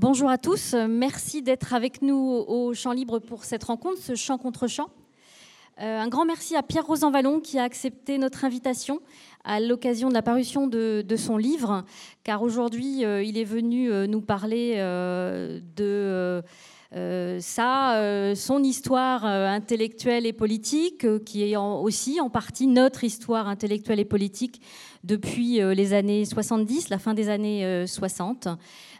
Bonjour 0.00 0.30
à 0.30 0.38
tous, 0.38 0.74
merci 0.88 1.42
d'être 1.42 1.74
avec 1.74 2.00
nous 2.00 2.16
au 2.16 2.72
Champ 2.72 2.92
Libre 2.92 3.18
pour 3.18 3.44
cette 3.44 3.64
rencontre, 3.64 3.98
ce 4.00 4.14
Champ 4.14 4.38
contre 4.38 4.66
Champ. 4.66 4.88
Euh, 5.78 6.00
un 6.00 6.08
grand 6.08 6.24
merci 6.24 6.56
à 6.56 6.62
Pierre 6.62 6.86
Rosan 6.86 7.10
Vallon 7.10 7.38
qui 7.38 7.58
a 7.58 7.64
accepté 7.64 8.16
notre 8.16 8.46
invitation 8.46 9.00
à 9.44 9.60
l'occasion 9.60 10.08
de 10.08 10.14
la 10.14 10.22
parution 10.22 10.66
de, 10.66 11.04
son 11.18 11.36
livre, 11.36 11.84
car 12.24 12.40
aujourd'hui 12.40 13.04
euh, 13.04 13.22
il 13.22 13.36
est 13.36 13.44
venu 13.44 13.92
euh, 13.92 14.06
nous 14.06 14.22
parler 14.22 14.76
de 15.76 16.42
ça, 17.40 18.34
son 18.34 18.62
histoire 18.62 19.26
intellectuelle 19.26 20.24
et 20.24 20.32
politique, 20.32 21.06
qui 21.26 21.42
est 21.42 21.56
aussi 21.58 22.22
en 22.22 22.30
partie 22.30 22.66
notre 22.66 23.04
histoire 23.04 23.48
intellectuelle 23.48 24.00
et 24.00 24.06
politique 24.06 24.62
depuis 25.04 25.60
les 25.60 25.92
années 25.92 26.24
70, 26.24 26.88
la 26.88 26.98
fin 26.98 27.12
des 27.12 27.28
années 27.28 27.84
60. 27.86 28.48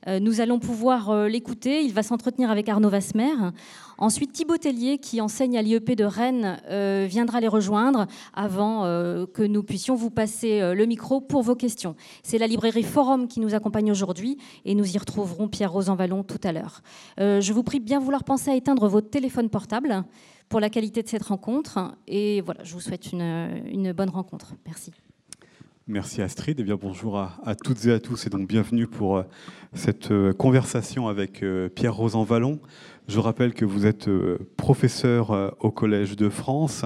Euh, 0.06 0.18
nous 0.18 0.40
allons 0.40 0.59
pouvoir 0.59 1.10
euh, 1.10 1.28
l'écouter. 1.28 1.82
Il 1.82 1.92
va 1.92 2.02
s'entretenir 2.02 2.50
avec 2.50 2.68
Arnaud 2.68 2.88
Vasmer. 2.88 3.32
Ensuite, 3.98 4.32
Thibaut 4.32 4.56
Tellier, 4.56 4.98
qui 4.98 5.20
enseigne 5.20 5.59
à 5.59 5.62
l'IEP 5.62 5.95
de 5.95 6.04
Rennes, 6.04 6.59
euh, 6.70 7.06
viendra 7.09 7.40
les 7.40 7.48
rejoindre 7.48 8.06
avant 8.32 8.82
que 8.82 9.42
nous 9.42 9.62
puissions 9.62 9.95
vous 9.95 10.10
passer 10.10 10.74
le 10.74 10.86
micro 10.86 11.20
pour 11.20 11.42
vos 11.42 11.54
questions. 11.54 11.95
C'est 12.23 12.38
la 12.38 12.46
librairie 12.46 12.82
Forum 12.82 13.28
qui 13.28 13.40
nous 13.40 13.54
accompagne 13.54 13.90
aujourd'hui 13.90 14.38
et 14.64 14.74
nous 14.74 14.95
y 14.95 14.98
retrouverons 14.98 15.48
Pierre 15.48 15.73
Rosanvallon 15.73 16.23
tout 16.23 16.40
à 16.45 16.52
l'heure. 16.52 16.80
je 17.18 17.52
vous 17.52 17.62
prie 17.62 17.80
de 17.80 17.84
bien 17.84 18.01
vouloir 18.01 18.24
penser 18.24 18.51
à 18.51 18.54
éteindre 18.54 18.88
votre 18.88 19.10
téléphone 19.10 19.51
portable 19.51 20.04
pour 20.48 20.60
la 20.60 20.70
qualité 20.70 21.02
de 21.02 21.09
cette 21.09 21.24
rencontre. 21.24 21.95
Et 22.06 22.40
voilà, 22.40 22.64
je 22.64 22.73
vous 22.73 22.80
souhaite 22.80 23.12
une 23.12 23.92
bonne 23.92 24.10
rencontre. 24.10 24.54
Merci. 24.66 24.92
Merci 25.90 26.22
Astrid 26.22 26.60
et 26.60 26.62
bien 26.62 26.78
bonjour 26.80 27.18
à, 27.18 27.56
toutes 27.64 27.84
et 27.86 27.92
à 27.92 27.98
tous 27.98 28.24
et 28.24 28.30
donc 28.30 28.46
bienvenue 28.46 28.86
pour 28.86 29.16
euh, 29.16 29.22
cette 29.74 30.12
euh, 30.12 30.32
conversation 30.32 31.09
avec 31.09 31.42
euh, 31.42 31.68
Pierre 31.68 31.96
Rosan 31.96 32.23
Vallon. 32.23 32.60
Je 33.10 33.18
rappelle 33.18 33.54
que 33.54 33.64
vous 33.64 33.86
êtes 33.86 34.06
euh, 34.06 34.38
professeur 34.56 35.32
euh, 35.32 35.50
au 35.58 35.72
Collège 35.72 36.14
de 36.14 36.28
France, 36.28 36.84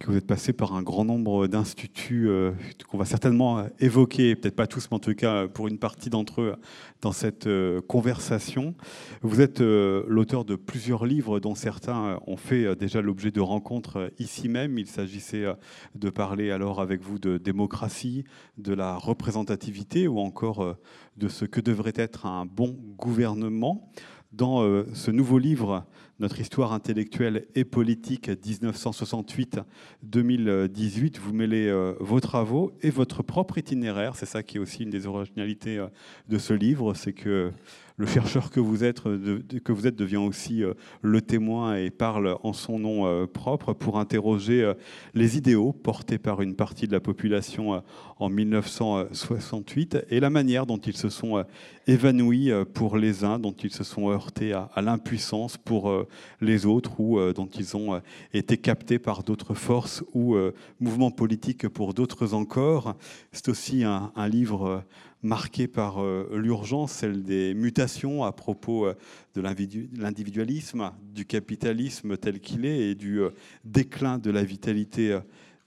que 0.00 0.08
vous 0.10 0.16
êtes 0.16 0.26
passé 0.26 0.52
par 0.52 0.74
un 0.74 0.82
grand 0.82 1.04
nombre 1.04 1.46
d'instituts 1.46 2.28
euh, 2.28 2.50
qu'on 2.88 2.98
va 2.98 3.04
certainement 3.04 3.66
évoquer, 3.78 4.34
peut-être 4.34 4.56
pas 4.56 4.66
tous, 4.66 4.88
mais 4.90 4.96
en 4.96 4.98
tout 4.98 5.14
cas 5.14 5.46
pour 5.46 5.68
une 5.68 5.78
partie 5.78 6.10
d'entre 6.10 6.40
eux 6.40 6.56
dans 7.00 7.12
cette 7.12 7.48
conversation. 7.86 8.74
Vous 9.22 9.40
êtes 9.40 9.60
l'auteur 9.60 10.44
de 10.44 10.56
plusieurs 10.56 11.06
livres 11.06 11.38
dont 11.38 11.54
certains 11.54 12.18
ont 12.26 12.36
fait 12.36 12.74
déjà 12.74 13.00
l'objet 13.00 13.30
de 13.30 13.40
rencontres 13.40 14.10
ici 14.18 14.48
même. 14.48 14.78
Il 14.78 14.86
s'agissait 14.88 15.46
de 15.94 16.10
parler 16.10 16.50
alors 16.50 16.80
avec 16.80 17.02
vous 17.02 17.18
de 17.18 17.38
démocratie, 17.38 18.24
de 18.58 18.74
la 18.74 18.96
représentativité 18.96 20.06
ou 20.08 20.18
encore 20.18 20.76
de 21.16 21.28
ce 21.28 21.44
que 21.44 21.60
devrait 21.60 21.92
être 21.96 22.26
un 22.26 22.46
bon 22.46 22.76
gouvernement. 22.96 23.90
Dans 24.32 24.62
euh, 24.62 24.86
ce 24.94 25.10
nouveau 25.10 25.38
livre, 25.38 25.84
Notre 26.18 26.40
histoire 26.40 26.72
intellectuelle 26.72 27.44
et 27.54 27.64
politique 27.64 28.30
1968-2018, 28.30 31.18
vous 31.18 31.34
mêlez 31.34 31.68
euh, 31.68 31.92
vos 32.00 32.20
travaux 32.20 32.72
et 32.80 32.88
votre 32.88 33.22
propre 33.22 33.58
itinéraire. 33.58 34.16
C'est 34.16 34.24
ça 34.24 34.42
qui 34.42 34.56
est 34.56 34.60
aussi 34.60 34.84
une 34.84 34.90
des 34.90 35.06
originalités 35.06 35.76
euh, 35.76 35.88
de 36.28 36.38
ce 36.38 36.54
livre, 36.54 36.94
c'est 36.94 37.12
que 37.12 37.52
le 37.96 38.06
chercheur 38.06 38.50
que 38.50 38.60
vous 38.60 38.84
êtes, 38.84 39.02
êtes 39.06 39.96
devient 39.96 40.16
aussi 40.16 40.62
euh, 40.62 40.74
le 41.02 41.20
témoin 41.20 41.76
et 41.76 41.90
parle 41.90 42.36
en 42.42 42.52
son 42.52 42.78
nom 42.78 43.06
euh, 43.06 43.26
propre 43.26 43.72
pour 43.72 43.98
interroger 43.98 44.62
euh, 44.62 44.74
les 45.14 45.36
idéaux 45.36 45.72
portés 45.72 46.18
par 46.18 46.42
une 46.42 46.54
partie 46.54 46.86
de 46.86 46.92
la 46.92 47.00
population 47.00 47.82
en 48.18 48.28
1968 48.28 49.98
et 50.10 50.20
la 50.20 50.30
manière 50.30 50.66
dont 50.66 50.78
ils 50.78 50.96
se 50.96 51.08
sont 51.08 51.44
évanouis 51.86 52.50
pour 52.74 52.96
les 52.96 53.24
uns, 53.24 53.38
dont 53.38 53.52
ils 53.52 53.72
se 53.72 53.84
sont 53.84 54.08
heurtés 54.10 54.52
à, 54.52 54.70
l'impuissance 54.76 55.56
pour 55.56 56.06
les 56.40 56.66
autres 56.66 57.00
ou 57.00 57.18
dont 57.32 57.46
ils 57.46 57.76
ont 57.76 58.00
été 58.32 58.56
captés 58.56 58.98
par 58.98 59.22
d'autres 59.22 59.54
forces 59.54 60.04
ou 60.14 60.36
mouvements 60.80 61.10
politiques 61.10 61.68
pour 61.68 61.94
d'autres 61.94 62.34
encore. 62.34 62.96
C'est 63.32 63.48
aussi 63.48 63.84
un 63.84 64.28
livre 64.28 64.84
marquée 65.22 65.68
par 65.68 66.02
euh, 66.02 66.28
l'urgence, 66.34 66.92
celle 66.92 67.22
des 67.22 67.54
mutations 67.54 68.24
à 68.24 68.32
propos 68.32 68.86
euh, 68.86 68.94
de 69.34 69.40
l'individualisme, 69.40 70.90
du 71.14 71.24
capitalisme 71.24 72.16
tel 72.16 72.40
qu'il 72.40 72.66
est 72.66 72.90
et 72.90 72.94
du 72.94 73.20
euh, 73.20 73.30
déclin 73.64 74.18
de 74.18 74.30
la 74.30 74.42
vitalité 74.42 75.18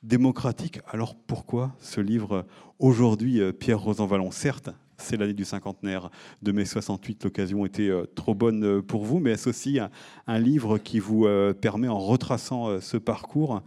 démocratique. 0.04 0.80
Alors 0.88 1.16
pourquoi 1.16 1.76
ce 1.80 2.02
livre 2.02 2.46
aujourd'hui, 2.80 3.42
Pierre 3.54 3.80
Rosanvallon 3.80 4.32
Certes, 4.32 4.70
c'est 4.98 5.18
l'année 5.18 5.34
du 5.34 5.46
cinquantenaire 5.46 6.10
de 6.42 6.52
mai 6.52 6.66
68. 6.66 7.24
L'occasion 7.24 7.66
était 7.66 7.90
euh, 7.90 8.06
trop 8.16 8.34
bonne 8.34 8.64
euh, 8.64 8.82
pour 8.82 9.06
vous, 9.06 9.20
mais 9.20 9.32
est-ce 9.32 9.50
aussi 9.50 9.80
un, 9.80 10.40
livre 10.40 10.78
qui 10.78 11.00
vous 11.00 11.26
euh, 11.26 11.54
permet, 11.54 11.88
en 11.88 12.00
retraçant 12.00 12.80
ce 12.82 12.98
parcours, 12.98 13.62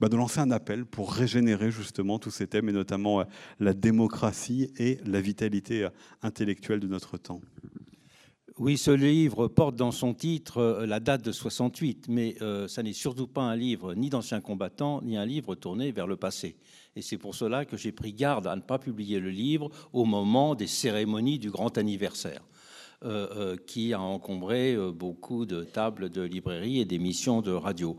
bah, 0.00 0.08
de 0.08 0.16
lancer 0.16 0.40
un 0.40 0.50
appel 0.50 0.84
pour 0.84 1.12
régénérer 1.12 1.70
justement 1.70 2.18
tous 2.18 2.30
ces 2.30 2.46
thèmes, 2.46 2.68
et 2.68 2.72
notamment 2.72 3.24
la 3.58 3.72
démocratie 3.72 4.72
et 4.78 4.98
la 5.04 5.20
vitalité 5.20 5.88
intellectuelle 6.22 6.80
de 6.80 6.86
notre 6.86 7.16
temps? 7.16 7.40
Oui, 8.60 8.78
ce 8.78 8.90
livre 8.90 9.48
porte 9.48 9.74
dans 9.74 9.90
son 9.90 10.14
titre 10.14 10.84
la 10.86 11.00
date 11.00 11.24
de 11.24 11.32
68, 11.32 12.06
mais 12.08 12.36
ça 12.68 12.82
n'est 12.82 12.92
surtout 12.92 13.26
pas 13.26 13.42
un 13.42 13.56
livre 13.56 13.94
ni 13.94 14.10
d'anciens 14.10 14.40
combattants, 14.40 15.00
ni 15.02 15.16
un 15.16 15.24
livre 15.24 15.54
tourné 15.54 15.90
vers 15.90 16.06
le 16.06 16.16
passé. 16.16 16.56
Et 16.94 17.02
c'est 17.02 17.18
pour 17.18 17.34
cela 17.34 17.64
que 17.64 17.76
j'ai 17.76 17.90
pris 17.90 18.12
garde 18.12 18.46
à 18.46 18.54
ne 18.54 18.60
pas 18.60 18.78
publier 18.78 19.18
le 19.18 19.30
livre 19.30 19.70
au 19.92 20.04
moment 20.04 20.54
des 20.54 20.66
cérémonies 20.66 21.38
du 21.38 21.50
grand 21.50 21.78
anniversaire. 21.78 22.42
Euh, 23.02 23.28
euh, 23.34 23.56
qui 23.56 23.94
a 23.94 24.00
encombré 24.02 24.74
euh, 24.74 24.92
beaucoup 24.92 25.46
de 25.46 25.64
tables 25.64 26.10
de 26.10 26.20
librairie 26.20 26.80
et 26.80 26.84
d'émissions 26.84 27.40
de 27.40 27.50
radio. 27.50 27.96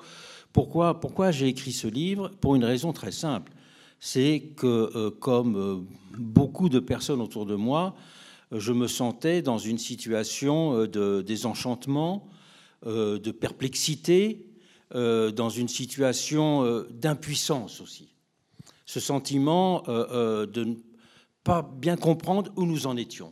Pourquoi 0.53 1.31
j'ai 1.31 1.47
écrit 1.47 1.71
ce 1.71 1.87
livre? 1.87 2.29
Pour 2.39 2.53
une 2.53 2.63
raison 2.63 2.93
très 2.93 3.11
simple. 3.11 3.51
C'est 3.99 4.51
que, 4.55 5.09
comme 5.09 5.87
beaucoup 6.19 6.69
de 6.69 6.77
personnes 6.77 7.19
autour 7.19 7.47
de 7.47 7.55
moi, 7.55 7.95
je 8.51 8.73
me 8.73 8.87
sentais 8.87 9.41
dans 9.41 9.57
une 9.57 9.77
situation 9.77 10.85
de 10.85 11.21
désenchantement, 11.21 12.27
de 12.85 13.31
perplexité, 13.31 14.45
dans 14.93 15.49
une 15.49 15.67
situation 15.69 16.85
d'impuissance 16.89 17.79
aussi 17.81 18.11
ce 18.91 18.99
sentiment 18.99 19.83
euh, 19.87 20.05
euh, 20.11 20.45
de 20.45 20.65
ne 20.65 20.75
pas 21.45 21.61
bien 21.61 21.95
comprendre 21.95 22.51
où 22.57 22.65
nous 22.65 22.87
en 22.87 22.97
étions. 22.97 23.31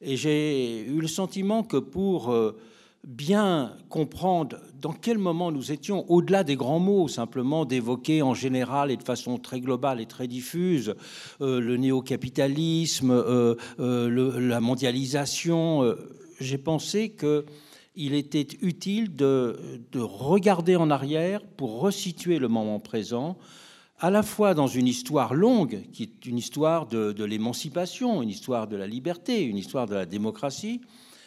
Et 0.00 0.16
j'ai 0.16 0.84
eu 0.84 1.00
le 1.00 1.08
sentiment 1.08 1.64
que 1.64 1.78
pour 1.78 2.30
euh, 2.30 2.56
bien 3.06 3.76
comprendre 3.88 4.58
dans 4.80 4.92
quel 4.92 5.18
moment 5.18 5.52
nous 5.52 5.72
étions, 5.72 6.10
au-delà 6.10 6.44
des 6.44 6.56
grands 6.56 6.78
mots, 6.78 7.08
simplement 7.08 7.64
d'évoquer 7.64 8.22
en 8.22 8.34
général 8.34 8.90
et 8.90 8.96
de 8.96 9.02
façon 9.02 9.38
très 9.38 9.60
globale 9.60 10.00
et 10.00 10.06
très 10.06 10.26
diffuse 10.26 10.94
le 11.40 11.76
néo-capitalisme, 11.76 13.56
la 13.78 14.60
mondialisation, 14.60 15.94
j'ai 16.40 16.58
pensé 16.58 17.16
qu'il 17.16 18.14
était 18.14 18.48
utile 18.62 19.14
de, 19.14 19.80
de, 19.92 20.00
regarder 20.00 20.76
en 20.76 20.90
arrière 20.90 21.42
pour 21.56 21.80
resituer 21.80 22.38
le 22.38 22.48
moment 22.48 22.80
présent, 22.80 23.36
à 24.04 24.10
la 24.10 24.22
fois 24.22 24.54
dans 24.54 24.66
une 24.66 24.86
histoire 24.86 25.34
longue, 25.34 25.82
qui 25.92 26.02
est 26.02 26.26
une 26.26 26.38
histoire 26.38 26.86
de, 26.86 27.24
l'émancipation, 27.24 28.22
une 28.22 28.28
histoire 28.28 28.66
de 28.66 28.76
la 28.76 28.86
liberté, 28.86 29.42
une 29.42 29.56
histoire 29.56 29.86
de 29.86 29.94
la 29.94 30.06
démocratie, 30.06 30.80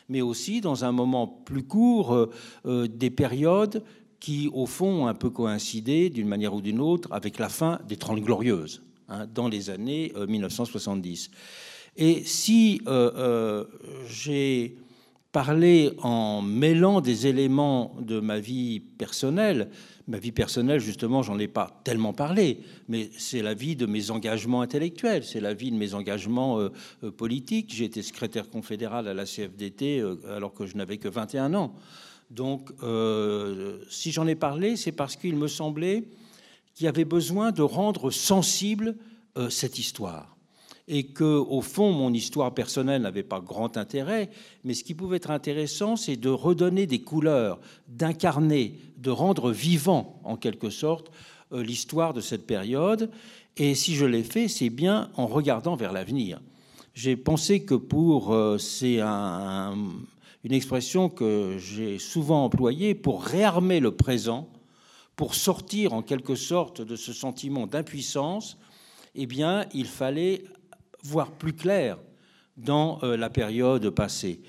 mais 0.09 0.21
aussi 0.21 0.61
dans 0.61 0.85
un 0.85 0.91
moment 0.91 1.27
plus 1.27 1.63
court 1.63 2.13
euh, 2.13 2.31
euh, 2.65 2.87
des 2.87 3.09
périodes 3.09 3.83
qui, 4.19 4.49
au 4.53 4.65
fond, 4.65 5.03
ont 5.03 5.07
un 5.07 5.13
peu 5.13 5.29
coïncidé 5.29 6.09
d'une 6.09 6.27
manière 6.27 6.53
ou 6.53 6.61
d'une 6.61 6.79
autre 6.79 7.09
avec 7.11 7.37
la 7.39 7.49
fin 7.49 7.79
des 7.87 7.97
Trente 7.97 8.21
Glorieuses, 8.21 8.81
hein, 9.09 9.27
dans 9.31 9.47
les 9.47 9.69
années 9.69 10.11
1970. 10.27 11.29
Euh, 11.29 12.03
Et 12.03 12.23
si 12.23 12.81
j'ai 14.07 14.75
parlé 15.31 15.91
en 16.01 16.41
mêlant 16.41 16.99
des 16.99 17.27
éléments 17.27 17.95
de 18.01 18.19
ma 18.19 18.39
vie 18.39 18.79
personnelle, 18.79 19.69
Ma 20.07 20.19
vie 20.19 20.31
personnelle, 20.31 20.79
justement, 20.79 21.21
j'en 21.21 21.37
ai 21.37 21.49
pas 21.49 21.81
tellement 21.83 22.13
parlé, 22.13 22.59
mais 22.87 23.09
c'est 23.17 23.41
la 23.41 23.53
vie 23.53 23.75
de 23.75 23.85
mes 23.85 24.09
engagements 24.09 24.61
intellectuels, 24.61 25.25
c'est 25.25 25.41
la 25.41 25.53
vie 25.53 25.69
de 25.69 25.75
mes 25.75 25.93
engagements 25.93 26.61
euh, 26.61 26.69
euh, 27.03 27.11
politiques. 27.11 27.73
J'ai 27.73 27.85
été 27.85 28.01
secrétaire 28.01 28.49
confédéral 28.49 29.09
à 29.09 29.13
la 29.13 29.25
CFDT 29.25 29.99
euh, 29.99 30.15
alors 30.33 30.53
que 30.53 30.65
je 30.65 30.77
n'avais 30.77 30.97
que 30.97 31.09
21 31.09 31.53
ans. 31.55 31.75
Donc, 32.29 32.71
si 33.89 34.11
j'en 34.11 34.27
ai 34.27 34.35
parlé, 34.35 34.75
c'est 34.75 34.91
parce 34.91 35.15
qu'il 35.15 35.37
me 35.37 35.47
semblait 35.47 36.03
qu'il 36.75 36.83
y 36.83 36.89
avait 36.89 37.05
besoin 37.05 37.53
de 37.53 37.61
rendre 37.61 38.11
sensible 38.11 38.97
cette 39.49 39.79
histoire 39.79 40.36
et 40.87 41.07
que, 41.07 41.23
au 41.23 41.61
fond, 41.61 41.91
mon 41.91 42.13
histoire 42.13 42.53
personnelle 42.53 43.01
n'avait 43.01 43.23
pas 43.23 43.41
grand 43.41 43.75
intérêt, 43.75 44.29
mais 44.63 44.73
ce 44.73 44.83
qui 44.83 44.93
pouvait 44.93 45.17
être 45.17 45.31
intéressant, 45.31 45.97
c'est 45.97 46.15
de 46.15 46.29
redonner 46.29 46.87
des 46.87 47.01
couleurs, 47.01 47.59
d'incarner, 47.89 48.79
de 48.97 49.09
rendre 49.09 49.51
vivant, 49.51 50.19
en 50.23 50.37
quelque 50.37 50.69
sorte, 50.69 51.11
euh, 51.51 51.61
l'histoire 51.61 52.13
de 52.13 52.21
cette 52.21 52.47
période. 52.47 53.11
Et 53.57 53.75
si 53.75 53.95
je 53.95 54.05
l'ai 54.05 54.23
fait, 54.23 54.47
c'est 54.47 54.69
bien 54.69 55.09
en 55.17 55.27
regardant 55.27 55.75
vers 55.75 55.91
l'avenir. 55.91 56.41
J'ai 56.93 57.17
pensé 57.17 57.63
que 57.63 57.75
pour, 57.75 58.33
euh, 58.33 58.57
c'est 58.57 59.01
une 59.01 60.03
expression 60.43 61.09
que 61.09 61.57
j'ai 61.59 61.99
souvent 61.99 62.45
employée 62.45 62.95
pour 62.95 63.23
réarmer 63.23 63.79
le 63.81 63.91
présent, 63.91 64.49
pour 65.17 65.35
sortir 65.35 65.93
en 65.93 66.01
quelque 66.01 66.35
sorte 66.35 66.81
de 66.81 66.95
ce 66.95 67.11
sentiment 67.11 67.67
d'impuissance, 67.67 68.57
eh 69.15 69.25
bien, 69.25 69.65
il 69.73 69.87
fallait 69.87 70.43
voir 71.03 71.31
plus 71.31 71.53
clair 71.53 71.97
dans 72.57 72.99
euh, 73.03 73.17
la 73.17 73.29
période 73.29 73.89
passée. 73.91 74.41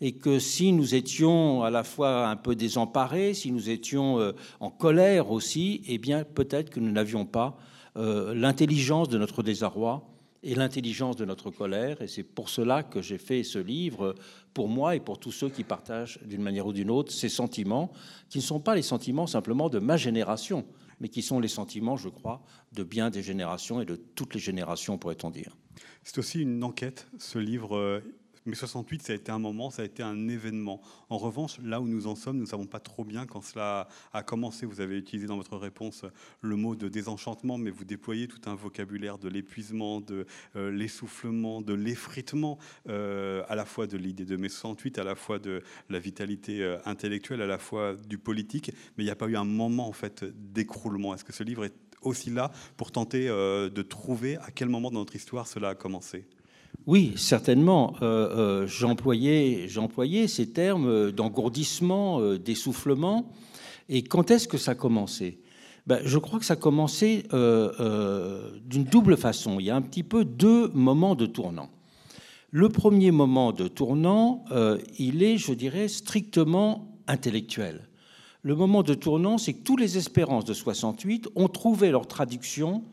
Et 0.00 0.12
que 0.12 0.38
si 0.38 0.72
nous 0.72 0.94
étions 0.94 1.62
à 1.62 1.70
la 1.70 1.84
fois 1.84 2.28
un 2.28 2.36
peu 2.36 2.54
désemparés, 2.54 3.34
si 3.34 3.52
nous 3.52 3.68
étions 3.68 4.18
euh, 4.18 4.32
en 4.58 4.70
colère 4.70 5.30
aussi, 5.30 5.82
eh 5.86 5.98
bien, 5.98 6.24
peut-être 6.24 6.70
que 6.70 6.80
nous 6.80 6.90
n'avions 6.90 7.26
pas 7.26 7.58
euh, 7.96 8.34
l'intelligence 8.34 9.08
de 9.08 9.18
notre 9.18 9.42
désarroi 9.42 10.08
et 10.42 10.54
l'intelligence 10.54 11.16
de 11.16 11.26
notre 11.26 11.50
colère. 11.50 12.00
Et 12.00 12.08
c'est 12.08 12.22
pour 12.22 12.48
cela 12.48 12.82
que 12.82 13.02
j'ai 13.02 13.18
fait 13.18 13.42
ce 13.42 13.58
livre, 13.58 14.14
pour 14.54 14.68
moi 14.68 14.96
et 14.96 15.00
pour 15.00 15.18
tous 15.18 15.32
ceux 15.32 15.48
qui 15.48 15.64
partagent 15.64 16.18
d'une 16.24 16.42
manière 16.42 16.66
ou 16.66 16.72
d'une 16.72 16.90
autre 16.90 17.12
ces 17.12 17.28
sentiments, 17.28 17.92
qui 18.28 18.38
ne 18.38 18.42
sont 18.42 18.60
pas 18.60 18.74
les 18.74 18.82
sentiments 18.82 19.26
simplement 19.26 19.68
de 19.68 19.78
ma 19.78 19.96
génération, 19.96 20.66
mais 21.00 21.08
qui 21.08 21.22
sont 21.22 21.40
les 21.40 21.48
sentiments, 21.48 21.96
je 21.96 22.08
crois, 22.08 22.42
de 22.72 22.82
bien 22.82 23.10
des 23.10 23.22
générations 23.22 23.80
et 23.80 23.84
de 23.86 23.96
toutes 23.96 24.34
les 24.34 24.40
générations, 24.40 24.98
pourrait-on 24.98 25.30
dire. 25.30 25.56
C'est 26.04 26.18
aussi 26.18 26.40
une 26.40 26.62
enquête, 26.62 27.08
ce 27.18 27.38
livre. 27.38 28.02
Euh, 28.40 28.50
mais 28.50 28.54
68, 28.54 29.02
ça 29.02 29.12
a 29.12 29.16
été 29.16 29.30
un 29.32 29.38
moment, 29.38 29.70
ça 29.70 29.82
a 29.82 29.84
été 29.84 30.02
un 30.02 30.28
événement. 30.28 30.80
En 31.08 31.18
revanche, 31.18 31.58
là 31.62 31.80
où 31.80 31.86
nous 31.86 32.06
en 32.06 32.14
sommes, 32.14 32.36
nous 32.36 32.44
ne 32.44 32.48
savons 32.48 32.66
pas 32.66 32.80
trop 32.80 33.04
bien 33.04 33.26
quand 33.26 33.42
cela 33.42 33.88
a 34.12 34.22
commencé. 34.22 34.66
Vous 34.66 34.80
avez 34.80 34.98
utilisé 34.98 35.26
dans 35.26 35.36
votre 35.36 35.56
réponse 35.56 36.04
le 36.40 36.56
mot 36.56 36.74
de 36.74 36.88
désenchantement, 36.88 37.58
mais 37.58 37.70
vous 37.70 37.84
déployez 37.84 38.28
tout 38.28 38.40
un 38.46 38.54
vocabulaire 38.54 39.18
de 39.18 39.28
l'épuisement, 39.28 40.00
de 40.00 40.26
euh, 40.56 40.70
l'essoufflement, 40.70 41.60
de 41.60 41.74
l'effritement, 41.74 42.58
euh, 42.88 43.42
à 43.48 43.54
la 43.54 43.64
fois 43.64 43.86
de 43.86 43.96
l'idée 43.96 44.24
de 44.24 44.36
mai 44.36 44.48
68, 44.48 44.98
à 44.98 45.04
la 45.04 45.14
fois 45.14 45.38
de 45.38 45.62
la 45.88 45.98
vitalité 45.98 46.62
euh, 46.62 46.78
intellectuelle, 46.84 47.42
à 47.42 47.46
la 47.46 47.58
fois 47.58 47.94
du 47.94 48.18
politique. 48.18 48.72
Mais 48.96 49.04
il 49.04 49.06
n'y 49.06 49.12
a 49.12 49.16
pas 49.16 49.26
eu 49.26 49.36
un 49.36 49.44
moment 49.44 49.88
en 49.88 49.92
fait 49.92 50.24
d'écroulement. 50.24 51.14
Est-ce 51.14 51.24
que 51.24 51.32
ce 51.32 51.42
livre 51.42 51.64
est 51.64 51.74
aussi 52.02 52.30
là 52.30 52.50
pour 52.76 52.92
tenter 52.92 53.26
de 53.28 53.82
trouver 53.82 54.38
à 54.38 54.50
quel 54.50 54.70
moment 54.70 54.90
dans 54.90 55.00
notre 55.00 55.16
histoire 55.16 55.46
cela 55.46 55.70
a 55.70 55.74
commencé? 55.74 56.24
Oui, 56.86 57.12
certainement. 57.16 57.94
Euh, 58.02 58.64
euh, 58.64 58.66
j'employais, 58.66 59.68
ces 60.28 60.50
termes 60.50 61.12
d'engourdissement, 61.12 62.20
euh, 62.20 62.38
d'essoufflement. 62.38 63.30
Et 63.88 64.02
quand 64.02 64.30
est-ce 64.30 64.48
que 64.48 64.58
ça 64.58 64.72
a 64.72 64.74
commencé 64.74 65.40
ben, 65.86 66.00
Je 66.04 66.18
crois 66.18 66.38
que 66.38 66.44
ça 66.44 66.54
a 66.54 66.56
commencé 66.56 67.24
d'une 67.32 68.84
double 68.84 69.16
façon. 69.16 69.60
Il 69.60 69.66
y 69.66 69.70
a 69.70 69.76
un 69.76 69.82
petit 69.82 70.02
peu 70.02 70.24
deux 70.24 70.68
moments 70.68 71.14
de 71.14 71.26
tournant. 71.26 71.70
Le 72.52 72.68
premier 72.68 73.10
moment 73.10 73.52
de 73.52 73.68
tournant, 73.68 74.44
il 74.98 75.22
est, 75.22 75.38
je 75.38 75.52
dirais, 75.52 75.88
strictement 75.88 76.96
intellectuel. 77.06 77.88
Le 78.42 78.54
moment 78.54 78.82
de 78.82 78.94
tournant, 78.94 79.38
c'est 79.38 79.52
que 79.52 79.62
toutes 79.62 79.80
les 79.80 79.98
espérances 79.98 80.44
de 80.44 80.54
68 80.54 81.28
ont 81.34 81.48
trouvé 81.48 81.90
leur 81.90 82.06
traduction, 82.06 82.84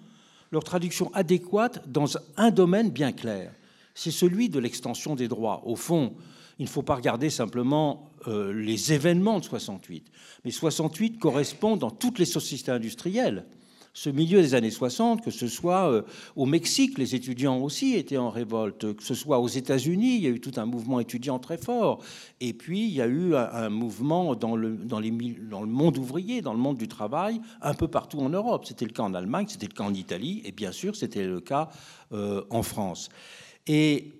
leur 0.52 0.64
traduction 0.64 1.12
adéquate 1.14 1.90
dans 1.90 2.18
un 2.38 2.52
domaine 2.52 2.90
bien 2.90 3.12
clair 3.12 3.52
c'est 3.98 4.12
celui 4.12 4.48
de 4.48 4.60
l'extension 4.60 5.16
des 5.16 5.28
droits. 5.28 5.64
Au 5.66 5.76
fond, 5.76 6.14
il 6.60 6.66
ne 6.66 6.70
faut 6.70 6.84
pas 6.84 6.94
regarder 6.94 7.32
simplement 7.32 8.12
euh, 8.28 8.54
les 8.54 8.94
événements 8.94 9.40
de 9.40 9.44
68, 9.44 10.06
mais 10.46 10.52
68 10.52 11.18
correspond 11.18 11.78
dans 11.78 11.90
toutes 11.90 12.20
les 12.20 12.26
sociétés 12.26 12.70
industrielles. 12.70 13.48
Ce 13.94 14.12
milieu 14.12 14.40
des 14.40 14.54
années 14.54 14.70
60, 14.70 15.26
que 15.26 15.32
ce 15.32 15.48
soit 15.48 15.92
euh, 15.92 16.04
au 16.36 16.46
Mexique, 16.46 17.00
les 17.00 17.16
étudiants 17.16 17.58
aussi 17.58 17.96
étaient 17.96 18.18
en 18.18 18.30
révolte, 18.30 18.94
que 18.96 19.04
ce 19.04 19.16
soit 19.16 19.40
aux 19.40 19.48
États-Unis, 19.48 20.18
il 20.18 20.22
y 20.22 20.28
a 20.28 20.30
eu 20.30 20.40
tout 20.40 20.54
un 20.58 20.68
mouvement 20.68 21.00
étudiant 21.00 21.40
très 21.40 21.58
fort, 21.58 22.04
et 22.40 22.54
puis 22.54 22.84
il 22.86 22.94
y 22.94 23.02
a 23.02 23.08
eu 23.08 23.34
un, 23.36 23.70
mouvement 23.70 24.36
dans 24.36 24.56
le, 24.56 24.78
monde 25.66 25.98
ouvrier, 25.98 26.44
dans 26.44 26.54
le 26.54 26.60
monde 26.60 26.78
du 26.78 26.88
travail, 26.88 27.42
un 27.64 27.74
peu 27.74 27.88
partout 27.88 28.20
en 28.20 28.30
Europe. 28.30 28.66
C'était 28.66 28.86
le 28.86 28.92
cas 28.92 29.02
en 29.02 29.16
Allemagne, 29.16 29.48
c'était 29.50 29.66
le 29.66 29.74
cas 29.74 29.86
en 29.86 29.96
Italie, 29.96 30.44
et 30.46 30.52
bien 30.52 30.72
sûr 30.72 30.96
c'était 30.96 31.26
le 31.26 31.42
cas 31.42 31.70
euh, 32.12 32.44
en 32.52 32.62
France. 32.62 33.10
Et 33.68 34.14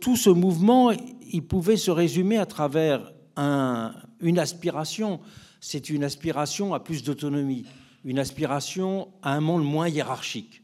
tout 0.00 0.16
ce 0.16 0.30
mouvement, 0.30 0.90
il 1.30 1.42
pouvait 1.42 1.76
se 1.76 1.90
résumer 1.90 2.38
à 2.38 2.46
travers 2.46 3.12
une 3.36 4.38
aspiration. 4.38 5.20
C'est 5.60 5.90
une 5.90 6.04
aspiration 6.04 6.74
à 6.74 6.80
plus 6.80 7.02
d'autonomie, 7.02 7.64
une 8.04 8.18
aspiration 8.18 9.08
à 9.22 9.34
un 9.34 9.40
monde 9.40 9.64
moins 9.64 9.88
hiérarchique. 9.88 10.62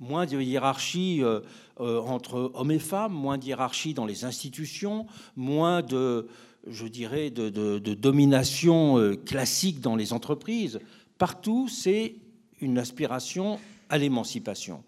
Moins 0.00 0.26
de 0.26 0.40
hiérarchie 0.40 1.22
euh, 1.22 1.40
euh, 1.80 2.00
entre 2.00 2.50
hommes 2.54 2.72
et 2.72 2.80
femmes, 2.80 3.12
moins 3.12 3.38
de 3.38 3.44
hiérarchie 3.44 3.94
dans 3.94 4.04
les 4.04 4.24
institutions, 4.24 5.06
moins 5.36 5.80
de, 5.80 6.26
je 6.66 6.86
dirais, 6.88 7.30
de 7.30 7.78
domination 7.94 8.98
euh, 8.98 9.14
classique 9.14 9.80
dans 9.80 9.94
les 9.94 10.12
entreprises. 10.12 10.80
Partout, 11.18 11.68
c'est 11.68 12.16
une 12.60 12.78
aspiration 12.78 13.60
à 13.88 13.98
l'émancipation. 13.98 14.82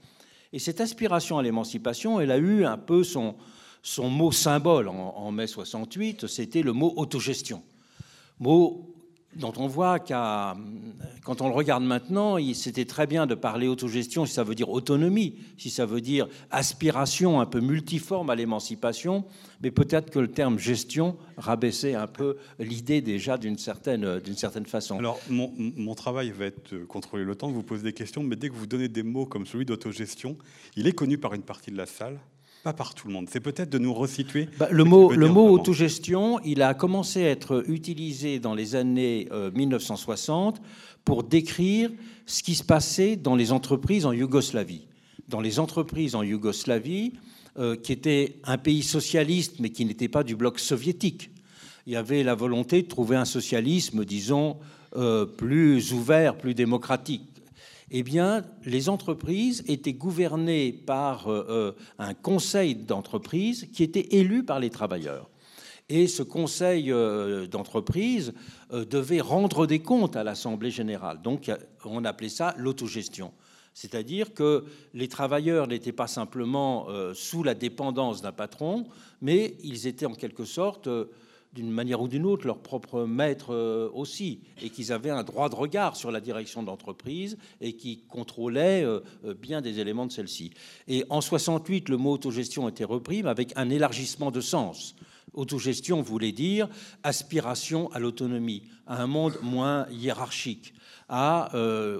Et 0.55 0.61
cette 0.61 0.81
aspiration 0.81 1.37
à 1.37 1.43
l'émancipation, 1.43 2.21
elle 2.21 2.31
a 2.31 2.39
eu 2.39 2.65
un 2.65 2.79
peu 2.79 3.03
son, 3.03 3.35
mot 3.99 4.31
symbole 4.31 4.87
en, 4.87 5.33
mai 5.33 5.49
68, 5.49 6.29
c'était 6.29 6.63
le 6.63 6.73
mot 6.73 6.95
autogestion. 6.97 7.61
Dont 9.37 9.53
on 9.57 9.67
voit 9.67 9.99
qu'à, 9.99 10.57
quand 11.25 11.41
on 11.41 11.49
le 11.49 11.55
regarde 11.55 11.83
maintenant, 11.85 12.37
c'était 12.55 12.85
très 12.85 13.07
bien 13.07 13.27
de 13.27 13.35
parler 13.35 13.69
autogestion 13.69 14.27
si 14.27 14.35
ça 14.35 14.45
veut 14.45 14.55
dire 14.55 14.71
autonomie, 14.71 15.37
si 15.59 15.71
ça 15.71 15.87
veut 15.87 16.01
dire 16.01 16.29
aspiration 16.51 17.41
un 17.41 17.47
peu 17.47 17.61
multiforme 17.61 18.31
à 18.31 18.35
l'émancipation, 18.35 19.25
mais 19.63 19.71
peut-être 19.71 20.11
que 20.11 20.19
le 20.19 20.29
terme 20.29 20.59
gestion 20.59 21.17
rabaissait 21.37 21.95
un 21.95 22.07
peu 22.07 22.37
l'idée 22.59 23.01
déjà 23.01 23.39
d'une 23.39 23.59
certaine, 23.59 24.21
d'une 24.21 24.37
certaine 24.37 24.67
façon. 24.67 24.99
Alors, 24.99 25.19
mon, 25.29 25.53
mon, 25.57 25.95
travail 25.95 26.31
va 26.31 26.47
être 26.47 26.75
de 26.75 26.85
contrôler 26.85 27.25
le 27.25 27.35
temps, 27.35 27.51
vous 27.51 27.63
poser 27.63 27.83
des 27.83 27.93
questions, 27.93 28.23
mais 28.23 28.37
dès 28.37 28.49
que 28.49 28.55
vous 28.55 28.67
donnez 28.67 28.89
des 28.89 29.03
mots 29.03 29.27
comme 29.27 29.47
celui 29.47 29.65
d'autogestion, 29.65 30.37
il 30.77 30.87
est 30.87 30.93
connu 30.93 31.19
par 31.19 31.35
une 31.35 31.43
partie 31.43 31.71
de 31.71 31.77
la 31.77 31.87
salle, 31.87 32.19
pas 32.65 32.73
par 32.73 32.95
tout 32.95 33.09
le 33.09 33.13
monde. 33.13 33.29
C'est 33.31 33.41
peut-être 33.41 33.69
de 33.69 33.79
nous 33.79 33.93
resituer. 33.93 34.49
Bah, 34.59 34.69
le 34.71 34.85
mot, 34.85 35.13
le 35.13 35.29
mot 35.29 35.51
autogestion, 35.51 36.41
il 36.45 36.63
a 36.63 36.73
commencé 36.73 37.23
à 37.25 37.29
être 37.29 37.63
utilisé 37.69 38.41
dans 38.41 38.55
les 38.55 38.75
années 38.75 39.29
1960 39.55 40.57
euh, 40.57 40.61
pour 41.05 41.25
décrire 41.25 41.91
ce 42.25 42.43
qui 42.43 42.55
se 42.55 42.65
passait 42.65 43.17
dans 43.17 43.37
les 43.37 43.53
entreprises 43.53 44.07
en 44.07 44.13
Yougoslavie. 44.13 44.87
Dans 45.29 45.43
les 45.43 45.61
entreprises 45.61 46.15
en 46.15 46.23
Yougoslavie, 46.23 47.13
euh, 47.59 47.77
qui 47.77 47.93
était 47.93 48.37
un 48.45 48.57
pays 48.57 48.83
socialiste, 48.83 49.57
mais 49.61 49.69
qui 49.69 49.85
n'était 49.85 50.09
pas 50.09 50.25
du 50.25 50.35
bloc 50.35 50.59
soviétique. 50.59 51.31
Il 51.87 51.93
y 51.93 51.97
avait 51.97 52.23
la 52.23 52.35
volonté 52.35 52.81
de 52.81 52.89
trouver 52.89 53.17
un 53.17 53.27
socialisme, 53.27 54.07
disons, 54.07 54.57
euh, 54.97 55.27
plus 55.27 55.93
ouvert, 55.93 56.39
plus 56.39 56.55
démocratique 56.55 57.34
eh 57.97 58.03
bien, 58.03 58.43
les 58.65 58.89
entreprises 58.89 59.63
étaient 59.69 59.93
gouvernées 59.93 60.73
par 60.73 61.29
euh, 61.29 61.47
euh, 61.49 61.73
un 62.01 62.13
conseil 62.13 62.75
d'entreprise 62.75 63.69
qui 63.73 63.85
était 63.85 64.17
élu 64.17 64.43
par 64.43 64.59
les 64.59 64.69
travailleurs. 64.69 65.31
Et 65.89 66.09
ce 66.09 66.25
conseil 66.25 66.91
euh, 66.91 67.47
d'entreprise 67.47 68.35
devait 68.73 69.21
rendre 69.21 69.69
des 69.69 69.79
comptes 69.79 70.17
à 70.17 70.25
l'Assemblée 70.25 70.73
générale. 70.73 71.23
Donc, 71.23 71.53
on 71.85 72.05
appelait 72.05 72.29
ça 72.29 72.53
l'autogestion. 72.59 73.33
C'est-à-dire 73.75 74.35
que 74.35 74.65
les 74.93 75.07
travailleurs 75.07 75.69
n'étaient 75.69 75.93
pas 75.93 76.09
simplement 76.09 76.89
sous 77.13 77.45
la 77.45 77.55
dépendance 77.55 78.23
d'un 78.23 78.33
patron, 78.33 78.87
mais 79.21 79.57
ils 79.63 79.87
étaient 79.87 80.07
en 80.07 80.15
quelque 80.15 80.45
sorte 80.45 80.89
d'une 81.55 81.71
manière 81.71 82.01
ou 82.01 82.09
d'une 82.09 82.27
autre 82.27 82.47
leur 82.47 82.59
propre 82.59 83.05
maître 83.05 83.55
euh, 83.55 83.89
aussi, 83.95 84.41
et 84.63 84.71
qu'ils 84.71 84.93
avaient 84.93 85.11
un 85.11 85.23
droit 85.23 85.49
de 85.49 85.55
regard 85.55 85.97
sur 85.97 86.11
la 86.11 86.21
direction 86.21 86.63
d'entreprise 86.63 87.39
et 87.61 87.75
qui 87.75 88.03
contrôlaient 88.09 88.85
euh, 88.85 89.01
euh, 89.25 89.35
bien 89.35 89.61
des 89.61 89.79
éléments 89.79 90.07
de 90.07 90.13
celle-ci. 90.13 90.51
Et 90.89 91.05
en 91.11 91.21
68, 91.21 91.89
le 91.89 91.97
mot 91.97 92.13
autogestion 92.13 92.69
était 92.69 92.85
repris, 92.85 93.23
mais 93.23 93.31
avec 93.31 93.53
un 93.57 93.71
élargissement 93.71 94.31
de 94.31 94.41
sens. 94.41 94.97
Autogestion 95.33 96.03
voulait 96.03 96.33
dire 96.33 96.69
aspiration 97.03 97.91
à 97.93 97.99
l'autonomie, 97.99 98.63
à 98.87 99.03
un 99.03 99.07
monde 99.07 99.39
moins 99.43 99.87
hiérarchique, 99.91 100.75
à, 101.09 101.51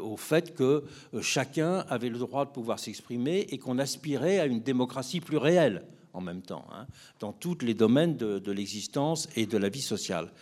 au 0.01 0.17
fait 0.17 0.55
que 0.55 0.85
chacun 1.21 1.85
avait 1.89 2.11
le 2.11 2.19
droit 2.19 2.45
de 2.45 2.51
pouvoir 2.51 2.79
s'exprimer 2.79 3.41
et 3.51 3.59
qu'on 3.59 3.79
aspirait 3.79 4.39
à 4.39 4.47
une 4.47 4.61
démocratie 4.61 5.21
plus 5.21 5.37
réelle 5.37 5.83
en 6.15 6.21
même 6.21 6.43
temps, 6.43 6.65
hein, 6.73 6.87
dans 7.21 7.33
tous 7.33 7.59
les 7.61 7.75
domaines 7.75 8.17
de, 8.17 8.53
l'existence 8.53 9.29
et 9.37 9.47
de 9.47 9.59
la 9.59 9.69
vie 9.69 9.83
sociale. 9.83 10.33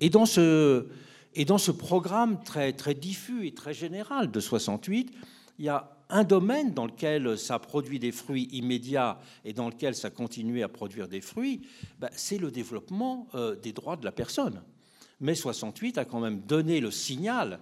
Et 0.00 0.10
dans 0.10 0.26
ce, 0.26 0.84
programme 1.70 2.42
très, 2.42 2.72
très 2.72 2.94
diffus 2.94 3.46
et 3.46 3.54
très 3.54 3.72
général 3.72 4.30
de 4.30 4.40
68, 4.40 5.12
il 5.58 5.64
y 5.64 5.68
a 5.68 5.96
un 6.08 6.24
domaine 6.24 6.74
dans 6.74 6.86
lequel 6.86 7.38
ça 7.38 7.58
produit 7.58 8.00
des 8.00 8.12
fruits 8.12 8.48
immédiats 8.52 9.20
et 9.44 9.52
dans 9.52 9.68
lequel 9.68 9.94
ça 9.94 10.10
continue 10.10 10.62
à 10.62 10.68
produire 10.68 11.06
des 11.06 11.20
fruits, 11.20 11.62
ben, 12.00 12.10
c'est 12.12 12.38
le 12.38 12.50
développement 12.50 13.28
euh, 13.34 13.54
des 13.54 13.72
droits 13.72 13.96
de 13.96 14.04
la 14.04 14.12
personne. 14.12 14.60
Mais 15.20 15.34
68 15.34 15.98
a 15.98 16.04
quand 16.04 16.20
même 16.20 16.40
donné 16.40 16.80
le 16.80 16.90
signal, 16.90 17.60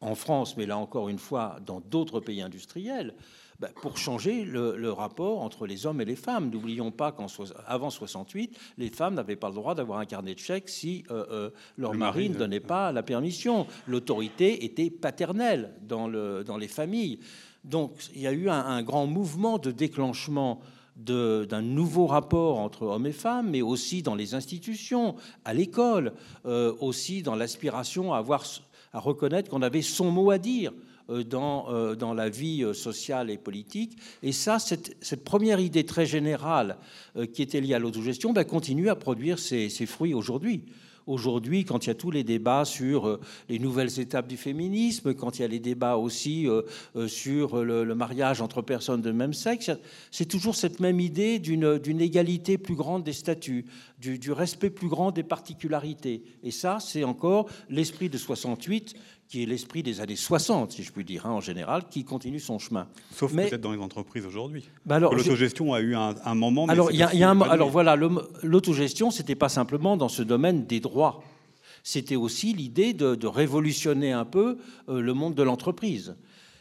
en 0.00 0.14
France, 0.14 0.56
mais 0.56 0.66
là 0.66 0.76
encore 0.76 1.08
une 1.08 1.18
fois 1.18 1.58
dans 1.64 1.80
d'autres 1.80 2.20
pays 2.20 2.42
industriels, 2.42 3.14
ben, 3.60 3.70
pour 3.82 3.98
changer 3.98 4.44
le, 4.44 4.90
rapport 4.90 5.42
entre 5.42 5.66
les 5.66 5.86
hommes 5.86 6.00
et 6.00 6.04
les 6.04 6.16
femmes. 6.16 6.50
N'oublions 6.50 6.90
pas 6.90 7.12
qu'avant 7.12 7.90
68, 7.90 8.56
les 8.78 8.90
femmes 8.90 9.14
n'avaient 9.14 9.36
pas 9.36 9.48
le 9.48 9.54
droit 9.54 9.74
d'avoir 9.74 10.00
un 10.00 10.06
carnet 10.06 10.34
de 10.34 10.40
chèques 10.40 10.68
si 10.68 11.04
euh, 11.10 11.24
euh, 11.30 11.50
leur 11.76 11.94
mari 11.94 12.30
ne 12.30 12.34
donnait 12.34 12.60
pas 12.60 12.90
la 12.90 13.04
permission. 13.04 13.66
L'autorité 13.86 14.64
était 14.64 14.90
paternelle 14.90 15.72
dans, 15.82 16.08
le, 16.08 16.42
dans, 16.42 16.56
les 16.56 16.66
familles. 16.66 17.20
Donc 17.62 17.92
il 18.14 18.22
y 18.22 18.26
a 18.26 18.32
eu 18.32 18.48
un, 18.48 18.82
grand 18.82 19.06
mouvement 19.06 19.58
de 19.58 19.70
déclenchement 19.70 20.60
d'un 20.96 21.62
nouveau 21.62 22.06
rapport 22.06 22.58
entre 22.58 22.82
hommes 22.82 23.06
et 23.06 23.12
femmes, 23.12 23.50
mais 23.50 23.62
aussi 23.62 24.02
dans 24.02 24.14
les 24.14 24.34
institutions, 24.34 25.16
à 25.44 25.54
l'école, 25.54 26.12
euh, 26.46 26.72
aussi 26.80 27.22
dans 27.22 27.34
l'aspiration 27.34 28.12
à, 28.12 28.18
avoir, 28.18 28.44
à 28.92 29.00
reconnaître 29.00 29.50
qu'on 29.50 29.62
avait 29.62 29.82
son 29.82 30.10
mot 30.10 30.30
à 30.30 30.38
dire 30.38 30.72
dans, 31.08 31.70
euh, 31.70 31.94
dans 31.94 32.14
la 32.14 32.28
vie 32.28 32.62
euh, 32.64 32.72
sociale 32.72 33.30
et 33.30 33.38
politique. 33.38 33.96
Et 34.22 34.32
ça, 34.32 34.58
cette, 34.58 35.24
première 35.24 35.60
idée 35.60 35.84
très 35.84 36.06
générale 36.06 36.76
qui 37.32 37.42
était 37.42 37.60
liée 37.60 37.74
à 37.74 37.78
l'autogestion 37.78 38.32
ben, 38.32 38.44
continue 38.44 38.88
à 38.88 38.96
produire 38.96 39.38
ses, 39.38 39.68
ses 39.68 39.86
fruits 39.86 40.14
aujourd'hui 40.14 40.62
aujourd'hui, 41.06 41.66
quand 41.66 41.84
il 41.84 41.88
y 41.88 41.90
a 41.90 41.94
tous 41.94 42.10
les 42.10 42.24
débats 42.24 42.64
sur 42.64 43.20
les 43.50 43.58
nouvelles 43.58 44.00
étapes 44.00 44.26
du 44.26 44.38
féminisme, 44.38 45.12
quand 45.12 45.38
il 45.38 45.42
y 45.42 45.44
a 45.44 45.48
les 45.48 45.58
débats 45.58 45.98
aussi 45.98 46.48
sur 47.08 47.62
le, 47.62 47.94
mariage 47.94 48.40
entre 48.40 48.62
personnes 48.62 49.02
de 49.02 49.12
même 49.12 49.34
sexe, 49.34 49.70
c'est 50.10 50.24
toujours 50.24 50.56
cette 50.56 50.80
même 50.80 51.00
idée 51.00 51.38
d'une 51.38 52.00
égalité 52.00 52.56
plus 52.56 52.74
grande 52.74 53.04
des 53.04 53.12
statuts, 53.12 53.66
du, 53.98 54.18
du, 54.18 54.32
respect 54.32 54.70
plus 54.70 54.88
grand 54.88 55.10
des 55.10 55.22
particularités. 55.22 56.22
Et 56.42 56.50
ça, 56.50 56.78
c'est 56.80 57.04
encore 57.04 57.50
l'esprit 57.68 58.08
de 58.08 58.16
68 58.16 58.94
qui 59.28 59.42
est 59.42 59.46
l'esprit 59.46 59.82
des 59.82 60.00
années 60.00 60.16
60, 60.16 60.72
si 60.72 60.82
je 60.82 60.92
puis 60.92 61.04
dire, 61.04 61.26
hein, 61.26 61.30
en 61.30 61.40
général, 61.40 61.84
qui 61.88 62.04
continue 62.04 62.40
son 62.40 62.58
chemin. 62.58 62.86
Sauf 63.12 63.32
peut-être 63.32 63.60
dans 63.60 63.72
les 63.72 63.80
entreprises 63.80 64.26
aujourd'hui. 64.26 64.64
Bah 64.84 64.98
l'autogestion 64.98 65.72
a 65.72 65.80
eu 65.80 65.94
un, 65.94 66.34
moment. 66.34 66.66
alors, 66.66 66.92
y 66.92 67.02
a, 67.02 67.30
un, 67.30 67.40
alors 67.40 67.70
voilà, 67.70 67.96
l'autogestion, 67.96 69.10
c'était 69.10 69.34
pas 69.34 69.48
simplement 69.48 69.96
dans 69.96 70.08
ce 70.08 70.22
domaine 70.22 70.66
des 70.66 70.80
droits. 70.80 71.22
C'était 71.82 72.16
aussi 72.16 72.54
l'idée 72.54 72.94
de, 72.94 73.26
révolutionner 73.26 74.12
un 74.12 74.24
peu 74.24 74.58
euh, 74.88 75.00
le 75.00 75.14
monde 75.14 75.34
de 75.34 75.42
l'entreprise. 75.42 76.16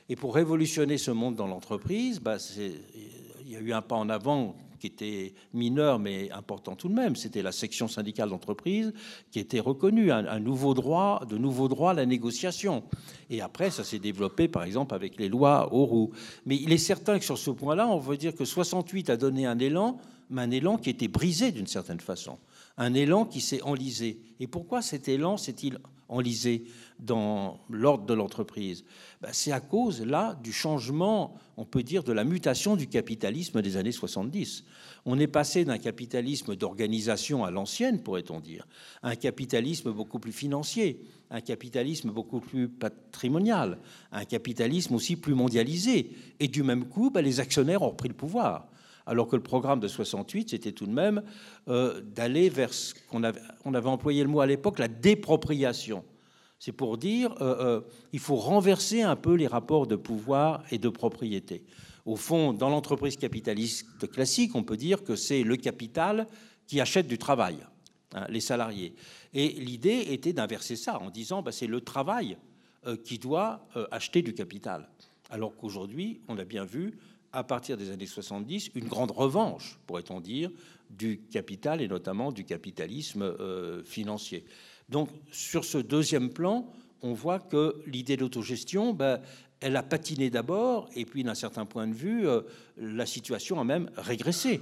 Et 0.09 0.15
pour 0.15 0.35
révolutionner 0.35 0.97
ce 0.97 1.11
monde 1.11 1.35
dans 1.35 1.47
l'entreprise, 1.47 2.19
bah, 2.19 2.37
il 2.57 3.51
y 3.51 3.55
a 3.55 3.59
eu 3.59 3.71
un 3.71 3.81
pas 3.81 3.95
en 3.95 4.09
avant 4.09 4.55
qui 4.83 4.87
était 4.87 5.33
mineur 5.53 5.97
mais 5.97 6.29
important 6.31 6.75
tout 6.75 6.89
de 6.89 6.93
même. 6.93 7.15
C'était 7.15 7.41
la 7.41 7.53
section 7.53 7.87
syndicale 7.87 8.27
d'entreprise 8.27 8.91
qui 9.31 9.39
était 9.39 9.61
reconnue, 9.61 10.11
un, 10.11 10.39
nouveau 10.41 10.73
droit, 10.73 11.23
de 11.29 11.37
nouveaux 11.37 11.69
droits 11.69 11.91
à 11.91 11.93
la 11.93 12.05
négociation. 12.05 12.83
Et 13.29 13.39
après, 13.39 13.71
ça 13.71 13.85
s'est 13.85 13.99
développé, 13.99 14.49
par 14.49 14.63
exemple, 14.65 14.93
avec 14.93 15.17
les 15.17 15.29
lois 15.29 15.73
Auroux. 15.73 16.11
Mais 16.45 16.57
il 16.57 16.73
est 16.73 16.77
certain 16.77 17.17
que 17.17 17.23
sur 17.23 17.37
ce 17.37 17.49
point-là, 17.49 17.87
on 17.87 17.97
veut 17.97 18.17
dire 18.17 18.35
que 18.35 18.43
68 18.43 19.09
a 19.09 19.15
donné 19.15 19.45
un 19.45 19.57
élan, 19.57 20.01
mais 20.29 20.41
un 20.41 20.51
élan 20.51 20.77
qui 20.77 20.89
était 20.89 21.07
brisé 21.07 21.53
d'une 21.53 21.67
certaine 21.67 22.01
façon, 22.01 22.37
un 22.77 22.93
élan 22.93 23.25
qui 23.25 23.41
s'est 23.41 23.61
enlisé. 23.61 24.19
Et 24.39 24.47
pourquoi 24.47 24.81
cet 24.81 25.07
élan 25.07 25.37
s'est-il 25.37 25.79
enlisé 26.09 26.65
dans 26.99 27.59
l'ordre 27.69 28.05
de 28.05 28.13
l'entreprise? 28.13 28.83
Ben, 29.21 29.29
C'est 29.31 29.51
à 29.51 29.59
cause, 29.59 30.01
là, 30.01 30.39
du 30.43 30.51
changement, 30.51 31.35
on 31.57 31.65
peut 31.65 31.83
dire, 31.83 32.03
de 32.03 32.11
la 32.11 32.23
mutation 32.23 32.75
du 32.75 32.87
capitalisme 32.87 33.61
des 33.61 33.77
années 33.77 33.91
70. 33.91 34.63
On 35.05 35.19
est 35.19 35.27
passé 35.27 35.65
d'un 35.65 35.77
capitalisme 35.77 36.55
d'organisation 36.55 37.43
à 37.43 37.51
l'ancienne, 37.51 38.01
pourrait-on 38.01 38.39
dire, 38.39 38.67
à 39.01 39.09
un 39.09 39.15
capitalisme 39.15 39.91
beaucoup 39.91 40.19
plus 40.19 40.31
financier, 40.31 41.01
un 41.29 41.41
capitalisme 41.41 42.11
beaucoup 42.11 42.39
plus 42.39 42.69
patrimonial, 42.69 43.79
un 44.11 44.25
capitalisme 44.25 44.95
aussi 44.95 45.15
plus 45.15 45.35
mondialisé. 45.35 46.11
Et 46.39 46.47
du 46.47 46.63
même 46.63 46.85
coup, 46.85 47.11
ben, 47.11 47.21
les 47.21 47.39
actionnaires 47.39 47.81
ont 47.81 47.89
repris 47.89 48.09
le 48.09 48.15
pouvoir 48.15 48.67
alors 49.05 49.27
que 49.27 49.35
le 49.35 49.43
programme 49.43 49.79
de 49.79 49.87
68, 49.87 50.51
c'était 50.51 50.71
tout 50.71 50.85
de 50.85 50.91
même 50.91 51.23
euh, 51.67 52.01
d'aller 52.01 52.49
vers 52.49 52.73
ce 52.73 52.93
qu'on 53.09 53.23
avait, 53.23 53.41
on 53.65 53.73
avait 53.73 53.89
employé 53.89 54.23
le 54.23 54.29
mot 54.29 54.39
à 54.39 54.45
l'époque, 54.45 54.79
la 54.79 54.87
dépropriation. 54.87 56.03
C'est 56.63 56.71
pour 56.71 56.97
dire 56.97 57.33
euh, 57.41 57.55
euh, 57.59 57.81
il 58.13 58.19
faut 58.19 58.37
renverser 58.37 59.01
un 59.01 59.17
peu 59.17 59.33
les 59.33 59.47
rapports 59.47 59.85
de 59.85 59.97
pouvoir 59.97 60.63
et 60.71 60.77
de 60.77 60.87
propriété. 60.87 61.65
Au 62.05 62.15
fond, 62.15 62.53
dans 62.53 62.69
l'entreprise 62.69 63.17
capitaliste 63.17 64.09
classique, 64.09 64.55
on 64.55 64.63
peut 64.63 64.77
dire 64.77 65.03
que 65.03 65.17
c'est 65.17 65.43
le 65.43 65.57
capital 65.57 66.25
qui 66.65 66.79
achète 66.79 67.05
du 67.05 67.17
travail, 67.17 67.57
hein, 68.13 68.25
les 68.29 68.39
salariés. 68.39 68.95
Et 69.33 69.49
l'idée 69.49 70.05
était 70.11 70.31
d'inverser 70.31 70.77
ça 70.77 71.01
en 71.01 71.09
disant 71.09 71.41
bah, 71.41 71.51
c'est 71.51 71.67
le 71.67 71.81
travail 71.81 72.37
euh, 72.87 72.95
qui 72.95 73.19
doit 73.19 73.67
acheter 73.91 74.21
du 74.21 74.33
capital. 74.33 74.87
Alors 75.29 75.57
qu'aujourd'hui, 75.57 76.21
on 76.29 76.37
a 76.37 76.45
bien 76.45 76.63
vu, 76.63 76.93
à 77.33 77.43
partir 77.43 77.75
des 77.75 77.91
années 77.91 78.05
70, 78.05 78.71
une 78.75 78.87
grande 78.87 79.11
revanche, 79.11 79.77
pourrait-on 79.87 80.21
dire, 80.21 80.51
du 80.89 81.19
capital 81.31 81.81
et 81.81 81.87
notamment 81.87 82.31
du 82.31 82.45
capitalisme 82.45 83.35
financier. 83.83 84.45
Donc 84.89 85.09
sur 85.31 85.65
ce 85.65 85.79
deuxième 85.79 86.29
plan, 86.29 86.71
on 87.01 87.13
voit 87.13 87.39
que 87.39 87.81
l'idée 87.85 88.17
d'autogestion, 88.17 88.93
ben, 88.93 89.19
elle 89.59 89.75
a 89.77 89.83
patiné 89.83 90.29
d'abord, 90.29 90.89
et 90.95 91.05
puis 91.05 91.23
d'un 91.23 91.35
certain 91.35 91.65
point 91.65 91.87
de 91.87 91.93
vue, 91.93 92.27
euh, 92.27 92.41
la 92.77 93.05
situation 93.05 93.59
a 93.59 93.63
même 93.63 93.89
régressé. 93.97 94.61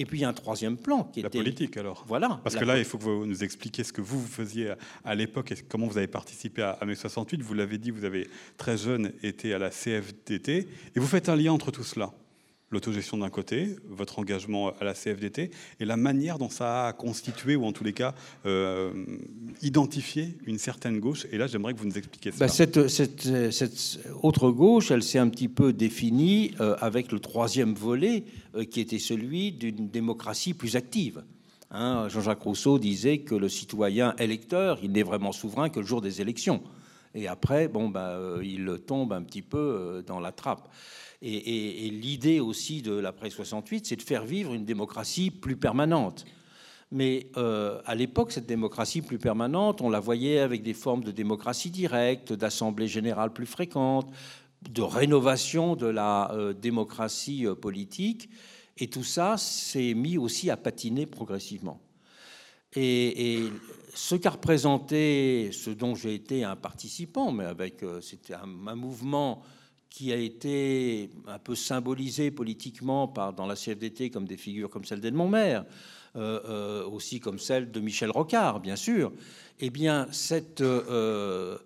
Et 0.00 0.06
puis 0.06 0.20
il 0.20 0.22
y 0.22 0.24
a 0.24 0.30
un 0.30 0.32
troisième 0.32 0.78
plan 0.78 1.04
qui 1.04 1.20
la 1.20 1.28
était... 1.28 1.36
La 1.36 1.44
politique 1.44 1.76
alors. 1.76 2.04
Voilà. 2.08 2.40
Parce 2.42 2.56
que 2.56 2.64
là, 2.64 2.78
il 2.78 2.86
faut 2.86 2.96
que 2.96 3.02
vous 3.02 3.26
nous 3.26 3.44
expliquiez 3.44 3.84
ce 3.84 3.92
que 3.92 4.00
vous, 4.00 4.26
faisiez 4.26 4.72
à 5.04 5.14
l'époque 5.14 5.52
et 5.52 5.56
comment 5.68 5.86
vous 5.86 5.98
avez 5.98 6.06
participé 6.06 6.62
à, 6.62 6.78
mai 6.86 6.94
68. 6.94 7.42
Vous 7.42 7.52
l'avez 7.52 7.76
dit, 7.76 7.90
vous 7.90 8.06
avez 8.06 8.26
très 8.56 8.78
jeune 8.78 9.12
été 9.22 9.52
à 9.52 9.58
la 9.58 9.68
CFDT. 9.68 10.68
Et 10.96 10.98
vous 10.98 11.06
faites 11.06 11.28
un 11.28 11.36
lien 11.36 11.52
entre 11.52 11.70
tout 11.70 11.84
cela 11.84 12.14
l'autogestion 12.70 13.18
d'un 13.18 13.30
côté, 13.30 13.76
votre 13.88 14.18
engagement 14.18 14.72
à 14.80 14.84
la 14.84 14.94
CFDT, 14.94 15.50
et 15.80 15.84
la 15.84 15.96
manière 15.96 16.38
dont 16.38 16.50
ça 16.50 16.86
a 16.86 16.92
constitué, 16.92 17.56
ou 17.56 17.64
en 17.64 17.72
tous 17.72 17.84
les 17.84 17.92
cas 17.92 18.14
euh, 18.46 18.92
identifié 19.62 20.36
une 20.46 20.58
certaine 20.58 21.00
gauche. 21.00 21.26
Et 21.32 21.38
là, 21.38 21.46
j'aimerais 21.46 21.74
que 21.74 21.80
vous 21.80 21.86
nous 21.86 21.98
expliquiez 21.98 22.30
ça. 22.30 22.38
Bah, 22.38 22.48
cette, 22.48 22.88
cette, 22.88 23.28
autre 24.22 24.50
gauche, 24.50 24.90
elle 24.90 25.02
s'est 25.02 25.18
un 25.18 25.28
petit 25.28 25.48
peu 25.48 25.72
définie 25.72 26.54
euh, 26.60 26.76
avec 26.78 27.10
le 27.10 27.18
troisième 27.18 27.74
volet, 27.74 28.24
euh, 28.54 28.64
qui 28.64 28.80
était 28.80 29.00
celui 29.00 29.52
d'une 29.52 29.88
démocratie 29.88 30.54
plus 30.54 30.76
active. 30.76 31.24
Hein, 31.72 32.08
Jean-Jacques 32.08 32.42
Rousseau 32.42 32.78
disait 32.78 33.18
que 33.18 33.34
le 33.34 33.48
citoyen 33.48 34.14
électeur, 34.18 34.78
il 34.82 34.92
n'est 34.92 35.02
vraiment 35.02 35.32
souverain 35.32 35.70
que 35.70 35.80
le 35.80 35.86
jour 35.86 36.00
des 36.00 36.20
élections. 36.20 36.62
Et 37.14 37.26
après, 37.26 37.66
bon, 37.66 37.88
bah, 37.88 38.16
il 38.42 38.78
tombe 38.86 39.12
un 39.12 39.22
petit 39.22 39.42
peu 39.42 40.04
dans 40.06 40.20
la 40.20 40.30
trappe. 40.30 40.68
Et, 41.22 41.90
l'idée 41.90 42.40
aussi 42.40 42.80
de 42.80 42.92
l'après 42.92 43.28
68, 43.28 43.86
c'est 43.86 43.96
de 43.96 44.02
faire 44.02 44.24
vivre 44.24 44.54
une 44.54 44.64
démocratie 44.64 45.30
plus 45.30 45.56
permanente. 45.56 46.24
Mais 46.92 47.28
euh, 47.36 47.80
à 47.84 47.94
l'époque, 47.94 48.32
cette 48.32 48.46
démocratie 48.46 49.02
plus 49.02 49.18
permanente, 49.18 49.80
on 49.80 49.90
la 49.90 50.00
voyait 50.00 50.40
avec 50.40 50.62
des 50.62 50.74
formes 50.74 51.04
de 51.04 51.10
démocratie 51.10 51.70
directe, 51.70 52.32
d'assemblée 52.32 52.88
générale 52.88 53.32
plus 53.32 53.46
fréquente, 53.46 54.10
de 54.68 54.82
rénovation 54.82 55.76
de 55.76 55.86
la 55.86 56.32
euh, 56.32 56.52
démocratie 56.52 57.46
euh, 57.46 57.54
politique. 57.54 58.30
Et 58.78 58.88
tout 58.88 59.04
ça 59.04 59.36
s'est 59.36 59.94
mis 59.94 60.16
aussi 60.16 60.50
à 60.50 60.56
patiner 60.56 61.06
progressivement. 61.06 61.80
Et, 62.74 63.44
ce 63.92 64.14
qu'a 64.14 64.30
représenté, 64.30 65.50
ce 65.52 65.70
dont 65.70 65.96
j'ai 65.96 66.14
été 66.14 66.44
un 66.44 66.54
participant, 66.54 67.32
mais 67.32 67.44
avec 67.44 67.84
c'était 68.00 68.34
un, 68.34 68.68
un, 68.68 68.76
mouvement 68.76 69.42
qui 69.90 70.12
a 70.12 70.16
été 70.16 71.10
un 71.26 71.38
peu 71.38 71.56
symbolisé 71.56 72.30
politiquement 72.30 73.12
dans 73.36 73.46
la 73.46 73.56
CFDT 73.56 74.10
comme 74.10 74.24
des 74.24 74.36
figures 74.36 74.70
comme 74.70 74.84
celle 74.84 75.00
d'Edmond 75.00 75.28
Maire, 75.28 75.64
euh, 76.16 76.40
euh, 76.48 76.84
aussi 76.86 77.20
comme 77.20 77.38
celle 77.38 77.70
de 77.70 77.80
Michel 77.80 78.10
Rocard, 78.10 78.60
bien 78.60 78.76
sûr, 78.76 79.12
eh 79.58 79.70
bien, 79.70 80.06
cette, 80.12 80.60
euh, 80.60 81.58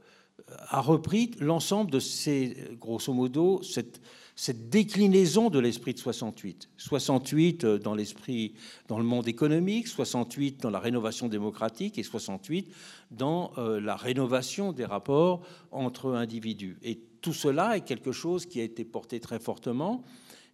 a 0.68 0.80
repris 0.80 1.30
l'ensemble 1.38 1.90
de 1.90 2.00
ces, 2.00 2.56
grosso 2.80 3.12
modo, 3.12 3.62
cette, 3.62 4.00
cette 4.36 4.68
déclinaison 4.68 5.48
de 5.48 5.58
l'esprit 5.58 5.94
de 5.94 5.98
68. 5.98 6.68
68 6.76 7.64
dans 7.64 7.94
l'esprit, 7.94 8.54
dans 8.88 8.98
le 8.98 9.04
monde 9.04 9.28
économique, 9.28 9.86
68 9.86 10.60
dans 10.60 10.70
la 10.70 10.80
rénovation 10.80 11.28
démocratique 11.28 11.98
et 11.98 12.02
68 12.02 12.72
dans 13.12 13.52
la 13.56 13.94
rénovation 13.94 14.72
des 14.72 14.84
rapports 14.84 15.42
entre 15.70 16.14
individus. 16.14 16.76
Et 16.82 16.98
tout 17.20 17.32
cela 17.32 17.76
est 17.76 17.82
quelque 17.82 18.12
chose 18.12 18.44
qui 18.44 18.60
a 18.60 18.64
été 18.64 18.84
porté 18.84 19.20
très 19.20 19.38
fortement 19.38 20.02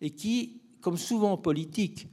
et 0.01 0.11
qui, 0.11 0.61
comme 0.81 0.97
souvent 0.97 1.33
en 1.33 1.37
politique, 1.37 2.07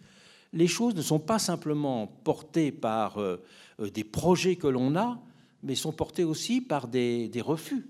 les 0.54 0.68
choses 0.68 0.96
ne 0.96 1.02
sont 1.02 1.20
pas 1.20 1.40
simplement 1.40 2.08
portées 2.08 2.72
par 2.72 3.20
euh, 3.20 3.38
euh, 3.80 3.90
des 3.90 4.04
projets 4.04 4.56
que 4.56 4.68
l'on 4.68 4.96
a, 4.96 5.22
mais 5.62 5.76
sont 5.76 5.92
portées 5.92 6.24
aussi 6.24 6.62
par 6.62 6.88
des, 6.88 7.30
refus, 7.42 7.88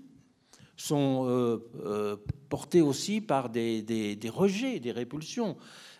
sont 0.78 1.26
euh, 1.26 2.16
portées 2.48 2.80
aussi 2.80 3.20
par 3.20 3.50
des, 3.50 4.18
rejets, 4.32 4.80
des 4.80 4.92
répulsions. 4.92 5.56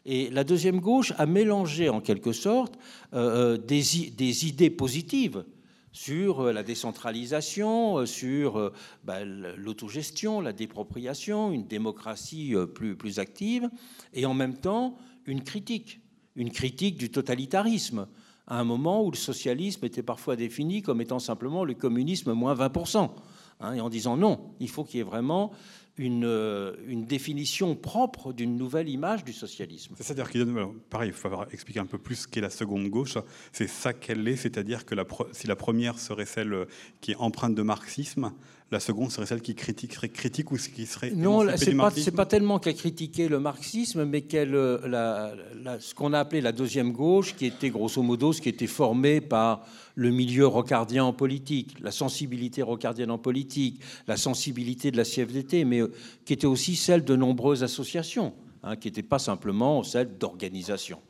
Et 0.07 0.31
la 0.31 0.45
deuxième 0.45 0.81
gauche 0.81 1.13
a 1.19 1.27
mélangé 1.27 1.89
en 1.91 2.01
quelque 2.01 2.33
sorte 2.33 2.79
des, 3.13 3.83
des 4.17 4.47
idées 4.47 4.71
positives 4.71 5.45
sur 5.91 6.41
euh, 6.41 6.53
la 6.53 6.63
décentralisation, 6.63 7.99
euh, 7.99 8.07
sur 8.07 8.73
bah, 9.05 9.25
l'autogestion, 9.25 10.41
la 10.41 10.53
dépropriation, 10.53 11.51
une 11.51 11.67
démocratie 11.67 12.55
plus, 12.75 12.97
plus 12.97 13.19
active, 13.19 13.69
et 14.15 14.25
en 14.25 14.35
même 14.35 14.57
temps 14.57 14.97
une 15.27 15.43
critique, 15.43 16.01
une 16.37 16.51
critique 16.51 16.97
du 16.97 17.11
totalitarisme, 17.11 18.07
à 18.47 18.59
un 18.61 18.65
moment 18.65 19.05
où 19.05 19.11
le 19.11 19.17
socialisme 19.17 19.85
était 19.85 20.03
parfois 20.03 20.37
défini 20.37 20.83
comme 20.83 21.01
étant 21.01 21.19
simplement 21.19 21.65
le 21.65 21.75
communisme 21.75 22.33
moins 22.33 22.55
20%, 22.55 23.11
hein, 23.61 23.75
et 23.75 23.81
en 23.81 23.89
disant 23.89 24.17
non, 24.17 24.55
il 24.61 24.69
faut 24.69 24.85
qu'il 24.85 24.99
y 24.99 25.01
ait 25.01 25.05
vraiment 25.05 25.53
une, 25.97 26.25
euh, 26.25 26.75
définition 27.07 27.75
propre 27.75 28.33
d'une 28.33 28.57
nouvelle 28.57 28.89
image 28.89 29.25
du 29.25 29.33
socialisme. 29.33 29.95
C'est-à-dire 29.99 30.31
qu'il 30.31 30.47
pareil, 30.91 31.11
il 31.11 31.13
faut 31.13 31.29
expliquer 31.51 31.81
un 31.81 31.87
peu 31.87 31.99
plus 31.99 32.17
ce 32.17 32.29
qu'est 32.29 32.41
la 32.41 32.51
seconde 32.51 32.89
gauche. 32.89 33.19
C'est 33.53 33.67
ça 33.67 33.93
qu'elle 33.93 34.27
est, 34.29 34.37
c'est-à-dire 34.37 34.85
que 34.87 34.95
si 35.33 35.47
la 35.47 35.57
première 35.57 35.99
serait 35.99 36.27
celle 36.27 36.67
qui 37.01 37.13
est 37.13 37.17
empreinte 37.17 37.55
de 37.55 37.63
marxisme, 37.63 38.33
la 38.71 38.81
seconde 38.81 39.11
serait 39.11 39.25
celle 39.25 39.41
qui 39.41 39.55
critique, 39.55 39.95
serait 39.95 40.11
critique 40.11 40.53
ou 40.53 40.57
qui 40.57 40.85
serait 40.85 41.11
non, 41.13 41.47
c'est 41.57 41.75
pas 41.75 41.91
c'est 41.91 42.11
pas 42.11 42.27
tellement 42.27 42.59
qu'elle 42.59 42.75
critiquait 42.75 43.29
le 43.29 43.41
marxisme, 43.41 44.05
mais 44.05 44.23
qu'elle 44.23 44.55
euh, 44.55 45.79
ce 45.81 45.95
qu'on 45.95 46.13
a 46.13 46.19
appelé 46.19 46.43
la 46.43 46.53
deuxième 46.53 46.93
gauche, 46.93 47.35
qui 47.35 47.47
était 47.47 47.71
grosso 47.71 48.03
modo 48.03 48.33
ce 48.33 48.43
qui 48.43 48.51
était 48.51 48.67
formé 48.67 49.23
par 49.23 49.65
le 49.95 50.11
milieu 50.11 50.47
rocardien 50.47 51.05
en 51.05 51.15
politique, 51.15 51.81
la 51.81 51.91
sensibilité 51.91 52.61
rocardienne 52.61 53.11
en 53.11 53.19
politique, 53.19 53.81
la 54.07 54.19
sensibilité 54.19 54.91
de 54.91 54.99
la 54.99 55.05
CFDT, 55.05 55.65
mais 55.65 55.81
euh, 55.81 55.91
qui 56.27 56.35
était 56.35 56.47
aussi 56.47 56.77
celle 56.77 57.05
de 57.05 57.17
nombreuses 57.17 57.63
associations, 57.63 58.35
hein, 58.63 58.77
qui 58.77 58.89
n'était 58.89 59.03
pas 59.03 59.19
simplement 59.19 59.83
celle 59.83 60.19
d'organisation. 60.19 61.01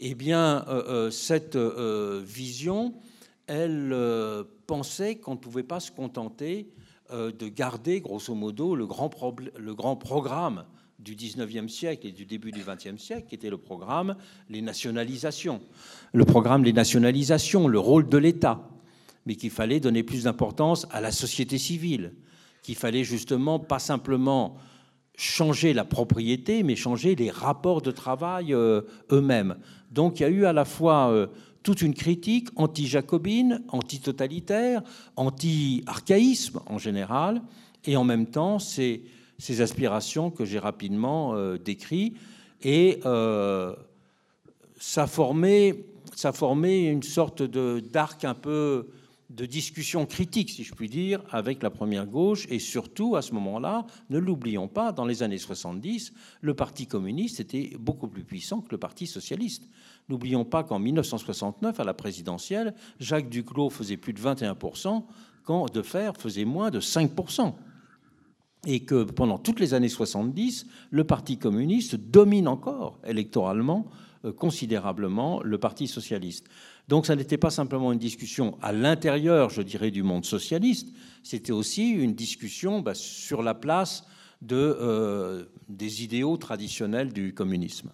Eh 0.00 0.14
bien, 0.14 0.64
euh, 0.68 1.10
cette 1.10 1.56
vision, 1.56 2.94
elle 3.46 3.94
pensait 4.66 5.16
qu'on 5.16 5.32
ne 5.32 5.38
pouvait 5.38 5.62
pas 5.62 5.78
se 5.78 5.92
contenter 5.92 6.68
de 7.12 7.48
garder, 7.48 8.00
grosso 8.00 8.34
modo, 8.34 8.74
le 8.74 8.86
grand, 8.86 9.10
le 9.56 9.74
grand 9.74 9.96
programme 9.96 10.64
du 11.00 11.16
19e 11.16 11.68
siècle 11.68 12.06
et 12.06 12.12
du 12.12 12.26
début 12.26 12.52
du 12.52 12.60
20e 12.60 12.98
siècle, 12.98 13.26
qui 13.28 13.34
était 13.34 13.50
le 13.50 13.58
programme 13.58 14.16
Les 14.48 14.62
nationalisations. 14.62 15.60
Le 16.12 16.24
programme 16.24 16.64
Les 16.64 16.72
nationalisations, 16.72 17.68
le 17.68 17.78
rôle 17.78 18.08
de 18.08 18.18
l'État, 18.18 18.68
mais 19.26 19.34
qu'il 19.34 19.50
fallait 19.50 19.80
donner 19.80 20.02
plus 20.02 20.24
d'importance 20.24 20.86
à 20.90 21.00
la 21.00 21.12
société 21.12 21.58
civile, 21.58 22.12
qu'il 22.62 22.76
fallait 22.76 23.04
justement 23.04 23.58
pas 23.58 23.78
simplement 23.78 24.56
changer 25.16 25.72
la 25.74 25.84
propriété, 25.84 26.62
mais 26.62 26.76
changer 26.76 27.14
les 27.14 27.30
rapports 27.30 27.82
de 27.82 27.90
travail 27.90 28.54
euh, 28.54 28.82
eux-mêmes. 29.12 29.56
Donc 29.90 30.20
il 30.20 30.22
y 30.22 30.26
a 30.26 30.30
eu 30.30 30.44
à 30.44 30.52
la 30.52 30.64
fois 30.64 31.10
euh, 31.10 31.26
toute 31.62 31.82
une 31.82 31.94
critique 31.94 32.48
anti-jacobine, 32.56 33.62
anti-totalitaire, 33.68 34.82
anti-archaïsme 35.16 36.60
en 36.66 36.78
général, 36.78 37.42
et 37.84 37.96
en 37.96 38.04
même 38.04 38.26
temps 38.26 38.58
ces, 38.58 39.02
aspirations 39.60 40.30
que 40.30 40.44
j'ai 40.44 40.58
rapidement 40.58 41.34
euh, 41.34 41.58
décrites. 41.58 42.16
Et 42.62 43.00
euh, 43.06 43.74
ça, 44.78 45.06
formait, 45.06 45.84
ça 46.14 46.32
formait 46.32 46.84
une 46.86 47.02
sorte 47.02 47.42
d'arc 47.42 48.24
un 48.24 48.34
peu 48.34 48.88
de 49.30 49.46
discussion 49.46 50.06
critique, 50.06 50.50
si 50.50 50.64
je 50.64 50.74
puis 50.74 50.88
dire, 50.88 51.22
avec 51.30 51.62
la 51.62 51.70
première 51.70 52.06
gauche. 52.06 52.46
Et 52.50 52.58
surtout, 52.58 53.14
à 53.14 53.22
ce 53.22 53.32
moment-là, 53.34 53.86
ne 54.10 54.18
l'oublions 54.18 54.66
pas, 54.66 54.92
dans 54.92 55.04
les 55.04 55.22
années 55.22 55.38
70, 55.38 56.12
le 56.40 56.54
Parti 56.54 56.86
communiste 56.86 57.38
était 57.38 57.76
beaucoup 57.78 58.08
plus 58.08 58.24
puissant 58.24 58.60
que 58.60 58.72
le 58.72 58.78
Parti 58.78 59.06
socialiste. 59.06 59.68
N'oublions 60.08 60.44
pas 60.44 60.64
qu'en 60.64 60.78
1969, 60.78 61.78
à 61.78 61.84
la 61.84 61.94
présidentielle, 61.94 62.74
Jacques 62.98 63.28
Duclos 63.28 63.70
faisait 63.70 63.96
plus 63.96 64.12
de 64.12 64.20
21%, 64.20 65.04
quand 65.44 65.72
Defer 65.72 66.12
faisait 66.18 66.44
moins 66.44 66.70
de 66.70 66.80
5%. 66.80 67.54
Et 68.66 68.80
que 68.80 69.04
pendant 69.04 69.38
toutes 69.38 69.60
les 69.60 69.72
années 69.72 69.88
70, 69.88 70.66
le 70.90 71.04
Parti 71.04 71.38
communiste 71.38 71.94
domine 71.94 72.48
encore 72.48 72.98
électoralement 73.06 73.86
euh, 74.26 74.32
considérablement 74.32 75.42
le 75.42 75.56
Parti 75.56 75.86
socialiste. 75.86 76.46
Donc 76.88 77.06
ça 77.06 77.16
n'était 77.16 77.38
pas 77.38 77.50
simplement 77.50 77.92
une 77.92 77.98
discussion 77.98 78.58
à 78.60 78.72
l'intérieur, 78.72 79.48
je 79.48 79.62
dirais, 79.62 79.90
du 79.90 80.02
monde 80.02 80.26
socialiste, 80.26 80.92
c'était 81.22 81.52
aussi 81.52 81.90
une 81.90 82.14
discussion 82.14 82.80
bah, 82.80 82.94
sur 82.94 83.42
la 83.42 83.54
place 83.54 84.04
euh, 84.52 85.44
des 85.68 86.02
idéaux 86.02 86.36
traditionnels 86.36 87.12
du 87.12 87.32
communisme. 87.32 87.90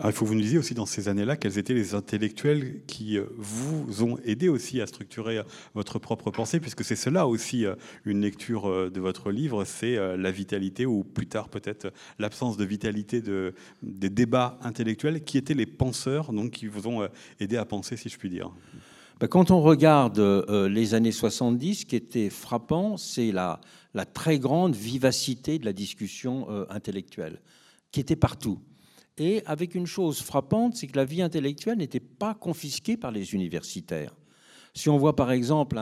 Ah, 0.00 0.08
il 0.08 0.12
faut 0.12 0.24
que 0.24 0.30
vous 0.30 0.34
nous 0.34 0.40
disiez 0.40 0.58
aussi 0.58 0.74
dans 0.74 0.86
ces 0.86 1.08
années-là 1.08 1.36
quels 1.36 1.56
étaient 1.56 1.72
les 1.72 1.94
intellectuels 1.94 2.82
qui 2.88 3.16
euh, 3.16 3.26
vous 3.36 4.02
ont 4.02 4.18
aidé 4.24 4.48
aussi 4.48 4.80
à 4.80 4.88
structurer 4.88 5.38
euh, 5.38 5.44
votre 5.74 6.00
propre 6.00 6.32
pensée, 6.32 6.58
puisque 6.58 6.82
c'est 6.82 6.96
cela 6.96 7.28
aussi 7.28 7.64
euh, 7.64 7.76
une 8.04 8.20
lecture 8.20 8.90
de 8.90 9.00
votre 9.00 9.30
livre, 9.30 9.64
c'est 9.64 9.96
la 10.16 10.30
vitalité 10.32 10.84
ou 10.84 11.04
plus 11.04 11.28
tard 11.28 11.48
peut-être 11.48 11.92
l'absence 12.18 12.56
de 12.56 12.64
vitalité 12.64 13.20
de, 13.20 13.54
des 13.82 14.10
débats 14.10 14.58
intellectuels 14.62 15.22
qui 15.22 15.38
étaient 15.38 15.54
les 15.54 15.66
penseurs, 15.66 16.32
donc 16.32 16.50
qui 16.50 16.66
vous 16.66 16.88
ont 16.88 17.08
aidé 17.38 17.56
à 17.56 17.64
penser, 17.64 17.96
si 17.96 18.08
je 18.08 18.18
puis 18.18 18.30
dire. 18.30 18.50
Ben, 19.20 19.28
quand 19.28 19.50
on 19.50 19.60
regarde 19.60 20.18
les 20.48 20.94
années 20.94 21.12
70, 21.12 21.74
ce 21.74 21.86
qui 21.86 21.96
était 21.96 22.30
frappant, 22.30 22.96
c'est 22.96 23.30
la 23.30 23.60
très 24.12 24.38
grande 24.38 24.74
vivacité 24.74 25.58
de 25.58 25.64
la 25.64 25.72
discussion 25.72 26.48
intellectuelle, 26.68 27.40
qui 27.92 28.00
était 28.00 28.16
partout 28.16 28.58
et 29.18 29.42
avec 29.46 29.74
une 29.74 29.86
chose 29.86 30.20
frappante, 30.20 30.76
c'est 30.76 30.86
que 30.86 30.96
la 30.96 31.04
vie 31.04 31.22
intellectuelle 31.22 31.78
n'était 31.78 32.00
pas 32.00 32.34
confisquée 32.34 32.96
par 32.96 33.12
les 33.12 33.34
universitaires. 33.34 34.14
Si 34.76 34.88
on 34.88 34.98
voit 34.98 35.14
par 35.14 35.30
exemple 35.30 35.80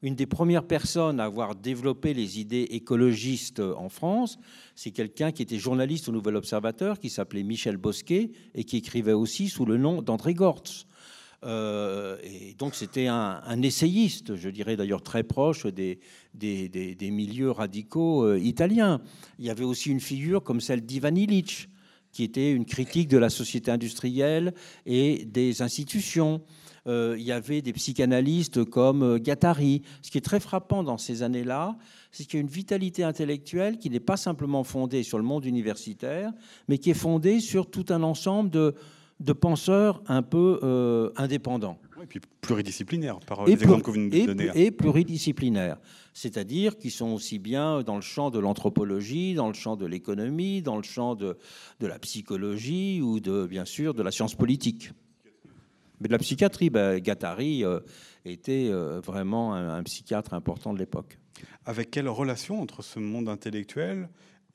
une 0.00 0.14
des 0.14 0.26
premières 0.26 0.66
personnes 0.66 1.20
à 1.20 1.24
avoir 1.24 1.54
développé 1.54 2.14
les 2.14 2.40
idées 2.40 2.66
écologistes 2.70 3.60
en 3.60 3.90
France, 3.90 4.38
c'est 4.74 4.92
quelqu'un 4.92 5.30
qui 5.30 5.42
était 5.42 5.58
journaliste 5.58 6.08
au 6.08 6.12
Nouvel 6.12 6.36
Observateur, 6.36 6.98
qui 6.98 7.10
s'appelait 7.10 7.42
Michel 7.42 7.76
Bosquet 7.76 8.30
et 8.54 8.64
qui 8.64 8.78
écrivait 8.78 9.12
aussi 9.12 9.50
sous 9.50 9.66
le 9.66 9.76
nom 9.76 10.00
d'André 10.00 10.32
Gortz. 10.32 10.86
Euh, 11.42 12.18
et 12.22 12.54
donc 12.54 12.74
c'était 12.74 13.06
un, 13.06 13.62
essayiste, 13.62 14.36
je 14.36 14.48
dirais 14.50 14.76
d'ailleurs 14.76 15.02
très 15.02 15.22
proche 15.22 15.66
des, 15.66 15.98
milieux 17.00 17.50
radicaux 17.50 18.24
euh, 18.24 18.38
italiens. 18.38 19.02
Il 19.38 19.44
y 19.44 19.50
avait 19.50 19.64
aussi 19.64 19.90
une 19.90 20.00
figure 20.00 20.42
comme 20.42 20.62
celle 20.62 20.80
d'Ivan 20.82 21.14
Illich, 21.14 21.68
qui 22.12 22.24
était 22.24 22.52
une 22.52 22.64
critique 22.64 23.08
de 23.08 23.18
la 23.18 23.30
société 23.30 23.70
industrielle 23.70 24.54
et 24.86 25.24
des 25.24 25.62
institutions. 25.62 26.42
Euh, 26.86 27.14
il 27.18 27.24
y 27.24 27.32
avait 27.32 27.62
des 27.62 27.72
psychanalystes 27.72 28.64
comme 28.64 29.02
euh, 29.02 29.18
Gattari. 29.18 29.82
Ce 30.02 30.10
qui 30.10 30.18
est 30.18 30.22
très 30.22 30.40
frappant 30.40 30.82
dans 30.82 30.98
ces 30.98 31.22
années-là, 31.22 31.76
c'est 32.10 32.24
qu'il 32.24 32.38
y 32.38 32.38
a 32.38 32.40
une 32.40 32.48
vitalité 32.48 33.04
intellectuelle 33.04 33.78
qui 33.78 33.90
n'est 33.90 34.00
pas 34.00 34.16
simplement 34.16 34.64
fondée 34.64 35.02
sur 35.02 35.18
le 35.18 35.24
monde 35.24 35.44
universitaire, 35.44 36.32
mais 36.68 36.78
qui 36.78 36.90
est 36.90 36.94
fondée 36.94 37.40
sur 37.40 37.70
tout 37.70 37.86
un 37.90 38.02
ensemble 38.02 38.50
de, 38.50 38.74
penseurs 39.32 40.02
un 40.06 40.22
peu 40.22 40.58
euh, 40.62 41.10
indépendants. 41.16 41.78
Et 42.02 42.06
puis 42.06 42.20
pluridisciplinaires, 42.40 43.20
par 43.20 43.44
les 43.44 43.52
exemples 43.52 43.82
que 43.82 43.90
vous 43.90 43.98
nous 43.98 44.10
donnez. 44.10 44.50
Et 44.54 44.70
pluridisciplinaires 44.70 45.78
c'est-à-dire 46.12 46.76
qui 46.76 46.90
sont 46.90 47.12
aussi 47.12 47.38
bien 47.38 47.82
dans 47.82 47.96
le 47.96 48.02
champ 48.02 48.30
de 48.30 48.38
l'anthropologie, 48.38 49.34
dans 49.34 49.48
le 49.48 49.54
champ 49.54 49.76
de 49.76 49.86
l'économie, 49.86 50.62
dans 50.62 50.76
le 50.76 50.82
champ 50.82 51.14
de, 51.14 51.36
la 51.80 51.98
psychologie 51.98 53.00
ou 53.02 53.20
de, 53.20 53.46
bien 53.46 53.64
sûr 53.64 53.94
de 53.94 54.02
la 54.02 54.10
science 54.10 54.34
politique. 54.34 54.92
Mais 56.00 56.08
de 56.08 56.12
la 56.12 56.18
psychiatrie, 56.18 56.70
ben, 56.70 56.98
Gattari 56.98 57.64
euh, 57.64 57.80
était 58.24 58.68
euh, 58.70 59.00
vraiment 59.00 59.54
un, 59.54 59.82
psychiatre 59.82 60.34
important 60.34 60.72
de 60.72 60.78
l'époque. 60.78 61.18
Avec 61.66 61.90
quelle 61.90 62.08
relation 62.08 62.60
entre 62.60 62.82
ce 62.82 62.98
monde 62.98 63.28
intellectuel 63.28 64.08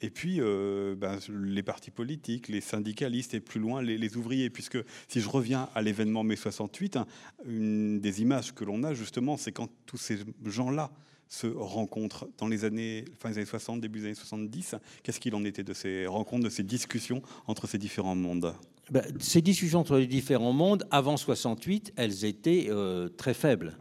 et 0.06 0.12
puis 0.12 0.38
euh, 0.40 0.94
ben, 0.96 1.18
les 1.30 1.64
partis 1.64 1.90
politiques, 1.90 2.48
les 2.48 2.62
syndicalistes 2.62 3.34
et 3.34 3.40
plus 3.40 3.60
loin 3.60 3.82
les, 3.82 4.18
ouvriers, 4.18 4.52
puisque 4.52 4.78
si 5.08 5.20
je 5.20 5.28
reviens 5.28 5.68
à 5.74 5.82
l'événement 5.82 6.24
mai 6.24 6.36
68, 6.36 6.98
hein, 6.98 7.08
une 7.48 8.00
des 8.00 8.22
images 8.22 8.54
que 8.54 8.64
l'on 8.64 8.84
a 8.84 8.94
justement, 8.94 9.36
c'est 9.36 9.52
quand 9.52 9.68
tous 9.88 9.98
ces 9.98 10.20
gens-là 10.46 10.92
se 11.28 11.48
rencontrent 11.48 12.28
dans 12.38 12.48
les 12.48 12.66
années, 12.66 13.06
fin 13.18 13.30
des 13.30 13.38
années 13.38 13.48
60, 13.48 13.82
début 13.82 13.98
des 13.98 14.06
années 14.06 14.14
70. 14.14 14.76
Qu'est-ce 15.02 15.20
qu'il 15.20 15.34
en 15.34 15.44
était 15.44 15.64
de 15.64 15.74
ces 15.74 16.06
rencontres, 16.06 16.44
de 16.44 16.50
ces 16.50 16.62
discussions 16.62 17.24
entre 17.48 17.66
ces 17.66 17.80
différents 17.80 18.16
mondes? 18.16 18.54
Ben, 18.92 19.04
Ces 19.20 19.42
discussions 19.42 19.80
entre 19.80 19.98
les 19.98 20.06
différents 20.06 20.54
mondes, 20.54 20.88
avant 20.92 21.18
68, 21.18 21.94
elles 21.96 22.26
étaient 22.26 22.68
euh, 22.70 23.10
très 23.10 23.34
faibles. 23.34 23.76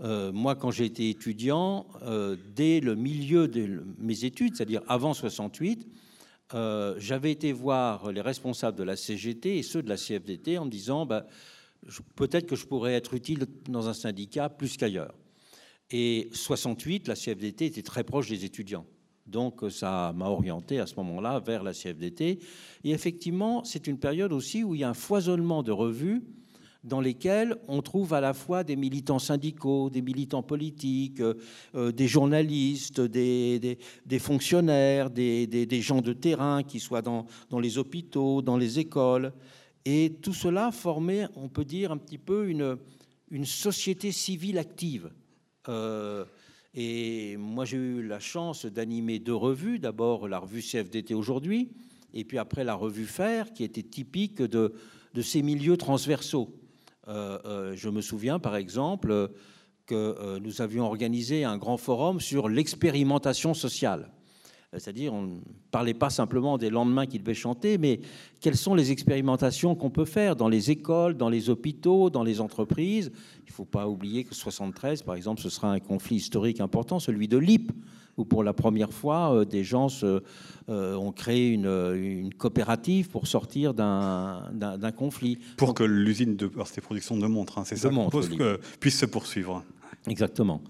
Euh, 0.00 0.32
moi, 0.32 0.54
quand 0.54 0.70
j'ai 0.70 0.84
été 0.84 1.08
étudiant, 1.08 1.86
euh, 2.02 2.36
dès 2.54 2.80
le 2.80 2.94
milieu 2.94 3.48
de 3.48 3.82
mes 3.98 4.24
études, 4.24 4.56
c'est-à-dire 4.56 4.82
avant 4.88 5.14
68, 5.14 5.86
j'avais 6.98 7.32
été 7.32 7.52
voir 7.52 8.12
les 8.12 8.20
responsables 8.20 8.78
de 8.78 8.84
la 8.84 8.94
CGT 8.94 9.58
et 9.58 9.62
ceux 9.62 9.82
de 9.82 9.88
la 9.88 9.96
CFDT 9.96 10.58
en 10.58 10.66
me 10.66 10.70
disant 10.70 11.04
ben, 11.04 11.24
peut-être 12.14 12.46
que 12.46 12.54
je 12.56 12.66
pourrais 12.66 12.94
être 12.94 13.14
utile 13.14 13.46
dans 13.68 13.88
un 13.88 13.94
syndicat 13.94 14.48
plus 14.48 14.76
qu'ailleurs. 14.76 15.14
Et 15.90 16.28
68, 16.32 17.08
la 17.08 17.14
CFDT 17.14 17.66
était 17.66 17.82
très 17.82 18.04
proche 18.04 18.28
des 18.28 18.44
étudiants. 18.44 18.86
Donc 19.26 19.60
ça 19.70 20.12
m'a 20.14 20.26
orienté 20.26 20.78
à 20.78 20.86
ce 20.86 20.94
moment-là 20.96 21.40
vers 21.40 21.62
la 21.62 21.72
CFDT. 21.72 22.38
Et 22.84 22.90
effectivement, 22.90 23.64
c'est 23.64 23.86
une 23.86 23.98
période 23.98 24.32
aussi 24.32 24.62
où 24.62 24.74
il 24.74 24.80
y 24.80 24.84
a 24.84 24.88
un 24.88 24.94
foisonnement 24.94 25.62
de 25.62 25.72
revues 25.72 26.22
dans 26.86 27.00
lesquels 27.00 27.56
on 27.66 27.82
trouve 27.82 28.14
à 28.14 28.20
la 28.20 28.32
fois 28.32 28.62
des 28.62 28.76
militants 28.76 29.18
syndicaux, 29.18 29.90
des 29.90 30.02
militants 30.02 30.42
politiques, 30.42 31.20
euh, 31.20 31.34
euh, 31.74 31.90
des 31.90 32.06
journalistes, 32.06 33.00
des, 33.00 33.78
fonctionnaires, 34.20 35.10
des, 35.10 35.80
gens 35.82 36.00
de 36.00 36.12
terrain 36.12 36.62
qui 36.62 36.78
soient 36.78 37.02
dans, 37.02 37.26
les 37.60 37.78
hôpitaux, 37.78 38.40
dans 38.40 38.56
les 38.56 38.78
écoles. 38.78 39.32
Et 39.84 40.16
tout 40.22 40.32
cela 40.32 40.70
formait, 40.70 41.26
on 41.34 41.48
peut 41.48 41.64
dire, 41.64 41.90
un 41.90 41.96
petit 41.96 42.18
peu 42.18 42.48
une, 42.48 42.78
société 43.44 44.12
civile 44.12 44.58
active. 44.58 45.10
Euh, 45.68 46.24
et 46.72 47.36
moi, 47.36 47.64
j'ai 47.64 47.78
eu 47.78 48.06
la 48.06 48.20
chance 48.20 48.64
d'animer 48.64 49.18
deux 49.18 49.34
revues. 49.34 49.80
D'abord, 49.80 50.28
la 50.28 50.38
revue 50.38 50.62
CFDT 50.62 51.14
aujourd'hui, 51.14 51.70
et 52.14 52.24
puis 52.24 52.38
après, 52.38 52.62
la 52.62 52.74
revue 52.74 53.06
Faire, 53.06 53.52
qui 53.52 53.64
était 53.64 53.82
typique 53.82 54.40
de 54.40 54.72
ces 55.20 55.42
milieux 55.42 55.76
transversaux. 55.76 56.54
Euh, 57.08 57.38
euh, 57.44 57.72
je 57.76 57.88
me 57.88 58.00
souviens 58.00 58.38
par 58.38 58.56
exemple 58.56 59.30
que 59.86 59.94
euh, 59.94 60.40
nous 60.40 60.60
avions 60.60 60.86
organisé 60.86 61.44
un 61.44 61.56
grand 61.56 61.76
forum 61.76 62.20
sur 62.20 62.48
l'expérimentation 62.48 63.54
sociale. 63.54 64.10
C'est-à-dire, 64.72 65.14
on 65.14 65.22
ne 65.22 65.38
parlait 65.70 65.94
pas 65.94 66.10
simplement 66.10 66.58
des 66.58 66.70
lendemains 66.70 67.06
qu'il 67.06 67.22
devait 67.22 67.34
chanter, 67.34 67.78
mais 67.78 68.00
quelles 68.40 68.56
sont 68.56 68.74
les 68.74 68.90
expérimentations 68.90 69.74
qu'on 69.74 69.90
peut 69.90 70.04
faire 70.04 70.36
dans 70.36 70.48
les 70.48 70.70
écoles, 70.70 71.16
dans 71.16 71.28
les 71.28 71.48
hôpitaux, 71.48 72.10
dans 72.10 72.24
les 72.24 72.40
entreprises? 72.40 73.12
Il 73.46 73.50
ne 73.50 73.54
faut 73.54 73.64
pas 73.64 73.88
oublier 73.88 74.24
que 74.24 74.34
73, 74.34 75.02
par 75.02 75.14
exemple, 75.14 75.40
ce 75.40 75.48
sera 75.48 75.70
un 75.70 75.78
conflit 75.78 76.16
historique 76.16 76.60
important, 76.60 76.98
celui 76.98 77.28
de 77.28 77.38
l'IP, 77.38 77.72
où 78.16 78.24
pour 78.24 78.42
la 78.42 78.52
première 78.52 78.92
fois, 78.92 79.34
euh, 79.34 79.44
des 79.44 79.64
gens 79.64 79.88
se, 79.88 80.22
euh, 80.68 80.94
ont 80.94 81.12
créé 81.12 81.50
une, 81.50 82.30
coopérative 82.38 83.08
pour 83.08 83.26
sortir 83.26 83.74
d'un 83.74 84.92
conflit. 84.96 85.38
Pour 85.56 85.74
que 85.74 85.84
l'usine 85.84 86.36
de 86.36 86.50
ces 86.64 86.80
productions 86.80 87.16
de 87.16 87.26
montres, 87.26 87.58
hein, 87.58 87.64
c'est 87.64 87.76
ça, 87.76 87.90
montre, 87.90 88.20
puisse 88.80 88.98
se 88.98 89.06
poursuivre. 89.06 89.64
Exactement. 90.06 90.62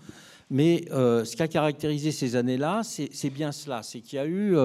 Mais 0.48 0.84
euh, 0.92 1.24
ce 1.24 1.34
qui 1.34 1.42
a 1.42 1.48
caractérisé 1.48 2.12
ces 2.12 2.36
années-là, 2.36 2.82
c'est 2.84 3.30
bien 3.30 3.52
cela, 3.52 3.82
c'est 3.82 4.00
qu'il 4.00 4.16
y 4.16 4.20
a 4.20 4.26
eu 4.26 4.56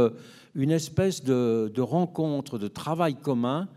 une 0.55 0.71
espèce 0.71 1.23
de, 1.23 1.71
de, 1.73 1.81
rencontre, 1.81 2.57
de 2.57 2.67
travail 2.67 3.15
commun 3.15 3.67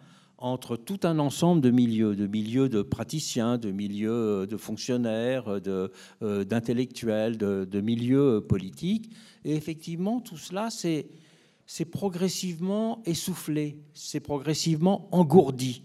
entre 0.45 0.77
tout 0.77 1.01
un 1.05 1.19
ensemble 1.21 1.63
de 1.63 1.71
milieux, 1.71 2.15
de 2.15 2.27
milieux 2.27 2.69
de 2.69 2.83
praticiens, 2.83 3.57
de 3.57 3.71
milieux 3.71 4.11
euh, 4.43 4.47
de 4.47 4.59
fonctionnaires, 4.59 5.45
euh, 5.49 6.45
d'intellectuels, 6.45 7.39
de, 7.39 7.65
de, 7.65 7.81
milieux 7.81 8.43
politiques. 8.47 9.11
Et 9.47 9.55
effectivement, 9.57 10.21
tout 10.21 10.37
cela, 10.37 10.69
c'est 10.69 11.85
progressivement 11.87 13.01
essoufflé, 13.07 13.79
c'est 13.95 14.21
progressivement 14.21 15.09
engourdi 15.13 15.83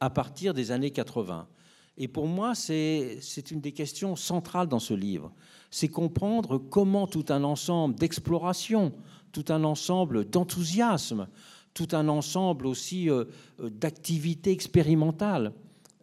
à 0.00 0.10
partir 0.10 0.52
des 0.52 0.70
années 0.70 0.90
80. 0.90 1.48
Et 1.96 2.06
pour 2.06 2.26
moi, 2.26 2.54
c'est 2.54 3.50
une 3.50 3.62
des 3.62 3.72
questions 3.72 4.16
centrales 4.16 4.68
dans 4.68 4.80
ce 4.80 4.92
livre. 4.92 5.32
C'est 5.70 5.88
comprendre 5.88 6.58
comment 6.58 7.06
tout 7.06 7.24
un 7.30 7.42
ensemble 7.42 7.94
d'exploration, 7.94 8.92
tout 9.32 9.46
un 9.48 9.64
ensemble 9.64 10.28
d'enthousiasme, 10.28 11.26
tout 11.74 11.88
un 11.92 12.08
ensemble 12.08 12.66
aussi 12.66 13.10
euh, 13.10 13.24
euh, 13.60 13.68
d'activités 13.68 14.52
expérimentales, 14.52 15.52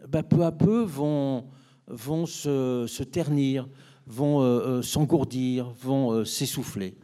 ben, 0.08 0.22
peu 0.22 0.44
à 0.44 0.52
peu 0.52 0.84
vont, 0.84 1.46
vont 1.88 2.26
se, 2.26 3.04
ternir, 3.04 3.68
vont 4.06 4.42
euh, 4.42 4.82
s'engourdir, 4.82 5.70
vont 5.82 6.26
s'essouffler. 6.26 6.96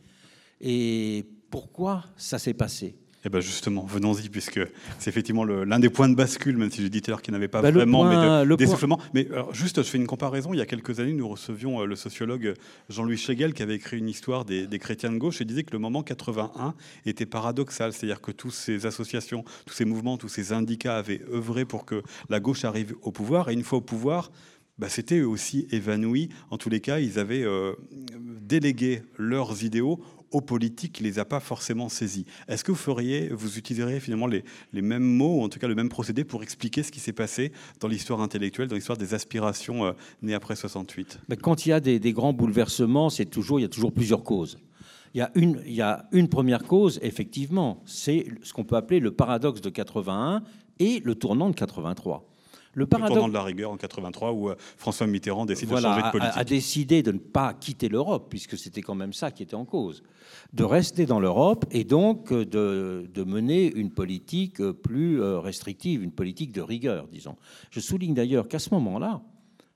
Et 0.60 1.26
pourquoi 1.50 2.04
ça 2.18 2.38
s'est 2.38 2.54
passé? 2.54 2.98
Eh 3.28 3.30
bien 3.30 3.42
justement, 3.42 3.86
venons-y, 3.86 4.30
puisque 4.30 4.62
c'est 5.00 5.10
effectivement 5.10 5.44
l'un 5.44 5.80
des 5.80 5.90
points 5.90 6.08
de 6.08 6.16
bascule, 6.16 6.56
même 6.56 6.72
si 6.72 6.82
j'ai 6.82 6.90
dit 6.90 7.02
tout 7.02 7.12
à 7.12 7.12
l'heure 7.12 7.22
qu'il 7.22 7.34
n'avait 7.34 7.50
pas 7.50 7.62
bah, 7.62 7.72
vraiment 7.72 8.06
mais 8.06 8.56
d'essoufflement. 8.56 9.02
Mais 9.14 9.28
juste, 9.52 9.84
je 9.84 9.90
fais 9.90 9.98
une 9.98 10.08
comparaison. 10.08 10.54
Il 10.54 10.58
y 10.60 10.62
a 10.62 10.66
quelques 10.66 11.02
années, 11.02 11.12
nous 11.12 11.28
recevions 11.28 11.82
euh, 11.82 11.86
le 11.86 11.98
sociologue 11.98 12.54
Jean-Louis 12.88 13.18
Schlegel, 13.18 13.54
qui 13.54 13.64
avait 13.64 13.76
écrit 13.76 13.98
une 13.98 14.08
histoire 14.08 14.46
des, 14.46 14.68
chrétiens 14.80 15.12
de 15.12 15.18
gauche, 15.18 15.42
et 15.42 15.46
disait 15.46 15.64
que 15.64 15.74
le 15.74 15.80
moment 15.80 16.04
81 16.04 16.74
était 17.06 17.26
paradoxal. 17.26 17.92
C'est-à-dire 17.92 18.22
que 18.22 18.32
toutes 18.32 18.54
ces 18.54 18.86
associations, 18.86 19.44
tous 19.66 19.74
ces 19.74 19.84
mouvements, 19.84 20.18
tous 20.18 20.30
ces 20.30 20.46
syndicats 20.46 20.96
avaient 20.96 21.22
œuvré 21.30 21.66
pour 21.66 21.84
que 21.86 22.04
la 22.30 22.40
gauche 22.40 22.64
arrive 22.64 22.96
au 23.02 23.12
pouvoir, 23.12 23.50
et 23.50 23.54
une 23.54 23.64
fois 23.64 23.80
au 23.80 23.82
pouvoir, 23.82 24.32
bah, 24.78 24.90
c'était 24.90 25.22
aussi 25.22 25.68
évanoui. 25.72 26.30
En 26.50 26.58
tous 26.58 26.70
les 26.70 26.80
cas, 26.80 27.00
ils 27.00 27.20
avaient 27.20 27.44
euh, 27.44 27.74
délégué 28.42 29.02
leurs 29.18 29.64
idéaux 29.64 30.00
aux 30.32 30.42
politiques 30.42 30.94
qui 30.94 31.04
ne 31.04 31.08
les 31.08 31.20
a 31.20 31.26
pas 31.26 31.40
forcément 31.40 31.90
saisis. 31.90 32.26
Est-ce 32.48 32.64
que 32.64 32.72
vous 32.72 32.78
feriez, 32.78 33.30
vous 33.30 33.58
utiliseriez 33.58 34.00
finalement 34.00 34.28
les, 34.28 34.44
les, 34.74 34.82
mêmes 34.82 35.04
mots, 35.04 35.40
ou 35.40 35.44
en 35.44 35.50
tout 35.50 35.60
cas 35.60 35.68
le 35.68 35.76
même 35.76 35.90
procédé 35.90 36.24
pour 36.24 36.44
expliquer 36.44 36.84
ce 36.84 36.92
qui 36.92 37.00
s'est 37.00 37.14
passé 37.14 37.52
dans 37.80 37.88
l'histoire 37.88 38.22
intellectuelle, 38.22 38.68
dans 38.68 38.76
l'histoire 38.76 38.98
des 38.98 39.14
aspirations 39.14 39.86
euh, 39.86 39.92
nées 40.22 40.34
après 40.34 40.56
68 40.56 41.20
Quand 41.42 41.66
il 41.66 41.70
y 41.70 41.74
a 41.74 41.80
des, 41.80 42.14
grands 42.14 42.34
bouleversements, 42.34 43.10
c'est 43.10 43.26
toujours, 43.26 43.60
il 43.60 43.64
y 43.64 43.66
a 43.66 43.70
toujours 43.70 43.92
plusieurs 43.92 44.24
causes. 44.24 44.58
Il 45.14 45.20
y, 45.20 45.22
a 45.22 45.32
une, 45.36 45.62
il 45.66 45.74
y 45.74 45.82
a 45.82 46.08
une 46.12 46.28
première 46.28 46.64
cause, 46.64 47.00
effectivement, 47.02 47.82
c'est 47.86 48.26
ce 48.44 48.54
qu'on 48.54 48.66
peut 48.66 48.76
appeler 48.76 49.00
le 49.00 49.12
paradoxe 49.12 49.62
de 49.62 49.70
81 49.70 50.44
et 50.80 51.00
le 51.04 51.16
tournant 51.16 51.50
de 51.50 51.56
83. 51.56 52.28
Le, 52.78 52.86
paradoxe, 52.86 53.30
de 53.30 53.34
la 53.34 53.42
rigueur 53.42 53.72
en 53.72 53.78
83 53.78 54.34
où 54.34 54.50
euh, 54.50 54.56
François 54.78 55.08
Mitterrand 55.08 55.48
décide 55.48 55.68
de 55.68 55.78
changer 55.78 56.00
de 56.00 56.12
politique. 56.12 56.36
A, 56.36 56.40
a 56.42 56.44
décidé 56.44 57.02
de 57.02 57.12
ne 57.12 57.18
pas 57.18 57.56
quitter 57.56 57.90
l'Europe, 57.90 58.28
puisque 58.30 58.56
c'était 58.56 58.84
quand 58.84 58.94
même 58.94 59.14
ça 59.14 59.32
qui 59.32 59.42
était 59.42 59.56
en 59.56 59.66
cause, 59.66 60.04
de 60.54 60.64
rester 60.64 61.08
dans 61.08 61.20
l'Europe 61.20 61.66
et 61.72 61.84
donc 61.84 62.32
euh, 62.32 62.46
de, 62.46 63.10
de, 63.12 63.24
mener 63.24 63.74
une 63.74 63.90
politique 63.90 64.62
euh, 64.62 64.74
plus 64.74 65.20
restrictive, 65.20 66.04
une 66.04 66.12
politique 66.12 66.52
de 66.52 66.62
rigueur, 66.62 67.08
disons. 67.08 67.36
Je 67.72 67.80
souligne 67.80 68.14
d'ailleurs 68.14 68.48
qu'à 68.48 68.60
ce 68.60 68.72
moment-là, 68.76 69.24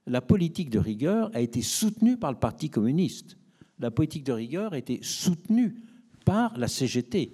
la 0.06 0.22
politique 0.22 0.70
de 0.70 0.78
rigueur 0.78 1.32
a 1.34 1.42
été 1.42 1.64
soutenue 1.64 2.18
par 2.18 2.32
le 2.32 2.38
Parti 2.38 2.70
communiste. 2.70 3.36
La 3.80 3.90
politique 3.90 4.26
de 4.26 4.34
rigueur 4.34 4.74
a 4.74 4.78
été 4.78 5.00
soutenue 5.02 5.74
par 6.24 6.56
la 6.56 6.68
CGT. 6.68 7.34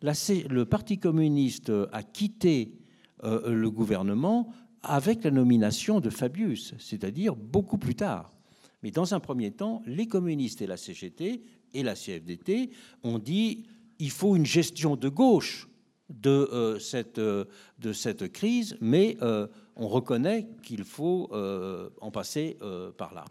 La 0.00 0.12
le 0.48 0.64
Parti 0.64 0.98
communiste 0.98 1.72
a 1.90 2.04
quitté 2.04 2.76
le 3.24 3.68
gouvernement 3.68 4.52
avec 4.82 5.24
la 5.24 5.30
nomination 5.30 6.00
de 6.00 6.10
Fabius, 6.10 6.74
c'est-à-dire 6.78 7.36
beaucoup 7.36 7.78
plus 7.78 7.94
tard. 7.94 8.32
Mais 8.82 8.90
dans 8.90 9.14
un 9.14 9.20
premier 9.20 9.52
temps, 9.52 9.82
les 9.86 10.06
communistes 10.06 10.60
et 10.62 10.66
la 10.66 10.76
CGT 10.76 11.42
et 11.72 11.82
la 11.82 11.94
CFDT 11.94 12.70
ont 13.04 13.18
dit 13.18 13.64
il 13.98 14.10
faut 14.10 14.34
une 14.34 14.46
gestion 14.46 14.96
de 14.96 15.08
gauche 15.08 15.68
de, 16.08 16.30
euh, 16.30 16.78
cette, 16.78 17.18
euh, 17.18 17.44
cette 17.92 18.32
crise, 18.32 18.76
mais 18.80 19.16
euh, 19.22 19.46
on 19.76 19.88
reconnaît 19.88 20.48
qu'il 20.62 20.84
faut 20.84 21.30
en 22.00 22.10
passer 22.10 22.58
par 22.98 23.14
là. 23.14 23.24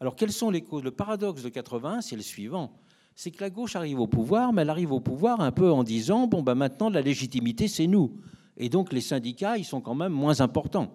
Alors 0.00 0.16
quelles 0.16 0.32
sont 0.32 0.50
les 0.50 0.62
causes? 0.62 0.84
Le 0.84 0.92
paradoxe 0.92 1.42
de 1.42 1.48
80, 1.48 2.00
c'est 2.00 2.16
le 2.16 2.22
suivant 2.22 2.72
c'est 3.18 3.32
que 3.32 3.40
la 3.40 3.50
gauche 3.50 3.74
arrive 3.74 3.98
au 3.98 4.06
pouvoir, 4.06 4.52
mais 4.52 4.62
elle 4.62 4.70
arrive 4.70 4.92
au 4.92 5.00
pouvoir 5.00 5.40
un 5.40 5.50
peu 5.50 5.72
en 5.72 5.82
disant 5.82 6.28
bon, 6.28 6.40
ben 6.40 6.54
maintenant, 6.54 6.88
la 6.88 7.00
légitimité, 7.00 7.66
c'est 7.66 7.88
nous. 7.88 8.12
Et 8.58 8.68
donc 8.68 8.92
les 8.92 9.00
syndicats, 9.00 9.56
ils 9.56 9.64
sont 9.64 9.80
quand 9.80 9.94
même 9.94 10.12
moins 10.12 10.40
importants. 10.40 10.92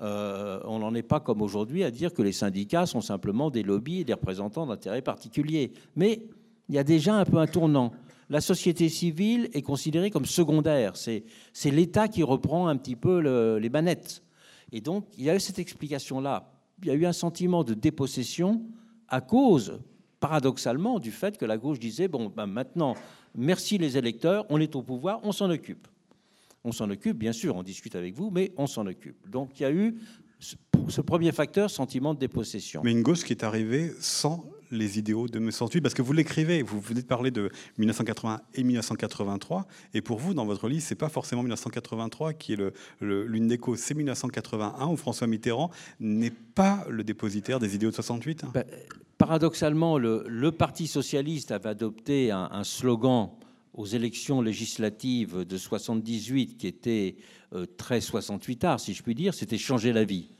Euh, 0.00 0.60
on 0.64 0.80
n'en 0.80 0.94
est 0.94 1.02
pas 1.02 1.20
comme 1.20 1.40
aujourd'hui 1.40 1.82
à 1.82 1.90
dire 1.90 2.12
que 2.12 2.20
les 2.20 2.32
syndicats 2.32 2.84
sont 2.84 3.00
simplement 3.00 3.50
des 3.50 3.62
lobbies 3.62 4.00
et 4.00 4.04
des 4.04 4.12
représentants 4.12 4.66
d'intérêts 4.66 5.00
particuliers. 5.00 5.72
Mais 5.94 6.22
il 6.68 6.74
y 6.74 6.78
a 6.78 6.84
déjà 6.84 7.14
un 7.14 7.24
peu 7.24 7.38
un 7.38 7.46
tournant. 7.46 7.92
La 8.28 8.40
société 8.40 8.88
civile 8.88 9.48
est 9.54 9.62
considérée 9.62 10.10
comme 10.10 10.26
secondaire. 10.26 10.96
C'est 10.96 11.22
l'État 11.70 12.08
qui 12.08 12.24
reprend 12.24 12.66
un 12.66 12.76
petit 12.76 12.96
peu 12.96 13.20
les 13.58 13.70
manettes. 13.70 14.22
Et 14.72 14.80
donc, 14.80 15.06
il 15.16 15.24
y 15.24 15.30
a 15.30 15.36
eu 15.36 15.40
cette 15.40 15.60
explication-là. 15.60 16.52
Il 16.82 16.88
y 16.88 16.90
a 16.90 16.94
eu 16.94 17.06
un 17.06 17.12
sentiment 17.12 17.62
de 17.62 17.72
dépossession 17.72 18.62
à 19.08 19.20
cause, 19.20 19.78
paradoxalement, 20.18 20.98
du 20.98 21.12
fait 21.12 21.38
que 21.38 21.44
la 21.44 21.56
gauche 21.56 21.78
disait, 21.78 22.08
bon, 22.08 22.32
ben 22.34 22.46
maintenant, 22.46 22.96
merci 23.36 23.78
les 23.78 23.96
électeurs, 23.96 24.44
on 24.50 24.60
est 24.60 24.74
au 24.74 24.82
pouvoir, 24.82 25.20
on 25.22 25.30
s'en 25.30 25.48
occupe. 25.48 25.86
On 26.66 26.72
s'en 26.72 26.90
occupe, 26.90 27.16
bien 27.16 27.32
sûr, 27.32 27.54
on 27.54 27.62
discute 27.62 27.94
avec 27.94 28.14
vous, 28.16 28.30
mais 28.30 28.52
on 28.56 28.66
s'en 28.66 28.86
occupe. 28.86 29.30
Donc 29.30 29.60
il 29.60 29.62
y 29.62 29.66
a 29.66 29.72
eu 29.72 29.94
ce 30.88 31.00
premier 31.00 31.30
facteur, 31.30 31.70
sentiment 31.70 32.12
de 32.12 32.18
dépossession. 32.18 32.82
Mais 32.84 32.90
une 32.90 33.02
gauche 33.02 33.22
qui 33.22 33.32
est 33.32 33.44
arrivée 33.44 33.92
sans 34.00 34.44
les 34.72 34.98
idéaux 34.98 35.28
de 35.28 35.38
1968 35.38 35.80
Parce 35.80 35.94
que 35.94 36.02
vous 36.02 36.12
l'écrivez, 36.12 36.62
vous 36.62 36.80
venez 36.80 37.02
de 37.02 37.06
parler 37.06 37.30
de 37.30 37.50
1980 37.78 38.40
et 38.54 38.64
1983, 38.64 39.68
et 39.94 40.00
pour 40.00 40.18
vous, 40.18 40.34
dans 40.34 40.44
votre 40.44 40.68
livre, 40.68 40.82
c'est 40.84 40.96
pas 40.96 41.08
forcément 41.08 41.42
1983 41.42 42.32
qui 42.32 42.54
est 42.54 42.60
l'une 43.00 43.46
des 43.46 43.58
causes, 43.58 43.78
c'est 43.78 43.94
1981 43.94 44.88
où 44.88 44.96
François 44.96 45.28
Mitterrand 45.28 45.70
n'est 46.00 46.32
pas 46.32 46.84
le 46.90 47.04
dépositaire 47.04 47.60
des 47.60 47.76
idéaux 47.76 47.90
de 47.90 47.94
68 47.94 48.44
ben, 48.52 48.64
Paradoxalement, 49.18 49.98
le, 49.98 50.50
Parti 50.50 50.88
socialiste 50.88 51.52
avait 51.52 51.68
adopté 51.68 52.32
un, 52.32 52.48
un 52.50 52.64
slogan 52.64 53.30
aux 53.76 53.86
élections 53.86 54.40
législatives 54.40 55.44
de 55.44 55.56
78, 55.56 56.56
qui 56.56 56.66
était 56.66 57.16
euh, 57.52 57.66
très 57.66 58.00
68 58.00 58.64
art, 58.64 58.80
si 58.80 58.94
je 58.94 59.02
puis 59.02 59.14
dire, 59.14 59.34
c'était 59.34 59.58
changer 59.58 59.92
la 59.92 60.04
vie. 60.04 60.30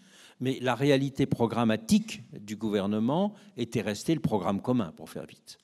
Mais 0.41 0.59
la 0.61 0.75
réalité 0.75 1.27
programmatique 1.27 2.23
du 2.39 2.57
gouvernement 2.57 3.35
était 3.57 3.83
restée 3.83 4.15
le 4.15 4.21
programme 4.21 4.61
commun, 4.61 4.93
pour 4.97 5.11
faire 5.11 5.27
vite. 5.27 5.59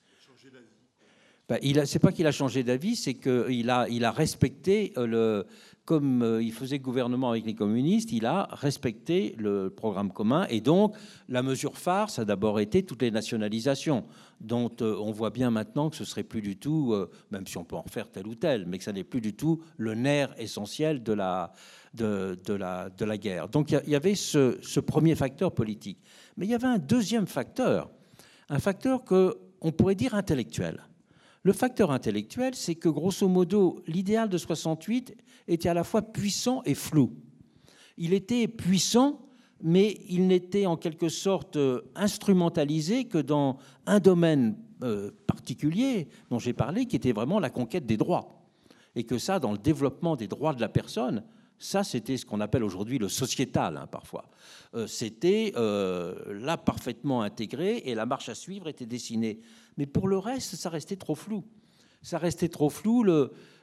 Ben, 1.48 1.58
il 1.60 1.86
c'est 1.86 1.98
pas 1.98 2.12
qu'il 2.12 2.26
a 2.26 2.32
changé 2.32 2.62
d'avis, 2.62 2.96
c'est 2.96 3.14
qu'il 3.14 3.68
a, 3.68 3.86
il 3.88 4.04
a 4.04 4.10
respecté 4.10 4.92
euh, 4.96 5.06
le, 5.06 5.46
comme 5.84 6.22
euh, 6.22 6.42
il 6.42 6.52
faisait 6.52 6.78
gouvernement 6.78 7.30
avec 7.30 7.44
les 7.44 7.54
communistes, 7.54 8.12
il 8.12 8.24
a 8.24 8.48
respecté 8.52 9.34
le 9.38 9.68
programme 9.68 10.12
commun. 10.12 10.46
Et 10.48 10.60
donc, 10.60 10.94
la 11.28 11.42
mesure 11.42 11.76
phare, 11.76 12.08
ça 12.08 12.22
a 12.22 12.24
d'abord 12.24 12.60
été 12.60 12.84
toutes 12.84 13.02
les 13.02 13.10
nationalisations, 13.10 14.04
dont 14.40 14.70
euh, 14.80 14.96
on 15.00 15.10
voit 15.10 15.30
bien 15.30 15.50
maintenant 15.50 15.90
que 15.90 15.96
ce 15.96 16.04
serait 16.04 16.22
plus 16.22 16.40
du 16.40 16.56
tout, 16.56 16.92
euh, 16.92 17.10
même 17.32 17.46
si 17.46 17.58
on 17.58 17.64
peut 17.64 17.76
en 17.76 17.84
faire 17.84 18.08
tel 18.10 18.28
ou 18.28 18.36
tel, 18.36 18.64
mais 18.66 18.78
que 18.78 18.84
ça 18.84 18.92
n'est 18.92 19.02
plus 19.04 19.20
du 19.20 19.34
tout 19.34 19.60
le 19.76 19.94
nerf 19.94 20.32
essentiel 20.38 21.02
de 21.02 21.12
la, 21.12 21.52
de, 21.94 22.38
la, 22.48 22.88
de 22.88 23.04
la 23.04 23.18
guerre. 23.18 23.48
Donc, 23.48 23.72
il 23.72 23.90
y, 23.90 23.96
avait 23.96 24.14
ce, 24.14 24.58
ce, 24.62 24.78
premier 24.78 25.16
facteur 25.16 25.52
politique. 25.52 25.98
Mais 26.36 26.46
il 26.46 26.50
y 26.50 26.54
avait 26.54 26.66
un 26.68 26.78
deuxième 26.78 27.26
facteur, 27.26 27.90
un 28.48 28.60
facteur 28.60 29.04
que 29.04 29.36
on 29.60 29.72
pourrait 29.72 29.94
dire 29.94 30.14
intellectuel. 30.14 30.80
Le 31.44 31.52
facteur 31.52 31.90
intellectuel, 31.90 32.54
c'est 32.54 32.76
que 32.76 32.88
grosso 32.88 33.26
modo, 33.26 33.82
l'idéal 33.88 34.28
de 34.28 34.38
68 34.38 35.16
était 35.48 35.68
à 35.68 35.74
la 35.74 35.82
fois 35.82 36.02
puissant 36.02 36.62
et 36.64 36.74
flou. 36.74 37.16
Il 37.98 38.14
était 38.14 38.46
puissant, 38.46 39.20
mais 39.60 39.98
il 40.08 40.28
n'était 40.28 40.66
en 40.66 40.76
quelque 40.76 41.08
sorte 41.08 41.56
euh, 41.56 41.82
instrumentalisé 41.96 43.06
que 43.06 43.18
dans 43.18 43.58
un 43.86 43.98
domaine 43.98 44.56
euh, 44.84 45.10
particulier 45.26 46.08
dont 46.30 46.38
j'ai 46.38 46.52
parlé, 46.52 46.86
qui 46.86 46.94
était 46.94 47.12
vraiment 47.12 47.40
la 47.40 47.50
conquête 47.50 47.86
des 47.86 47.96
droits. 47.96 48.40
Et 48.94 49.04
que 49.04 49.18
ça, 49.18 49.40
dans 49.40 49.52
le 49.52 49.58
développement 49.58 50.14
des 50.14 50.28
droits 50.28 50.54
de 50.54 50.60
la 50.60 50.68
personne, 50.68 51.24
ça, 51.58 51.82
c'était 51.82 52.16
ce 52.16 52.26
qu'on 52.26 52.40
appelle 52.40 52.64
aujourd'hui 52.64 52.98
le 52.98 53.08
sociétal, 53.08 53.76
hein, 53.76 53.86
parfois. 53.86 54.24
Euh, 54.74 54.86
c'était 54.86 55.52
là 55.54 56.56
parfaitement 56.56 57.22
intégré 57.22 57.82
et 57.84 57.94
la 57.94 58.06
marche 58.06 58.28
à 58.28 58.34
suivre 58.34 58.68
était 58.68 58.86
dessinée. 58.86 59.40
Mais 59.76 59.86
pour 59.86 60.08
le 60.08 60.18
reste, 60.18 60.56
ça 60.56 60.68
restait 60.68 60.96
trop 60.96 61.14
flou. 61.14 61.44
Ça 62.02 62.18
restait 62.18 62.48
trop 62.48 62.70
flou. 62.70 63.04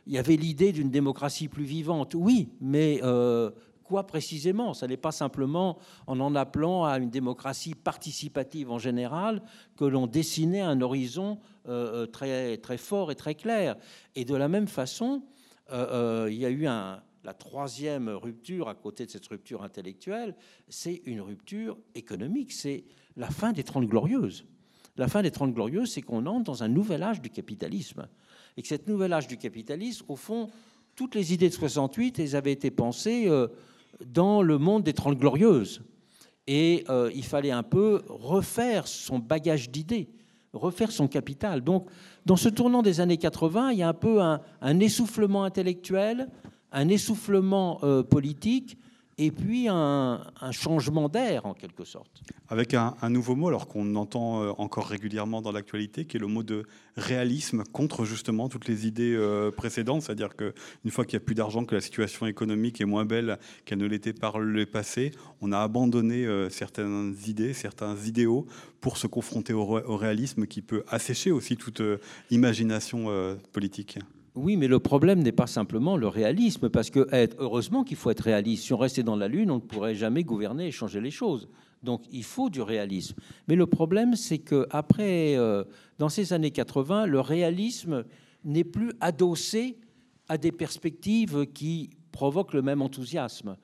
Il 0.08 0.14
y 0.14 0.18
avait 0.18 0.38
l'idée 0.38 0.72
d'une 0.72 0.90
démocratie 0.90 1.48
plus 1.48 1.66
vivante. 1.66 2.16
Oui, 2.16 2.50
mais 2.62 3.00
euh, 3.04 3.52
quoi 3.84 4.08
précisément? 4.08 4.74
Ce 4.74 4.86
n'est 4.86 4.98
pas 4.98 5.12
simplement 5.12 5.78
en 6.08 6.20
en 6.20 6.36
appelant 6.36 6.86
à 6.86 6.98
une 6.98 7.10
démocratie 7.10 7.76
participative 7.76 8.72
en 8.72 8.80
général 8.80 9.44
que 9.76 9.86
l'on 9.86 10.08
dessinait 10.08 10.62
un 10.62 10.82
horizon 10.82 11.40
euh, 11.68 12.04
euh, 12.04 12.06
très, 12.08 12.58
très 12.58 12.78
fort 12.78 13.12
et 13.12 13.16
très 13.16 13.36
clair. 13.36 13.76
Et 14.16 14.26
de 14.26 14.36
la 14.36 14.48
même 14.48 14.68
façon, 14.68 15.24
il 15.72 16.34
y 16.34 16.46
a 16.46 16.50
eu 16.50 16.64
la 16.64 17.34
troisième 17.38 18.10
rupture 18.10 18.70
à 18.70 18.74
côté 18.74 19.06
de 19.06 19.12
cette 19.12 19.28
rupture 19.28 19.62
intellectuelle, 19.62 20.36
c'est 20.68 21.04
une 21.06 21.22
rupture 21.22 21.78
économique, 21.94 22.52
c'est 22.52 22.86
la 23.16 23.30
fin 23.30 23.52
des 23.52 23.64
Trente 23.64 23.86
Glorieuses. 23.86 24.46
La 25.00 25.08
fin 25.08 25.22
des 25.22 25.32
Trente 25.32 25.54
Glorieuses, 25.54 25.94
c'est 25.94 26.02
qu'on 26.02 26.26
entre 26.26 26.44
dans 26.44 26.62
un 26.62 26.68
nouvel 26.68 27.04
âge 27.04 27.22
du 27.22 27.30
capitalisme 27.30 28.06
et 28.58 28.62
que 28.62 28.68
cette 28.68 28.86
nouvel 28.90 29.14
âge 29.14 29.28
du 29.28 29.38
capitalisme, 29.38 30.04
au 30.10 30.18
fond, 30.18 30.50
toutes 30.94 31.16
les 31.16 31.32
idées 31.34 31.48
de 31.48 31.54
68, 31.54 32.20
elles 32.20 32.36
avaient 32.36 32.52
été 32.52 32.70
pensées 32.70 33.30
euh, 33.30 33.48
dans 34.06 34.42
le 34.42 34.58
monde 34.58 34.84
des 34.84 34.92
Trente 34.92 35.18
Glorieuses. 35.18 35.82
Et 36.48 36.84
euh, 36.90 37.10
il 37.16 37.24
fallait 37.24 37.52
un 37.52 37.64
peu 37.64 38.02
refaire 38.10 38.90
son 38.90 39.20
bagage 39.20 39.70
d'idées, 39.70 40.10
refaire 40.52 40.92
son 40.92 41.08
capital. 41.08 41.62
Donc, 41.62 41.88
dans 42.26 42.36
ce 42.36 42.50
tournant 42.50 42.82
des 42.82 43.00
années 43.00 43.16
80, 43.16 43.72
il 43.72 43.78
y 43.78 43.84
a 43.84 43.88
un 43.88 43.94
peu 43.94 44.20
un, 44.22 44.42
essoufflement 44.82 45.46
intellectuel, 45.46 46.28
un 46.74 46.90
essoufflement 46.90 47.80
euh, 47.84 48.04
politique, 48.04 48.78
et 49.20 49.32
puis 49.32 49.68
un, 49.68 50.22
changement 50.52 51.10
d'air 51.10 51.46
en 51.46 51.54
quelque 51.54 51.84
sorte. 51.84 52.22
Avec 52.48 52.74
un, 52.74 52.96
nouveau 53.10 53.36
mot, 53.36 53.50
alors 53.50 53.68
qu'on 53.68 53.96
entend 53.96 54.42
euh, 54.42 54.52
encore 54.58 54.88
régulièrement 54.88 55.42
dans 55.42 55.52
l'actualité, 55.52 56.06
qui 56.06 56.16
est 56.16 56.20
le 56.20 56.28
mot 56.28 56.42
de 56.42 56.64
réalisme 56.96 57.64
contre 57.66 58.06
justement 58.06 58.48
toutes 58.48 58.68
les 58.68 58.88
idées 58.88 59.14
euh, 59.14 59.52
précédentes, 59.52 60.04
c'est-à-dire 60.04 60.36
qu'une 60.38 60.92
fois 60.92 61.04
qu'il 61.04 61.20
n'y 61.20 61.24
a 61.24 61.26
plus 61.26 61.36
d'argent, 61.36 61.66
que 61.66 61.76
la 61.76 61.82
situation 61.82 62.26
économique 62.28 62.80
est 62.80 62.86
moins 62.86 63.06
belle 63.06 63.38
qu'elle 63.66 63.80
ne 63.80 63.86
l'était 63.86 64.14
par 64.14 64.40
le 64.40 64.66
passé, 64.66 65.12
on 65.42 65.52
a 65.52 65.60
abandonné 65.60 66.26
euh, 66.26 66.50
certaines 66.50 67.14
idées, 67.28 67.54
certains 67.54 67.98
idéaux 67.98 68.48
pour 68.80 68.98
se 68.98 69.08
confronter 69.08 69.52
au, 69.52 69.64
au 69.64 69.98
réalisme 69.98 70.48
qui 70.48 70.62
peut 70.62 70.84
assécher 70.88 71.32
aussi 71.32 71.58
toute 71.58 71.82
imagination 72.32 73.08
politique. 73.52 74.00
Oui, 74.36 74.58
mais 74.58 74.68
le 74.68 74.80
problème 74.80 75.22
n'est 75.22 75.32
pas 75.32 75.48
simplement 75.48 75.98
le 75.98 76.08
réalisme, 76.08 76.70
parce 76.70 76.90
que 76.90 77.08
heureusement 77.40 77.84
qu'il 77.84 77.98
faut 77.98 78.12
être 78.12 78.22
réaliste. 78.22 78.66
Si 78.66 78.74
on 78.74 78.78
restait 78.78 79.04
dans 79.04 79.16
la 79.16 79.28
Lune, 79.28 79.52
on 79.52 79.56
ne 79.56 79.60
pourrait 79.60 79.96
jamais 79.96 80.24
gouverner 80.24 80.68
et 80.68 80.72
changer 80.72 81.02
les 81.02 81.12
choses. 81.12 81.50
Donc 81.84 82.04
il 82.12 82.24
faut 82.24 82.50
du 82.50 82.62
réalisme. 82.62 83.16
Mais 83.48 83.56
le 83.56 83.66
problème, 83.66 84.16
c'est 84.16 84.38
que 84.38 84.68
après, 84.70 85.36
euh, 85.36 85.64
dans 85.98 86.10
ces 86.10 86.34
années 86.34 86.52
80, 86.52 87.06
le 87.06 87.20
réalisme 87.20 88.06
n'est 88.44 88.64
plus 88.64 88.92
adossé 89.00 89.78
à 90.28 90.38
des 90.38 90.52
perspectives 90.52 91.48
qui 91.48 91.90
provoquent 92.12 92.54
le 92.54 92.62
même 92.62 92.82
enthousiasme. 92.82 93.58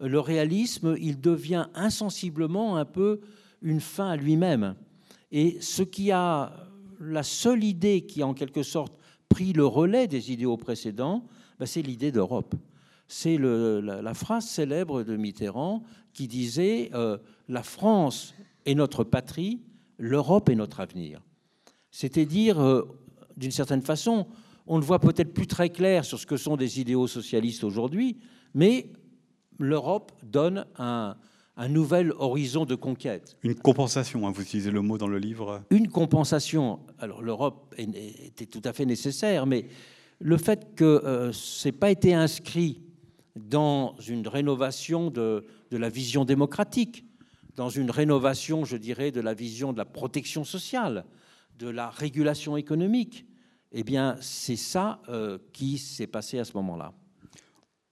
Le 0.00 0.20
réalisme, 0.20 0.96
il 1.00 1.20
devient 1.20 1.66
insensiblement 1.74 2.76
un 2.76 2.84
peu 2.84 3.20
une 3.62 3.80
fin 3.80 4.10
à 4.10 4.16
lui-même. 4.16 4.74
Et 5.30 5.58
ce 5.60 5.82
qui 5.82 6.10
a 6.10 6.52
la 7.00 7.22
seule 7.22 7.64
idée 7.64 8.02
qui, 8.02 8.22
en 8.22 8.34
quelque 8.34 8.62
sorte, 8.62 8.98
pris 9.32 9.54
le 9.54 9.64
relais 9.64 10.06
des 10.06 10.30
idéaux 10.30 10.58
précédents, 10.58 11.24
ben, 11.58 11.64
c'est 11.64 11.80
l'idée 11.80 12.12
d'Europe. 12.12 12.54
C'est 13.08 13.38
la, 13.38 14.14
phrase 14.14 14.46
célèbre 14.46 15.02
de 15.02 15.16
Mitterrand 15.16 15.82
qui 16.12 16.28
disait 16.28 16.90
euh, 16.94 17.16
La 17.48 17.62
France 17.62 18.34
est 18.66 18.74
notre 18.74 19.04
patrie, 19.04 19.62
l'Europe 19.98 20.48
est 20.50 20.54
notre 20.54 20.80
avenir. 20.80 21.22
C'était 21.90 22.26
dire, 22.26 22.60
euh, 22.60 22.82
d'une 23.36 23.50
certaine 23.50 23.82
façon, 23.82 24.26
on 24.66 24.78
ne 24.78 24.84
voit 24.84 24.98
peut-être 24.98 25.32
plus 25.32 25.46
très 25.46 25.70
clair 25.70 26.04
sur 26.04 26.18
ce 26.18 26.26
que 26.26 26.36
sont 26.36 26.56
des 26.56 26.80
idéaux 26.80 27.06
socialistes 27.06 27.64
aujourd'hui, 27.64 28.18
mais 28.54 28.90
l'Europe 29.58 30.12
donne 30.22 30.66
un, 30.78 31.16
un 31.56 31.68
nouvel 31.68 32.12
horizon 32.18 32.64
de 32.64 32.74
conquête. 32.74 33.36
Une 33.42 33.54
compensation, 33.54 34.26
hein, 34.26 34.32
vous 34.32 34.42
utilisez 34.42 34.70
le 34.70 34.80
mot 34.80 34.98
dans 34.98 35.06
le 35.08 35.18
livre. 35.18 35.62
Une 35.70 35.88
compensation. 35.88 36.80
Alors 36.98 37.22
l'Europe 37.22 37.74
était 37.76 38.46
tout 38.46 38.62
à 38.64 38.72
fait 38.72 38.86
nécessaire, 38.86 39.46
mais 39.46 39.66
le 40.18 40.36
fait 40.36 40.74
que 40.74 40.84
euh, 40.84 41.32
ce 41.32 41.68
n'ait 41.68 41.72
pas 41.72 41.90
été 41.90 42.14
inscrit 42.14 42.80
dans 43.36 43.94
une 44.06 44.26
rénovation 44.28 45.10
de, 45.10 45.44
de, 45.70 45.76
la 45.76 45.88
vision 45.88 46.24
démocratique, 46.24 47.04
dans 47.56 47.68
une 47.68 47.90
rénovation, 47.90 48.64
je 48.64 48.76
dirais, 48.76 49.10
de 49.10 49.20
la 49.20 49.34
vision 49.34 49.72
de 49.72 49.78
la 49.78 49.84
protection 49.84 50.44
sociale, 50.44 51.04
de 51.58 51.68
la 51.68 51.90
régulation 51.90 52.56
économique, 52.56 53.26
eh 53.72 53.84
bien 53.84 54.16
c'est 54.20 54.56
ça 54.56 55.00
euh, 55.08 55.38
qui 55.52 55.78
s'est 55.78 56.06
passé 56.06 56.38
à 56.38 56.44
ce 56.44 56.54
moment-là. 56.54 56.92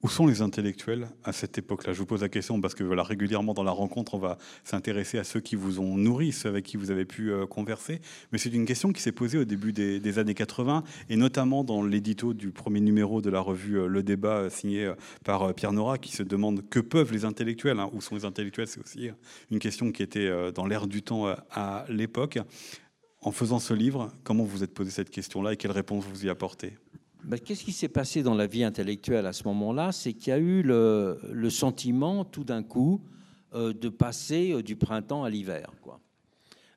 Où 0.03 0.09
sont 0.09 0.27
les 0.27 0.41
intellectuels 0.41 1.09
à 1.25 1.33
cette 1.33 1.59
époque-là? 1.59 1.93
Je 1.93 1.99
vous 1.99 2.07
pose 2.07 2.23
la 2.23 2.31
question 2.31 2.59
parce 2.59 2.75
que 2.75 2.83
voilà, 2.83 3.03
régulièrement 3.03 3.53
dans 3.53 3.63
la 3.63 3.71
rencontre, 3.71 4.15
on 4.15 4.19
va 4.19 4.39
s'intéresser 4.65 5.19
à 5.19 5.25
ceux 5.25 5.41
qui 5.41 5.57
vous 5.57 5.79
ont 5.79 5.95
nourri, 5.99 6.33
ceux 6.33 6.49
avec 6.49 6.65
qui 6.65 6.79
vous 6.79 6.91
avez 6.91 7.05
pu 7.05 7.31
euh, 7.31 7.47
converser. 7.47 8.01
Mais 8.33 8.39
c'est 8.39 8.49
une 8.49 8.65
question 8.65 8.93
qui 8.95 9.03
s'est 9.03 9.13
posée 9.13 9.37
au 9.37 9.45
début 9.45 9.73
des, 9.73 10.19
années 10.19 10.33
80 10.33 10.85
et 11.11 11.17
notamment 11.17 11.65
dans 11.65 11.83
l'édito 11.83 12.33
du 12.33 12.51
premier 12.51 12.81
numéro 12.81 13.21
de 13.21 13.29
la 13.29 13.41
revue 13.41 13.79
euh, 13.79 13.89
Le 13.89 14.03
Débat 14.03 14.39
euh, 14.39 14.49
signé 14.51 14.91
par 15.23 15.53
Pierre 15.53 15.75
Nora 15.75 15.99
qui 15.99 16.13
se 16.13 16.23
demande 16.23 16.67
que 16.71 16.81
peuvent 16.81 17.13
les 17.13 17.27
intellectuels 17.27 17.79
hein, 17.79 17.91
Où 17.93 18.01
sont 18.01 18.15
les 18.15 18.25
intellectuels? 18.25 18.69
C'est 18.69 18.81
aussi 18.81 19.11
une 19.51 19.59
question 19.59 19.93
qui 19.93 20.03
était 20.03 20.31
dans 20.53 20.65
l'air 20.65 20.87
du 20.87 21.03
temps 21.03 21.27
à 21.51 21.85
l'époque. 21.91 22.39
En 23.21 23.33
faisant 23.33 23.59
ce 23.59 23.75
livre, 23.75 24.11
comment 24.25 24.45
vous 24.45 24.51
vous 24.51 24.65
êtes 24.65 24.73
posé 24.73 24.91
cette 24.91 25.11
question-là 25.11 25.53
et 25.53 25.57
quelles 25.59 25.73
réponses 25.73 26.07
vous 26.07 26.25
y 26.25 26.31
apportez? 26.31 26.73
Ben, 27.25 27.39
qu'est-ce 27.39 27.65
qui 27.65 27.73
s'est 27.73 27.89
passé 27.89 28.23
dans 28.23 28.35
la 28.35 28.47
vie 28.47 28.65
intellectuelle 28.65 29.27
à 29.27 29.33
ce 29.33 29.45
moment-là? 29.45 29.93
C'est 29.93 30.13
qu'il 30.13 30.31
y 30.31 30.33
a 30.33 30.39
eu 30.39 30.63
le, 30.63 31.51
sentiment, 31.51 32.25
tout 32.25 32.45
d'un 32.45 32.63
coup, 32.63 33.01
euh, 33.55 33.73
de 33.73 33.89
passer 33.89 34.53
euh, 34.53 34.63
du 34.63 34.77
printemps 34.77 35.25
à 35.25 35.31
l'hiver. 35.31 35.71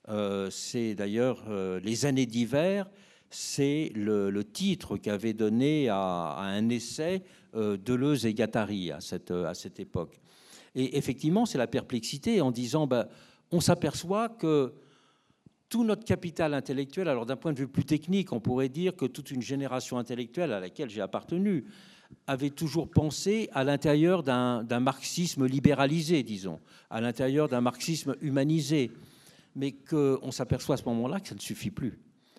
Euh, 0.10 0.50
c'est 0.50 0.96
d'ailleurs 0.96 1.46
les 1.82 2.06
années 2.06 2.26
d'hiver, 2.26 2.90
c'est 3.30 3.92
le, 3.96 4.44
titre 4.44 4.98
qu'avait 4.98 5.34
donné 5.34 5.88
à, 5.90 6.38
un 6.40 6.70
essai 6.70 7.24
Deleuze 7.54 8.26
et 8.26 8.34
Gattari 8.34 8.92
à 8.92 9.00
cette, 9.00 9.80
époque. 9.80 10.20
Et 10.76 10.98
effectivement, 10.98 11.46
c'est 11.46 11.58
la 11.58 11.68
perplexité 11.68 12.42
en 12.42 12.52
disant, 12.52 12.88
ben, 12.88 13.08
on 13.52 13.62
s'aperçoit 13.62 14.28
que 14.30 14.74
tout 15.74 15.84
notre 15.84 16.06
capital 16.06 16.54
intellectuel, 16.54 17.08
alors 17.08 17.26
d'un 17.26 17.36
point 17.36 17.52
de 17.52 17.58
vue 17.58 17.68
plus 17.68 17.84
technique, 17.84 18.32
on 18.32 18.40
pourrait 18.40 18.70
dire 18.70 18.96
que 18.96 19.06
toute 19.06 19.32
une 19.32 19.42
génération 19.42 19.98
intellectuelle 19.98 20.54
à 20.54 20.60
laquelle 20.60 20.88
j'ai 20.88 21.02
appartenu 21.02 21.66
avait 22.28 22.52
toujours 22.52 22.92
pensé 22.92 23.50
à 23.54 23.64
l'intérieur 23.64 24.22
d'un 24.22 24.80
marxisme 24.80 25.48
libéralisé, 25.48 26.22
disons, 26.22 26.60
à 26.92 27.02
l'intérieur 27.02 27.50
d'un 27.50 27.62
marxisme 27.62 28.16
humanisé, 28.22 28.92
mais 29.56 29.72
qu'on 29.72 30.30
s'aperçoit 30.30 30.76
à 30.76 30.78
ce 30.78 30.86
moment-là 30.86 31.20
que 31.20 31.30
ça 31.30 31.34
ne 31.34 31.40
suffit 31.40 31.72
plus. 31.72 31.98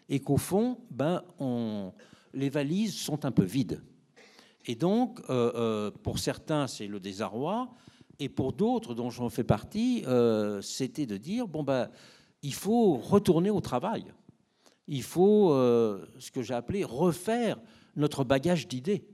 Et 0.09 0.21
qu'au 0.21 0.37
fond, 0.37 0.79
ben, 0.93 1.25
les 2.35 2.51
valises 2.51 2.95
sont 2.95 3.25
un 3.25 3.33
peu 3.33 3.43
vides. 3.43 3.83
Et 4.67 4.77
donc, 4.77 5.19
euh, 5.29 5.51
euh, 5.57 5.91
pour 6.05 6.21
certains, 6.21 6.69
c'est 6.69 6.87
le 6.87 7.01
désarroi, 7.01 7.69
et 8.21 8.29
pour 8.29 8.53
d'autres, 8.53 8.95
dont 8.95 9.11
j'en 9.11 9.29
fais 9.29 9.43
partie, 9.43 10.05
euh, 10.07 10.63
c'était 10.63 11.07
de 11.07 11.17
dire, 11.17 11.49
bon, 11.49 11.65
ben, 11.65 11.89
il 12.45 12.53
faut 12.53 12.99
retourner 12.99 13.51
au 13.51 13.61
travail. 13.61 14.05
Il 14.87 15.03
faut, 15.03 15.53
euh, 15.53 16.05
ce 16.19 16.31
que 16.31 16.43
j'ai 16.43 16.53
appelé, 16.53 16.85
refaire 16.85 17.59
notre 17.97 18.23
bagage 18.23 18.69
d'idées. 18.69 19.09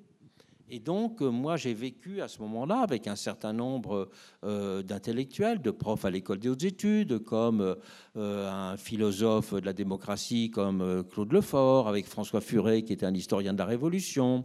Et 0.68 0.80
donc, 0.80 1.22
euh, 1.22 1.30
moi, 1.30 1.56
j'ai 1.56 1.72
vécu 1.72 2.22
à 2.22 2.26
ce 2.26 2.42
moment-là 2.42 2.80
avec 2.80 3.06
un 3.06 3.14
certain 3.14 3.52
nombre 3.52 4.08
euh, 4.44 4.82
d'intellectuels, 4.82 5.62
de 5.62 5.70
profs 5.70 6.04
à 6.04 6.10
l'école 6.10 6.40
des 6.40 6.48
hautes 6.48 6.64
études, 6.64 7.20
comme 7.20 7.76
un 8.16 8.76
philosophe 8.76 9.54
de 9.54 9.64
la 9.64 9.72
démocratie 9.72 10.50
comme 10.50 11.04
Claude 11.08 11.32
Lefort, 11.32 11.86
avec 11.86 12.06
François 12.06 12.40
Furet, 12.40 12.82
qui 12.82 12.92
était 12.92 13.06
un 13.06 13.14
historien 13.14 13.52
de 13.52 13.58
la 13.58 13.64
Révolution, 13.64 14.44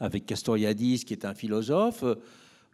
avec 0.00 0.26
Castoriadis, 0.26 1.04
qui 1.04 1.12
est 1.12 1.24
un 1.24 1.34
philosophe. 1.34 2.02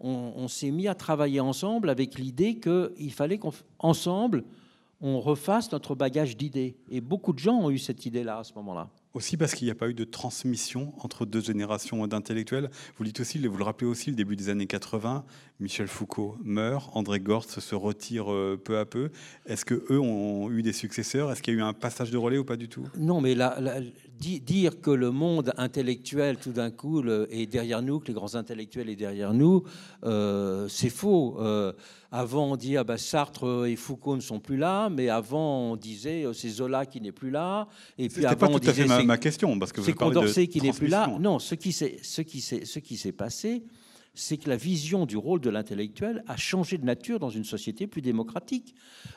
On, 0.00 0.32
on 0.34 0.48
s'est 0.48 0.70
mis 0.70 0.88
à 0.88 0.94
travailler 0.94 1.40
ensemble 1.40 1.90
avec 1.90 2.18
l'idée 2.18 2.58
qu'il 2.58 3.12
fallait 3.12 3.38
qu'ensemble, 3.38 4.44
on 5.06 5.20
refasse 5.20 5.70
notre 5.70 5.94
bagage 5.94 6.34
d'idées. 6.34 6.78
Et 6.88 7.02
beaucoup 7.02 7.34
de 7.34 7.38
gens 7.38 7.60
ont 7.60 7.70
eu 7.70 7.78
cette 7.78 8.06
idée-là 8.06 8.38
à 8.38 8.44
ce 8.44 8.54
moment-là. 8.54 8.88
Aussi 9.12 9.36
parce 9.36 9.54
qu'il 9.54 9.66
n'y 9.66 9.70
a 9.70 9.74
pas 9.74 9.88
eu 9.90 9.94
de 9.94 10.02
transmission 10.02 10.94
entre 10.98 11.26
deux 11.26 11.42
générations 11.42 12.06
d'intellectuels. 12.06 12.70
Vous 12.96 13.04
dites 13.04 13.20
aussi, 13.20 13.38
vous 13.38 13.56
le 13.58 13.64
rappelez 13.64 13.86
aussi, 13.86 14.08
le 14.08 14.16
début 14.16 14.34
des 14.34 14.48
années 14.48 14.66
80, 14.66 15.26
Michel 15.64 15.88
Foucault 15.88 16.36
meurt, 16.44 16.90
André 16.92 17.20
Gortz 17.20 17.58
se 17.58 17.74
retire 17.74 18.30
euh, 18.30 18.60
peu 18.62 18.76
à 18.76 18.84
peu. 18.84 19.08
Est-ce 19.46 19.64
que 19.64 19.82
eux 19.90 19.98
ont 19.98 20.50
eu 20.50 20.62
des 20.62 20.74
successeurs? 20.74 21.32
Est-ce 21.32 21.40
qu'il 21.40 21.54
y 21.54 21.56
a 21.56 21.60
eu 21.60 21.62
un 21.62 21.72
passage 21.72 22.10
de 22.10 22.18
relais 22.18 22.36
ou 22.36 22.44
pas 22.44 22.56
du 22.56 22.68
tout? 22.68 22.86
Non, 22.98 23.22
mais 23.22 23.34
dire 24.20 24.82
que 24.82 24.90
le 24.90 25.10
monde 25.10 25.54
intellectuel 25.56 26.36
tout 26.36 26.52
d'un 26.52 26.70
coup 26.70 27.02
est 27.30 27.46
derrière 27.46 27.80
nous, 27.80 27.98
que 27.98 28.08
les 28.08 28.12
grands 28.12 28.34
intellectuels 28.34 28.90
est 28.90 28.96
derrière 28.96 29.32
nous, 29.32 29.64
euh, 30.04 30.68
c'est 30.68 30.90
faux. 30.90 31.38
Euh, 31.40 31.72
avant, 32.12 32.52
on 32.52 32.56
dit 32.56 32.76
ah 32.76 32.84
ben, 32.84 32.98
Sartre 32.98 33.66
et 33.66 33.76
Foucault 33.76 34.16
ne 34.16 34.20
sont 34.20 34.40
plus 34.40 34.58
là, 34.58 34.90
mais 34.90 35.08
avant, 35.08 35.70
on 35.70 35.76
disait 35.76 36.26
c'est 36.34 36.50
Zola 36.50 36.84
qui 36.84 37.00
n'est 37.00 37.10
plus 37.10 37.30
là. 37.30 37.68
Et 37.96 38.10
puis 38.10 38.26
avant, 38.26 38.36
pas 38.36 38.48
tout 38.48 38.54
on 38.56 38.58
disait, 38.58 38.82
à 38.82 38.98
fait 38.98 39.04
ma, 39.04 39.16
question, 39.16 39.58
parce 39.58 39.72
que 39.72 39.80
c'est 39.80 39.94
Condorcet 39.94 40.46
qui 40.46 40.60
n'est 40.60 40.72
plus 40.72 40.88
là. 40.88 41.10
Non, 41.18 41.38
ce 41.38 41.54
qui 41.54 41.72
s'est 41.72 43.12
passé, 43.12 43.64
c'est 44.14 44.36
que 44.36 44.48
la 44.48 44.56
vision 44.56 45.06
du 45.06 45.16
rôle 45.16 45.40
de 45.40 45.50
l'intellectuel 45.50 46.22
a 46.28 46.36
changé 46.36 46.78
de 46.78 46.84
nature 46.84 47.18
dans 47.18 47.30
une 47.30 47.44
société 47.44 47.86
plus 47.86 48.00
démocratique. 48.00 48.74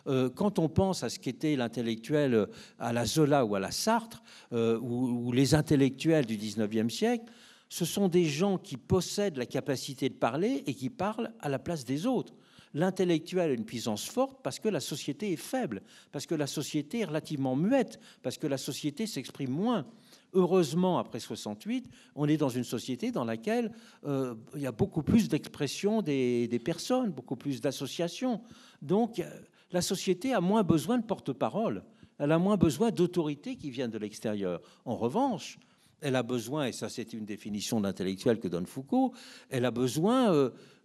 Euh, 0.07 0.29
quand 0.29 0.59
on 0.59 0.69
pense 0.69 1.03
à 1.03 1.09
ce 1.09 1.19
qu'était 1.19 1.55
l'intellectuel 1.55 2.33
euh, 2.33 2.45
à 2.79 2.93
la 2.93 3.05
Zola 3.05 3.45
ou 3.45 3.55
à 3.55 3.59
la 3.59 3.71
Sartre, 3.71 4.23
euh, 4.53 4.79
ou, 4.79 5.31
les 5.31 5.53
intellectuels 5.53 6.25
du 6.25 6.37
19e 6.37 6.89
siècle, 6.89 7.25
ce 7.69 7.85
sont 7.85 8.07
des 8.07 8.25
gens 8.25 8.57
qui 8.57 8.77
possèdent 8.77 9.37
la 9.37 9.45
capacité 9.45 10.09
de 10.09 10.15
parler 10.15 10.63
et 10.65 10.73
qui 10.73 10.89
parlent 10.89 11.31
à 11.41 11.49
la 11.49 11.59
place 11.59 11.85
des 11.85 12.05
autres. 12.05 12.33
L'intellectuel 12.73 13.51
a 13.51 13.53
une 13.53 13.65
puissance 13.65 14.05
forte 14.05 14.39
parce 14.43 14.59
que 14.59 14.69
la 14.69 14.79
société 14.79 15.31
est 15.31 15.37
faible, 15.37 15.81
parce 16.11 16.25
que 16.25 16.35
la 16.35 16.47
société 16.47 16.99
est 16.99 17.05
relativement 17.05 17.55
muette, 17.55 17.99
parce 18.23 18.37
que 18.37 18.47
la 18.47 18.57
société 18.57 19.05
s'exprime 19.05 19.51
moins. 19.51 19.85
Heureusement, 20.33 20.99
après 20.99 21.19
68, 21.19 21.89
on 22.15 22.27
est 22.27 22.37
dans 22.37 22.49
une 22.49 22.65
société 22.65 23.11
dans 23.11 23.23
laquelle 23.23 23.71
euh, 24.05 24.35
il 24.55 24.61
y 24.61 24.67
a 24.67 24.71
beaucoup 24.71 25.01
plus 25.01 25.29
d'expression 25.29 26.01
des, 26.01 26.61
personnes, 26.63 27.11
beaucoup 27.11 27.37
plus 27.37 27.61
d'associations. 27.61 28.41
Donc, 28.81 29.19
euh, 29.19 29.29
la 29.71 29.81
société 29.81 30.33
a 30.33 30.41
moins 30.41 30.63
besoin 30.63 30.97
de 30.97 31.05
porte-parole. 31.05 31.83
Elle 32.19 32.31
a 32.31 32.39
moins 32.39 32.57
besoin 32.57 32.91
d'autorités 32.91 33.55
qui 33.55 33.69
viennent 33.69 33.91
de 33.91 33.97
l'extérieur. 33.97 34.61
En 34.85 34.97
revanche, 34.97 35.59
elle 36.01 36.15
a 36.15 36.23
besoin, 36.23 36.67
et 36.67 36.71
ça 36.73 36.89
c'est 36.89 37.13
une 37.13 37.25
définition 37.25 37.79
d'intellectuel 37.79 38.39
que 38.39 38.47
donne 38.47 38.65
Foucault, 38.65 39.13
elle 39.49 39.65
a 39.65 39.71
besoin 39.71 40.31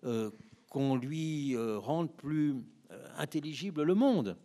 euh, 0.05 0.31
qu'on 0.71 0.97
lui 0.97 1.57
rende 1.57 2.11
plus 2.13 2.55
intelligible 3.19 3.83
le 3.83 3.95
monde. 3.95 4.37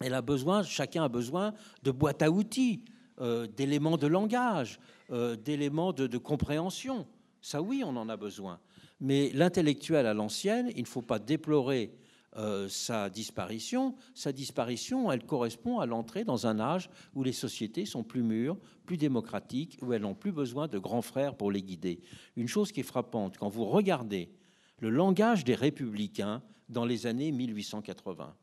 Elle 0.00 0.14
a 0.14 0.22
besoin, 0.22 0.62
chacun 0.62 1.04
a 1.04 1.08
besoin 1.08 1.52
de 1.82 1.90
boîtes 1.90 2.22
à 2.22 2.30
outils. 2.30 2.82
Euh, 3.20 3.46
d'éléments 3.46 3.98
de 3.98 4.06
langage, 4.06 4.80
euh, 5.10 5.36
d'éléments 5.36 5.92
de, 5.92 6.16
compréhension. 6.16 7.06
Ça, 7.42 7.60
oui, 7.60 7.82
on 7.84 7.94
en 7.96 8.08
a 8.08 8.16
besoin. 8.16 8.58
Mais 9.00 9.30
l'intellectuel 9.34 10.06
à 10.06 10.14
l'ancienne, 10.14 10.70
il 10.76 10.82
ne 10.82 10.88
faut 10.88 11.02
pas 11.02 11.18
déplorer 11.18 11.94
euh, 12.38 12.70
sa 12.70 13.10
disparition. 13.10 13.94
Sa 14.14 14.32
disparition, 14.32 15.12
elle 15.12 15.26
correspond 15.26 15.78
à 15.78 15.84
l'entrée 15.84 16.24
dans 16.24 16.46
un 16.46 16.58
âge 16.58 16.88
où 17.14 17.22
les 17.22 17.34
sociétés 17.34 17.84
sont 17.84 18.02
plus 18.02 18.22
mûres, 18.22 18.56
plus 18.86 18.96
démocratiques, 18.96 19.76
où 19.82 19.92
elles 19.92 20.02
n'ont 20.02 20.14
plus 20.14 20.32
besoin 20.32 20.66
de 20.66 20.78
grands 20.78 21.02
frères 21.02 21.36
pour 21.36 21.50
les 21.50 21.62
guider. 21.62 22.00
Une 22.36 22.48
chose 22.48 22.72
qui 22.72 22.80
est 22.80 22.84
frappante, 22.84 23.36
quand 23.36 23.50
vous 23.50 23.66
regardez 23.66 24.30
le 24.78 24.88
langage 24.88 25.44
des 25.44 25.54
républicains 25.54 26.42
dans 26.70 26.86
les 26.86 27.06
années 27.06 27.30
1880, 27.30 28.34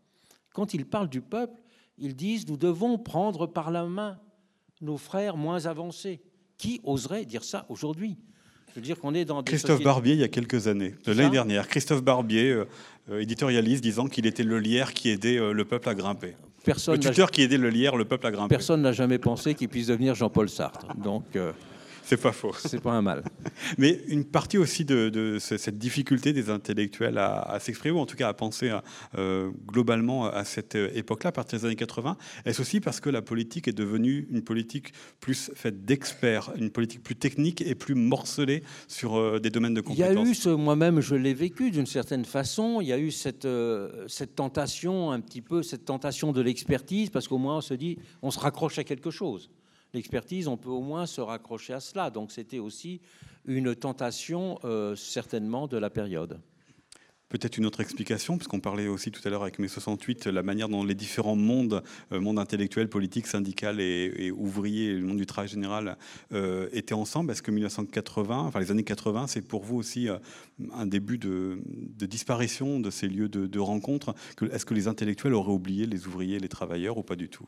quand 0.53 0.75
ils 0.75 0.85
parlent 0.85 1.09
du 1.09 1.21
peuple, 1.21 1.59
ils 1.97 2.15
disent 2.15 2.47
nous 2.47 2.57
devons 2.57 2.99
prendre 2.99 3.47
par 3.47 3.71
la 3.71 3.85
main 3.85 4.19
nos 4.81 4.97
frères 4.97 5.37
moins 5.37 5.65
avancés. 5.65 6.21
Qui 6.57 6.81
oserait 6.83 7.25
dire 7.25 7.43
ça 7.43 7.65
aujourd'hui? 7.69 8.17
Je 8.69 8.75
veux 8.75 8.81
dire 8.81 8.99
qu'on 8.99 9.13
est 9.13 9.25
dans 9.25 9.41
Christophe 9.41 9.81
Barbier, 9.81 10.13
il 10.13 10.19
y 10.19 10.23
a 10.23 10.27
quelques 10.27 10.67
années, 10.67 10.93
de 11.05 11.11
l'année 11.11 11.29
dernière. 11.29 11.67
Christophe 11.67 12.03
Barbier, 12.03 12.51
euh, 12.51 12.65
euh, 13.09 13.21
éditorialiste, 13.21 13.81
disant 13.81 14.07
qu'il 14.07 14.27
était 14.27 14.43
le 14.43 14.59
lierre 14.59 14.93
qui 14.93 15.09
aidait 15.09 15.37
euh, 15.37 15.53
le 15.53 15.65
peuple 15.65 15.89
à 15.89 15.95
grimper. 15.95 16.35
Personne 16.63 16.95
le 16.95 16.99
tuteur 16.99 17.31
qui 17.31 17.41
aidait 17.41 17.57
le 17.57 17.69
lierre, 17.69 17.95
le 17.95 18.05
peuple 18.05 18.27
à 18.27 18.31
grimper. 18.31 18.49
Personne 18.49 18.81
n'a 18.81 18.91
jamais 18.91 19.17
pensé 19.17 19.55
qu'il 19.55 19.69
puisse 19.69 19.87
devenir 19.87 20.13
Jean-Paul 20.13 20.49
Sartre. 20.49 20.85
Donc. 20.95 21.23
C'est 22.09 22.17
pas 22.17 22.31
faux. 22.31 22.55
C'est 22.57 22.81
pas 22.81 22.93
un 22.93 23.03
mal. 23.03 23.23
Mais 23.77 24.01
une 24.07 24.25
partie 24.25 24.57
aussi 24.57 24.83
de, 24.83 25.37
cette 25.39 25.77
difficulté 25.77 26.33
des 26.33 26.49
intellectuels 26.49 27.19
à, 27.19 27.59
s'exprimer, 27.59 27.95
ou 27.95 27.99
en 27.99 28.07
tout 28.07 28.15
cas 28.15 28.29
à 28.29 28.33
penser 28.33 28.75
euh, 29.15 29.51
globalement 29.67 30.25
à 30.25 30.43
cette 30.43 30.73
époque-là, 30.73 31.27
à 31.27 31.31
partir 31.31 31.59
des 31.59 31.65
années 31.65 31.75
80, 31.75 32.17
est-ce 32.45 32.61
aussi 32.61 32.79
parce 32.79 32.99
que 32.99 33.11
la 33.11 33.21
politique 33.21 33.67
est 33.67 33.77
devenue 33.77 34.27
une 34.31 34.41
politique 34.41 34.91
plus 35.19 35.51
faite 35.53 35.85
d'experts, 35.85 36.51
une 36.55 36.71
politique 36.71 37.03
plus 37.03 37.15
technique 37.15 37.61
et 37.61 37.75
plus 37.75 37.93
morcelée 37.93 38.63
sur 38.87 39.15
euh, 39.15 39.39
des 39.39 39.51
domaines 39.51 39.75
de 39.75 39.81
compétences 39.81 40.09
Il 40.09 40.15
y 40.15 40.17
a 40.17 40.31
eu, 40.31 40.33
ce, 40.33 40.49
moi-même 40.49 41.01
je 41.01 41.13
l'ai 41.13 41.35
vécu 41.35 41.69
d'une 41.69 41.85
certaine 41.85 42.25
façon, 42.25 42.81
il 42.81 42.87
y 42.87 42.93
a 42.93 42.97
eu 42.97 43.11
cette, 43.11 43.45
euh, 43.45 44.07
cette 44.07 44.33
tentation, 44.33 45.11
un 45.11 45.19
petit 45.19 45.43
peu, 45.43 45.61
cette 45.61 45.85
tentation 45.85 46.31
de 46.31 46.41
l'expertise, 46.41 47.11
parce 47.11 47.27
qu'au 47.27 47.37
moins 47.37 47.57
on 47.57 47.61
se 47.61 47.75
dit, 47.75 47.99
on 48.23 48.31
se 48.31 48.39
raccroche 48.39 48.79
à 48.79 48.83
quelque 48.83 49.11
chose 49.11 49.51
l'expertise, 49.93 50.47
on 50.47 50.57
peut 50.57 50.69
au 50.69 50.81
moins 50.81 51.05
se 51.05 51.21
raccrocher 51.21 51.73
à 51.73 51.79
cela. 51.79 52.09
Donc 52.09 52.31
c'était 52.31 52.59
aussi 52.59 53.01
une 53.45 53.75
tentation 53.75 54.59
euh, 54.63 54.95
certainement 54.95 55.67
de 55.67 55.77
la 55.77 55.89
période. 55.89 56.39
Peut-être 57.29 57.59
une 57.59 57.67
autre 57.67 57.79
explication, 57.79 58.37
puisqu'on 58.37 58.59
parlait 58.59 58.87
aussi 58.87 59.11
tout 59.11 59.21
à 59.23 59.29
l'heure 59.29 59.43
avec 59.43 59.59
mes 59.59 59.67
68, 59.67 60.25
la 60.25 60.41
manière 60.41 60.67
dont 60.67 60.83
les 60.83 60.95
différents 60.95 61.35
mondes, 61.35 61.83
euh, 62.11 62.19
monde 62.19 62.39
intellectuel, 62.39 62.89
politique, 62.89 63.27
syndical 63.27 63.79
et, 63.79 64.31
ouvrier, 64.31 64.93
le 64.93 65.05
monde 65.05 65.17
du 65.17 65.27
travail 65.27 65.47
général, 65.47 65.97
euh, 66.33 66.69
étaient 66.71 66.95
ensemble. 66.95 67.31
Est-ce 67.31 67.43
que 67.43 67.51
1980, 67.51 68.39
enfin 68.39 68.59
les 68.59 68.71
années 68.71 68.83
80, 68.83 69.27
c'est 69.27 69.43
pour 69.43 69.63
vous 69.63 69.77
aussi 69.77 70.07
un 70.73 70.87
début 70.87 71.19
de, 71.19 71.59
disparition 72.07 72.79
de 72.79 72.89
ces 72.89 73.07
lieux 73.07 73.29
de, 73.29 73.45
de 73.45 73.59
rencontre 73.59 74.15
Est-ce 74.51 74.65
que 74.65 74.73
les 74.73 74.87
intellectuels 74.87 75.35
auraient 75.35 75.53
oublié 75.53 75.85
les 75.85 76.07
ouvriers, 76.07 76.39
les 76.39 76.49
travailleurs 76.49 76.97
ou 76.97 77.03
pas 77.03 77.15
du 77.15 77.29
tout? 77.29 77.47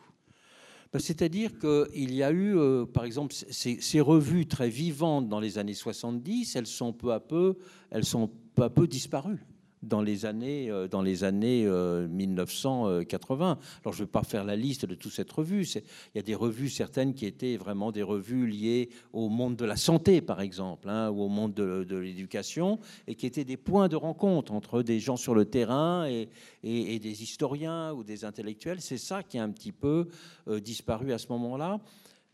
C'est-à-dire 0.99 1.51
qu'il 1.58 2.13
y 2.13 2.21
a 2.21 2.32
eu, 2.32 2.58
euh, 2.58 2.86
par 2.86 3.06
exemple, 3.06 3.34
ces, 3.34 4.01
revues 4.01 4.45
très 4.45 4.69
vivantes 4.69 5.30
dans 5.30 5.39
les 5.39 5.58
années 5.58 5.73
70, 5.73 6.56
elles 6.56 6.67
sont 6.67 6.91
peu 6.91 7.13
à 7.13 7.19
peu, 7.19 7.56
elles 7.91 8.04
sont 8.04 8.30
peu 8.56 8.63
à 8.63 8.69
peu 8.69 8.88
disparues 8.88 9.45
dans 9.84 10.02
les 10.02 10.26
années, 10.26 10.70
euh, 10.70 10.88
dans 10.88 11.02
les 11.02 11.24
années 11.24 11.65
1980. 11.65 13.52
Euh, 13.52 13.56
Alors, 13.84 13.94
je 13.94 14.02
ne 14.02 14.06
vais 14.06 14.12
pas 14.12 14.24
faire 14.24 14.44
la 14.44 14.56
liste 14.56 14.86
de 14.86 14.96
toute 14.96 15.12
cette 15.12 15.32
revue. 15.32 15.63
Il 15.63 15.82
y 16.15 16.20
a 16.20 16.24
des 16.24 16.36
revues, 16.36 16.70
certaines, 16.70 17.13
qui 17.13 17.26
étaient 17.26 17.58
vraiment 17.58 17.91
des 17.91 18.04
revues 18.04 18.48
liées 18.48 18.89
au 19.13 19.30
monde 19.30 19.56
de 19.56 19.65
la 19.65 19.76
santé, 19.76 20.22
par 20.22 20.41
exemple, 20.41 20.89
hein, 20.89 21.10
ou 21.10 21.22
au 21.22 21.28
monde 21.28 21.54
de, 21.54 21.96
l'éducation, 21.98 22.80
et 23.08 23.15
qui 23.15 23.26
étaient 23.26 23.44
des 23.44 23.58
points 23.58 23.88
de 23.88 23.96
rencontre 23.96 24.52
entre 24.54 24.84
des 24.84 25.00
gens 25.00 25.17
sur 25.17 25.36
le 25.36 25.46
terrain 25.46 26.08
et, 26.08 26.30
des 26.63 27.24
historiens 27.24 27.94
ou 27.94 28.04
des 28.04 28.24
intellectuels. 28.24 28.82
C'est 28.82 28.98
ça 28.98 29.24
qui 29.24 29.38
a 29.38 29.44
un 29.44 29.50
petit 29.50 29.72
peu 29.72 30.08
euh, 30.48 30.60
disparu 30.60 31.12
à 31.12 31.17
ce 31.17 31.28
moment-là. 31.30 31.80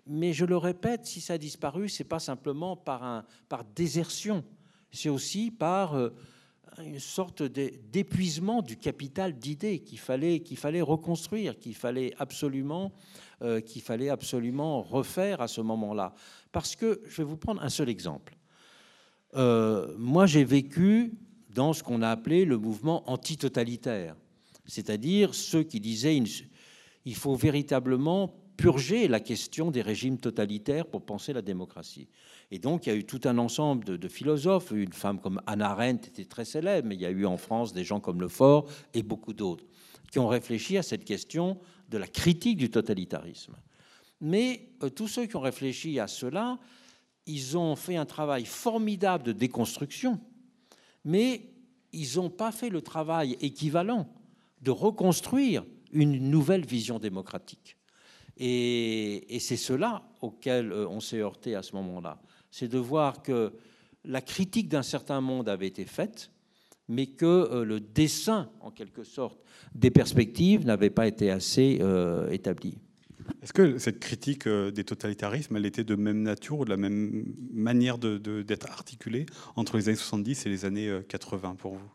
Mais 0.05 0.33
je 0.33 0.45
le 0.45 0.57
répète, 0.57 1.05
si 1.05 1.19
ça 1.21 1.33
a 1.33 1.37
disparu, 1.37 1.89
c'est 1.89 2.05
pas 2.05 2.19
simplement 2.19 2.75
par, 2.75 3.03
un, 3.03 3.25
par 3.49 3.65
désertion, 3.75 4.43
c'est 4.91 5.09
aussi 5.09 5.51
par 5.51 5.95
une 6.83 6.99
sorte 6.99 7.43
d'épuisement 7.43 8.61
du 8.61 8.77
capital 8.77 9.37
d'idées 9.37 9.79
qu'il 9.79 9.99
fallait, 9.99 10.43
fallait 10.55 10.81
reconstruire, 10.81 11.57
qu'il 11.57 11.75
fallait 11.75 12.13
absolument, 12.17 12.91
euh, 13.41 13.61
fallait 13.81 14.09
absolument 14.09 14.81
refaire 14.81 15.41
à 15.41 15.47
ce 15.47 15.61
moment-là. 15.61 16.13
Parce 16.51 16.75
que 16.75 17.01
je 17.05 17.17
vais 17.17 17.23
vous 17.23 17.37
prendre 17.37 17.61
un 17.61 17.69
seul 17.69 17.89
exemple. 17.89 18.37
Euh, 19.35 19.93
moi, 19.97 20.25
j'ai 20.25 20.43
vécu 20.43 21.13
dans 21.49 21.73
ce 21.73 21.83
qu'on 21.83 22.01
a 22.01 22.09
appelé 22.09 22.45
le 22.45 22.57
mouvement 22.57 23.09
antitotalitaire, 23.09 24.15
c'est-à-dire 24.65 25.33
ceux 25.33 25.63
qui 25.63 25.79
disaient 25.79 26.21
il 27.05 27.15
faut 27.15 27.35
véritablement 27.35 28.33
purger 28.57 29.07
la 29.07 29.19
question 29.19 29.71
des 29.71 29.81
régimes 29.81 30.17
totalitaires 30.17 30.87
pour 30.87 31.05
penser 31.05 31.31
la 31.31 31.41
démocratie. 31.41 32.07
Et 32.51 32.59
donc, 32.59 32.85
il 32.85 32.89
y 32.89 32.91
a 32.93 32.95
eu 32.95 33.03
tout 33.03 33.21
un 33.25 33.37
ensemble 33.37 33.83
de, 33.83 34.07
philosophes. 34.07 34.71
Une 34.71 34.93
femme 34.93 35.19
comme 35.19 35.41
Anna 35.47 35.71
Arendt 35.71 36.07
était 36.07 36.25
très 36.25 36.45
célèbre, 36.45 36.87
mais 36.87 36.95
il 36.95 37.01
y 37.01 37.05
a 37.05 37.11
eu 37.11 37.25
en 37.25 37.37
France 37.37 37.73
des 37.73 37.83
gens 37.83 37.99
comme 37.99 38.21
Lefort 38.21 38.69
et 38.93 39.03
beaucoup 39.03 39.33
d'autres 39.33 39.65
qui 40.11 40.19
ont 40.19 40.27
réfléchi 40.27 40.77
à 40.77 40.83
cette 40.83 41.03
question 41.03 41.59
de 41.89 41.97
la 41.97 42.07
critique 42.07 42.57
du 42.57 42.69
totalitarisme. 42.69 43.55
Mais 44.21 44.69
euh, 44.83 44.89
tous 44.89 45.07
ceux 45.07 45.25
qui 45.25 45.35
ont 45.35 45.41
réfléchi 45.41 45.99
à 45.99 46.07
cela, 46.07 46.57
ils 47.25 47.57
ont 47.57 47.75
fait 47.75 47.97
un 47.97 48.05
travail 48.05 48.45
formidable 48.45 49.23
de 49.23 49.31
déconstruction, 49.33 50.19
mais 51.03 51.41
ils 51.91 52.15
n'ont 52.15 52.29
pas 52.29 52.51
fait 52.51 52.69
le 52.69 52.81
travail 52.81 53.37
équivalent 53.41 54.07
de 54.61 54.71
reconstruire 54.71 55.65
une 55.91 56.29
nouvelle 56.29 56.65
vision 56.65 56.99
démocratique. 56.99 57.77
Et, 58.37 59.37
c'est 59.39 59.57
cela 59.57 60.03
auquel 60.21 60.71
euh, 60.71 60.87
on 60.87 60.99
s'est 60.99 61.19
heurté 61.19 61.55
à 61.55 61.63
ce 61.63 61.75
moment-là. 61.75 62.19
C'est 62.51 62.67
de 62.67 62.77
voir 62.77 63.21
que 63.21 63.53
la 64.03 64.21
critique 64.21 64.69
d'un 64.69 64.83
certain 64.83 65.21
monde 65.21 65.49
avait 65.49 65.67
été 65.67 65.85
faite, 65.85 66.31
mais 66.87 67.07
que 67.07 67.25
euh, 67.25 67.65
le 67.65 67.79
dessin, 67.79 68.49
en 68.61 68.71
quelque 68.71 69.03
sorte, 69.03 69.39
des 69.75 69.91
perspectives 69.91 70.65
n'avait 70.65 70.89
pas 70.89 71.07
été 71.07 71.29
assez 71.31 71.79
euh, 71.81 72.29
établi. 72.29 72.77
Est-ce 73.43 73.51
que 73.51 73.77
cette 73.77 73.99
critique 73.99 74.47
des 74.47 74.85
totalitarismes, 74.85 75.57
elle 75.57 75.65
était 75.65 75.83
de 75.83 75.95
même 75.95 76.21
nature 76.21 76.59
ou 76.59 76.65
de 76.65 76.69
la 76.69 76.77
même 76.77 77.25
manière 77.51 77.97
d'être 77.97 78.71
articulée 78.71 79.25
entre 79.57 79.75
les 79.75 79.89
années 79.89 79.97
70 79.97 80.45
et 80.45 80.49
les 80.49 80.63
années 80.63 81.01
80 81.09 81.55
pour 81.55 81.73
vous? 81.73 81.91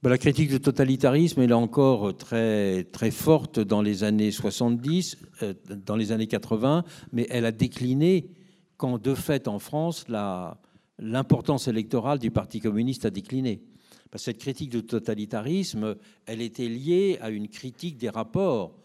Bah, 0.00 0.10
la 0.10 0.18
critique 0.18 0.48
du 0.48 0.60
totalitarisme 0.60 1.40
est 1.40 1.48
là 1.48 1.58
encore 1.58 2.16
très, 2.16 2.84
très 2.84 3.10
forte 3.10 3.58
dans 3.58 3.82
les 3.82 4.04
années 4.04 4.30
70, 4.30 5.16
euh, 5.42 5.54
dans 5.84 5.96
les 5.96 6.12
années 6.12 6.28
80, 6.28 6.84
mais 7.12 7.26
elle 7.30 7.44
a 7.44 7.50
décliné 7.50 8.30
quand, 8.78 9.02
de 9.02 9.14
fait, 9.14 9.48
en 9.48 9.58
France, 9.58 10.06
l'importance 10.98 11.68
électorale 11.68 12.18
du 12.18 12.30
Parti 12.30 12.60
communiste 12.60 13.04
a 13.04 13.10
décliné. 13.10 13.60
cette 14.14 14.38
critique 14.38 14.70
du 14.70 14.82
totalitarisme, 14.84 15.96
elle 16.24 16.40
était 16.40 16.68
liée 16.68 17.18
à 17.20 17.28
une 17.28 17.48
critique 17.48 17.98
des 17.98 18.08
rapports, 18.08 18.78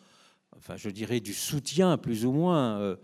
enfin, 0.57 0.75
je 0.75 0.89
dirais 0.89 1.19
du 1.19 1.33
soutien, 1.33 1.97
plus 1.97 2.25
ou 2.25 2.31
moins, 2.31 2.79
euh, 2.79 2.95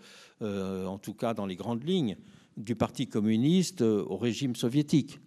euh, 0.41 0.85
en 0.87 0.97
tout 0.97 1.13
cas 1.13 1.33
dans 1.33 1.45
les 1.45 1.55
grandes 1.55 1.87
lignes, 1.87 2.17
du 2.57 2.75
Parti 2.75 3.07
communiste 3.07 3.81
au 3.81 4.17
régime 4.17 4.55
soviétique. 4.55 5.19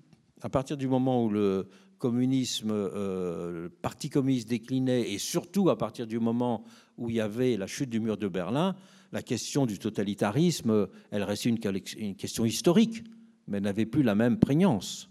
À 0.42 0.50
partir 0.50 0.76
du 0.76 0.88
moment 0.88 1.24
où 1.24 1.30
le 1.30 1.68
communisme, 1.98 2.72
euh, 2.72 3.62
le 3.62 3.68
Parti 3.70 4.10
communiste 4.10 4.48
déclinait, 4.48 5.12
et 5.12 5.18
surtout 5.18 5.70
à 5.70 5.78
partir 5.78 6.08
du 6.08 6.18
moment 6.18 6.64
où 6.98 7.08
il 7.08 7.16
y 7.16 7.20
avait 7.20 7.56
la 7.56 7.68
chute 7.68 7.88
du 7.88 8.00
mur 8.00 8.16
de 8.16 8.26
Berlin, 8.26 8.74
la 9.12 9.22
question 9.22 9.66
du 9.66 9.78
totalitarisme, 9.78 10.88
elle 11.10 11.22
restait 11.22 11.50
une, 11.50 12.16
question 12.16 12.44
historique, 12.44 13.04
mais 13.46 13.60
n'avait 13.60 13.86
plus 13.86 14.02
la 14.02 14.14
même 14.14 14.38
prégnance. 14.38 15.10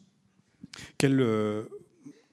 Euh, 1.04 1.64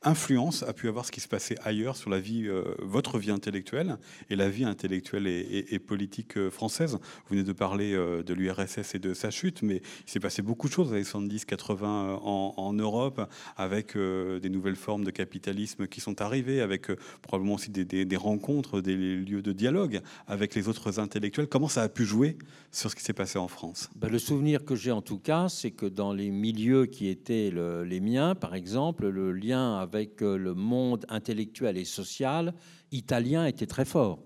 influence 0.02 0.62
a 0.62 0.72
pu 0.72 0.88
avoir 0.88 1.04
ce 1.04 1.12
qui 1.12 1.20
se 1.20 1.28
passait 1.28 1.56
ailleurs 1.64 1.96
sur 1.96 2.10
la 2.10 2.20
vie, 2.20 2.46
euh, 2.46 2.62
votre 2.78 3.18
vie 3.18 3.30
intellectuelle 3.30 3.96
et 4.30 4.36
la 4.36 4.48
vie 4.48 4.64
intellectuelle 4.64 5.26
et, 5.26 5.78
politique 5.78 6.36
euh, 6.36 6.50
française 6.50 6.94
Vous 6.94 7.30
venez 7.30 7.42
de 7.42 7.52
parler 7.52 7.94
euh, 7.94 8.22
de 8.22 8.34
l'URSS 8.34 8.94
et 8.94 8.98
de 8.98 9.14
sa 9.14 9.30
chute, 9.30 9.62
mais 9.62 9.82
il 10.06 10.10
s'est 10.10 10.20
passé 10.20 10.42
beaucoup 10.42 10.68
de 10.68 10.72
choses 10.72 10.90
dans 10.90 10.96
les 10.96 11.04
70-80 11.04 11.76
en, 12.22 12.72
Europe, 12.72 13.28
avec 13.56 13.96
des 13.96 14.50
nouvelles 14.50 14.76
formes 14.76 15.04
de 15.04 15.10
capitalisme 15.10 15.86
qui 15.86 16.00
sont 16.00 16.20
arrivées, 16.20 16.60
avec 16.60 16.92
probablement 17.22 17.54
aussi 17.54 17.70
des, 17.70 18.16
rencontres, 18.16 18.80
des 18.80 18.96
lieux 18.96 19.42
de 19.42 19.52
dialogue 19.52 20.00
avec 20.26 20.54
les 20.54 20.68
autres 20.68 21.00
intellectuels. 21.00 21.48
Comment 21.48 21.68
ça 21.68 21.82
a 21.82 21.88
pu 21.88 22.04
jouer 22.04 22.36
sur 22.70 22.90
ce 22.90 22.96
qui 22.96 23.02
s'est 23.02 23.12
passé 23.12 23.38
en 23.38 23.48
France? 23.48 23.90
Ben, 23.96 24.10
Le 24.10 24.18
souvenir 24.18 24.64
que 24.64 24.74
j'ai 24.74 24.92
en 24.92 25.02
tout 25.02 25.18
cas, 25.18 25.48
c'est 25.48 25.70
que 25.70 25.86
dans 25.86 26.12
les 26.12 26.30
milieux 26.30 26.86
qui 26.86 27.08
étaient 27.08 27.50
les 27.50 28.00
miens, 28.00 28.34
par 28.34 28.54
exemple, 28.54 29.08
le 29.08 29.32
lien 29.32 29.78
avec 29.78 29.87
avec 29.88 30.22
euh, 30.22 30.36
le 30.36 30.52
monde 30.52 31.06
intellectuel 31.08 31.78
et 31.78 31.86
social 31.86 32.52
italien 32.92 33.46
était 33.46 33.66
très 33.66 33.86
fort. 33.86 34.18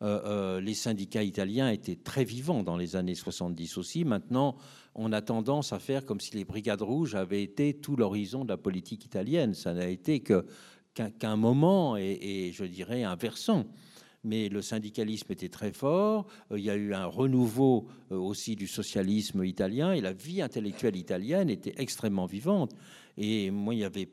Euh, 0.00 0.20
euh, 0.26 0.60
les 0.60 0.74
syndicats 0.74 1.24
italiens 1.24 1.70
étaient 1.70 1.96
très 1.96 2.22
vivants 2.22 2.62
dans 2.62 2.76
les 2.76 2.94
années 2.94 3.16
70 3.16 3.78
aussi. 3.78 4.04
Maintenant, 4.04 4.56
on 4.94 5.12
a 5.12 5.22
tendance 5.22 5.72
à 5.72 5.80
faire 5.80 6.06
comme 6.06 6.20
si 6.20 6.36
les 6.36 6.44
brigades 6.44 6.82
rouges 6.82 7.16
avaient 7.16 7.42
été 7.42 7.74
tout 7.74 7.96
l'horizon 7.96 8.44
de 8.44 8.50
la 8.50 8.58
politique 8.58 9.04
italienne. 9.04 9.54
Ça 9.54 9.74
n'a 9.74 9.88
été 9.88 10.20
qu'un 10.20 11.36
moment 11.36 11.96
et, 11.96 12.16
et, 12.20 12.52
je 12.52 12.64
dirais 12.64 13.02
un 13.02 13.16
versant. 13.16 13.64
Mais 14.22 14.48
le 14.48 14.62
syndicalisme 14.62 15.32
était 15.32 15.48
très 15.48 15.72
fort. 15.72 16.26
Il 16.54 16.62
y 16.62 16.70
a 16.70 16.76
eu 16.76 16.94
un 16.94 17.06
renouveau 17.06 17.88
aussi 18.10 18.54
du 18.54 18.68
socialisme 18.68 19.44
italien 19.44 19.92
et 19.92 20.00
la 20.00 20.12
vie 20.12 20.42
intellectuelle 20.42 20.96
italienne 20.96 21.50
était 21.50 21.74
extrêmement 21.76 22.26
vivante. 22.26 22.72
Et 23.18 23.50
moi, 23.50 23.74
il 23.74 23.80
y 23.80 23.84
avait 23.84 24.10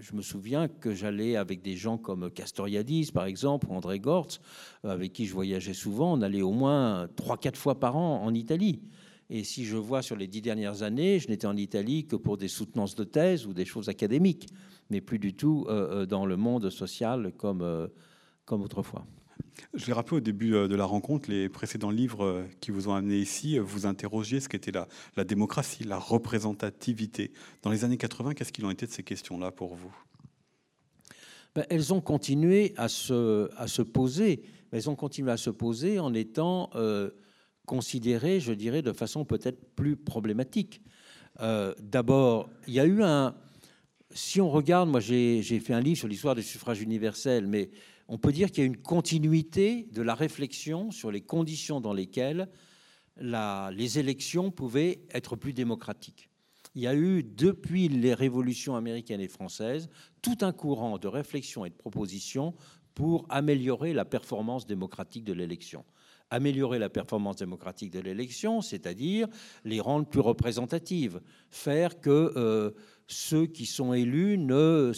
je, 0.00 0.14
me 0.14 0.22
souviens 0.22 0.68
que 0.68 0.94
j'allais 0.94 1.36
avec 1.36 1.62
des 1.62 1.76
gens 1.76 1.98
comme 1.98 2.30
Castoriadis, 2.30 3.10
par 3.12 3.26
exemple, 3.26 3.66
André 3.70 3.98
Gortz, 3.98 4.40
avec 4.84 5.12
qui 5.12 5.26
je 5.26 5.34
voyageais 5.34 5.74
souvent. 5.74 6.14
On 6.14 6.22
allait 6.22 6.42
au 6.42 6.52
moins 6.52 7.06
3-4 7.16 7.56
fois 7.56 7.78
par 7.78 7.96
an 7.96 8.22
en 8.22 8.34
Italie. 8.34 8.80
Et 9.30 9.44
si 9.44 9.64
je 9.64 9.76
vois 9.76 10.00
sur 10.00 10.16
les 10.16 10.26
dix 10.26 10.40
dernières 10.40 10.82
années, 10.82 11.18
je 11.18 11.28
n'étais 11.28 11.46
en 11.46 11.56
Italie 11.56 12.06
que 12.06 12.16
pour 12.16 12.38
des 12.38 12.48
soutenances 12.48 12.94
de 12.94 13.04
thèse 13.04 13.46
ou 13.46 13.52
des 13.52 13.66
choses 13.66 13.88
académiques, 13.88 14.48
mais 14.88 15.00
plus 15.00 15.18
du 15.18 15.34
tout 15.34 15.66
euh, 15.68 16.02
euh, 16.02 16.06
dans 16.06 16.24
le 16.24 16.36
monde 16.36 16.70
social 16.70 17.32
comme, 17.36 17.60
euh, 17.60 17.88
comme 18.46 18.62
autrefois. 18.62 19.04
Je 19.74 19.86
l'ai 19.86 19.92
rappelé 19.92 20.16
au 20.16 20.20
début 20.20 20.54
euh, 20.54 20.66
de 20.66 20.74
la 20.74 20.84
rencontre, 20.84 21.30
les 21.30 21.48
précédents 21.48 21.90
livres 21.90 22.24
euh, 22.24 22.44
qui 22.60 22.70
vous 22.70 22.88
ont 22.88 22.94
amené 22.94 23.18
ici, 23.18 23.58
euh, 23.58 23.62
vous 23.62 23.86
interrogiez 23.86 24.40
ce 24.40 24.48
qu'était 24.48 24.70
la, 24.70 24.88
la 25.16 25.24
démocratie, 25.24 25.84
la 25.84 25.98
représentativité. 25.98 27.32
Dans 27.62 27.70
les 27.70 27.84
années 27.84 27.98
80, 27.98 28.34
qu'est-ce 28.34 28.52
qu'il 28.52 28.64
en 28.64 28.70
était 28.70 28.86
de 28.86 28.92
ces 28.92 29.02
questions-là 29.02 29.50
pour 29.50 29.74
vous? 29.74 29.94
Ben, 31.54 31.64
Elles 31.68 31.92
ont 31.92 32.00
continué 32.00 32.72
à 32.76 32.88
se, 32.88 33.50
à 33.56 33.66
se 33.66 33.82
poser. 33.82 34.42
Elles 34.72 34.88
ont 34.88 34.96
continué 34.96 35.30
à 35.30 35.36
se 35.36 35.50
poser 35.50 35.98
en 35.98 36.14
étant 36.14 36.70
considérées, 37.64 38.38
je 38.38 38.52
dirais, 38.52 38.82
de 38.82 38.92
façon 38.92 39.24
peut-être 39.24 39.74
plus 39.74 39.96
problématique. 39.96 40.82
D'abord, 41.38 42.50
il 42.66 42.74
y 42.74 42.80
a 42.80 42.84
eu 42.84 43.02
un... 43.02 43.34
Si 44.10 44.42
on 44.42 44.50
regarde, 44.50 44.90
moi 44.90 45.00
j'ai 45.00 45.42
fait 45.42 45.72
un 45.72 45.80
livre 45.80 45.96
sur 45.96 46.08
l'histoire 46.08 46.34
du 46.34 46.42
suffrage 46.42 46.82
universel, 46.82 47.46
mais 47.46 47.70
on 48.08 48.18
peut 48.18 48.32
dire 48.32 48.50
qu'il 48.50 48.64
y 48.64 48.66
a 48.66 48.66
une 48.66 48.76
continuité 48.76 49.88
de 49.92 50.02
la 50.02 50.14
réflexion 50.14 50.90
sur 50.90 51.10
les 51.10 51.20
conditions 51.20 51.80
dans 51.80 51.92
lesquelles 51.92 52.48
les 53.20 53.98
élections 53.98 54.50
pouvaient 54.50 55.00
être 55.12 55.36
plus 55.36 55.52
démocratiques. 55.52 56.30
Il 56.74 56.82
y 56.82 56.86
a 56.86 56.94
eu, 56.94 57.22
depuis 57.22 57.88
les 57.88 58.14
révolutions 58.14 58.76
américaines 58.76 59.20
et 59.20 59.28
françaises, 59.28 59.88
tout 60.22 60.38
un 60.42 60.52
courant 60.52 60.98
de 60.98 61.08
réflexion 61.08 61.64
et 61.64 61.70
de 61.70 61.74
propositions 61.74 62.54
pour 62.94 63.26
améliorer 63.28 63.92
la 63.92 64.04
performance 64.04 64.66
démocratique 64.66 65.24
de 65.24 65.32
l'élection 65.32 65.84
améliorer 66.30 66.78
la 66.78 66.90
performance 66.90 67.36
démocratique 67.36 67.90
de 67.90 68.00
l'élection, 68.00 68.60
c'est-à-dire 68.60 69.28
les 69.64 69.80
rendre 69.80 70.06
plus 70.06 70.20
représentatives, 70.20 71.20
faire 71.50 72.00
que 72.00 72.32
euh, 72.36 72.70
ceux 73.10 73.46
qui 73.46 73.64
sont 73.64 73.94
élus 73.94 74.36
ne, 74.36 74.92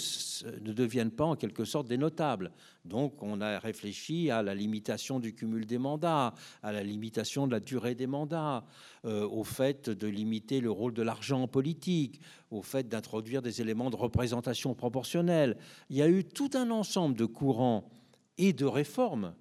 ne 0.62 0.72
deviennent 0.72 1.12
pas 1.12 1.24
en 1.24 1.36
quelque 1.36 1.64
sorte 1.64 1.86
des 1.86 1.96
notables. 1.96 2.50
Donc 2.84 3.22
on 3.22 3.40
a 3.40 3.60
réfléchi 3.60 4.30
à 4.30 4.42
la 4.42 4.52
limitation 4.52 5.20
du 5.20 5.32
cumul 5.32 5.64
des 5.64 5.78
mandats, 5.78 6.34
à 6.64 6.72
la 6.72 6.82
limitation 6.82 7.46
de 7.46 7.52
la 7.52 7.60
durée 7.60 7.94
des 7.94 8.08
mandats, 8.08 8.66
euh, 9.04 9.28
au 9.28 9.44
fait 9.44 9.88
de 9.88 10.08
limiter 10.08 10.60
le 10.60 10.72
rôle 10.72 10.92
de 10.92 11.02
l'argent 11.02 11.42
en 11.42 11.48
politique, 11.48 12.20
au 12.50 12.62
fait 12.62 12.88
d'introduire 12.88 13.42
des 13.42 13.60
éléments 13.60 13.90
de 13.90 13.96
représentation 13.96 14.74
proportionnelle. 14.74 15.56
Il 15.88 15.96
y 15.96 16.02
a 16.02 16.08
eu 16.08 16.24
tout 16.24 16.50
un 16.54 16.70
ensemble 16.70 17.16
de 17.16 17.26
courants 17.26 17.88
et 18.38 18.52
de 18.52 18.64
réformes 18.64 19.34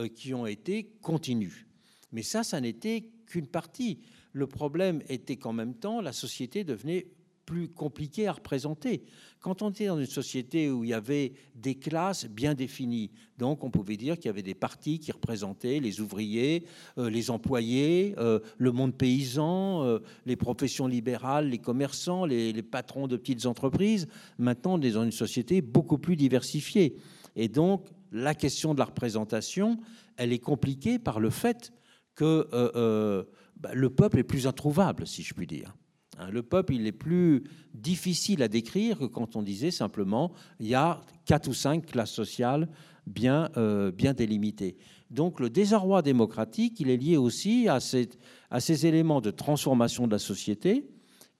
euh, 0.00 0.08
qui 0.08 0.34
ont 0.34 0.46
été 0.46 0.90
continues. 1.02 1.68
Mais 2.10 2.22
ça, 2.22 2.42
ça 2.42 2.60
n'était 2.60 3.12
qu'une 3.26 3.46
partie. 3.46 4.00
Le 4.32 4.48
problème 4.48 5.02
était 5.08 5.36
qu'en 5.36 5.52
même 5.52 5.74
temps, 5.74 6.00
la 6.00 6.12
société 6.12 6.64
devenait 6.64 7.06
plus 7.48 7.70
compliqué 7.70 8.26
à 8.26 8.32
représenter. 8.32 9.04
Quand 9.40 9.62
on 9.62 9.70
était 9.70 9.86
dans 9.86 9.98
une 9.98 10.04
société 10.04 10.70
où 10.70 10.84
il 10.84 10.90
y 10.90 10.92
avait 10.92 11.32
des 11.54 11.76
classes 11.76 12.26
bien 12.26 12.52
définies, 12.52 13.10
donc 13.38 13.64
on 13.64 13.70
pouvait 13.70 13.96
dire 13.96 14.16
qu'il 14.16 14.26
y 14.26 14.28
avait 14.28 14.42
des 14.42 14.54
partis 14.54 14.98
qui 14.98 15.10
représentaient 15.12 15.80
les 15.80 16.02
ouvriers, 16.02 16.66
euh, 16.98 17.08
les 17.08 17.30
employés, 17.30 18.14
euh, 18.18 18.40
le 18.58 18.70
monde 18.70 18.94
paysan, 18.94 19.82
euh, 19.82 20.00
les 20.26 20.36
professions 20.36 20.86
libérales, 20.86 21.48
les 21.48 21.56
commerçants, 21.56 22.26
les, 22.26 22.52
patrons 22.62 23.08
de 23.08 23.16
petites 23.16 23.46
entreprises. 23.46 24.08
Maintenant, 24.36 24.74
on 24.74 24.82
est 24.82 24.90
dans 24.90 25.04
une 25.04 25.10
société 25.10 25.62
beaucoup 25.62 25.96
plus 25.96 26.16
diversifiée. 26.16 26.96
Et 27.34 27.48
donc, 27.48 27.86
la 28.12 28.34
question 28.34 28.74
de 28.74 28.78
la 28.78 28.84
représentation, 28.84 29.78
elle 30.18 30.34
est 30.34 30.38
compliquée 30.38 30.98
par 30.98 31.18
le 31.18 31.30
fait 31.30 31.72
que 32.14 33.26
bah, 33.56 33.70
le 33.72 33.88
peuple 33.88 34.18
est 34.18 34.24
plus 34.24 34.46
introuvable, 34.46 35.06
si 35.06 35.22
je 35.22 35.32
puis 35.32 35.46
dire. 35.46 35.77
Hein, 36.18 36.30
le 36.30 36.42
peuple, 36.42 36.74
il 36.74 36.86
est 36.86 36.92
plus 36.92 37.44
difficile 37.74 38.42
à 38.42 38.48
décrire 38.48 38.98
que 38.98 39.04
quand 39.04 39.36
on 39.36 39.42
disait 39.42 39.70
simplement 39.70 40.32
il 40.58 40.66
y 40.66 40.74
a 40.74 41.00
quatre 41.24 41.48
ou 41.48 41.54
cinq 41.54 41.86
classes 41.86 42.12
sociales 42.12 42.68
bien, 43.06 43.50
euh, 43.56 43.92
bien 43.92 44.14
délimitées. 44.14 44.76
Donc 45.10 45.40
le 45.40 45.48
désarroi 45.48 46.02
démocratique, 46.02 46.80
il 46.80 46.90
est 46.90 46.96
lié 46.96 47.16
aussi 47.16 47.68
à 47.68 47.78
ces, 47.80 48.86
éléments 48.86 49.20
de 49.20 49.30
transformation 49.30 50.06
de 50.06 50.12
la 50.12 50.18
société 50.18 50.86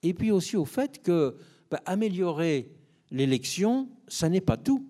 et 0.03 0.15
puis 0.15 0.31
aussi 0.31 0.57
au 0.57 0.65
fait 0.65 1.03
que 1.03 1.37
bah, 1.71 1.81
améliorer 1.85 2.71
l'élection, 3.11 3.89
ça 4.07 4.29
n'est 4.29 4.41
pas 4.41 4.57
tout. 4.57 4.87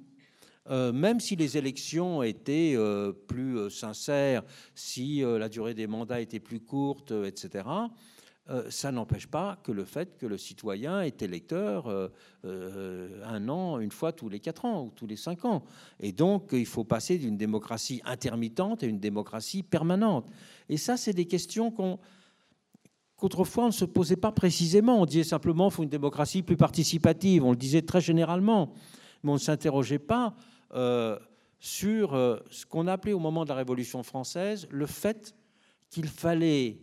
Euh, 0.70 0.93
même 0.93 1.18
si 1.18 1.34
les 1.34 1.57
élections 1.57 2.22
étaient 2.22 2.74
euh, 2.76 3.12
plus 3.12 3.70
sincères, 3.70 4.45
si 4.74 5.22
la 5.22 5.49
durée 5.49 5.72
des 5.72 5.86
mandats 5.86 6.20
était 6.20 6.41
plus 6.41 6.61
courte, 6.61 7.11
etc., 7.24 7.64
euh, 8.51 8.70
ça 8.70 8.90
n'empêche 8.90 9.26
pas 9.26 9.59
que 9.62 9.72
le 9.72 9.84
fait 9.84 10.16
que 10.16 10.24
le 10.24 10.38
citoyen 10.38 11.03
est 11.03 11.20
électeur 11.20 11.86
euh, 11.86 12.09
euh, 12.46 13.22
un 13.26 13.46
an, 13.51 13.78
une 13.78 13.90
fois 13.90 14.12
tous 14.12 14.30
les 14.30 14.40
quatre 14.40 14.64
ans 14.64 14.84
ou 14.84 14.90
tous 14.90 15.07
les 15.07 15.16
cinq 15.16 15.44
ans. 15.44 15.62
Et 16.01 16.12
donc, 16.12 16.51
il 16.53 16.64
faut 16.64 16.84
passer 16.84 17.18
d'une 17.18 17.36
démocratie 17.36 18.01
intermittente 18.07 18.82
à 18.82 18.86
une 18.86 19.01
démocratie 19.01 19.62
permanente. 19.62 20.30
Et 20.70 20.78
ça, 20.78 20.96
c'est 20.96 21.12
des 21.12 21.26
questions 21.26 21.70
qu'autrefois 23.16 23.64
on 23.64 23.68
ne 23.68 23.72
se 23.72 23.84
posait 23.84 24.16
pas 24.16 24.32
précisément. 24.32 25.03
On 25.03 25.05
disait 25.05 25.24
simplement 25.24 25.68
qu'il 25.68 25.76
faut 25.76 25.82
une 25.82 25.90
démocratie 25.90 26.42
plus 26.42 26.57
participative. 26.57 27.44
On 27.44 27.51
le 27.51 27.57
disait 27.57 27.82
très 27.82 28.01
généralement. 28.01 28.72
Mais 29.22 29.30
on 29.30 29.34
ne 29.34 29.40
s'interrogeait 29.40 29.99
pas 29.99 30.34
sur 31.59 32.12
ce 32.51 32.66
qu'on 32.66 32.86
appelait 32.86 33.12
au 33.12 33.18
moment 33.18 33.44
de 33.44 33.51
la 33.51 33.57
Révolution 33.57 34.03
française 34.03 34.66
le 34.70 34.86
fait 34.86 35.34
qu'il 35.90 36.07
fallait 36.07 36.78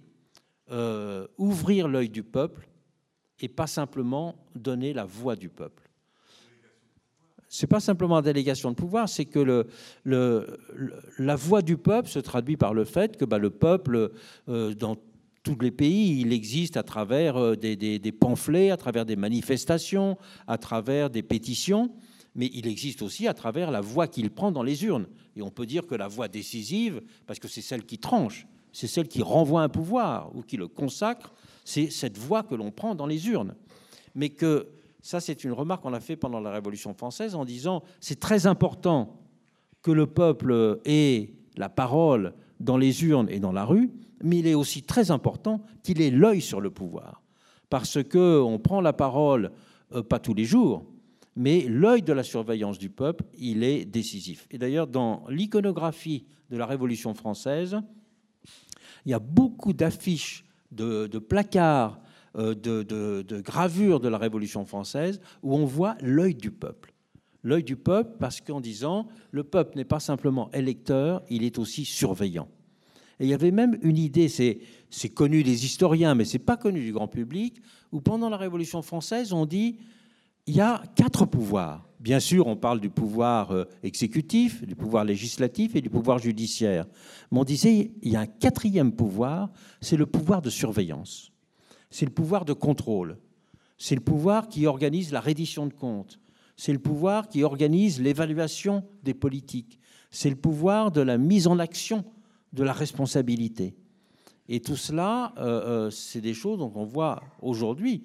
euh, 0.71 1.27
ouvrir 1.37 1.87
l'œil 1.87 2.09
du 2.09 2.23
peuple 2.23 2.67
et 3.39 3.47
pas 3.47 3.67
simplement 3.67 4.35
donner 4.55 4.93
la 4.93 5.05
voix 5.05 5.35
du 5.35 5.49
peuple. 5.49 5.89
C'est 7.47 7.67
pas 7.67 7.79
simplement 7.79 8.17
une 8.17 8.23
délégation 8.23 8.71
de 8.71 8.75
pouvoir, 8.75 9.07
c'est 9.07 9.25
que 9.25 9.65
la 10.03 11.35
voix 11.35 11.61
du 11.61 11.77
peuple 11.77 12.09
se 12.09 12.19
traduit 12.19 12.57
par 12.57 12.73
le 12.73 12.83
fait 12.83 13.15
que 13.15 13.25
bah, 13.25 13.37
le 13.37 13.49
peuple, 13.49 14.11
euh, 14.49 14.73
dans 14.73 14.97
tous 15.43 15.57
les 15.61 15.71
pays, 15.71 16.19
il 16.19 16.33
existe 16.33 16.75
à 16.75 16.83
travers 16.83 17.37
euh, 17.37 17.55
des, 17.55 17.75
des, 17.75 17.99
des, 17.99 18.11
pamphlets, 18.11 18.71
à 18.71 18.77
travers 18.77 19.05
des 19.05 19.15
manifestations, 19.15 20.17
à 20.47 20.57
travers 20.57 21.09
des 21.09 21.21
pétitions, 21.21 21.91
mais 22.33 22.49
il 22.53 22.67
existe 22.67 23.01
aussi 23.03 23.27
à 23.27 23.33
travers 23.33 23.71
la 23.71 23.81
voix 23.81 24.07
qu'il 24.07 24.31
prend 24.31 24.51
dans 24.51 24.63
les 24.63 24.83
urnes. 24.83 25.07
Et 25.35 25.41
on 25.41 25.51
peut 25.51 25.65
dire 25.65 25.85
que 25.85 25.95
la 25.95 26.07
voix 26.07 26.27
décisive, 26.27 27.01
parce 27.27 27.39
que 27.39 27.47
c'est 27.47 27.61
celle 27.61 27.85
qui 27.85 27.99
tranche, 27.99 28.47
c'est 28.75 28.87
celle 28.87 29.07
qui 29.07 29.21
renvoie 29.21 29.61
un 29.61 29.69
pouvoir 29.69 30.35
ou 30.35 30.41
qui 30.41 30.57
le 30.57 30.67
consacre, 30.67 31.33
c'est 31.63 31.89
cette 31.89 32.17
voix 32.17 32.43
que 32.43 32.55
l'on 32.55 32.71
prend 32.71 32.93
dans 32.93 33.05
les 33.05 33.29
urnes. 33.29 33.55
Mais 34.15 34.27
que 34.27 34.67
ça, 35.01 35.21
c'est 35.21 35.45
une 35.45 35.53
remarque 35.53 35.83
qu'on 35.83 35.93
a 35.93 36.01
fait 36.01 36.17
pendant 36.17 36.41
la 36.41 36.51
Révolution 36.51 36.93
française 36.93 37.35
en 37.35 37.45
disant 37.45 37.83
c'est 38.01 38.19
très 38.19 38.47
important 38.47 39.21
que 39.81 39.91
le 39.91 40.07
peuple 40.07 40.81
ait 40.83 41.29
la 41.55 41.69
parole 41.69 42.33
dans 42.59 42.75
les 42.75 43.05
urnes 43.05 43.29
et 43.29 43.39
dans 43.39 43.53
la 43.53 43.63
rue, 43.63 43.91
mais 44.21 44.39
il 44.39 44.47
est 44.47 44.55
aussi 44.55 44.83
très 44.83 45.09
important 45.09 45.61
qu'il 45.81 46.01
ait 46.01 46.11
l'œil 46.11 46.41
sur 46.41 46.59
le 46.59 46.69
pouvoir. 46.69 47.21
Parce 47.69 48.03
qu'on 48.03 48.59
prend 48.61 48.81
la 48.81 48.91
parole, 48.93 49.51
euh, 49.93 50.03
pas 50.03 50.19
tous 50.19 50.33
les 50.33 50.43
jours, 50.43 50.83
mais 51.37 51.61
l'œil 51.61 52.01
de 52.01 52.11
la 52.11 52.23
surveillance 52.23 52.77
du 52.77 52.89
peuple, 52.89 53.23
il 53.37 53.63
est 53.63 53.85
décisif. 53.85 54.47
Et 54.51 54.57
d'ailleurs, 54.57 54.87
dans 54.87 55.23
l'iconographie 55.29 56.25
de 56.49 56.57
la 56.57 56.65
Révolution 56.65 57.13
française, 57.13 57.77
il 59.05 59.11
y 59.11 59.13
a 59.13 59.19
beaucoup 59.19 59.73
d'affiches, 59.73 60.45
de, 60.71 61.07
placards, 61.19 61.99
euh, 62.37 62.55
de, 62.55 63.41
gravures 63.41 63.99
de 63.99 64.07
la 64.07 64.17
Révolution 64.17 64.65
française 64.65 65.21
où 65.43 65.55
on 65.55 65.65
voit 65.65 65.95
l'œil 66.01 66.35
du 66.35 66.51
peuple. 66.51 66.93
L'œil 67.43 67.63
du 67.63 67.75
peuple 67.75 68.17
parce 68.19 68.41
qu'en 68.41 68.59
disant, 68.59 69.07
le 69.31 69.43
peuple 69.43 69.77
n'est 69.77 69.85
pas 69.85 69.99
simplement 69.99 70.51
électeur, 70.51 71.21
il 71.29 71.43
est 71.43 71.59
aussi 71.59 71.85
surveillant. 71.85 72.47
Et 73.19 73.25
il 73.25 73.29
y 73.29 73.33
avait 73.33 73.51
même 73.51 73.77
une 73.81 73.97
idée, 73.97 74.27
c'est 74.27 75.09
connu 75.09 75.43
des 75.43 75.65
historiens, 75.65 76.15
mais 76.15 76.25
c'est 76.25 76.39
pas 76.39 76.57
connu 76.57 76.81
du 76.81 76.91
grand 76.91 77.07
public, 77.07 77.61
où 77.91 78.01
pendant 78.01 78.29
la 78.29 78.37
Révolution 78.37 78.81
française, 78.81 79.31
on 79.31 79.45
dit 79.45 79.77
il 80.47 80.55
y 80.55 80.61
a 80.61 80.83
quatre 80.95 81.25
pouvoirs. 81.25 81.87
Bien 81.99 82.19
sûr, 82.19 82.45
on 82.45 82.55
parle 82.55 82.79
du 82.79 82.89
pouvoir 82.89 83.51
euh, 83.51 83.65
exécutif, 83.81 84.63
du 84.63 84.75
pouvoir 84.75 85.03
législatif 85.03 85.75
et 85.75 85.81
du 85.81 85.89
pouvoir 85.89 86.19
judiciaire. 86.19 86.85
Mais 87.31 87.39
on 87.39 87.43
disait, 87.43 87.91
il 88.03 88.11
y 88.11 88.15
a 88.15 88.19
un 88.19 88.27
quatrième 88.27 88.91
pouvoir, 88.91 89.49
c'est 89.81 89.97
le 89.97 90.05
pouvoir 90.05 90.41
de 90.43 90.51
surveillance. 90.51 91.31
C'est 91.89 92.05
le 92.05 92.11
pouvoir 92.11 92.45
de 92.45 92.53
contrôle. 92.53 93.17
C'est 93.77 93.95
le 93.95 94.01
pouvoir 94.01 94.47
qui 94.47 94.67
organise 94.67 95.11
la 95.11 95.19
reddition 95.19 95.65
de 95.65 95.73
comptes. 95.73 96.19
C'est 96.57 96.73
le 96.73 96.79
pouvoir 96.79 97.27
qui 97.27 97.43
organise 97.43 97.99
l'évaluation 97.99 98.83
des 99.03 99.13
politiques. 99.15 99.79
C'est 100.11 100.29
le 100.29 100.35
pouvoir 100.35 100.91
de 100.91 101.01
la 101.01 101.17
mise 101.17 101.47
en 101.47 101.57
action 101.57 102.05
de 102.53 102.63
la 102.63 102.71
responsabilité. 102.71 103.75
Et 104.47 104.59
tout 104.59 104.75
cela, 104.75 105.33
euh, 105.37 105.87
euh, 105.87 105.89
c'est 105.89 106.21
des 106.21 106.35
choses 106.35 106.59
dont 106.59 106.71
on 106.75 106.85
voit 106.85 107.23
aujourd'hui 107.41 108.03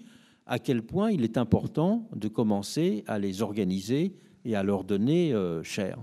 à 0.51 0.59
quel 0.59 0.83
point 0.83 1.13
il 1.13 1.23
est 1.23 1.39
important 1.39 2.09
de 2.15 2.27
commencer 2.27 3.05
à 3.07 3.21
les 3.21 3.41
organiser 3.41 4.13
et 4.45 4.57
à 4.57 4.65
leur 4.65 4.83
donner 4.83 5.33
euh, 5.33 5.63
cher. 5.63 5.99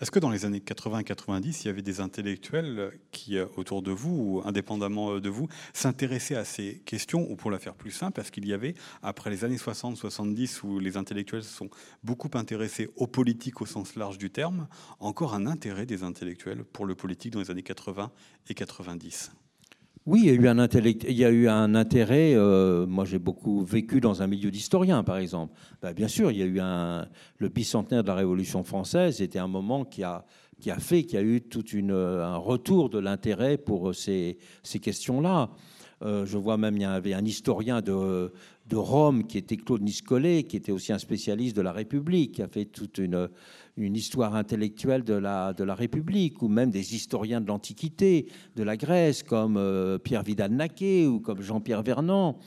Est-ce 0.00 0.10
que 0.10 0.18
dans 0.18 0.30
les 0.30 0.46
années 0.46 0.60
80-90, 0.60 1.60
il 1.62 1.66
y 1.66 1.68
avait 1.68 1.82
des 1.82 2.00
intellectuels 2.00 2.98
qui, 3.12 3.36
euh, 3.36 3.44
autour 3.56 3.82
de 3.82 3.92
vous, 3.92 4.10
ou 4.10 4.42
indépendamment 4.48 5.12
euh, 5.12 5.20
de 5.20 5.28
vous, 5.28 5.46
s'intéressaient 5.74 6.36
à 6.36 6.44
ces 6.44 6.82
questions, 6.86 7.30
ou 7.30 7.36
pour 7.36 7.50
la 7.50 7.58
faire 7.58 7.74
plus 7.74 7.90
simple, 7.90 8.14
parce 8.14 8.30
qu'il 8.30 8.46
y 8.48 8.54
avait, 8.54 8.74
après 9.02 9.28
les 9.28 9.44
années 9.44 9.56
60-70, 9.56 10.62
où 10.64 10.78
les 10.78 10.96
intellectuels 10.96 11.44
sont 11.44 11.68
beaucoup 12.02 12.30
intéressés 12.32 12.88
aux 12.96 13.06
politiques 13.06 13.60
au 13.60 13.66
sens 13.66 13.94
large 13.94 14.16
du 14.16 14.30
terme, 14.30 14.68
encore 15.00 15.34
un 15.34 15.46
intérêt 15.46 15.84
des 15.84 16.02
intellectuels 16.02 16.64
pour 16.64 16.86
le 16.86 16.94
politique 16.94 17.34
dans 17.34 17.40
les 17.40 17.50
années 17.50 17.62
80 17.62 18.10
et 18.48 18.54
90 18.54 19.32
oui, 20.04 20.22
il 20.24 20.26
y 20.26 20.30
a 20.30 21.30
eu 21.30 21.48
un, 21.48 21.74
intérêt. 21.74 22.34
Euh, 22.34 22.86
moi, 22.86 23.04
j'ai 23.04 23.20
beaucoup 23.20 23.64
vécu 23.64 24.00
dans 24.00 24.20
un 24.20 24.26
milieu 24.26 24.50
d'historiens, 24.50 25.04
par 25.04 25.18
exemple. 25.18 25.54
Ben, 25.80 25.92
bien 25.92 26.08
sûr, 26.08 26.32
il 26.32 26.38
y 26.38 26.42
a 26.42 26.46
eu 26.46 26.60
le 27.38 27.48
bicentenaire 27.48 28.02
de 28.02 28.08
la 28.08 28.16
Révolution 28.16 28.64
française. 28.64 29.18
C'était 29.18 29.38
un 29.38 29.46
moment 29.46 29.84
qui 29.84 30.02
a, 30.02 30.24
fait 30.78 31.04
qu'il 31.04 31.14
y 31.14 31.22
a 31.22 31.24
eu 31.24 31.40
tout 31.40 31.64
un 31.72 32.36
retour 32.36 32.90
de 32.90 32.98
l'intérêt 32.98 33.58
pour 33.58 33.94
ces, 33.94 34.38
ces 34.64 34.80
questions-là. 34.80 35.50
Euh, 36.04 36.26
je 36.26 36.36
vois 36.36 36.56
même 36.56 36.76
il 36.76 36.82
y 36.82 36.84
avait 36.84 37.14
un 37.14 37.24
historien 37.24 37.80
de, 37.80 38.32
de 38.66 38.76
Rome 38.76 39.24
qui 39.24 39.38
était 39.38 39.56
Claude 39.56 39.82
Niscolet, 39.82 40.42
qui 40.42 40.56
était 40.56 40.72
aussi 40.72 40.92
un 40.92 40.98
spécialiste 40.98 41.56
de 41.56 41.62
la 41.62 41.72
République, 41.72 42.32
qui 42.32 42.42
a 42.42 42.48
fait 42.48 42.64
toute 42.64 42.98
une 42.98 43.28
une 43.76 43.96
histoire 43.96 44.34
intellectuelle 44.34 45.02
de 45.02 45.14
la, 45.14 45.74
République, 45.74 46.42
ou 46.42 46.48
même 46.48 46.70
des 46.70 46.94
historiens 46.94 47.40
de 47.40 47.46
l'Antiquité, 47.46 48.26
de 48.56 48.62
la 48.62 48.76
Grèce, 48.76 49.22
comme 49.22 49.56
euh, 49.56 49.98
Pierre 49.98 50.22
Vidal-Naquet 50.22 51.06
ou 51.06 51.20
comme 51.20 51.40
Jean-Pierre 51.40 51.82
Vernant, 51.82 52.38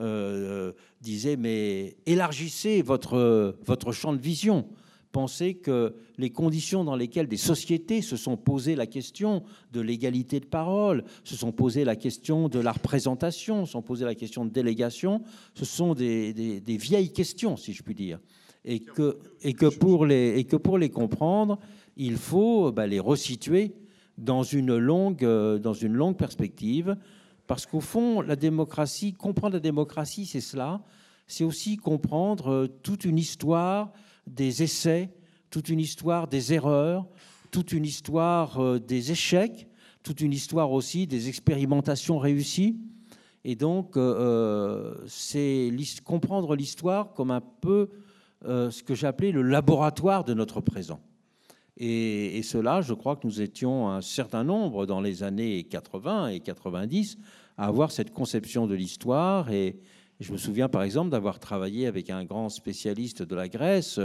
euh, 0.00 0.72
disaient, 1.00 1.36
mais 1.36 1.96
élargissez 2.06 2.82
votre, 2.82 3.54
champ 3.92 4.12
de 4.12 4.20
vision. 4.20 4.66
Pensez 5.12 5.54
que 5.54 5.94
les 6.16 6.30
conditions 6.30 6.84
dans 6.84 6.96
lesquelles 6.96 7.28
des 7.28 7.36
sociétés 7.36 8.00
se 8.00 8.16
sont 8.16 8.38
posées 8.38 8.74
la 8.74 8.86
question 8.86 9.44
de 9.70 9.80
l'égalité 9.80 10.40
de 10.40 10.46
parole, 10.46 11.04
se 11.22 11.36
sont 11.36 11.52
posées 11.52 11.84
la 11.84 11.96
question 11.96 12.48
de 12.48 12.58
la 12.58 12.72
représentation, 12.72 13.66
se 13.66 13.72
sont 13.72 13.82
posées 13.82 14.06
la 14.06 14.14
question 14.14 14.46
de 14.46 14.50
délégation, 14.50 15.22
ce 15.54 15.66
sont 15.66 15.94
des 15.94 16.62
vieilles 16.66 17.12
questions, 17.12 17.58
si 17.58 17.74
je 17.74 17.82
puis 17.82 17.94
dire 17.94 18.18
et 18.64 18.80
que, 18.80 19.68
pour, 19.68 20.06
les, 20.06 20.90
comprendre, 20.90 21.58
il 21.96 22.16
faut 22.16 22.70
bah, 22.72 22.86
les 22.86 23.00
resituer 23.00 23.74
dans 24.18 24.42
une 24.42 24.76
longue, 24.76 25.24
euh, 25.24 25.58
dans 25.58 25.72
une 25.72 25.94
longue 25.94 26.16
perspective, 26.16 26.96
parce 27.46 27.66
qu'au 27.66 27.80
fond, 27.80 28.24
comprendre 29.18 29.54
la 29.54 29.60
démocratie, 29.60 30.26
c'est 30.26 30.40
cela, 30.40 30.82
c'est 31.26 31.44
aussi 31.44 31.76
comprendre 31.76 32.50
euh, 32.50 32.66
toute 32.82 33.04
une 33.04 33.18
histoire 33.18 33.92
des 34.26 34.62
essais, 34.62 35.10
toute 35.50 35.68
une 35.68 35.80
histoire 35.80 36.28
des 36.28 36.52
erreurs, 36.52 37.06
toute 37.50 37.72
une 37.72 37.84
histoire 37.84 38.60
euh, 38.60 38.78
des 38.78 39.10
échecs, 39.10 39.66
toute 40.02 40.20
une 40.20 40.32
histoire 40.32 40.72
aussi 40.72 41.06
des 41.06 41.28
expérimentations 41.28 42.18
réussies. 42.18 42.76
Et 43.44 43.56
donc, 43.56 43.98
c'est 45.08 45.72
comprendre 46.04 46.54
l'histoire 46.54 47.12
comme 47.12 47.32
un 47.32 47.40
peu 47.40 47.88
euh, 48.44 48.70
ce 48.70 48.82
que 48.82 48.94
j'appelais 48.94 49.32
le 49.32 49.42
laboratoire 49.42 50.24
de 50.24 50.34
notre 50.34 50.60
présent. 50.60 51.00
Et, 51.76 52.42
cela, 52.42 52.80
je 52.82 52.92
crois 52.92 53.16
que 53.16 53.26
nous 53.26 53.40
étions 53.40 53.88
un 53.88 54.02
certain 54.02 54.44
nombre 54.44 54.84
dans 54.84 55.00
les 55.00 55.22
années 55.22 55.64
80 55.64 56.28
et 56.28 56.40
90 56.40 57.16
à 57.56 57.66
avoir 57.66 57.90
cette 57.90 58.12
conception 58.12 58.66
de 58.66 58.74
l'histoire. 58.74 59.50
Et, 59.50 59.78
je 60.20 60.30
me 60.32 60.36
souviens 60.36 60.68
par 60.68 60.84
exemple 60.84 61.10
d'avoir 61.10 61.40
travaillé 61.40 61.86
avec 61.86 62.08
un 62.08 62.24
grand 62.24 62.48
spécialiste 62.48 63.22
de 63.22 63.34
la 63.34 63.48
Grèce. 63.48 63.98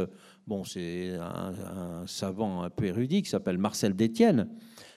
Bon, 0.47 0.63
c'est 0.63 1.13
un, 1.15 2.07
savant 2.07 2.63
un 2.63 2.71
peu 2.71 2.85
érudit 2.85 3.21
qui 3.21 3.29
s'appelle 3.29 3.59
Marcel 3.59 3.95
Détienne. 3.95 4.49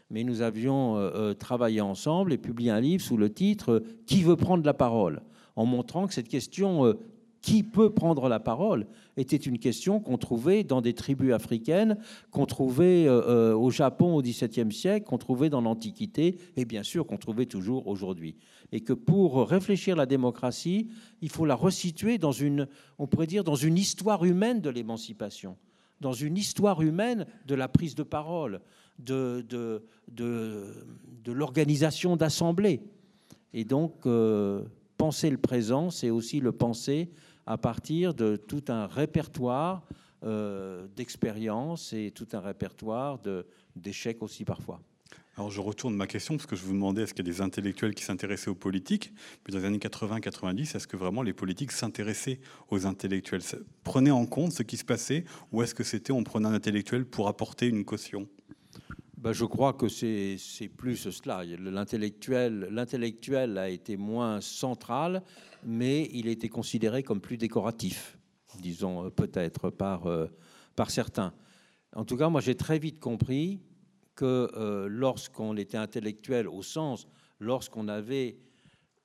Mais 0.09 0.25
nous 0.25 0.41
avions 0.41 0.97
euh, 0.97 1.11
euh, 1.15 1.35
travaillé 1.35 1.81
ensemble 1.81 2.33
et 2.33 2.39
publié 2.39 2.71
un 2.71 2.81
livre 2.81 3.03
sous 3.03 3.17
le 3.17 3.33
titre 3.33 3.83
Qui 4.07 4.23
veut 4.23 4.37
prendre 4.37 4.65
la 4.65 4.75
parole? 4.75 5.23
en 5.57 5.67
montrant 5.67 6.07
que 6.07 6.15
cette 6.15 6.29
question 6.29 6.95
qui 7.43 7.63
peut 7.63 7.91
prendre 7.91 8.29
la 8.29 8.41
parole 8.41 8.87
était 9.17 9.37
une 9.37 9.59
question 9.59 10.01
qu'on 10.01 10.19
trouvait 10.19 10.63
dans 10.63 10.81
des 10.81 10.95
tribus 10.95 11.33
africaines, 11.33 11.97
qu'on 12.31 12.47
trouvait 12.47 13.07
euh, 13.07 13.23
euh, 13.53 13.55
au 13.55 13.71
Japon 13.71 14.15
au 14.15 14.23
XVIIe 14.23 14.73
siècle, 14.73 15.07
qu'on 15.07 15.19
trouvait 15.19 15.49
dans 15.49 15.61
l'Antiquité 15.61 16.37
et 16.57 16.65
bien 16.65 16.83
sûr 16.83 17.07
qu'on 17.07 17.17
trouvait 17.17 17.47
toujours 17.47 17.87
aujourd'hui. 17.87 18.37
Et 18.73 18.81
que 18.81 18.93
pour 18.93 19.49
réfléchir 19.49 19.97
la 19.97 20.07
démocratie, 20.07 20.89
il 21.23 21.31
faut 21.31 21.47
la 21.47 21.55
resituer 21.55 22.19
dans 22.19 22.33
une, 22.33 22.69
on 22.99 23.07
pourrait 23.07 23.27
dire, 23.27 23.45
dans 23.45 23.57
une 23.57 23.79
histoire 23.79 24.25
humaine 24.25 24.61
de 24.61 24.71
l'émancipation, 24.71 25.57
dans 26.01 26.13
une 26.13 26.37
histoire 26.37 26.83
humaine 26.83 27.27
de 27.47 27.55
la 27.55 27.69
prise 27.69 27.95
de 27.95 28.03
parole, 28.03 28.61
de, 28.99 29.45
de, 29.49 29.83
de, 30.09 31.33
l'organisation 31.33 32.17
d'assemblées. 32.17 32.83
Et 33.55 33.65
donc, 33.65 33.95
euh, 34.07 34.63
penser 34.97 35.31
le 35.31 35.39
présent, 35.39 35.91
c'est 35.91 36.11
aussi 36.11 36.41
le 36.41 36.53
penser 36.53 37.11
à 37.47 37.59
partir 37.59 38.15
de 38.15 38.37
tout 38.37 38.65
un 38.69 38.87
répertoire 38.87 39.83
euh, 40.23 40.87
d'expériences 40.97 41.93
et 41.93 42.11
tout 42.11 42.29
un 42.33 42.41
répertoire 42.41 43.19
d'échecs 43.77 44.23
aussi 44.23 44.45
parfois. 44.45 44.81
Alors 45.37 45.51
je 45.51 45.61
retourne 45.61 45.95
ma 45.95 46.07
question 46.07 46.37
parce 46.37 46.47
que 46.47 46.57
je 46.57 46.63
vous 46.63 46.75
demandais 46.75 47.03
est-ce 47.03 47.15
qu'il 47.15 47.27
y 47.27 47.31
a 47.31 47.33
des 47.33 47.41
intellectuels 47.41 47.95
qui 47.95 48.05
s'intéressaient 48.05 48.51
aux 48.51 48.55
politiques? 48.55 49.15
Puis 49.43 49.53
dans 49.53 49.61
les 49.61 49.65
années 49.65 49.79
80-90, 49.79 50.77
est-ce 50.77 50.87
que 50.87 50.99
vraiment 50.99 51.23
les 51.23 51.33
politiques 51.33 51.73
s'intéressaient 51.73 52.41
aux 52.69 52.85
intellectuels? 52.87 53.41
Prenaient 53.83 54.11
en 54.11 54.27
compte 54.27 54.53
ce 54.53 54.63
qui 54.63 54.77
se 54.77 54.85
passait 54.85 55.25
ou 55.53 55.63
est-ce 55.63 55.75
que 55.75 55.85
c'était 55.85 56.13
on 56.13 56.25
prenait 56.25 56.49
un 56.49 56.53
intellectuel 56.53 57.07
pour 57.07 57.29
apporter 57.29 57.69
une 57.69 57.87
caution? 57.87 58.29
Ben, 59.21 59.33
je 59.33 59.45
crois 59.45 59.75
que 59.75 59.89
c'est 59.89 60.39
plus 60.79 60.97
cela. 60.97 61.45
L'intellectuel 61.45 63.59
a 63.59 63.69
été 63.69 63.99
moins 63.99 64.41
central, 64.41 65.23
mais 65.63 66.09
il 66.15 66.27
été 66.27 66.49
considéré 66.49 67.03
comme 67.03 67.21
plus 67.21 67.37
décoratif, 67.37 68.17
disons 68.61 69.05
euh, 69.05 69.11
peut-être 69.11 69.69
par, 69.69 70.07
euh, 70.07 70.29
par 70.75 70.91
certains. 70.91 71.35
En 71.95 72.07
tout 72.07 72.17
cas, 72.17 72.31
moi 72.31 72.41
j'ai 72.41 72.55
très 72.55 72.79
vite 72.79 72.99
compris 72.99 73.61
que 74.15 74.51
euh, 74.57 74.89
lorsqu'on 74.89 75.55
était 75.59 75.77
intellectuel, 75.77 76.49
au 76.49 76.63
sens, 76.63 77.07
lorsqu'on 77.41 77.89
avait 77.89 78.39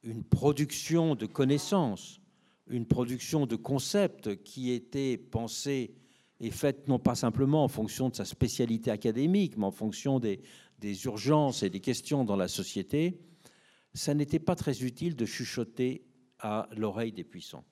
une 0.01 0.23
production 0.23 1.15
de 1.15 1.25
connaissances, 1.25 2.21
une 2.69 2.85
production 2.85 3.45
de 3.45 3.57
concepts 3.57 4.41
qui 4.43 4.71
était 4.71 5.17
pensée 5.17 5.93
et 6.39 6.51
faite 6.51 6.87
non 6.87 6.99
pas 6.99 7.15
simplement 7.15 7.63
en 7.63 7.67
fonction 7.67 8.09
de 8.09 8.15
sa 8.15 8.25
spécialité 8.25 8.91
académique, 8.91 9.57
mais 9.57 9.65
en 9.65 9.71
fonction 9.71 10.19
des, 10.19 10.41
urgences 11.05 11.63
et 11.63 11.69
des 11.69 11.79
questions 11.79 12.23
dans 12.23 12.35
la 12.35 12.47
société, 12.47 13.19
ça 13.93 14.13
n'était 14.13 14.39
pas 14.39 14.55
très 14.55 14.83
utile 14.83 15.15
de 15.15 15.25
chuchoter 15.25 16.05
à 16.39 16.67
l'oreille 16.75 17.13
des 17.13 17.23
puissants. 17.23 17.63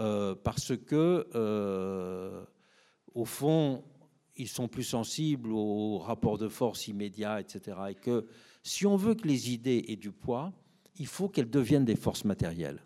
Euh, 0.00 0.34
parce 0.34 0.76
que, 0.76 1.26
euh, 1.34 2.44
au 3.14 3.24
fond, 3.24 3.84
ils 4.36 4.48
sont 4.48 4.66
plus 4.66 4.82
sensibles 4.82 5.52
aux 5.52 5.98
rapports 5.98 6.38
de 6.38 6.48
force 6.48 6.88
immédiats, 6.88 7.40
etc. 7.40 7.76
Et 7.90 7.94
que 7.94 8.26
si 8.64 8.86
on 8.86 8.96
veut 8.96 9.14
que 9.14 9.28
les 9.28 9.52
idées 9.52 9.84
aient 9.88 9.96
du 9.96 10.10
poids, 10.10 10.52
il 10.98 11.06
faut 11.06 11.28
qu'elles 11.28 11.50
deviennent 11.50 11.84
des 11.84 11.96
forces 11.96 12.24
matérielles. 12.24 12.82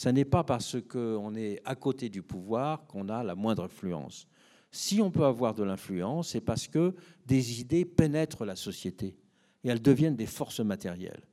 Ce 0.00 0.08
n'est 0.08 0.24
pas 0.24 0.44
parce 0.44 0.78
qu'on 0.80 1.34
est 1.34 1.60
à 1.66 1.74
côté 1.74 2.08
du 2.08 2.22
pouvoir 2.22 2.86
qu'on 2.86 3.10
a 3.10 3.22
la 3.22 3.34
moindre 3.34 3.64
influence. 3.64 4.26
Si 4.70 5.02
on 5.02 5.10
peut 5.10 5.26
avoir 5.26 5.52
de 5.52 5.62
l'influence, 5.62 6.30
c'est 6.30 6.40
parce 6.40 6.68
que 6.68 6.94
des 7.26 7.60
idées 7.60 7.84
pénètrent 7.84 8.46
la 8.46 8.56
société 8.56 9.18
et 9.62 9.68
elles 9.68 9.82
deviennent 9.82 10.16
des 10.16 10.24
forces 10.24 10.60
matérielles. 10.60 11.28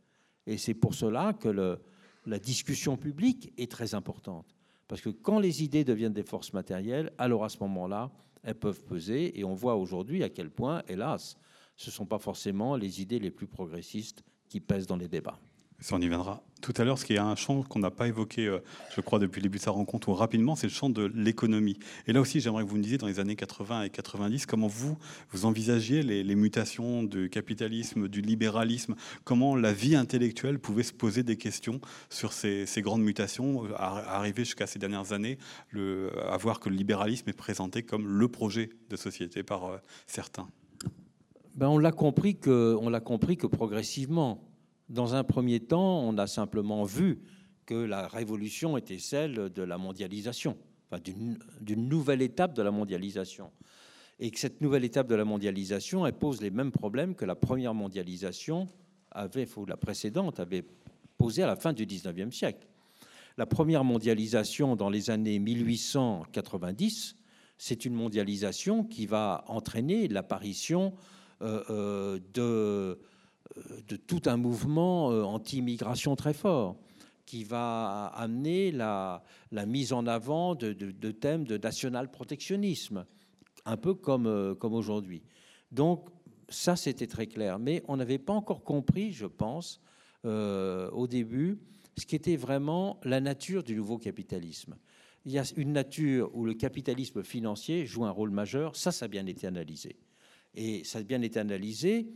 Et 0.46 0.58
c'est 0.58 0.74
pour 0.74 0.96
cela 0.96 1.32
que 1.32 1.80
la 2.26 2.40
discussion 2.40 2.98
publique 2.98 3.54
est 3.58 3.72
très 3.72 3.96
importante. 3.96 4.54
Parce 4.90 5.00
que 5.00 5.12
quand 5.12 5.40
les 5.40 5.64
idées 5.64 5.86
deviennent 5.86 6.12
des 6.12 6.22
forces 6.24 6.52
matérielles, 6.52 7.14
alors 7.18 7.46
à 7.46 7.50
ce 7.50 7.60
moment-là, 7.62 8.12
elles 8.44 8.60
peuvent 8.60 8.84
peser. 8.84 9.40
Et 9.40 9.46
on 9.46 9.54
voit 9.54 9.78
aujourd'hui 9.78 10.24
à 10.24 10.30
quel 10.30 10.50
point, 10.50 10.84
hélas, 10.90 11.38
ce 11.78 11.90
ne 11.90 11.94
sont 11.94 12.06
pas 12.06 12.20
forcément 12.20 12.76
les 12.76 13.02
idées 13.02 13.20
les 13.20 13.32
plus 13.32 13.48
progressistes 13.48 14.26
qui 14.50 14.60
pèsent 14.60 14.88
dans 14.88 14.98
les 14.98 15.08
débats. 15.08 15.40
Ça, 15.80 15.96
on 15.96 16.02
y 16.02 16.08
viendra 16.08 16.42
tout 16.62 16.74
à 16.78 16.84
l'heure. 16.84 16.98
Ce 16.98 17.06
qui 17.06 17.14
est 17.14 17.20
un 17.20 17.36
champ 17.36 17.62
qu'on 17.64 17.80
n'a 17.80 17.92
pas 17.92 18.08
évoqué, 18.08 18.48
euh, 18.48 18.60
je 18.96 19.02
crois, 19.02 19.20
depuis 19.20 19.40
le 19.40 19.44
début 19.44 19.58
de 19.58 19.64
sa 19.64 19.72
rencontre 19.72 20.10
ou 20.10 20.14
rapidement, 20.14 20.56
c'est 20.56 20.68
le 20.68 20.74
champ 20.74 20.90
de 20.90 21.06
l'économie. 21.14 21.78
Et 22.08 22.14
là 22.14 22.22
aussi, 22.22 22.40
j'aimerais 22.40 22.64
que 22.64 22.70
vous 22.70 22.78
me 22.78 22.82
disiez, 22.82 22.98
dans 22.98 23.08
les 23.08 23.20
années 23.20 23.36
80 23.36 23.84
et 23.84 23.90
90, 23.90 24.46
comment 24.46 24.68
vous, 24.68 24.98
vous 25.32 25.46
envisagiez 25.46 26.04
les, 26.04 26.36
mutations 26.36 27.04
du 27.04 27.30
capitalisme, 27.30 28.08
du 28.08 28.22
libéralisme, 28.22 28.96
comment 29.24 29.56
la 29.56 29.74
vie 29.74 29.96
intellectuelle 29.96 30.60
pouvait 30.60 30.84
se 30.84 30.94
poser 30.94 31.24
des 31.24 31.38
questions 31.38 31.80
sur 32.10 32.34
ces, 32.34 32.66
grandes 32.78 33.02
mutations, 33.02 33.66
euh, 33.66 33.74
arriver 33.78 34.46
jusqu'à 34.46 34.68
ces 34.68 34.80
dernières 34.80 35.14
années, 35.14 35.38
à 35.76 36.38
voir 36.38 36.60
que 36.60 36.70
le 36.70 36.76
libéralisme 36.76 37.30
est 37.30 37.34
présenté 37.34 37.84
comme 37.84 38.08
le 38.08 38.28
projet 38.28 38.70
de 38.90 38.96
société 38.96 39.44
par 39.44 39.66
euh, 39.66 39.78
certains? 40.06 40.48
Ben 41.56 41.68
on 41.68 41.80
l'a 41.80 41.92
compris 41.92 42.38
on 42.46 42.90
l'a 42.90 43.00
compris 43.00 43.36
que 43.36 43.48
progressivement. 43.48 44.44
Dans 44.90 45.16
un 45.16 45.24
premier 45.24 45.60
temps, 45.60 46.00
on 46.02 46.18
a 46.18 46.28
simplement 46.28 46.84
vu 46.84 47.20
que 47.66 47.76
la 47.76 48.08
révolution 48.08 48.78
était 48.78 49.00
celle 49.00 49.50
de 49.50 49.62
la 49.62 49.78
mondialisation, 49.78 50.58
enfin, 50.90 51.02
d'une 51.04 51.90
nouvelle 51.90 52.22
étape 52.22 52.54
de 52.54 52.62
la 52.62 52.72
mondialisation. 52.72 53.52
Et 54.20 54.32
que 54.32 54.40
cette 54.40 54.62
nouvelle 54.62 54.86
étape 54.86 55.08
de 55.08 55.16
la 55.16 55.26
mondialisation, 55.26 56.06
elle 56.08 56.14
pose 56.14 56.42
les 56.42 56.50
mêmes 56.50 56.72
problèmes 56.72 57.16
que 57.16 57.26
la 57.26 57.36
première 57.36 57.74
mondialisation 57.74 58.68
avait, 59.12 59.48
ou 59.58 59.66
la 59.66 59.78
précédente, 59.78 60.40
avait 60.40 60.64
posé 61.18 61.44
à 61.44 61.48
la 61.48 61.56
fin 61.56 61.74
du 61.74 61.86
19e 61.86 62.32
siècle. 62.32 62.68
La 63.38 63.46
première 63.46 63.84
mondialisation 63.84 64.76
dans 64.76 64.90
les 64.90 65.10
années 65.10 65.38
1890, 65.38 67.16
c'est 67.58 67.86
une 67.86 67.94
mondialisation 67.94 68.84
qui 68.84 69.06
va 69.06 69.44
entraîner 69.48 70.08
l'apparition 70.08 70.94
euh, 71.42 71.64
euh, 71.70 72.20
de 72.34 73.00
de 73.88 73.96
tout 73.96 74.22
un 74.26 74.38
mouvement 74.38 75.12
euh, 75.12 75.24
anti-immigration 75.24 76.16
très 76.16 76.34
fort 76.34 76.78
qui 77.26 77.44
va 77.44 78.06
amener 78.16 78.72
la, 78.72 79.22
mise 79.52 79.92
en 79.92 80.08
avant 80.08 80.56
de, 80.56 80.72
thèmes 81.12 81.44
de 81.44 81.58
national-protectionnisme, 81.58 83.06
un 83.66 83.78
peu 83.78 83.94
comme, 83.94 84.28
euh, 84.28 84.56
comme 84.56 84.74
aujourd'hui. 84.74 85.24
Donc 85.72 86.08
ça, 86.48 86.78
c'était 86.78 87.08
très 87.08 87.28
clair. 87.28 87.60
Mais 87.60 87.84
on 87.90 87.98
n'avait 87.98 88.18
pas 88.18 88.32
encore 88.32 88.64
compris, 88.64 89.12
je 89.12 89.26
pense, 89.26 89.82
euh, 90.24 90.90
au 90.92 91.06
début, 91.06 91.60
ce 91.98 92.06
qui 92.06 92.16
était 92.16 92.38
vraiment 92.38 92.98
la 93.04 93.20
nature 93.20 93.64
du 93.64 93.76
nouveau 93.76 93.98
capitalisme. 93.98 94.78
Il 95.26 95.34
y 95.34 95.40
a 95.40 95.44
une 95.58 95.74
nature 95.74 96.34
où 96.34 96.46
le 96.46 96.54
capitalisme 96.54 97.24
financier 97.24 97.86
joue 97.86 98.06
un 98.06 98.12
rôle 98.12 98.32
majeur, 98.32 98.78
ça, 98.78 98.94
ça 98.94 99.06
a 99.06 99.08
bien 99.10 99.26
été 99.26 99.46
analysé. 99.48 99.98
Et 100.56 100.86
ça 100.86 101.00
a 101.00 101.04
bien 101.04 101.22
été 101.22 101.40
analysé 101.40 102.08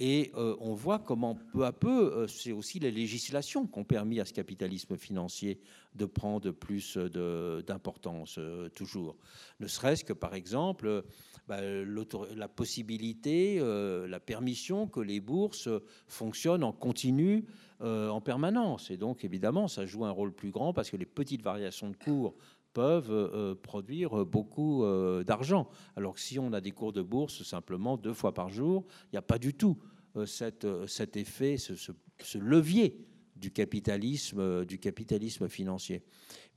et 0.00 0.32
euh, 0.34 0.56
on 0.58 0.74
voit 0.74 0.98
comment 0.98 1.36
peu 1.52 1.64
à 1.64 1.72
peu, 1.72 2.12
euh, 2.12 2.26
c'est 2.26 2.50
aussi 2.50 2.80
les 2.80 2.90
législations 2.90 3.66
qui 3.66 3.78
ont 3.78 3.84
permis 3.84 4.18
à 4.18 4.24
ce 4.24 4.32
capitalisme 4.32 4.96
financier 4.96 5.60
de 5.94 6.04
prendre 6.04 6.50
plus 6.50 6.96
d'importance 6.96 8.36
euh, 8.38 8.68
toujours. 8.70 9.16
Ne 9.60 9.68
serait-ce 9.68 10.02
que 10.02 10.12
par 10.12 10.34
exemple 10.34 11.04
bah, 11.46 11.60
la 11.60 12.48
possibilité, 12.48 13.60
la 13.60 14.18
permission 14.18 14.88
que 14.88 15.00
les 15.00 15.20
bourses 15.20 15.68
fonctionnent 16.08 16.64
en 16.64 16.72
continu 16.72 17.44
en 17.80 18.20
permanence. 18.22 18.90
Et 18.90 18.96
donc 18.96 19.24
évidemment, 19.24 19.68
ça 19.68 19.84
joue 19.84 20.06
un 20.06 20.10
rôle 20.10 20.32
plus 20.32 20.50
grand 20.50 20.72
parce 20.72 20.90
que 20.90 20.96
les 20.96 21.06
petites 21.06 21.42
variations 21.42 21.90
de 21.90 21.96
cours 21.96 22.34
peuvent 22.74 23.56
produire 23.62 24.26
beaucoup 24.26 24.84
d'argent. 25.24 25.70
Alors 25.96 26.14
que 26.14 26.20
si 26.20 26.38
on 26.38 26.52
a 26.52 26.60
des 26.60 26.72
cours 26.72 26.92
de 26.92 27.00
bourse 27.00 27.42
simplement 27.42 27.96
deux 27.96 28.12
fois 28.12 28.34
par 28.34 28.50
jour, 28.50 28.84
il 29.04 29.14
n'y 29.14 29.18
a 29.18 29.22
pas 29.22 29.38
du 29.38 29.54
tout 29.54 29.78
cet 30.26 31.16
effet, 31.16 31.56
ce, 31.56 32.38
levier 32.38 32.96
du 33.36 33.50
capitalisme, 33.50 34.64
du 34.64 34.78
capitalisme 34.78 35.48
financier. 35.48 36.02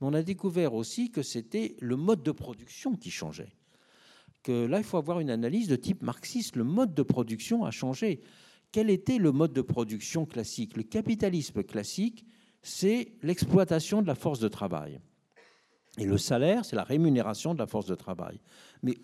On 0.00 0.14
a 0.14 0.22
découvert 0.22 0.74
aussi 0.74 1.10
que 1.10 1.22
c'était 1.22 1.76
le 1.80 1.96
mode 1.96 2.22
de 2.22 2.30
production 2.30 2.94
qui 2.94 3.10
changeait. 3.10 3.52
Que 4.42 4.66
là, 4.66 4.78
il 4.78 4.84
faut 4.84 4.96
avoir 4.96 5.18
une 5.18 5.30
analyse 5.30 5.66
de 5.68 5.76
type 5.76 6.02
marxiste. 6.02 6.54
Le 6.56 6.64
mode 6.64 6.94
de 6.94 7.02
production 7.02 7.64
a 7.64 7.70
changé. 7.70 8.20
Quel 8.70 8.90
était 8.90 9.18
le 9.18 9.32
mode 9.32 9.52
de 9.52 9.62
production 9.62 10.24
classique? 10.24 10.76
Le 10.76 10.84
capitalisme 10.84 11.64
classique, 11.64 12.24
c'est 12.62 13.12
l'exploitation 13.22 14.02
de 14.02 14.06
la 14.06 14.14
force 14.14 14.38
de 14.38 14.48
travail. 14.48 15.00
Et 15.98 16.04
le 16.04 16.16
salaire, 16.16 16.64
c'est 16.64 16.76
la 16.76 16.84
rémunération 16.84 17.54
de 17.54 17.58
la 17.58 17.66
force 17.66 17.86
de 17.86 17.94
travail. 17.94 18.40
Mais 18.82 18.94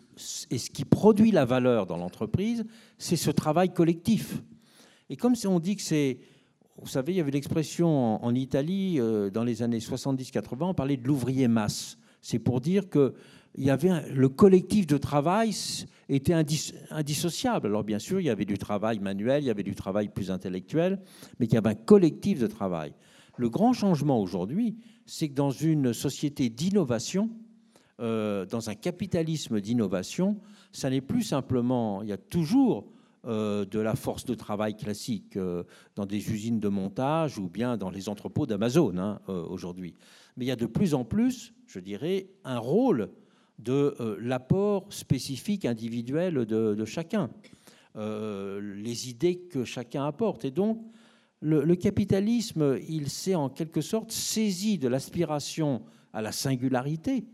et 0.51 0.59
ce 0.59 0.71
qui 0.71 0.85
produit 0.85 1.33
la 1.33 1.45
valeur 1.45 1.87
dans 1.87 1.97
l'entreprise, 1.97 2.65
c'est 2.99 3.17
ce 3.17 3.31
travail 3.31 3.73
collectif. 3.73 4.43
Et 5.11 5.17
comme 5.17 5.35
on 5.47 5.61
dit 5.61 5.77
que 5.77 5.83
c'est... 5.83 6.19
Vous 6.81 6.89
savez, 6.89 7.13
il 7.13 7.17
y 7.17 7.21
avait 7.21 7.31
l'expression 7.31 8.25
en, 8.25 8.35
Italie, 8.35 8.99
euh, 8.99 9.31
dans 9.31 9.45
les 9.45 9.63
années 9.63 9.79
70-80, 9.79 10.57
on 10.61 10.75
parlait 10.75 10.97
de 10.97 11.07
l'ouvrier 11.07 11.47
masse. 11.47 11.99
C'est 12.21 12.41
pour 12.41 12.61
dire 12.61 12.89
que 12.89 13.15
il 13.57 13.65
y 13.65 13.71
avait 13.71 14.11
le 14.11 14.29
collectif 14.29 14.87
de 14.87 14.99
travail 14.99 15.55
était 16.09 16.35
indissociable. 16.91 17.69
Alors 17.69 17.85
bien 17.85 18.01
sûr, 18.01 18.21
il 18.21 18.27
y 18.27 18.31
avait 18.31 18.45
du 18.45 18.59
travail 18.59 18.99
manuel, 18.99 19.45
il 19.45 19.47
y 19.47 19.51
avait 19.51 19.63
du 19.63 19.75
travail 19.77 20.09
plus 20.09 20.31
intellectuel, 20.31 20.99
mais 21.39 21.47
il 21.47 21.55
y 21.55 21.57
avait 21.57 21.71
un 21.71 21.75
collectif 21.75 22.41
de 22.41 22.49
travail. 22.49 22.93
Le 23.37 23.49
grand 23.49 23.73
changement 23.73 24.21
aujourd'hui, 24.21 24.77
c'est 25.07 25.29
que 25.29 25.35
dans 25.35 25.51
une 25.51 25.93
société 25.93 26.49
d'innovation, 26.49 27.31
euh, 28.01 28.45
dans 28.47 28.71
un 28.71 28.75
capitalisme 28.75 29.61
d'innovation, 29.61 30.39
ça 30.73 30.91
n'est 30.91 31.01
plus 31.01 31.23
simplement, 31.23 32.03
il 32.03 32.09
y 32.09 32.13
a 32.13 32.17
toujours 32.17 32.87
euh, 33.25 33.65
de 33.65 33.79
la 33.79 33.95
force 33.95 34.25
de 34.25 34.35
travail 34.35 34.77
classique 34.77 35.37
euh, 35.37 35.63
dans 35.95 36.05
des 36.07 36.33
usines 36.33 36.61
de 36.61 36.69
montage 36.69 37.39
ou 37.39 37.49
bien 37.49 37.77
dans 37.77 37.91
les 37.91 38.09
entrepôts 38.09 38.47
d'Amazon 38.47 38.99
hein, 38.99 39.21
aujourd'hui. 39.29 39.95
Mais 40.37 40.45
il 40.45 40.49
y 40.49 40.53
a 40.53 40.57
de 40.57 40.67
plus 40.67 40.95
en 40.95 41.05
plus, 41.05 41.55
je 41.67 41.81
dirais, 41.81 42.29
un 42.45 42.59
rôle 42.59 43.11
de 43.61 43.95
l'apport 44.21 44.87
spécifique 44.93 45.65
individuel 45.65 46.35
de, 46.35 46.75
de 46.75 46.85
chacun, 46.85 47.31
les 47.97 49.09
idées 49.09 49.37
que 49.37 49.65
chacun 49.65 50.05
apporte. 50.05 50.45
Et 50.45 50.51
donc, 50.51 50.85
le, 51.45 51.77
capitalisme, 51.77 52.79
il 52.89 53.11
s'est 53.11 53.35
en 53.35 53.51
quelque 53.51 53.83
sorte 53.83 54.13
saisi 54.13 54.79
de 54.79 54.89
l'aspiration 54.89 55.83
à 56.15 56.23
la 56.23 56.33
singularité 56.33 57.27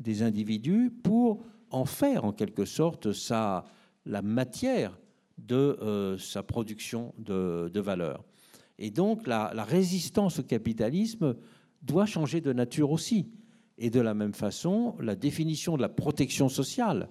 des 0.00 0.22
individus 0.22 0.90
pour 0.90 1.44
en 1.70 1.84
faire 1.84 2.24
en 2.24 2.32
quelque 2.32 2.64
sorte 2.64 3.08
la 4.06 4.22
matière 4.22 4.98
de 5.36 5.54
euh, 5.82 6.16
sa 6.16 6.42
production 6.42 7.12
de, 7.18 7.78
valeur. 7.78 8.24
Et 8.78 8.90
donc 8.90 9.26
la, 9.26 9.50
résistance 9.64 10.38
au 10.38 10.44
capitalisme 10.44 11.36
doit 11.82 12.06
changer 12.06 12.40
de 12.40 12.54
nature 12.54 12.90
aussi. 12.90 13.28
Et 13.76 13.90
de 13.90 14.00
la 14.00 14.14
même 14.14 14.32
façon, 14.32 14.96
la 14.98 15.14
définition 15.14 15.76
de 15.76 15.82
la 15.82 15.90
protection 15.90 16.48
sociale 16.48 17.10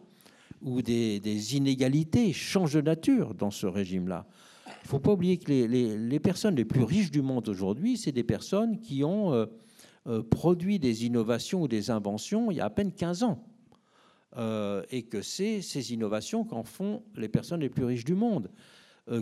ou 0.64 0.82
des 0.82 1.55
inégalités 1.55 2.34
change 2.34 2.74
de 2.74 2.82
nature 2.82 3.36
dans 3.36 3.51
ce 3.51 3.68
régime-là. 3.68 4.26
Il 4.88 4.92
ne 4.92 4.92
faut 4.92 5.00
pas 5.00 5.12
oublier 5.12 5.36
que 5.36 5.52
les, 5.52 6.20
personnes 6.22 6.56
les 6.56 6.64
plus 6.64 6.84
riches 6.84 7.12
du 7.12 7.22
monde 7.22 7.50
aujourd'hui, 7.50 7.98
c'est 7.98 8.14
des 8.14 8.24
personnes 8.24 8.80
qui 8.80 9.04
ont 9.04 9.34
euh, 9.34 9.46
euh, 10.08 10.24
produit 10.24 10.80
des 10.80 11.06
innovations 11.06 11.64
ou 11.64 11.68
des 11.68 11.92
inventions 11.92 12.52
il 12.52 12.58
y 12.58 12.62
a 12.62 12.66
à 12.66 12.70
peine 12.70 12.94
15 12.94 13.24
ans. 13.24 13.44
Euh, 14.38 14.84
et 14.90 15.04
que 15.04 15.22
c'est 15.22 15.62
ces 15.62 15.92
innovations 15.92 16.46
qu'en 16.46 16.64
font 16.64 17.04
les 17.18 17.28
personnes 17.28 17.60
les 17.60 17.70
plus 17.70 17.84
riches 17.84 18.06
du 18.06 18.14
monde. 18.14 18.50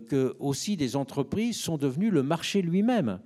que 0.08 0.36
aussi 0.38 0.78
des 0.78 0.96
entreprises 0.96 1.58
sont 1.58 1.78
devenues 1.78 2.12
le 2.12 2.22
marché 2.22 2.62
lui-même. 2.62 3.20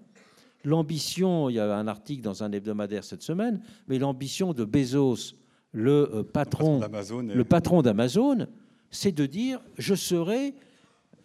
L'ambition, 0.63 1.49
il 1.49 1.55
y 1.55 1.59
a 1.59 1.75
un 1.75 1.87
article 1.89 2.21
dans 2.21 2.41
un 2.41 2.53
hebdomadaire 2.53 3.03
cette 3.03 3.21
semaine, 3.21 3.59
mais 3.89 3.99
l'ambition 3.99 4.53
de 4.53 4.63
Bezos, 4.63 5.35
le 5.73 6.21
patron, 6.23 6.79
le 6.79 7.43
patron 7.43 7.81
d'Amazon, 7.81 8.47
c'est 8.91 9.11
de 9.11 9.25
dire 9.25 9.59
je 9.77 9.93
serai 9.93 10.53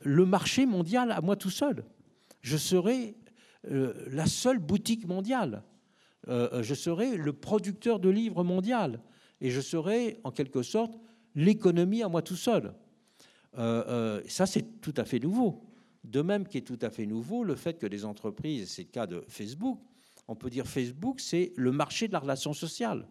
le 0.04 0.24
marché 0.26 0.66
mondial 0.66 1.10
à 1.10 1.20
moi 1.20 1.36
tout 1.36 1.50
seul. 1.50 1.84
Je 2.42 2.56
serai 2.56 3.16
euh, 3.70 3.94
la 4.10 4.26
seule 4.26 4.58
boutique 4.58 5.06
mondiale. 5.06 5.62
Euh, 6.28 6.62
je 6.62 6.74
serai 6.74 7.16
le 7.16 7.32
producteur 7.32 7.98
de 7.98 8.08
livres 8.08 8.44
mondial. 8.44 9.00
Et 9.40 9.50
je 9.50 9.60
serai, 9.60 10.20
en 10.24 10.30
quelque 10.30 10.62
sorte, 10.62 10.98
l'économie 11.34 12.02
à 12.02 12.08
moi 12.08 12.22
tout 12.22 12.36
seul. 12.36 12.74
Euh, 13.58 14.22
ça, 14.28 14.46
c'est 14.46 14.80
tout 14.80 14.94
à 14.96 15.04
fait 15.04 15.18
nouveau. 15.18 15.64
De 16.04 16.20
même 16.22 16.46
qu'est 16.46 16.60
tout 16.60 16.78
à 16.82 16.90
fait 16.90 17.06
nouveau 17.06 17.44
le 17.44 17.54
fait 17.56 17.78
que 17.78 17.86
les 17.86 18.04
entreprises, 18.04 18.70
c'est 18.70 18.82
le 18.82 18.88
cas 18.88 19.06
de 19.06 19.24
Facebook, 19.28 19.80
on 20.28 20.34
peut 20.34 20.50
dire 20.50 20.66
Facebook, 20.66 21.20
c'est 21.20 21.52
le 21.56 21.72
marché 21.72 22.08
de 22.08 22.12
la 22.12 22.18
relation 22.18 22.52
sociale. 22.52 23.06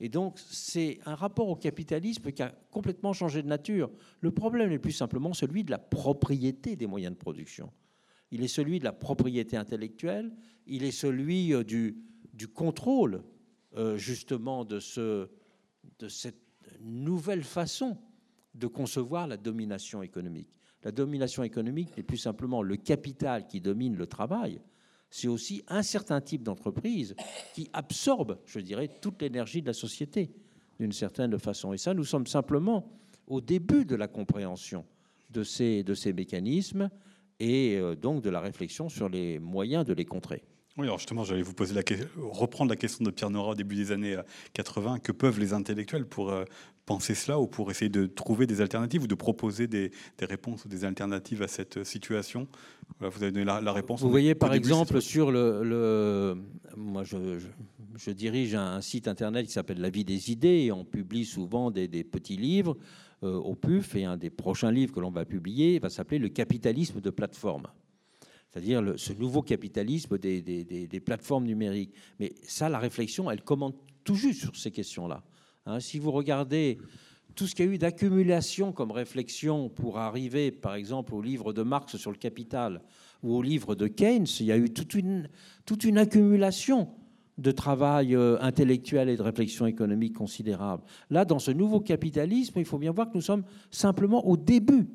Et 0.00 0.08
donc, 0.08 0.38
c'est 0.38 1.00
un 1.06 1.14
rapport 1.14 1.48
au 1.48 1.56
capitalisme 1.56 2.30
qui 2.30 2.42
a 2.42 2.54
complètement 2.70 3.12
changé 3.12 3.42
de 3.42 3.48
nature. 3.48 3.90
Le 4.20 4.30
problème 4.30 4.70
est 4.70 4.78
plus 4.78 4.92
simplement 4.92 5.34
celui 5.34 5.64
de 5.64 5.70
la 5.70 5.78
propriété 5.78 6.76
des 6.76 6.86
moyens 6.86 7.14
de 7.14 7.18
production. 7.18 7.72
Il 8.30 8.42
est 8.42 8.48
celui 8.48 8.78
de 8.78 8.84
la 8.84 8.92
propriété 8.92 9.56
intellectuelle, 9.56 10.32
il 10.66 10.84
est 10.84 10.92
celui 10.92 11.52
euh, 11.52 11.64
du, 11.64 12.48
contrôle, 12.54 13.24
euh, 13.76 13.96
justement, 13.96 14.64
de, 14.64 14.78
de 15.98 16.08
cette 16.08 16.42
nouvelle 16.80 17.42
façon 17.42 17.98
de 18.54 18.66
concevoir 18.66 19.26
la 19.26 19.36
domination 19.36 20.02
économique. 20.02 20.48
La 20.84 20.92
domination 20.92 21.42
économique 21.42 21.96
n'est 21.96 22.02
plus 22.02 22.18
simplement 22.18 22.62
le 22.62 22.76
capital 22.76 23.46
qui 23.46 23.60
domine 23.60 23.96
le 23.96 24.06
travail, 24.06 24.60
c'est 25.10 25.28
aussi 25.28 25.62
un 25.68 25.82
certain 25.82 26.20
type 26.20 26.42
d'entreprise 26.42 27.14
qui 27.54 27.68
absorbe, 27.72 28.38
je 28.46 28.60
dirais, 28.60 28.88
toute 29.00 29.22
l'énergie 29.22 29.62
de 29.62 29.66
la 29.66 29.72
société 29.72 30.30
d'une 30.78 30.92
certaine 30.92 31.38
façon. 31.38 31.72
Et 31.72 31.78
ça, 31.78 31.94
nous 31.94 32.04
sommes 32.04 32.26
simplement 32.26 32.92
au 33.26 33.40
début 33.40 33.84
de 33.84 33.96
la 33.96 34.08
compréhension 34.08 34.84
de 35.30 35.42
ces, 35.42 35.82
de 35.82 35.94
ces 35.94 36.12
mécanismes 36.12 36.90
et 37.40 37.76
euh, 37.76 37.94
donc 37.94 38.22
de 38.22 38.30
la 38.30 38.40
réflexion 38.40 38.88
sur 38.88 39.08
les 39.08 39.38
moyens 39.38 39.84
de 39.84 39.92
les 39.92 40.04
contrer. 40.04 40.42
Oui, 40.76 40.86
alors 40.86 40.98
justement, 40.98 41.24
j'allais 41.24 41.42
vous 41.42 41.54
poser 41.54 41.74
la 41.74 41.82
reprendre 42.16 42.70
la 42.70 42.76
question 42.76 43.04
de 43.04 43.10
Pierre 43.10 43.30
Nora 43.30 43.50
au 43.50 43.54
début 43.56 43.74
des 43.74 43.90
années 43.90 44.16
80. 44.52 44.94
Euh, 44.94 44.98
que 44.98 45.10
peuvent 45.10 45.40
les 45.40 45.52
intellectuels 45.52 46.06
pour 46.06 46.30
euh, 46.30 46.44
penser 46.88 47.14
cela 47.14 47.38
ou 47.38 47.46
pour 47.46 47.70
essayer 47.70 47.90
de 47.90 48.06
trouver 48.06 48.46
des 48.46 48.62
alternatives 48.62 49.02
ou 49.02 49.06
de 49.06 49.14
proposer 49.14 49.66
des, 49.66 49.92
réponses 50.22 50.64
ou 50.64 50.68
des 50.68 50.86
alternatives 50.86 51.42
à 51.42 51.48
cette 51.48 51.84
situation? 51.84 52.48
Vous 52.98 53.06
avez 53.06 53.30
donné 53.30 53.44
la, 53.44 53.72
réponse. 53.72 54.00
Vous 54.00 54.08
voyez 54.08 54.34
par 54.34 54.54
exemple 54.54 55.02
sur 55.02 55.30
le, 55.30 56.34
moi 56.76 57.04
je, 57.04 58.10
dirige 58.10 58.54
un 58.54 58.80
site 58.80 59.06
internet 59.06 59.46
qui 59.46 59.52
s'appelle 59.52 59.80
La 59.80 59.90
vie 59.90 60.04
des 60.04 60.32
idées 60.32 60.64
et 60.64 60.72
on 60.72 60.86
publie 60.86 61.26
souvent 61.26 61.70
des, 61.70 61.88
petits 62.04 62.38
livres 62.38 62.78
euh, 63.22 63.34
au 63.34 63.54
PUF 63.54 63.94
et 63.94 64.04
un 64.04 64.16
des 64.16 64.30
prochains 64.30 64.72
livres 64.72 64.94
que 64.94 65.00
l'on 65.00 65.10
va 65.10 65.26
publier 65.26 65.78
va 65.78 65.90
s'appeler 65.90 66.18
Le 66.18 66.30
capitalisme 66.30 67.02
de 67.02 67.10
plateforme 67.10 67.66
c'est-à-dire 68.50 68.94
ce 68.96 69.12
nouveau 69.12 69.42
capitalisme 69.42 70.16
des, 70.16 70.40
des, 70.40 71.00
plateformes 71.00 71.44
numériques. 71.44 71.92
Mais 72.18 72.32
ça, 72.44 72.70
la 72.70 72.78
réflexion, 72.78 73.30
elle 73.30 73.42
commente 73.42 73.76
tout 74.04 74.14
juste 74.14 74.40
sur 74.40 74.56
ces 74.56 74.70
questions-là. 74.70 75.22
Hein, 75.66 75.80
si 75.80 75.98
vous 75.98 76.10
regardez 76.10 76.78
tout 77.34 77.46
ce 77.46 77.54
qu'il 77.54 77.66
y 77.66 77.68
a 77.68 77.72
eu 77.72 77.78
d'accumulation 77.78 78.72
comme 78.72 78.90
réflexion 78.90 79.68
pour 79.68 79.98
arriver, 79.98 80.50
par 80.50 80.74
exemple, 80.74 81.14
au 81.14 81.22
livre 81.22 81.52
de 81.52 81.62
Marx 81.62 81.96
sur 81.96 82.10
le 82.10 82.16
capital 82.16 82.82
ou 83.22 83.36
au 83.36 83.42
livre 83.42 83.74
de 83.74 83.86
Keynes, 83.86 84.26
il 84.40 84.46
y 84.46 84.52
a 84.52 84.56
eu 84.56 84.70
toute 84.70 84.94
une, 84.94 85.28
toute 85.64 85.84
une 85.84 85.98
accumulation 85.98 86.88
de 87.38 87.52
travail 87.52 88.16
euh, 88.16 88.36
intellectuel 88.40 89.08
et 89.08 89.16
de 89.16 89.22
réflexion 89.22 89.66
économique 89.66 90.14
considérable. 90.14 90.82
Là, 91.10 91.24
dans 91.24 91.38
ce 91.38 91.52
nouveau 91.52 91.80
capitalisme, 91.80 92.58
il 92.58 92.64
faut 92.64 92.78
bien 92.78 92.90
voir 92.90 93.08
que 93.08 93.14
nous 93.14 93.22
sommes 93.22 93.44
simplement 93.70 94.26
au 94.26 94.36
début 94.36 94.88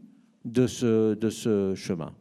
de 0.43 0.67
ce, 0.67 1.13
de 1.13 1.29
ce 1.29 1.73
chemin. 1.75 2.13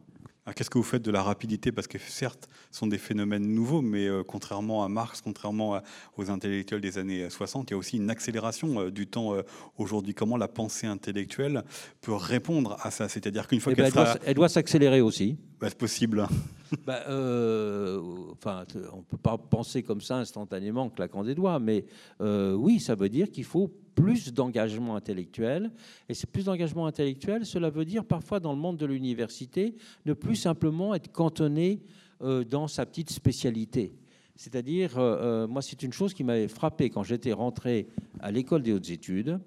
Qu'est-ce 0.51 0.69
que 0.69 0.77
vous 0.77 0.83
faites 0.83 1.01
de 1.01 1.11
la 1.11 1.23
rapidité? 1.23 1.71
Parce 1.71 1.87
que 1.87 1.97
certes, 1.97 2.49
ce 2.69 2.79
sont 2.79 2.87
des 2.87 2.97
phénomènes 2.97 3.47
nouveaux, 3.47 3.81
mais 3.81 4.07
euh, 4.07 4.23
contrairement 4.23 4.83
à 4.83 4.89
Marx, 4.89 5.21
contrairement 5.21 5.79
aux 6.17 6.29
intellectuels 6.29 6.81
des 6.81 6.97
années 6.97 7.29
60, 7.29 7.69
il 7.69 7.73
y 7.73 7.75
a 7.75 7.77
aussi 7.77 7.95
une 7.95 8.09
accélération 8.09 8.81
euh, 8.81 8.91
du 8.91 9.07
temps 9.07 9.33
euh, 9.33 9.43
aujourd'hui. 9.77 10.13
Comment 10.13 10.35
la 10.35 10.49
pensée 10.49 10.85
intellectuelle 10.85 11.63
peut 12.01 12.13
répondre 12.13 12.77
à 12.81 12.91
ça? 12.91 13.07
C'est-à-dire 13.07 13.47
qu'une 13.47 13.61
fois 13.61 13.71
eh 13.71 13.75
qu'elle 13.75 13.93
ben, 13.93 14.15
elle, 14.25 14.33
doit 14.33 14.49
s'accélérer 14.49 14.99
aussi. 14.99 15.37
Bah, 15.61 15.69
c'est 15.69 15.77
possible. 15.77 16.27
bah, 16.85 16.99
enfin, 17.07 18.65
on 18.91 18.97
ne 18.97 19.03
peut 19.03 19.17
pas 19.17 19.37
penser 19.37 19.81
comme 19.81 20.01
ça 20.01 20.17
instantanément, 20.17 20.89
claquant 20.89 21.23
des 21.23 21.35
doigts, 21.35 21.59
mais 21.59 21.85
oui, 22.19 22.81
ça 22.81 22.95
veut 22.95 23.09
dire 23.09 23.31
qu'il 23.31 23.45
faut 23.45 23.71
plus 23.95 24.33
d'engagement 24.33 24.95
intellectuel. 24.95 25.71
Et 26.09 26.13
c'est 26.13 26.29
plus 26.29 26.45
d'engagement 26.45 26.87
intellectuel, 26.87 27.45
cela 27.45 27.69
veut 27.69 27.85
dire 27.85 28.05
parfois 28.05 28.39
dans 28.39 28.53
le 28.53 28.59
monde 28.59 28.77
de 28.77 28.85
l'université, 28.85 29.75
ne 30.05 30.13
plus 30.13 30.35
simplement 30.35 30.93
être 30.93 31.11
cantonné 31.11 31.81
euh, 32.21 32.43
dans 32.43 32.67
sa 32.67 32.85
petite 32.85 33.09
spécialité. 33.09 33.95
C'est-à-dire, 34.35 34.97
euh, 34.97 35.43
euh, 35.43 35.47
moi, 35.47 35.61
c'est 35.61 35.83
une 35.83 35.93
chose 35.93 36.13
qui 36.13 36.23
m'avait 36.23 36.47
frappé 36.47 36.89
quand 36.89 37.03
j'étais 37.03 37.33
rentré 37.33 37.87
à 38.19 38.31
l'école 38.31 38.63
des 38.63 38.73
hautes 38.73 38.89
études. 38.89 39.39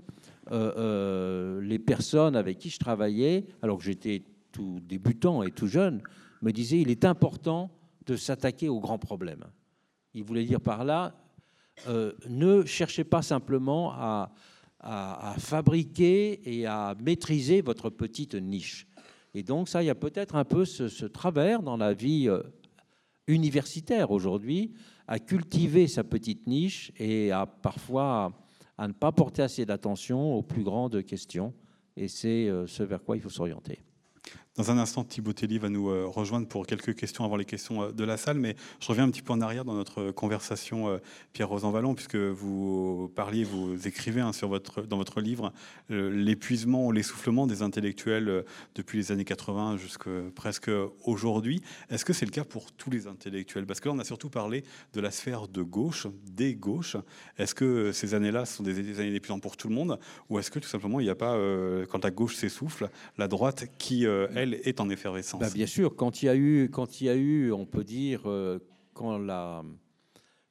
les 0.50 1.78
personnes 1.78 2.36
avec 2.36 2.58
qui 2.58 2.70
je 2.70 2.78
travaillais, 2.78 3.46
alors 3.62 3.78
que 3.78 3.84
j'étais 3.84 4.22
tout 4.52 4.78
débutant 4.80 5.42
et 5.42 5.50
tout 5.50 5.66
jeune, 5.66 6.02
me 6.42 6.52
disaient 6.52 6.80
il 6.80 6.90
est 6.90 7.04
important 7.04 7.70
de 8.06 8.16
s'attaquer 8.16 8.68
aux 8.68 8.78
grands 8.78 8.98
problèmes. 8.98 9.44
Il 10.14 10.22
voulait 10.22 10.44
dire 10.44 10.60
par 10.60 10.84
là, 10.84 11.14
euh, 11.88 12.12
ne 12.28 12.64
cherchez 12.64 13.04
pas 13.04 13.22
simplement 13.22 13.92
à, 13.92 14.32
fabriquer 15.38 16.40
et 16.44 16.64
à 16.66 16.94
maîtriser 17.02 17.60
votre 17.60 17.90
petite 17.90 18.34
niche. 18.34 18.86
Et 19.34 19.42
donc 19.42 19.68
ça, 19.68 19.82
il 19.82 19.86
y 19.86 19.90
a 19.90 19.96
peut-être 19.96 20.36
un 20.36 20.44
peu 20.44 20.64
ce, 20.64 21.06
travers 21.06 21.62
dans 21.62 21.76
la 21.76 21.92
vie 21.92 22.28
euh, 22.28 22.40
universitaire 23.26 24.12
aujourd'hui, 24.12 24.72
à 25.08 25.18
cultiver 25.18 25.88
sa 25.88 26.04
petite 26.04 26.46
niche 26.46 26.92
et 26.98 27.32
à 27.32 27.46
parfois 27.46 28.32
à 28.78 28.86
ne 28.86 28.92
pas 28.92 29.10
porter 29.10 29.42
assez 29.42 29.64
d'attention 29.64 30.34
aux 30.34 30.42
plus 30.42 30.62
grandes 30.62 31.02
questions. 31.04 31.52
Et 31.96 32.08
c'est 32.08 32.48
euh, 32.48 32.66
ce 32.66 32.82
vers 32.82 33.02
quoi 33.02 33.16
il 33.16 33.22
faut 33.22 33.30
s'orienter. 33.30 33.80
Dans 34.56 34.70
un 34.70 34.78
instant, 34.78 35.04
Thibaut 35.04 35.34
Telly 35.34 35.58
va 35.58 35.68
nous 35.68 35.90
euh, 35.90 36.06
rejoindre 36.06 36.48
pour 36.48 36.66
quelques 36.66 36.94
questions 36.94 37.26
avant 37.26 37.36
les 37.36 37.44
questions 37.44 37.82
euh, 37.82 37.92
de 37.92 38.04
la 38.04 38.16
salle, 38.16 38.38
mais 38.38 38.56
je 38.80 38.88
reviens 38.88 39.04
un 39.04 39.10
petit 39.10 39.20
peu 39.20 39.34
en 39.34 39.42
arrière 39.42 39.66
dans 39.66 39.74
notre 39.74 40.12
conversation, 40.12 40.88
euh, 40.88 40.96
Pierre-Rosan 41.34 41.70
Vallon, 41.72 41.94
puisque 41.94 42.16
vous 42.16 43.12
parliez, 43.14 43.44
vous 43.44 43.86
écrivez 43.86 44.22
hein, 44.22 44.30
dans 44.88 44.96
votre 44.96 45.20
livre 45.20 45.52
l'épuisement 45.90 46.86
ou 46.86 46.92
l'essoufflement 46.92 47.46
des 47.46 47.60
intellectuels 47.60 48.44
depuis 48.74 48.98
les 48.98 49.12
années 49.12 49.24
80 49.24 49.76
jusqu'à 49.76 50.10
presque 50.34 50.70
aujourd'hui. 51.04 51.60
Est-ce 51.90 52.04
que 52.04 52.12
c'est 52.12 52.24
le 52.24 52.30
cas 52.30 52.44
pour 52.44 52.72
tous 52.72 52.90
les 52.90 53.06
intellectuels? 53.06 53.66
Parce 53.66 53.80
que 53.80 53.88
là, 53.88 53.94
on 53.94 53.98
a 53.98 54.04
surtout 54.04 54.30
parlé 54.30 54.64
de 54.94 55.00
la 55.00 55.10
sphère 55.10 55.48
de 55.48 55.62
gauche, 55.62 56.06
des 56.24 56.54
gauches. 56.54 56.96
Est-ce 57.38 57.54
que 57.54 57.92
ces 57.92 58.14
années-là 58.14 58.46
sont 58.46 58.62
des 58.62 59.00
années 59.00 59.12
d'épuisement 59.12 59.40
pour 59.40 59.56
tout 59.56 59.68
le 59.68 59.74
monde? 59.74 59.98
Ou 60.30 60.38
est-ce 60.38 60.50
que 60.50 60.58
tout 60.58 60.68
simplement, 60.68 61.00
il 61.00 61.04
n'y 61.04 61.10
a 61.10 61.14
pas, 61.14 61.36
quand 61.88 62.04
la 62.04 62.10
gauche 62.10 62.36
s'essouffle, 62.36 62.88
la 63.18 63.28
droite 63.28 63.66
qui, 63.78 64.04
elle, 64.04 64.45
est 64.54 64.80
en 64.80 64.88
effervescence. 64.88 65.40
Bah, 65.40 65.50
bien 65.52 65.66
sûr, 65.66 65.94
quand 65.96 66.22
il 66.22 66.26
y 66.26 66.28
a 66.28 66.36
eu, 66.36 66.70
quand 66.70 67.00
il 67.00 67.08
a 67.08 67.14
eu, 67.14 67.52
on 67.52 67.66
peut 67.66 67.84
dire, 67.84 68.22
euh, 68.26 68.58
quand 68.94 69.18
la 69.18 69.64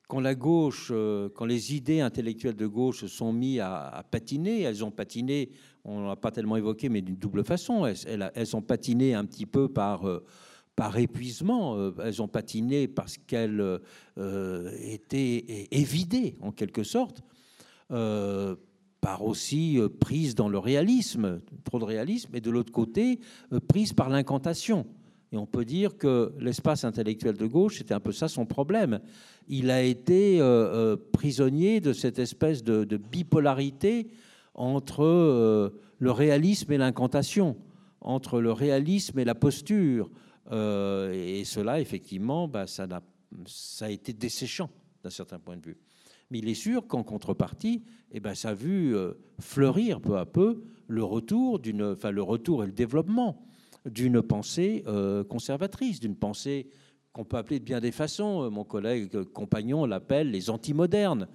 quand 0.08 0.20
la 0.20 0.36
gauche, 0.36 0.90
euh, 0.92 1.30
quand 1.34 1.46
les 1.46 1.74
idées 1.74 2.00
intellectuelles 2.00 2.56
de 2.56 2.68
gauche 2.68 3.02
se 3.02 3.08
sont 3.08 3.34
mis 3.34 3.60
à, 3.60 4.06
patiner, 4.12 4.62
elles 4.62 4.86
ont 4.86 4.92
patiné, 4.92 5.50
on 5.84 6.08
n'a 6.08 6.16
pas 6.16 6.30
tellement 6.30 6.58
évoqué, 6.58 6.90
mais 6.90 7.02
d'une 7.02 7.16
double 7.16 7.44
façon. 7.44 7.88
Elles, 7.88 8.56
ont 8.56 8.62
patiné 8.62 9.16
un 9.16 9.26
petit 9.26 9.48
peu 9.48 9.68
par, 9.68 10.08
euh, 10.08 10.24
par 10.76 11.00
épuisement, 11.00 11.92
elles 12.04 12.22
ont 12.22 12.28
patiné 12.28 12.88
parce 12.88 13.18
qu'elles 13.18 13.80
étaient 14.16 15.68
évidées 15.72 16.36
en 16.42 16.52
quelque 16.52 16.84
sorte, 16.84 17.24
par 19.06 19.24
aussi 19.24 19.78
prise 20.00 20.34
dans 20.34 20.50
le 20.50 20.58
réalisme, 20.58 21.40
trop 21.64 21.78
de 21.78 21.84
réalisme, 21.84 22.36
et 22.36 22.42
de 22.42 22.50
l'autre 22.50 22.72
côté, 22.72 23.20
prise 23.68 23.94
par 23.94 24.10
l'incantation. 24.10 24.88
Et 25.32 25.38
on 25.38 25.46
peut 25.46 25.64
dire 25.64 25.96
que 25.96 26.34
l'espace 26.40 26.86
intellectuel 26.86 27.38
de 27.38 27.46
gauche, 27.46 27.78
c'était 27.78 27.94
un 27.94 28.00
peu 28.00 28.12
ça 28.12 28.28
son 28.28 28.48
problème. 28.48 29.00
Il 29.48 29.70
a 29.70 29.84
été 29.84 30.42
euh, 30.42 30.46
euh, 30.46 30.98
prisonnier 31.12 31.82
de 31.82 31.94
cette 31.94 32.18
espèce 32.18 32.64
de, 32.64 32.98
bipolarité 32.98 34.08
entre 34.56 35.04
euh, 35.04 35.70
le 36.00 36.12
réalisme 36.12 36.72
et 36.72 36.80
l'incantation, 36.80 37.58
entre 38.02 38.42
le 38.42 38.52
réalisme 38.52 39.20
et 39.20 39.26
la 39.26 39.36
posture. 39.36 40.10
et 40.52 41.44
cela, 41.46 41.80
effectivement, 41.80 42.48
bah, 42.48 42.66
ça 42.66 42.88
a 43.82 43.90
été 43.92 44.14
desséchant 44.14 44.72
d'un 45.04 45.12
certain 45.12 45.38
point 45.38 45.58
de 45.58 45.66
vue. 45.68 45.78
Mais 46.32 46.40
il 46.40 46.50
est 46.50 46.56
sûr 46.56 46.88
qu'en 46.88 47.04
contrepartie, 47.04 47.84
eh 48.12 48.20
ben, 48.20 48.34
ça 48.34 48.50
a 48.50 48.54
vu 48.54 48.96
fleurir 49.40 50.02
peu 50.02 50.18
à 50.18 50.26
peu 50.26 50.64
le 50.88 51.04
retour, 51.04 51.60
enfin, 51.82 52.12
le 52.12 52.22
retour 52.22 52.64
et 52.64 52.68
le 52.68 52.72
développement 52.72 53.46
d'une 53.86 54.22
pensée 54.22 54.84
euh, 54.88 55.24
conservatrice, 55.24 56.00
d'une 56.00 56.16
pensée 56.16 56.68
qu'on 57.14 57.24
peut 57.24 57.38
appeler 57.38 57.60
de 57.60 57.66
bien 57.66 57.80
des 57.80 57.92
façons. 57.92 58.44
Euh, 58.44 58.50
mon 58.50 58.64
collègue 58.64 59.24
compagnon 59.26 59.86
l'appelle 59.86 60.32
les 60.32 60.50
antimodernes. 60.50 61.28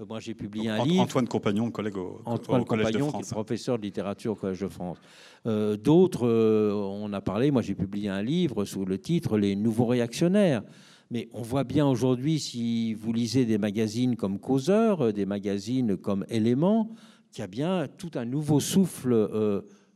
Euh, 0.00 0.04
moi, 0.06 0.20
j'ai 0.20 0.34
publié 0.34 0.70
un 0.70 0.84
livre. 0.84 1.02
Antoine 1.02 1.28
Compagnon, 1.28 1.70
collègue 1.70 1.96
au, 1.96 2.20
Antoine 2.24 2.64
Compagnon, 2.64 3.12
qui 3.12 3.20
est 3.20 3.30
professeur 3.30 3.78
de 3.78 3.82
littérature 3.82 4.32
au 4.32 4.36
Collège 4.36 4.60
de 4.60 4.68
France. 4.68 4.98
D'autres, 5.44 6.26
on 6.26 7.12
a 7.12 7.20
parlé. 7.20 7.50
Moi, 7.50 7.62
j'ai 7.62 7.74
publié 7.74 8.08
un 8.08 8.22
livre 8.22 8.64
sous 8.64 8.84
le 8.84 8.98
titre 8.98 9.38
Les 9.38 9.56
nouveaux 9.56 9.86
réactionnaires. 9.86 10.62
Mais 11.10 11.28
on 11.32 11.42
voit 11.42 11.64
bien 11.64 11.86
aujourd'hui, 11.86 12.38
si 12.38 12.94
vous 12.94 13.12
lisez 13.12 13.46
des 13.46 13.58
magazines 13.58 14.16
comme 14.16 14.38
Causeur, 14.38 15.12
des 15.12 15.24
magazines 15.26 15.96
comme 15.96 16.26
Éléments, 16.28 16.90
qu'il 17.32 17.40
y 17.40 17.44
a 17.44 17.46
bien 17.46 17.88
tout 17.96 18.10
un 18.14 18.24
nouveau 18.24 18.60
souffle 18.60 19.14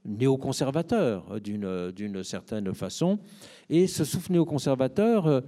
néoconservateur 0.05 1.41
d'une 1.41 2.25
certaine 2.25 2.75
façon. 2.75 3.19
Et 3.69 3.87
ce 3.87 4.05
souffle 4.05 4.33
néoconservateur, 4.33 5.27
euh, 5.27 5.41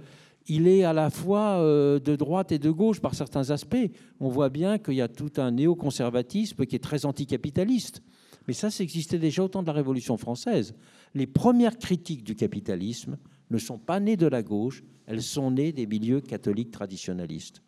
il 0.47 0.67
est 0.67 0.83
à 0.83 0.93
la 0.93 1.09
fois 1.09 1.59
euh, 1.59 1.99
de 1.99 2.15
droite 2.15 2.51
et 2.51 2.59
de 2.59 2.69
gauche 2.69 3.01
par 3.01 3.15
certains 3.15 3.49
aspects. 3.49 3.89
On 4.19 4.29
voit 4.29 4.49
bien 4.49 4.77
qu'il 4.77 4.95
y 4.95 5.01
a 5.01 5.07
tout 5.07 5.33
un 5.37 5.51
néoconservatisme 5.51 6.65
qui 6.65 6.75
est 6.75 6.83
très 6.83 7.05
anticapitaliste. 7.05 8.01
Mais 8.47 8.53
ça, 8.53 8.69
ça 8.69 8.83
existait 8.83 9.17
déjà 9.17 9.43
au 9.43 9.47
temps 9.47 9.63
de 9.63 9.67
la 9.67 9.73
Révolution 9.73 10.17
française. 10.17 10.75
Les 11.15 11.25
premières 11.25 11.79
critiques 11.79 12.23
du 12.23 12.35
capitalisme 12.35 13.17
ne 13.49 13.57
sont 13.57 13.77
pas 13.77 13.99
nées 13.99 14.17
de 14.17 14.27
la 14.27 14.43
gauche, 14.43 14.83
elles 15.05 15.21
sont 15.21 15.51
nées 15.51 15.71
des 15.71 15.85
milieux 15.85 16.21
catholiques 16.21 16.71
traditionnalistes. 16.71 17.61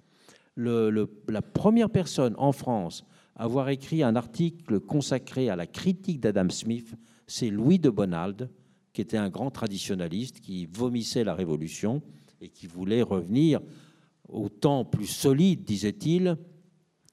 la 0.56 1.42
première 1.42 1.90
personne 1.90 2.36
en 2.38 2.52
France 2.52 3.04
avoir 3.36 3.70
écrit 3.70 4.02
un 4.02 4.16
article 4.16 4.80
consacré 4.80 5.50
à 5.50 5.56
la 5.56 5.68
critique 5.68 6.20
d'Adam 6.20 6.50
Smith, 6.50 6.96
c'est 7.28 7.50
Louis 7.50 7.78
de 7.78 7.90
Bonald, 7.90 8.50
qui 8.94 9.02
était 9.02 9.18
un 9.18 9.30
grand 9.30 9.52
traditionnaliste, 9.52 10.40
qui 10.40 10.66
vomissait 10.66 11.24
la 11.24 11.36
Révolution 11.36 12.02
et 12.42 12.50
qui 12.50 12.66
voulait 12.66 13.04
revenir 13.04 13.62
au 14.28 14.50
temps 14.50 14.86
plus 14.86 15.06
solide, 15.06 15.64
disait-il, 15.64 16.38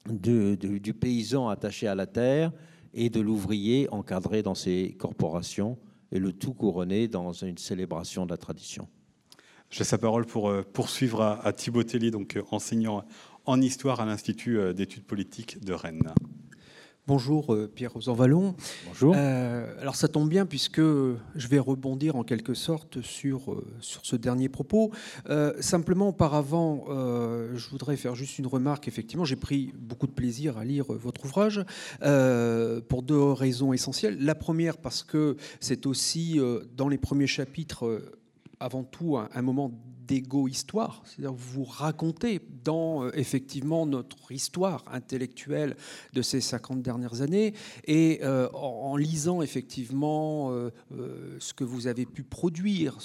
du 0.09 0.93
paysan 0.93 1.47
attaché 1.49 1.87
à 1.87 1.95
la 1.95 2.07
terre 2.07 2.51
et 2.93 3.09
de 3.09 3.19
l'ouvrier 3.19 3.87
encadré 3.91 4.41
dans 4.41 4.55
ses 4.55 4.95
corporations, 4.97 5.77
et 6.11 6.19
le 6.19 6.33
tout 6.33 6.53
couronné 6.53 7.07
dans 7.07 7.31
une 7.31 7.57
célébration 7.57 8.25
de 8.25 8.31
la 8.31 8.37
tradition. 8.37 8.87
J'ai 9.69 9.83
sa 9.83 9.97
parole 9.97 10.25
pour 10.25 10.49
euh, 10.49 10.61
poursuivre 10.61 11.21
à, 11.21 11.51
Thibaut 11.51 11.83
Tellier, 11.83 12.11
donc 12.11 12.37
euh, 12.37 12.43
enseignant 12.51 13.03
en 13.45 13.61
histoire 13.61 13.99
à 13.99 14.05
l'Institut 14.05 14.59
euh, 14.59 14.73
d'études 14.73 15.05
politiques 15.05 15.63
de 15.63 15.73
Rennes. 15.73 16.13
Bonjour 17.07 17.53
euh, 17.53 17.67
Pierre 17.67 17.93
Rosanvallon. 17.93 18.55
Bonjour. 18.87 19.13
Euh, 19.15 19.79
alors 19.79 19.95
ça 19.95 20.07
tombe 20.07 20.27
bien 20.27 20.47
puisque 20.47 20.81
je 20.81 21.47
vais 21.47 21.59
rebondir 21.59 22.15
en 22.15 22.23
quelque 22.23 22.55
sorte 22.55 23.03
sur, 23.03 23.61
sur 23.79 24.03
ce 24.03 24.15
dernier 24.15 24.49
propos. 24.49 24.91
simplement 25.59 26.09
auparavant, 26.09 26.85
je 26.87 27.69
voudrais 27.69 27.95
faire 27.95 28.15
juste 28.15 28.39
une 28.39 28.47
remarque. 28.47 28.87
Effectivement, 28.87 29.23
j'ai 29.23 29.35
pris 29.35 29.71
beaucoup 29.77 30.07
de 30.07 30.13
plaisir 30.13 30.57
à 30.57 30.65
lire 30.65 30.85
votre 30.89 31.25
ouvrage 31.25 31.63
pour 32.87 33.03
deux 33.03 33.31
raisons 33.31 33.71
essentielles. 33.71 34.17
La 34.19 34.33
première 34.33 34.77
parce 34.77 35.03
que 35.03 35.37
c'est 35.59 35.85
aussi 35.85 36.39
dans 36.75 36.87
les 36.87 36.97
premiers 36.97 37.27
chapitres 37.27 38.01
avant 38.59 38.83
tout 38.83 39.17
un, 39.17 39.41
moment 39.41 39.71
d'égo-histoire, 40.07 41.01
c'est-à-dire 41.05 41.33
vous 41.33 41.63
racontez 41.63 42.39
dans 42.63 43.03
euh, 43.03 43.11
effectivement 43.15 43.85
notre 43.85 44.31
histoire 44.31 44.83
intellectuelle 44.91 45.75
de 46.13 46.21
ces 46.21 46.41
50 46.41 46.81
dernières 46.81 47.21
années, 47.21 47.53
et 47.85 48.19
euh, 48.23 48.47
en, 48.53 48.97
lisant 48.97 49.41
effectivement 49.41 50.51
euh, 50.51 50.69
ce 51.39 51.53
que 51.53 51.63
vous 51.63 51.87
avez 51.87 52.05
pu 52.05 52.23
produire, 52.23 52.97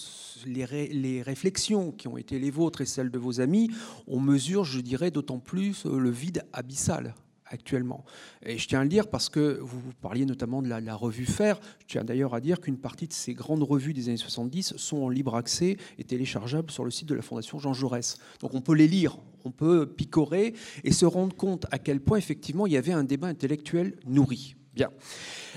les, 0.46 1.22
réflexions 1.22 1.92
qui 1.92 2.09
ont 2.09 2.16
été 2.16 2.38
les 2.38 2.51
vôtres 2.51 2.80
et 2.80 2.86
celles 2.86 3.11
de 3.11 3.18
vos 3.18 3.40
amis, 3.40 3.70
on 4.07 4.20
mesure, 4.20 4.64
je 4.64 4.80
dirais, 4.80 5.11
d'autant 5.11 5.38
plus 5.38 5.84
le 5.84 6.11
vide 6.11 6.44
abyssal 6.53 7.14
actuellement. 7.51 8.05
Et 8.44 8.59
je 8.59 8.66
tiens 8.66 8.80
à 8.80 8.82
le 8.82 8.88
dire 8.88 9.09
parce 9.09 9.28
que 9.28 9.59
vous 9.61 9.92
parliez 10.01 10.24
notamment 10.24 10.62
de 10.62 10.68
la, 10.68 10.94
revue 10.94 11.26
Faire. 11.26 11.61
Je 11.80 11.86
tiens 11.86 12.05
d'ailleurs 12.05 12.34
à 12.34 12.40
dire 12.40 12.61
qu'une 12.61 12.78
partie 12.78 13.07
de 13.07 13.12
ces 13.12 13.34
grandes 13.34 13.62
revues 13.62 13.92
des 13.92 14.09
années 14.09 14.16
70 14.16 14.74
sont 14.76 14.98
en 14.98 15.09
libre 15.09 15.34
accès 15.34 15.76
et 15.98 16.05
téléchargeables 16.05 16.70
sur 16.70 16.84
le 16.84 16.90
site 16.90 17.09
de 17.09 17.14
la 17.14 17.22
Fondation 17.22 17.59
Jean 17.59 17.74
Jaurès. 17.74 18.18
Donc 18.40 18.55
on 18.55 18.61
peut 18.61 18.74
les 18.74 18.88
lire, 18.88 19.18
on 19.44 19.51
peut 19.51 19.86
picorer 19.86 20.55
et 20.84 20.92
se 20.92 21.05
rendre 21.05 21.36
compte 21.36 21.66
à 21.70 21.78
quel 21.78 22.01
point 22.01 22.18
effectivement 22.18 22.66
il 22.66 22.72
y 22.72 22.76
avait 22.76 22.92
un 22.92 23.05
débat 23.05 23.28
intellectuel 23.28 23.96
nourri. 24.07 24.57
Bien. 24.74 24.90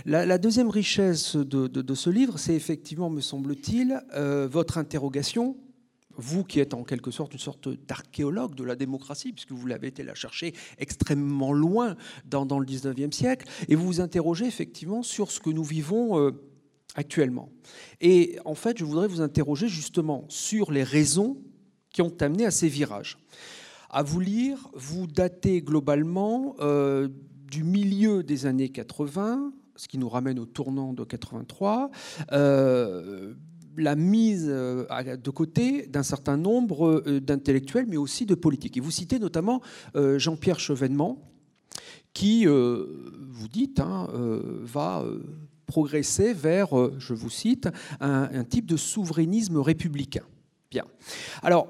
La, 0.05 0.37
deuxième 0.39 0.69
richesse 0.69 1.35
de, 1.35 1.93
ce 1.93 2.09
livre, 2.09 2.39
c'est 2.39 2.55
effectivement, 2.55 3.11
me 3.11 3.21
semble-t-il, 3.21 4.01
euh, 4.15 4.47
votre 4.51 4.79
interrogation 4.79 5.55
vous 6.17 6.43
qui 6.43 6.59
êtes 6.59 6.73
en 6.73 6.83
quelque 6.83 7.11
sorte 7.11 7.33
une 7.33 7.39
sorte 7.39 7.69
d'archéologue 7.87 8.55
de 8.55 8.63
la 8.63 8.75
démocratie, 8.75 9.33
puisque 9.33 9.51
vous 9.51 9.67
l'avez 9.67 9.87
été 9.87 10.03
la 10.03 10.15
chercher 10.15 10.53
extrêmement 10.77 11.53
loin 11.53 11.95
dans, 12.25 12.59
le 12.59 12.65
19e 12.65 13.11
siècle, 13.11 13.47
et 13.67 13.75
vous 13.75 13.85
vous 13.85 14.01
interrogez 14.01 14.45
effectivement 14.45 15.03
sur 15.03 15.31
ce 15.31 15.39
que 15.39 15.49
nous 15.49 15.63
vivons 15.63 16.19
euh, 16.19 16.31
actuellement. 16.95 17.49
Et 18.01 18.37
en 18.45 18.55
fait, 18.55 18.77
je 18.77 18.85
voudrais 18.85 19.07
vous 19.07 19.21
interroger 19.21 19.67
justement 19.67 20.25
sur 20.29 20.71
les 20.71 20.83
raisons 20.83 21.37
qui 21.91 22.01
ont 22.01 22.15
amené 22.21 22.45
à 22.45 22.51
ces 22.51 22.67
virages. 22.67 23.17
À 23.89 24.01
vous 24.03 24.19
lire, 24.19 24.69
vous 24.73 25.07
datez 25.07 25.61
globalement 25.61 26.55
euh, 26.59 27.07
du 27.51 27.63
milieu 27.63 28.23
des 28.23 28.45
années 28.47 28.69
80, 28.69 29.53
ce 29.75 29.87
qui 29.87 29.97
nous 29.97 30.09
ramène 30.09 30.39
au 30.39 30.45
tournant 30.45 30.93
de 30.93 31.03
83 31.03 31.91
la 33.77 33.95
mise 33.95 34.47
euh, 34.49 34.85
de 35.17 35.29
côté 35.29 35.87
d'un 35.87 36.03
certain 36.03 36.37
nombre 36.37 37.03
euh, 37.07 37.19
d'intellectuels, 37.19 37.85
mais 37.87 37.97
aussi 37.97 38.25
de 38.25 38.35
politiques. 38.35 38.77
Et 38.77 38.79
vous 38.79 38.91
citez 38.91 39.19
notamment 39.19 39.61
euh, 39.95 40.19
Jean-Pierre 40.19 40.59
Chevènement, 40.59 41.17
qui, 42.13 42.45
vous 42.45 43.47
dites, 43.51 43.79
hein, 43.79 44.07
va 44.61 45.03
progresser 45.65 46.31
vers, 46.31 46.69
je 46.99 47.15
vous 47.15 47.31
cite, 47.31 47.67
un, 47.99 48.29
un 48.31 48.43
type 48.43 48.67
de 48.67 48.77
souverainisme 48.77 49.57
républicain. 49.57 50.21
Bien. 50.69 50.85
Alors, 51.41 51.67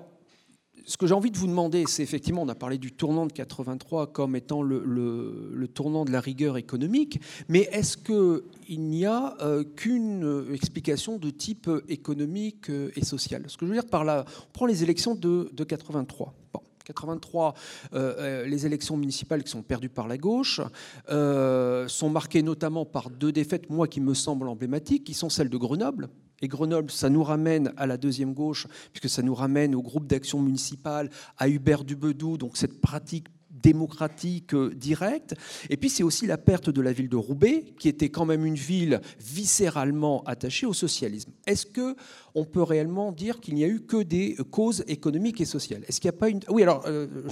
ce 0.86 0.98
que 0.98 1.08
j'ai 1.08 1.14
envie 1.14 1.32
de 1.32 1.38
vous 1.38 1.48
demander, 1.48 1.86
c'est 1.88 2.04
effectivement, 2.04 2.42
on 2.42 2.50
a 2.50 2.56
parlé 2.56 2.78
du 2.78 2.92
tournant 2.92 3.26
de 3.26 3.32
83 3.32 4.08
comme 4.08 4.36
étant 4.36 4.62
le, 4.62 5.68
tournant 5.74 6.06
de 6.06 6.12
la 6.12 6.20
rigueur 6.20 6.58
économique, 6.58 7.22
mais 7.48 7.70
est-ce 7.72 7.98
qu'il 7.98 8.82
n'y 8.82 9.06
a 9.06 9.36
euh, 9.42 9.64
qu'une 9.64 10.46
explication 10.54 11.18
de 11.18 11.30
type 11.30 11.70
économique 11.88 12.70
euh, 12.70 12.92
et 12.96 13.06
social? 13.06 13.44
Ce 13.48 13.58
que 13.58 13.66
je 13.66 13.72
veux 13.72 13.80
dire 13.80 13.90
par 13.90 14.04
là, 14.04 14.26
on 14.28 14.52
prend 14.52 14.66
les 14.66 14.84
élections 14.84 15.16
de, 15.16 15.50
83. 15.64 16.34
Bon. 16.54 16.60
83, 16.86 17.54
euh, 17.94 18.46
les 18.46 18.66
élections 18.66 18.98
municipales 18.98 19.42
qui 19.42 19.50
sont 19.50 19.62
perdues 19.62 19.88
par 19.88 20.10
la 20.10 20.18
gauche 20.18 20.60
sont 21.08 22.10
marquées 22.10 22.44
notamment 22.44 22.84
par 22.84 23.10
deux 23.10 23.32
défaites, 23.32 23.70
moi 23.70 23.88
qui 23.88 24.02
me 24.02 24.14
semblent 24.14 24.50
emblématiques, 24.50 25.06
qui 25.06 25.14
sont 25.14 25.30
celles 25.30 25.50
de 25.50 25.56
Grenoble, 25.56 26.10
et 26.44 26.50
Grenoble, 26.50 26.92
ça 26.92 27.10
nous 27.10 27.24
ramène 27.24 27.72
à 27.78 27.88
la 27.88 27.96
deuxième 27.96 28.34
gauche, 28.34 28.68
puisque 28.92 29.10
ça 29.10 29.22
nous 29.22 29.34
ramène 29.34 29.74
au 29.76 29.82
groupe 29.82 30.08
d'action 30.08 30.42
municipale, 30.42 31.10
à 31.38 31.48
Hubert 31.48 31.86
Dubedou, 31.86 32.38
donc 32.38 32.58
cette 32.58 32.82
pratique 32.82 33.28
démocratique 33.64 34.54
directe. 34.56 35.34
Et 35.70 35.78
puis 35.78 35.90
c'est 35.90 36.04
aussi 36.04 36.28
la 36.28 36.38
perte 36.38 36.70
de 36.70 36.82
la 36.82 36.92
ville 36.92 37.10
de 37.10 37.16
Roubaix, 37.16 37.64
qui 37.80 37.88
était 37.88 38.10
quand 38.10 38.26
même 38.26 38.46
une 38.46 38.56
ville 38.56 39.02
viscéralement 39.20 40.24
attachée 40.26 40.66
au 40.68 40.74
socialisme. 40.74 41.32
Est-ce 41.48 41.66
que 41.66 41.96
on 42.36 42.46
peut 42.46 42.64
réellement 42.64 43.12
dire 43.12 43.40
qu'il 43.40 43.56
n'y 43.56 43.64
a 43.64 43.68
eu 43.68 43.82
que 43.82 44.04
des 44.04 44.36
causes 44.52 44.84
économiques 44.88 45.40
et 45.40 45.46
sociales? 45.46 45.84
Est-ce 45.88 46.02
qu'il 46.02 46.10
n'y 46.10 46.16
a 46.16 46.20
pas 46.20 46.30
une 46.30 46.42
Oui, 46.50 46.62
alors 46.62 46.86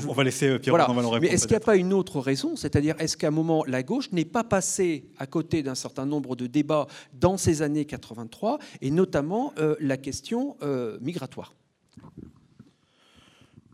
on 0.08 0.14
va 0.14 0.24
laisser 0.24 0.58
Pierre 0.60 0.72
voilà. 0.72 0.86
répondre. 0.86 1.20
Mais 1.20 1.28
est-ce 1.28 1.48
qu'il 1.48 1.56
n'y 1.56 1.64
a 1.64 1.66
pas 1.66 1.76
une 1.76 1.94
autre 1.94 2.20
raison? 2.20 2.56
C'est-à-dire 2.56 2.96
est-ce 3.00 3.18
qu'à 3.18 3.28
un 3.28 3.32
moment 3.32 3.64
la 3.66 3.84
gauche 3.84 4.12
n'est 4.12 4.26
pas 4.26 4.44
passée 4.44 5.10
à 5.18 5.28
côté 5.28 5.62
d'un 5.64 5.76
certain 5.76 6.06
nombre 6.06 6.36
de 6.36 6.48
débats 6.48 6.88
dans 7.14 7.38
ces 7.38 7.62
années 7.62 7.86
83 7.86 8.60
et 8.82 8.92
notamment 8.92 9.54
la 9.80 9.98
question 9.98 10.56
migratoire? 11.02 11.54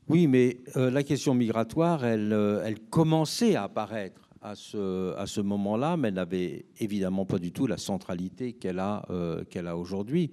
Oui, 0.10 0.28
mais 0.28 0.62
euh, 0.78 0.90
la 0.90 1.04
question 1.04 1.34
migratoire, 1.34 2.06
elle, 2.06 2.32
euh, 2.32 2.64
elle, 2.64 2.80
commençait 2.80 3.56
à 3.56 3.64
apparaître 3.64 4.22
à 4.42 4.56
ce, 4.56 5.42
moment-là, 5.42 5.98
mais 5.98 6.08
elle 6.08 6.14
n'avait 6.14 6.66
évidemment 6.80 7.26
pas 7.26 7.40
du 7.40 7.52
tout 7.52 7.68
la 7.68 7.76
centralité 7.76 8.54
qu'elle 8.54 8.80
a, 8.80 9.06
euh, 9.10 9.44
qu'elle 9.44 9.68
a 9.68 9.76
aujourd'hui, 9.76 10.32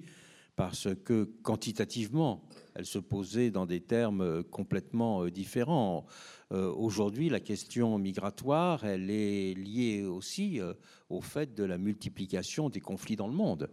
parce 0.55 0.87
que 1.03 1.25
quantitativement, 1.43 2.43
elle 2.75 2.85
se 2.85 2.99
posait 2.99 3.51
dans 3.51 3.65
des 3.65 3.81
termes 3.81 4.43
complètement 4.43 5.25
différents. 5.25 6.05
aujourd'hui, 6.51 7.27
la 7.27 7.41
question 7.41 7.97
migratoire, 7.97 8.85
elle 8.85 9.11
est 9.11 9.53
liée 9.55 10.05
aussi 10.05 10.61
au 11.09 11.19
fait 11.19 11.53
de 11.53 11.65
la 11.65 11.77
multiplication 11.77 12.69
des 12.69 12.79
conflits 12.79 13.17
dans 13.17 13.27
le 13.27 13.33
monde. 13.33 13.69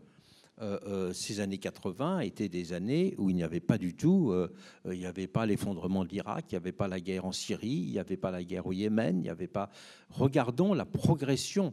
Euh, 0.62 0.78
euh, 0.86 1.12
ces 1.12 1.40
années 1.40 1.58
80 1.58 2.20
étaient 2.20 2.48
des 2.48 2.72
années 2.72 3.16
où 3.18 3.30
il 3.30 3.34
n'y 3.34 3.42
avait 3.42 3.58
pas 3.58 3.78
du 3.78 3.94
tout, 3.94 4.30
euh, 4.30 4.48
il 4.84 4.98
n'y 4.98 5.06
avait 5.06 5.26
pas 5.26 5.44
l'effondrement 5.44 6.04
de 6.04 6.10
l'Irak, 6.10 6.44
il 6.50 6.54
n'y 6.54 6.58
avait 6.58 6.70
pas 6.70 6.86
la 6.86 7.00
guerre 7.00 7.24
en 7.24 7.32
Syrie, 7.32 7.68
il 7.68 7.90
n'y 7.90 7.98
avait 7.98 8.16
pas 8.16 8.30
la 8.30 8.44
guerre 8.44 8.66
au 8.68 8.72
Yémen, 8.72 9.16
il 9.16 9.22
n'y 9.22 9.28
avait 9.28 9.48
pas. 9.48 9.70
Regardons 10.10 10.72
la 10.72 10.84
progression 10.84 11.72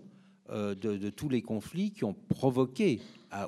de, 0.51 1.09
tous 1.11 1.29
les 1.29 1.43
conflits 1.43 1.91
qui 1.91 2.03
ont 2.03 2.15
provoqué 2.15 2.99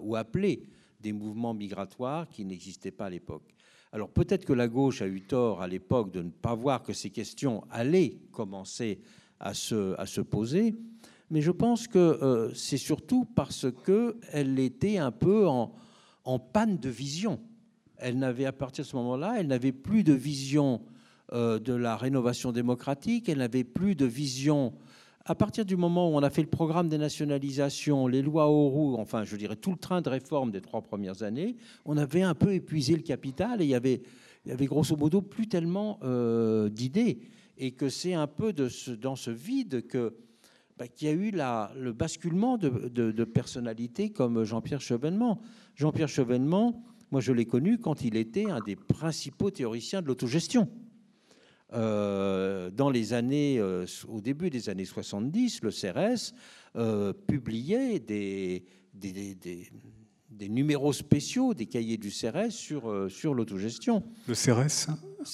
ou 0.03 0.15
appelé 0.15 0.67
des 0.99 1.13
mouvements 1.13 1.55
migratoires 1.55 2.29
qui 2.29 2.45
n'existaient 2.45 2.91
pas 2.91 3.05
à 3.05 3.09
l'époque. 3.09 3.55
Alors 3.91 4.09
peut-être 4.09 4.45
que 4.45 4.53
la 4.53 4.67
gauche 4.67 5.01
a 5.01 5.07
eu 5.07 5.21
tort 5.21 5.63
à 5.63 5.67
l'époque 5.67 6.11
de 6.11 6.21
ne 6.21 6.29
pas 6.29 6.53
voir 6.53 6.83
que 6.83 6.93
ces 6.93 7.09
questions 7.09 7.63
allaient 7.71 8.19
commencer 8.31 8.99
à 9.39 9.55
se, 9.55 9.99
à 9.99 10.05
se 10.05 10.21
poser, 10.21 10.75
mais 11.31 11.41
je 11.41 11.51
pense 11.51 11.87
que 11.87 11.97
euh, 11.97 12.53
c'est 12.53 12.77
surtout 12.77 13.25
parce 13.25 13.65
qu'elle 13.85 14.59
était 14.59 14.97
un 14.97 15.11
peu 15.11 15.47
en, 15.47 15.71
panne 16.53 16.77
de 16.77 16.89
vision. 16.89 17.39
Elle 17.97 18.19
n'avait, 18.19 18.45
à 18.45 18.51
partir 18.51 18.83
de 18.83 18.89
ce 18.89 18.95
moment-là, 18.97 19.35
elle 19.39 19.47
n'avait 19.47 19.71
plus 19.71 20.03
de 20.03 20.13
vision 20.13 20.81
euh, 21.31 21.57
de 21.57 21.73
la 21.73 21.95
rénovation 21.95 22.51
démocratique, 22.51 23.29
elle 23.29 23.37
n'avait 23.37 23.63
plus 23.63 23.95
de 23.95 24.05
vision. 24.05 24.73
À 25.23 25.33
partir 25.33 25.63
du 25.63 25.77
moment 25.77 26.09
où 26.09 26.15
on 26.15 26.23
a 26.23 26.29
fait 26.29 26.41
le 26.41 26.49
programme 26.49 26.89
des 26.89 26.97
nationalisations, 26.97 28.07
les 28.07 28.21
lois 28.21 28.47
au 28.47 28.67
roux, 28.67 28.95
enfin, 28.99 29.23
je 29.23 29.35
dirais 29.37 29.55
tout 29.55 29.71
le 29.71 29.77
train 29.77 30.01
de 30.01 30.09
réforme 30.09 30.51
des 30.51 30.61
trois 30.61 30.81
premières 30.81 31.23
années, 31.23 31.55
on 31.85 31.95
avait 31.95 32.23
un 32.23 32.35
peu 32.35 32.53
épuisé 32.53 32.93
le 32.95 33.03
capital 33.03 33.61
et 33.61 33.65
il 33.65 33.69
y 33.69 33.75
avait, 33.75 34.01
grosso 34.65 34.97
modo 34.97 35.21
plus 35.21 35.47
tellement 35.47 35.97
euh, 36.03 36.67
d'idées. 36.67 37.19
Et 37.57 37.71
que 37.71 37.87
c'est 37.87 38.15
un 38.15 38.27
peu 38.27 38.51
dans 38.53 39.15
ce 39.15 39.31
vide 39.31 39.85
que 39.87 40.15
bah, 40.81 40.87
qu'il 40.87 41.09
y 41.09 41.11
a 41.11 41.13
eu 41.13 41.29
le 41.29 41.91
basculement 41.91 42.57
de, 42.57 43.23
personnalités 43.23 44.09
comme 44.09 44.43
Jean-Pierre 44.43 44.81
Chevènement. 44.81 45.39
Jean-Pierre 45.75 46.09
Chevènement, 46.09 46.83
moi 47.11 47.21
je 47.21 47.31
l'ai 47.31 47.45
connu 47.45 47.77
quand 47.77 48.03
il 48.03 48.15
était 48.15 48.49
un 48.49 48.61
des 48.61 48.75
principaux 48.75 49.51
théoriciens 49.51 50.01
de 50.01 50.07
l'autogestion. 50.07 50.67
Euh, 51.73 52.71
dans 52.71 52.89
les 52.89 53.13
années, 53.13 53.59
euh, 53.59 53.85
au 54.07 54.21
début 54.21 54.49
des 54.49 54.69
années 54.69 54.85
70, 54.85 55.61
le 55.61 55.69
CRS 55.69 56.33
euh, 56.75 57.13
publiait 57.13 57.99
des, 57.99 58.65
des 58.95 59.69
numéros 60.49 60.93
spéciaux 60.93 61.53
des 61.53 61.65
cahiers 61.65 61.97
du 61.97 62.09
CRS 62.09 62.51
sur, 62.51 62.89
euh, 62.89 63.09
sur 63.09 63.33
l'autogestion. 63.33 64.03
Le 64.27 64.33
CRS 64.33 64.87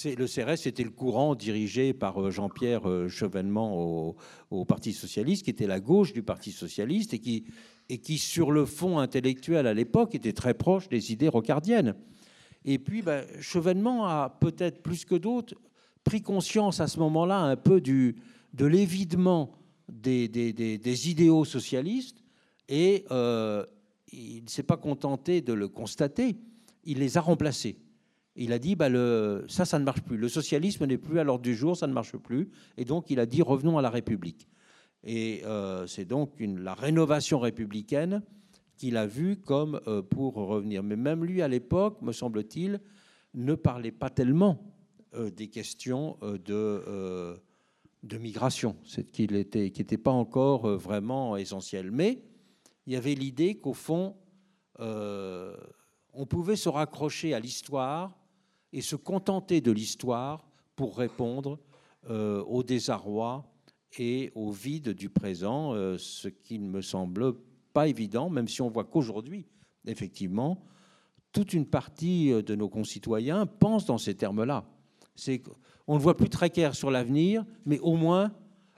Le 0.05 0.26
CRS, 0.28 0.58
c'était 0.58 0.84
le 0.84 0.89
courant 0.89 1.36
dirigé 1.36 1.93
par 1.93 2.22
euh, 2.22 2.32
Jean-Pierre 2.32 2.89
euh, 2.89 3.08
Chevènement 3.08 3.80
au, 3.80 4.16
au, 4.51 4.66
Parti 4.66 4.93
socialiste, 4.93 5.43
qui 5.43 5.49
était 5.49 5.68
la 5.68 5.80
gauche 5.80 6.14
du 6.14 6.24
Parti 6.24 6.51
socialiste 6.51 7.14
et 7.14 7.20
qui, 7.20 7.45
et 7.89 7.99
qui 7.99 8.18
sur 8.18 8.51
le 8.51 8.66
fond 8.66 8.99
intellectuel 8.99 9.68
à 9.68 9.74
l'époque, 9.74 10.16
était 10.16 10.34
très 10.34 10.53
proche 10.53 10.89
des 10.89 11.12
idées 11.12 11.30
rocardiennes. 11.30 11.95
Et 12.66 12.80
puis, 12.80 13.01
ben, 13.01 13.26
Chevènement 13.39 14.05
a 14.08 14.38
peut-être 14.41 14.82
plus 14.82 15.05
que 15.05 15.16
d'autres 15.16 15.55
pris 16.03 16.22
conscience 16.22 16.80
à 16.80 16.88
ce 16.88 16.99
moment-là 16.99 17.39
un 17.39 17.55
peu 17.55 17.82
du, 17.82 18.16
de 18.53 18.66
l'évidement 18.66 19.51
des, 19.89 20.28
des, 20.28 20.53
des, 20.53 21.10
idéaux 21.10 21.45
socialistes 21.45 22.24
et, 22.68 23.05
il 24.12 24.43
ne 24.43 24.49
s'est 24.49 24.64
pas 24.64 24.78
contenté 24.78 25.41
de 25.41 25.53
le 25.53 25.68
constater, 25.68 26.38
il 26.84 26.99
les 26.99 27.18
a 27.18 27.22
remplacés. 27.22 27.78
Il 28.36 28.53
a 28.53 28.60
dit, 28.60 28.76
bah, 28.76 28.89
ça, 29.47 29.66
ça 29.66 29.80
ne 29.80 29.84
marche 29.84 30.01
plus. 30.01 30.18
Le 30.18 30.30
socialisme 30.30 30.86
n'est 30.86 30.97
plus 30.97 31.20
à 31.20 31.24
l'ordre 31.24 31.41
du 31.41 31.55
jour, 31.55 31.76
ça 31.76 31.88
ne 31.88 31.93
marche 31.93 32.16
plus. 32.18 32.49
Et 32.78 32.86
donc, 32.86 33.10
il 33.10 33.20
a 33.20 33.26
dit, 33.26 33.41
revenons 33.41 33.78
à 33.78 33.82
la 33.82 33.89
République. 33.89 34.47
Et 35.03 35.41
euh, 35.45 35.88
c'est 35.88 36.05
donc 36.05 36.34
la 36.39 36.74
rénovation 36.74 37.39
républicaine 37.39 38.22
qu'il 38.76 38.95
a 38.97 39.08
vue 39.08 39.38
comme 39.38 39.82
euh, 39.88 40.03
pour 40.03 40.36
revenir. 40.36 40.84
Mais 40.84 40.95
même 40.95 41.26
lui, 41.26 41.41
à 41.41 41.47
l'époque, 41.47 42.01
me 42.01 42.12
semble-t-il, 42.12 42.80
ne 43.34 43.55
parlait 43.55 43.91
pas 43.91 44.12
tellement 44.12 44.72
euh, 45.16 45.32
des 45.32 45.47
questions 45.47 46.18
de, 46.22 47.39
de 48.03 48.18
migration, 48.18 48.76
n'était 48.97 49.72
qui 49.72 49.82
n'était 49.82 49.97
pas 49.97 50.12
encore 50.12 50.68
vraiment 50.78 51.38
essentiel. 51.38 51.89
Mais 51.91 52.22
il 52.88 52.93
y 52.93 52.95
avait 52.95 53.15
l'idée 53.15 53.55
qu'au 53.55 53.73
fond, 53.73 54.15
euh, 54.79 55.55
on 56.13 56.25
pouvait 56.25 56.55
se 56.55 56.69
raccrocher 56.69 57.33
à 57.33 57.39
l'histoire 57.39 58.17
et 58.71 58.81
se 58.81 58.95
contenter 58.95 59.59
de 59.59 59.71
l'histoire 59.71 60.47
pour 60.77 60.97
répondre 60.97 61.59
euh, 62.09 62.41
au 62.45 62.63
désarroi 62.63 63.45
et 63.99 64.31
au 64.35 64.51
vide 64.51 64.89
du 64.89 65.09
présent, 65.09 65.73
euh, 65.73 65.97
ce 65.97 66.29
qui 66.29 66.59
ne 66.59 66.69
me 66.69 66.81
semble 66.81 67.33
pas 67.73 67.89
évident, 67.89 68.29
même 68.29 68.47
si 68.47 68.61
on 68.61 68.69
voit 68.69 68.85
qu'aujourd'hui, 68.85 69.45
effectivement, 69.85 70.63
toute 71.33 71.53
une 71.53 71.65
partie 71.65 72.31
de 72.41 72.55
nos 72.55 72.69
concitoyens 72.69 73.45
pense 73.45 73.85
dans 73.85 73.97
ces 73.97 74.15
termes-là. 74.15 74.65
On 75.88 75.95
ne 75.95 75.99
voit 75.99 76.15
plus 76.15 76.29
très 76.29 76.49
clair 76.49 76.73
sur 76.73 76.89
l'avenir, 76.89 77.45
mais 77.65 77.79
au 77.79 77.95
moins 77.95 78.31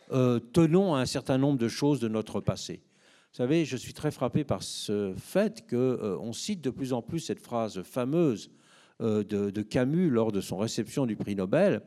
tenons 0.09 0.95
à 0.95 0.99
un 0.99 1.05
certain 1.05 1.37
nombre 1.37 1.59
de 1.59 1.67
choses 1.67 1.99
de 1.99 2.07
notre 2.07 2.41
passé. 2.41 2.81
Vous 3.31 3.37
savez, 3.37 3.63
je 3.63 3.77
suis 3.77 3.93
très 3.93 4.09
frappé 4.09 4.43
par 4.43 4.63
ce 4.63 5.13
fait 5.15 5.63
qu'on 5.69 5.77
euh, 5.77 6.33
cite 6.33 6.61
de 6.61 6.71
plus 6.71 6.93
en 6.93 7.03
plus 7.03 7.19
cette 7.19 7.39
phrase 7.39 7.83
fameuse 7.83 8.49
euh, 9.01 9.23
de, 9.23 9.61
Camus 9.61 10.09
lors 10.09 10.31
de 10.31 10.41
son 10.41 10.57
réception 10.57 11.05
du 11.05 11.15
prix 11.15 11.35
Nobel, 11.35 11.81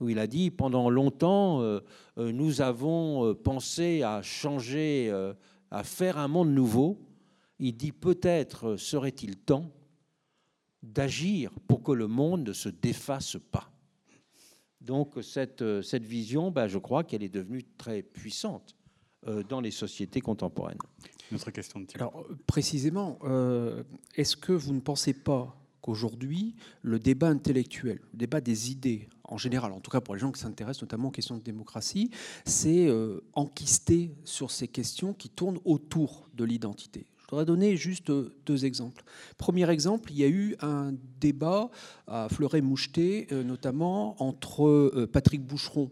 où 0.00 0.08
il 0.08 0.18
a 0.18 0.26
dit 0.26 0.50
Pendant 0.50 0.88
longtemps, 0.88 1.60
euh, 1.60 1.80
nous 2.16 2.62
avons 2.62 3.34
pensé 3.34 4.02
à 4.02 4.22
changer, 4.22 5.12
à 5.70 5.84
faire 5.84 6.16
un 6.16 6.28
monde 6.28 6.50
nouveau. 6.50 6.98
Il 7.58 7.76
dit 7.76 7.92
Peut-être 7.92 8.76
serait-il 8.76 9.36
temps 9.36 9.70
d'agir 10.82 11.50
pour 11.68 11.82
que 11.82 11.92
le 11.92 12.06
monde 12.06 12.48
ne 12.48 12.52
se 12.54 12.70
défasse 12.70 13.36
pas. 13.52 13.70
Donc 14.80 15.18
cette, 15.20 15.62
vision, 16.04 16.50
ben, 16.50 16.68
je 16.68 16.78
crois 16.78 17.04
qu'elle 17.04 17.22
est 17.22 17.28
devenue 17.28 17.64
très 17.76 18.02
puissante. 18.02 18.75
Euh, 19.28 19.42
dans 19.48 19.60
les 19.60 19.72
sociétés 19.72 20.20
contemporaines. 20.20 20.78
Notre 21.32 21.50
question 21.50 21.80
de 21.80 21.86
Alors, 21.96 22.24
précisément, 22.46 23.18
euh, 23.24 23.82
est-ce 24.14 24.36
que 24.36 24.52
vous 24.52 24.72
ne 24.72 24.80
pensez 24.80 25.14
pas 25.14 25.56
qu'aujourd'hui, 25.80 26.54
le 26.82 27.00
débat 27.00 27.28
intellectuel, 27.28 27.98
le 28.12 28.18
débat 28.18 28.40
des 28.40 28.70
idées, 28.70 29.08
en 29.24 29.36
général, 29.36 29.72
en 29.72 29.80
tout 29.80 29.90
cas 29.90 30.00
pour 30.00 30.14
les 30.14 30.20
gens 30.20 30.30
qui 30.30 30.40
s'intéressent 30.40 30.82
notamment 30.82 31.08
aux 31.08 31.12
questions 31.12 31.36
de 31.36 31.42
démocratie, 31.42 32.10
c'est 32.44 32.86
euh, 32.86 33.20
enquisté 33.32 34.14
sur 34.24 34.52
ces 34.52 34.68
questions 34.68 35.12
qui 35.12 35.28
tournent 35.28 35.60
autour 35.64 36.28
de 36.34 36.44
l'identité? 36.44 37.06
Je 37.18 37.30
voudrais 37.30 37.46
donner 37.46 37.76
juste 37.76 38.12
deux 38.46 38.64
exemples. 38.64 39.02
Premier 39.38 39.68
exemple, 39.70 40.12
il 40.12 40.18
y 40.18 40.24
a 40.24 40.28
eu 40.28 40.54
un 40.60 40.94
débat 41.18 41.70
à 42.06 42.28
Fleuret-Moucheté, 42.28 43.26
notamment 43.44 44.22
entre 44.22 45.06
Patrick 45.06 45.44
Boucheron, 45.44 45.90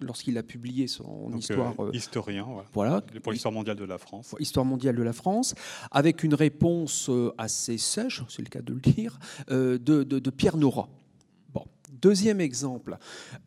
lorsqu'il 0.00 0.38
a 0.38 0.42
publié 0.42 0.86
son 0.86 1.30
histoire. 1.36 1.74
Euh, 1.80 1.90
historien, 1.92 2.46
voilà. 2.72 3.02
Pour 3.22 3.32
l'histoire 3.32 3.52
mondiale 3.52 3.76
de 3.76 3.84
la 3.84 3.98
France. 3.98 4.34
Histoire 4.38 4.66
mondiale 4.66 4.96
de 4.96 5.02
la 5.02 5.12
France, 5.12 5.54
avec 5.90 6.22
une 6.22 6.34
réponse 6.34 7.08
euh, 7.08 7.32
assez 7.38 7.78
sèche, 7.78 8.22
c'est 8.28 8.42
le 8.42 8.48
cas 8.48 8.62
de 8.62 8.74
le 8.74 8.80
dire, 8.80 9.18
euh, 9.50 9.78
de, 9.78 10.30
Pierre 10.30 10.56
Nora. 10.56 10.88
Deuxième 12.00 12.40
exemple, 12.40 12.96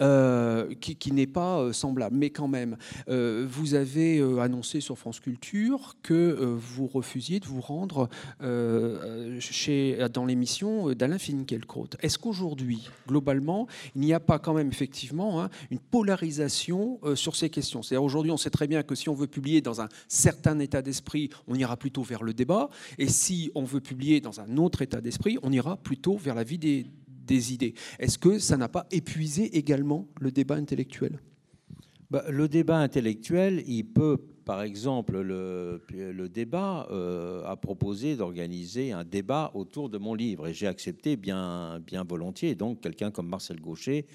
euh, 0.02 0.74
qui, 0.76 1.12
n'est 1.12 1.28
pas 1.28 1.60
euh, 1.60 1.74
semblable, 1.74 2.16
mais 2.16 2.30
quand 2.30 2.48
même, 2.48 2.78
euh, 3.10 3.48
vous 3.50 3.74
avez 3.74 4.22
annoncé 4.40 4.80
sur 4.80 4.98
France 4.98 5.20
Culture 5.20 5.96
que 6.04 6.56
vous 6.58 6.88
refusiez 6.88 7.40
de 7.40 7.46
vous 7.46 7.62
rendre 7.62 8.10
chez, 9.40 9.98
dans 10.14 10.26
l'émission 10.26 10.94
d'Alain 10.94 11.18
Finkielkraut. 11.18 11.90
Est-ce 12.02 12.20
qu'aujourd'hui, 12.20 12.90
globalement, 13.08 13.68
il 13.96 14.02
n'y 14.02 14.14
a 14.14 14.20
pas 14.20 14.40
quand 14.40 14.54
même 14.54 14.70
effectivement 14.70 15.42
hein, 15.42 15.50
une 15.72 15.80
polarisation 15.80 17.00
sur 17.16 17.36
ces 17.36 17.50
questions? 17.50 17.82
C'est-à-dire 17.82 18.04
aujourd'hui, 18.04 18.32
on 18.32 18.38
sait 18.38 18.50
très 18.50 18.68
bien 18.68 18.84
que 18.84 18.96
si 18.96 19.10
on 19.10 19.14
veut 19.14 19.28
publier 19.28 19.62
dans 19.62 19.82
un 19.82 19.90
certain 20.08 20.60
état 20.60 20.82
d'esprit, 20.82 21.30
on 21.48 21.56
ira 21.56 21.78
plutôt 21.78 22.04
vers 22.04 22.24
le 22.24 22.34
débat, 22.34 22.70
et 22.98 23.08
si 23.08 23.52
on 23.56 23.64
veut 23.64 23.82
publier 23.82 24.22
dans 24.22 24.40
un 24.40 24.58
autre 24.58 24.82
état 24.82 25.02
d'esprit, 25.02 25.38
on 25.42 25.52
ira 25.52 25.78
plutôt 25.78 26.18
vers 26.18 26.36
la 26.36 26.44
vie 26.44 26.58
des 26.58 26.86
des 27.26 27.54
idées. 27.54 27.74
Est-ce 28.00 28.18
que 28.18 28.40
ça 28.40 28.58
n'a 28.58 28.70
pas 28.70 28.88
épuisé 28.92 29.58
également 29.58 30.08
le 30.20 30.32
débat 30.32 30.56
intellectuel? 30.56 31.20
Bah, 32.12 32.24
Le 32.30 32.48
débat 32.48 32.78
intellectuel, 32.78 33.64
il 33.66 33.86
peut, 33.86 34.18
par 34.46 34.62
exemple, 34.62 35.20
le, 35.20 36.30
débat 36.30 36.88
euh, 36.92 37.44
a 37.46 37.56
proposé 37.56 38.16
d'organiser 38.16 38.92
un 38.92 39.04
débat 39.04 39.52
autour 39.54 39.90
de 39.90 39.98
mon 39.98 40.14
livre 40.14 40.48
et 40.48 40.54
j'ai 40.54 40.68
accepté 40.68 41.16
bien, 41.16 41.80
bien 41.80 42.04
volontiers. 42.04 42.56
Donc 42.56 42.82
quelqu'un 42.82 43.10
comme 43.10 43.30
Marcel 43.30 43.60
Gaucher 43.60 44.06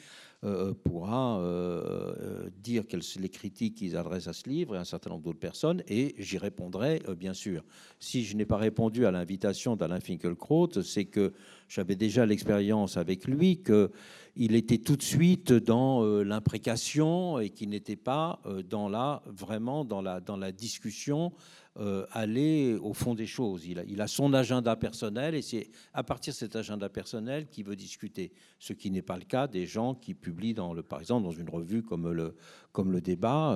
euh, 0.44 0.72
pourra 0.72 1.40
euh, 1.40 2.48
dire 2.58 2.86
quelles 2.86 3.02
sont 3.02 3.20
les 3.20 3.28
critiques 3.28 3.74
qu'ils 3.76 3.96
adressent 3.96 4.28
à 4.28 4.32
ce 4.32 4.48
livre 4.48 4.76
et 4.76 4.78
un 4.78 4.84
certain 4.84 5.10
nombre 5.10 5.24
d'autres 5.24 5.38
personnes, 5.38 5.82
et 5.88 6.14
j'y 6.18 6.38
répondrai 6.38 7.02
bien 7.16 7.34
sûr. 7.34 7.64
Si 7.98 8.24
je 8.24 8.36
n'ai 8.36 8.46
pas 8.46 8.56
répondu 8.56 9.04
à 9.04 9.10
l'invitation 9.10 9.74
d'Alain 9.74 10.00
Finkielkraut, 10.00 10.82
c'est 10.82 11.06
que 11.06 11.32
j'avais 11.68 11.96
déjà 11.96 12.24
l'expérience 12.24 12.96
avec 12.96 13.26
lui 13.26 13.62
qu'il 13.62 14.54
était 14.54 14.78
tout 14.78 14.96
de 14.96 15.02
suite 15.02 15.52
dans 15.52 16.02
euh, 16.02 16.22
l'imprécation 16.22 17.38
et 17.38 17.50
qu'il 17.50 17.68
n'était 17.68 17.96
pas 17.96 18.40
euh, 18.46 18.62
dans 18.62 18.88
la, 18.88 19.22
vraiment 19.26 19.84
dans 19.84 20.00
la, 20.00 20.20
dans 20.20 20.36
la 20.36 20.50
discussion, 20.50 21.32
euh, 21.78 22.06
aller 22.10 22.76
au 22.80 22.92
fond 22.92 23.14
des 23.14 23.26
choses. 23.26 23.66
Il 23.66 24.00
a, 24.00 24.06
son 24.06 24.32
agenda 24.34 24.76
personnel 24.76 25.34
et 25.34 25.42
c'est 25.42 25.70
à 25.92 26.02
partir 26.02 26.32
de 26.32 26.38
cet 26.38 26.56
agenda 26.56 26.88
personnel 26.88 27.48
qu'il 27.48 27.64
veut 27.64 27.76
discuter. 27.76 28.32
Ce 28.58 28.72
qui 28.72 28.90
n'est 28.90 29.02
pas 29.02 29.16
le 29.16 29.24
cas 29.24 29.46
des 29.46 29.66
gens 29.66 29.94
qui 29.94 30.14
publient, 30.14 30.54
par 30.88 31.00
exemple, 31.00 31.24
dans 31.24 31.32
une 31.32 31.48
revue 31.48 31.82
comme 31.82 32.10
le, 32.10 32.36
comme 32.72 32.92
le 32.92 33.00
débat, 33.00 33.50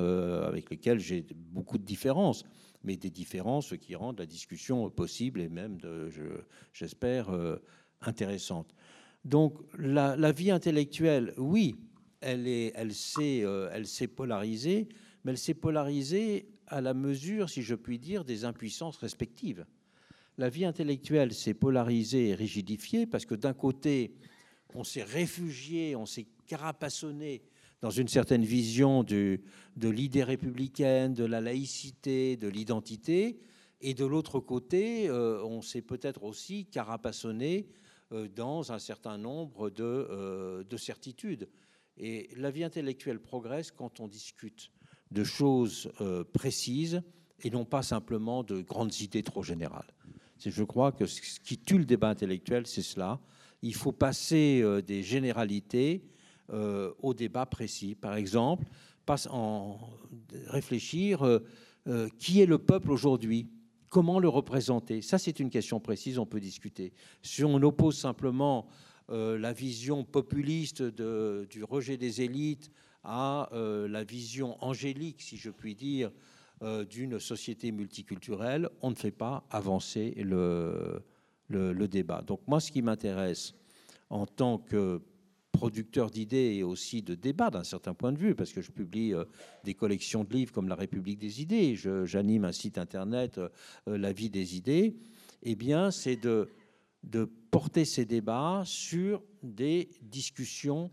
avec 0.46 0.70
lesquels 0.70 0.98
j'ai 0.98 1.26
beaucoup 1.34 1.78
de 1.78 1.84
différences 1.84 2.44
mais 2.84 2.96
des 2.96 3.10
différences 3.10 3.76
qui 3.78 3.94
rendent 3.94 4.18
la 4.18 4.26
discussion 4.26 4.90
possible 4.90 5.40
et 5.40 5.48
même, 5.48 5.78
j'espère, 6.72 7.30
intéressante. 8.00 8.74
Donc 9.24 9.54
la, 9.78 10.32
vie 10.32 10.50
intellectuelle, 10.50 11.32
oui, 11.36 11.76
elle 12.20 12.46
est, 12.48 12.72
elle 12.74 12.92
s'est, 12.92 13.42
euh, 13.44 13.70
elle 13.72 13.86
s'est 13.86 14.08
polarisée, 14.08 14.88
mais 15.24 15.32
elle 15.32 15.38
s'est 15.38 15.54
polarisée 15.54 16.48
à 16.72 16.80
la 16.80 16.94
mesure, 16.94 17.50
si 17.50 17.62
je 17.62 17.74
puis 17.74 17.98
dire, 17.98 18.24
des 18.24 18.44
impuissances 18.44 18.96
respectives. 18.96 19.66
La 20.38 20.48
vie 20.48 20.64
intellectuelle 20.64 21.34
s'est 21.34 21.54
polarisée 21.54 22.30
et 22.30 22.34
rigidifiée 22.34 23.06
parce 23.06 23.26
que 23.26 23.34
d'un 23.34 23.52
côté, 23.52 24.14
on 24.74 24.82
s'est 24.82 25.02
réfugié, 25.02 25.94
on 25.94 26.06
s'est 26.06 26.26
carapassonné 26.46 27.42
dans 27.82 27.90
une 27.90 28.08
certaine 28.08 28.44
vision 28.44 29.04
de 29.04 29.38
l'idée 29.76 30.24
républicaine, 30.24 31.14
de 31.14 31.24
la 31.24 31.40
laïcité, 31.40 32.36
de 32.36 32.48
l'identité, 32.48 33.38
et 33.84 33.94
de 33.94 34.04
l'autre 34.04 34.38
côté, 34.38 35.08
euh, 35.08 35.42
on 35.44 35.60
s'est 35.60 35.82
peut-être 35.82 36.22
aussi 36.22 36.66
carapassonné 36.66 37.66
euh, 38.12 38.28
dans 38.28 38.72
un 38.72 38.78
certain 38.78 39.18
nombre 39.18 39.72
euh, 39.80 40.62
de, 40.62 40.76
certitudes. 40.76 41.48
Et 41.96 42.30
la 42.36 42.52
vie 42.52 42.62
intellectuelle 42.62 43.18
progresse 43.18 43.72
quand 43.72 43.98
on 43.98 44.06
discute 44.06 44.70
de 45.12 45.24
choses 45.24 45.90
euh, 46.00 46.24
précises 46.24 47.02
et 47.40 47.50
non 47.50 47.64
pas 47.64 47.82
simplement 47.82 48.42
de 48.42 48.60
grandes 48.60 49.00
idées 49.00 49.22
trop 49.22 49.42
générales. 49.42 49.92
Je 50.44 50.64
crois 50.64 50.90
que 50.90 51.06
ce 51.06 51.38
qui 51.40 51.58
tue 51.58 51.78
le 51.78 51.84
débat 51.84 52.08
intellectuel, 52.08 52.66
c'est 52.66 52.82
cela. 52.82 53.20
Il 53.62 53.74
faut 53.74 53.92
passer 53.92 54.64
des 54.84 55.04
généralités 55.04 56.02
au 56.48 57.14
débat 57.14 57.46
précis. 57.46 57.94
Par 57.94 58.16
exemple, 58.16 58.66
en 59.30 59.78
réfléchir 60.48 61.40
qui 62.18 62.40
est 62.40 62.46
le 62.46 62.58
peuple 62.58 62.90
aujourd'hui? 62.90 63.48
Comment 63.88 64.18
le 64.18 64.28
représenter? 64.28 65.02
Ça, 65.02 65.18
c'est 65.18 65.38
une 65.38 65.50
question 65.50 65.78
précise, 65.78 66.18
on 66.18 66.26
peut 66.26 66.40
discuter. 66.40 66.92
Si 67.22 67.44
on 67.44 67.56
oppose 67.56 67.98
simplement 67.98 68.66
euh, 69.10 69.38
la 69.38 69.52
vision 69.52 70.04
populiste 70.04 70.82
du 70.82 71.64
rejet 71.64 71.98
des 71.98 72.22
élites 72.22 72.70
à 73.04 73.48
euh, 73.52 73.88
la 73.88 74.04
vision 74.04 74.62
angélique, 74.64 75.20
si 75.22 75.36
je 75.36 75.50
puis 75.50 75.74
dire, 75.74 76.10
euh, 76.62 76.84
d'une 76.84 77.18
société 77.18 77.72
multiculturelle, 77.72 78.68
on 78.80 78.90
ne 78.90 78.94
fait 78.94 79.10
pas 79.10 79.44
avancer 79.50 80.14
le, 80.18 81.02
le 81.48 81.88
débat. 81.88 82.22
Donc 82.22 82.40
moi, 82.46 82.60
ce 82.60 82.70
qui 82.70 82.82
m'intéresse 82.82 83.54
en 84.10 84.26
tant 84.26 84.58
que 84.58 85.02
producteur 85.50 86.10
d'idées 86.10 86.54
et 86.56 86.62
aussi 86.62 87.02
de 87.02 87.14
débats 87.14 87.50
d'un 87.50 87.64
certain 87.64 87.94
point 87.94 88.12
de 88.12 88.18
vue, 88.18 88.34
parce 88.34 88.52
que 88.52 88.60
je 88.62 88.70
publie 88.70 89.12
euh, 89.12 89.24
des 89.64 89.74
collections 89.74 90.24
de 90.24 90.32
livres 90.32 90.52
comme 90.52 90.68
La 90.68 90.74
République 90.74 91.18
des 91.18 91.42
idées, 91.42 91.76
j'anime 91.76 92.44
un 92.44 92.52
site 92.52 92.78
internet, 92.78 93.40
La 93.86 94.12
vie 94.12 94.30
des 94.30 94.56
idées, 94.56 94.96
eh 95.42 95.54
bien, 95.56 95.90
c'est 95.90 96.16
de, 96.16 96.48
de 97.02 97.24
porter 97.50 97.84
ces 97.84 98.04
débats 98.04 98.62
sur 98.64 99.22
des 99.42 99.90
discussions 100.02 100.90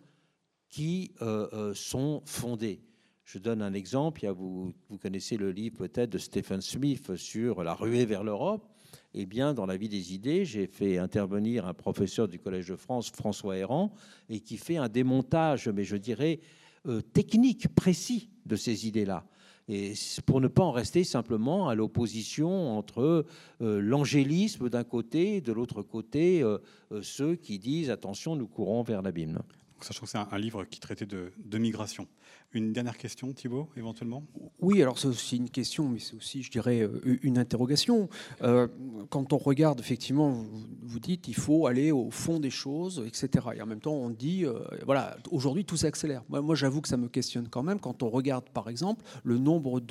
qui 0.70 1.12
euh, 1.22 1.74
sont 1.74 2.22
fondées. 2.26 2.82
Je 3.26 3.38
donne 3.38 3.62
un 3.62 3.74
exemple. 3.74 4.26
vous, 4.28 4.74
connaissez 5.02 5.38
le 5.38 5.52
livre 5.52 5.78
peut-être 5.78 6.10
de 6.10 6.18
Stephen 6.18 6.62
Smith 6.62 7.16
sur 7.16 7.64
la 7.64 7.74
ruée 7.74 8.06
vers 8.06 8.24
l'Europe. 8.24 8.68
Eh 9.14 9.26
bien, 9.26 9.54
dans 9.54 9.66
la 9.66 9.78
vie 9.78 9.90
des 9.90 10.14
idées, 10.14 10.46
j'ai 10.46 10.68
fait 10.68 10.98
intervenir 10.98 11.68
un 11.68 11.74
professeur 11.74 12.28
du 12.28 12.40
Collège 12.40 12.70
de 12.70 12.76
France, 12.76 13.12
François 13.12 13.58
Errand, 13.58 13.94
et 14.30 14.40
qui 14.40 14.58
fait 14.58 14.78
un 14.78 14.90
démontage, 14.90 15.68
mais 15.68 15.84
je 15.84 15.96
dirais, 15.96 16.40
euh, 16.88 17.02
technique, 17.02 17.68
précis 17.76 18.30
de 18.46 18.56
ces 18.56 18.88
idées-là. 18.88 19.26
Et 19.68 19.94
pour 20.26 20.42
ne 20.42 20.48
pas 20.48 20.64
en 20.64 20.72
rester 20.72 21.04
simplement 21.04 21.70
à 21.70 21.76
l'opposition 21.76 22.76
entre 22.76 23.26
euh, 23.62 23.80
l'angélisme 23.80 24.70
d'un 24.70 24.84
côté 24.84 25.36
et 25.36 25.42
de 25.42 25.54
l'autre 25.54 25.84
côté 25.84 26.42
euh, 26.42 26.58
ceux 27.04 27.36
qui 27.36 27.60
disent 27.60 27.92
attention, 27.92 28.36
nous 28.36 28.48
courons 28.48 28.82
vers 28.82 29.04
l'abîme. 29.04 29.40
Sachant 29.82 30.02
que 30.02 30.10
c'est 30.10 30.18
un, 30.18 30.38
livre 30.38 30.66
qui 30.66 30.80
traitait 30.80 31.06
de, 31.06 31.58
migration. 31.58 32.08
Une 32.54 32.74
dernière 32.74 32.98
question, 32.98 33.32
Thibault, 33.34 33.70
éventuellement? 33.78 34.24
Oui, 34.60 34.82
alors 34.82 34.98
c'est 34.98 35.08
aussi 35.08 35.38
une 35.38 35.50
question, 35.50 35.88
mais 35.88 36.00
c'est 36.00 36.16
aussi, 36.16 36.42
je 36.42 36.52
dirais, 36.52 36.82
euh, 36.82 37.20
une 37.22 37.38
interrogation. 37.38 38.10
Euh, 38.42 38.68
quand 39.10 39.34
on 39.34 39.38
regarde, 39.38 39.80
effectivement, 39.80 40.46
vous, 40.82 41.00
dites 41.00 41.28
il 41.28 41.36
faut 41.36 41.68
aller 41.68 41.92
au 41.92 42.10
fond 42.12 42.40
des 42.40 42.50
choses, 42.50 43.04
etc. 43.06 43.48
Et 43.56 43.62
en 43.62 43.66
même 43.66 43.82
temps, 43.82 43.94
on 43.94 44.10
dit, 44.10 44.46
euh, 44.46 44.60
voilà, 44.86 45.18
aujourd'hui, 45.32 45.66
tout 45.66 45.78
s'accélère. 45.78 46.24
Moi, 46.30 46.56
j'avoue 46.56 46.82
que 46.82 46.90
ça 46.90 46.98
me 46.98 47.08
questionne 47.08 47.48
quand 47.48 47.64
même 47.64 47.80
quand 47.80 48.04
on 48.04 48.10
regarde, 48.10 48.50
par 48.50 48.70
exemple, 48.70 49.04
le 49.24 49.38
nombre 49.38 49.82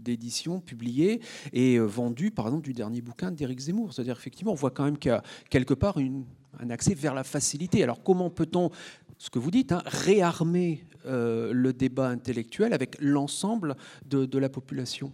d'éditions 0.00 0.60
publiées 0.60 1.20
et 1.52 1.78
vendues, 1.78 2.32
par 2.32 2.46
exemple, 2.46 2.64
du 2.64 2.72
dernier 2.72 3.00
bouquin 3.00 3.30
d'Éric 3.30 3.60
Zemmour. 3.60 3.92
C'est-à-dire, 3.92 4.16
effectivement, 4.16 4.52
on 4.52 4.56
voit 4.56 4.72
quand 4.72 4.84
même 4.84 4.98
qu'il 4.98 5.10
y 5.10 5.14
a 5.14 5.22
quelque 5.50 5.74
part 5.74 5.98
une, 5.98 6.24
un 6.60 6.70
accès 6.70 6.94
vers 6.94 7.14
la 7.14 7.24
facilité. 7.24 7.82
Alors 7.82 8.02
comment 8.02 8.30
peut-on, 8.30 8.70
ce 9.18 9.30
que 9.30 9.38
vous 9.38 9.50
dites, 9.50 9.72
hein, 9.72 9.82
réarmer 9.86 10.86
euh, 11.06 11.52
le 11.52 11.72
débat 11.72 12.08
intellectuel 12.08 12.72
avec 12.72 12.96
l'ensemble 13.00 13.76
de, 14.06 14.38
la 14.38 14.48
population? 14.48 15.12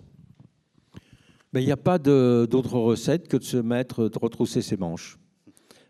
Ben, 1.52 1.60
Il 1.60 1.66
n'y 1.66 1.72
a 1.72 1.76
pas 1.76 1.98
d'autre 1.98 2.78
recette 2.78 3.28
que 3.28 3.36
de 3.36 3.44
se 3.44 3.56
mettre, 3.56 4.08
de 4.08 4.18
retrousser 4.18 4.62
ses 4.62 4.76
manches. 4.76 5.18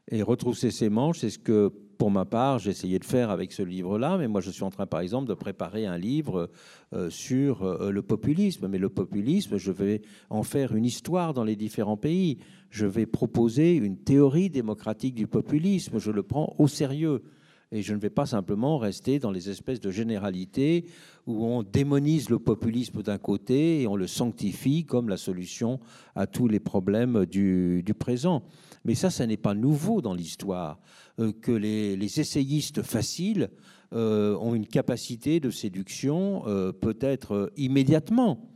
Et 0.08 0.22
retrousser 0.22 0.70
ses 0.70 0.88
manches, 0.88 1.20
c'est 1.20 1.30
ce 1.30 1.38
que, 1.38 1.72
pour 2.00 2.10
ma 2.10 2.24
part, 2.24 2.58
j'ai 2.58 2.70
essayé 2.70 2.98
de 2.98 3.04
faire 3.04 3.28
avec 3.28 3.52
ce 3.52 3.62
livre-là. 3.62 4.16
Mais 4.16 4.26
moi, 4.26 4.40
je 4.40 4.50
suis 4.50 4.62
en 4.62 4.70
train, 4.70 4.86
par 4.86 5.00
exemple, 5.00 5.28
de 5.28 5.34
préparer 5.34 5.84
un 5.84 5.98
livre 5.98 6.48
euh, 6.94 7.10
sur 7.10 7.62
euh, 7.62 7.90
le 7.90 8.00
populisme. 8.00 8.68
Mais 8.68 8.78
le 8.78 8.88
populisme, 8.88 9.58
je 9.58 9.70
vais 9.70 10.00
en 10.30 10.42
faire 10.42 10.74
une 10.74 10.86
histoire 10.86 11.34
dans 11.34 11.44
les 11.44 11.56
différents 11.56 11.98
pays. 11.98 12.38
Je 12.70 12.86
vais 12.86 13.04
proposer 13.04 13.74
une 13.74 13.98
théorie 13.98 14.48
démocratique 14.48 15.14
du 15.14 15.26
populisme. 15.26 15.98
Je 15.98 16.10
le 16.10 16.22
prends 16.22 16.54
au 16.56 16.68
sérieux. 16.68 17.22
Et 17.70 17.82
je 17.82 17.92
ne 17.92 18.00
vais 18.00 18.08
pas 18.08 18.24
simplement 18.24 18.78
rester 18.78 19.18
dans 19.18 19.30
les 19.30 19.50
espèces 19.50 19.80
de 19.80 19.90
généralités 19.90 20.86
où 21.26 21.44
on 21.44 21.62
démonise 21.62 22.30
le 22.30 22.38
populisme 22.38 23.02
d'un 23.02 23.18
côté 23.18 23.82
et 23.82 23.86
on 23.86 23.94
le 23.94 24.06
sanctifie 24.06 24.86
comme 24.86 25.10
la 25.10 25.18
solution 25.18 25.80
à 26.16 26.26
tous 26.26 26.48
les 26.48 26.60
problèmes 26.60 27.26
du 27.26 27.94
présent. 27.98 28.42
Mais 28.84 28.94
ça, 28.94 29.10
ça 29.10 29.26
n'est 29.26 29.36
pas 29.36 29.54
nouveau 29.54 30.00
dans 30.00 30.14
l'histoire, 30.14 30.78
euh, 31.18 31.32
que 31.32 31.52
les, 31.52 32.20
essayistes 32.20 32.82
faciles 32.82 33.50
euh, 33.92 34.36
ont 34.36 34.54
une 34.54 34.66
capacité 34.66 35.40
de 35.40 35.50
séduction 35.50 36.44
euh, 36.46 36.72
peut-être 36.72 37.52
immédiatement 37.56 38.46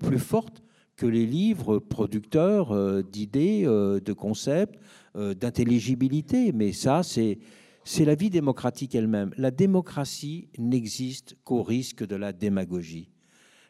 plus 0.00 0.18
forte 0.18 0.62
que 0.96 1.06
les 1.06 1.26
livres 1.26 1.78
producteurs 1.78 3.04
d'idées, 3.04 3.62
de 3.64 4.12
concepts, 4.12 4.80
d'intelligibilité. 5.14 6.50
Mais 6.50 6.72
ça, 6.72 7.04
c'est 7.04 7.38
c'est 7.84 8.04
la 8.04 8.16
vie 8.16 8.30
démocratique 8.30 8.96
elle-même. 8.96 9.32
La 9.36 9.52
démocratie 9.52 10.48
n'existe 10.58 11.36
qu'au 11.44 11.62
risque 11.62 12.04
de 12.04 12.16
la 12.16 12.32
démagogie. 12.32 13.10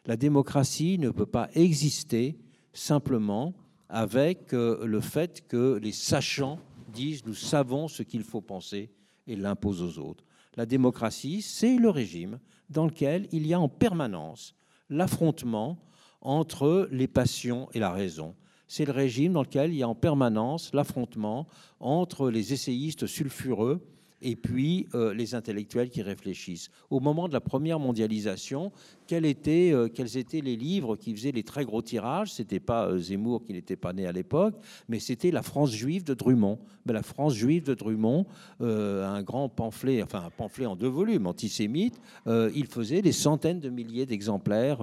La 0.07 0.17
démocratie 0.17 0.97
ne 0.97 1.11
peut 1.11 1.27
pas 1.27 1.49
exister 1.53 2.35
simplement 2.73 3.53
avec 3.89 4.53
euh, 4.53 4.85
le 4.85 5.01
fait 5.01 5.47
que 5.47 5.79
les 5.81 5.91
sachants 5.91 6.59
disent 6.89 7.25
nous 7.25 7.33
savons 7.33 7.87
ce 7.87 8.03
qu'il 8.03 8.23
faut 8.23 8.41
penser 8.41 8.91
et 9.27 9.35
l'imposent 9.35 9.81
aux 9.81 9.99
autres. 9.99 10.23
La 10.55 10.65
démocratie, 10.65 11.41
c'est 11.41 11.77
le 11.77 11.89
régime 11.89 12.39
dans 12.69 12.85
lequel 12.85 13.27
il 13.31 13.45
y 13.45 13.53
a 13.53 13.59
en 13.59 13.69
permanence 13.69 14.55
l'affrontement 14.89 15.77
entre 16.21 16.87
les 16.91 17.07
passions 17.07 17.69
et 17.73 17.79
la 17.79 17.91
raison. 17.91 18.35
C'est 18.67 18.85
le 18.85 18.91
régime 18.91 19.33
dans 19.33 19.43
lequel 19.43 19.71
il 19.71 19.77
y 19.77 19.83
a 19.83 19.87
en 19.87 19.95
permanence 19.95 20.73
l'affrontement 20.73 21.47
entre 21.79 22.29
les 22.29 22.53
essayistes 22.53 23.05
sulfureux 23.05 23.81
et 24.21 24.35
puis 24.35 24.87
euh, 24.95 25.13
les 25.13 25.35
intellectuels 25.35 25.89
qui 25.89 26.01
réfléchissent. 26.01 26.69
Au 26.89 26.99
moment 26.99 27.27
de 27.27 27.33
la 27.33 27.41
première 27.41 27.79
mondialisation, 27.79 28.71
quels 29.05 29.25
étaient, 29.25 29.71
euh, 29.73 29.89
les 30.33 30.55
livres 30.55 30.95
qui 30.95 31.15
faisaient 31.15 31.31
les 31.31 31.43
très 31.43 31.65
gros 31.65 31.81
tirages? 31.81 32.33
Ce 32.33 32.41
n'était 32.41 32.59
pas 32.59 32.87
euh, 32.87 32.97
Zemmour 32.97 33.43
qui 33.43 33.53
n'était 33.53 33.75
pas 33.75 33.93
né 33.93 34.07
à 34.07 34.11
l'époque, 34.11 34.55
mais 34.89 34.99
c'était 34.99 35.31
La 35.31 35.43
France 35.43 35.71
juive 35.71 36.03
de 36.03 36.13
Drummond. 36.13 36.59
La 36.85 37.03
France 37.03 37.35
juive 37.35 37.63
de 37.63 37.73
Drummond, 37.73 38.25
un 38.61 39.21
grand 39.21 39.49
pamphlet, 39.49 40.01
enfin 40.01 40.23
un 40.25 40.29
pamphlet 40.29 40.65
en 40.65 40.77
deux 40.77 40.87
volumes, 40.87 41.27
antisémite, 41.27 41.99
il 42.25 42.65
faisait 42.67 43.01
des 43.01 43.11
centaines 43.11 43.59
de 43.59 43.69
milliers 43.69 44.05
d'exemplaires 44.05 44.79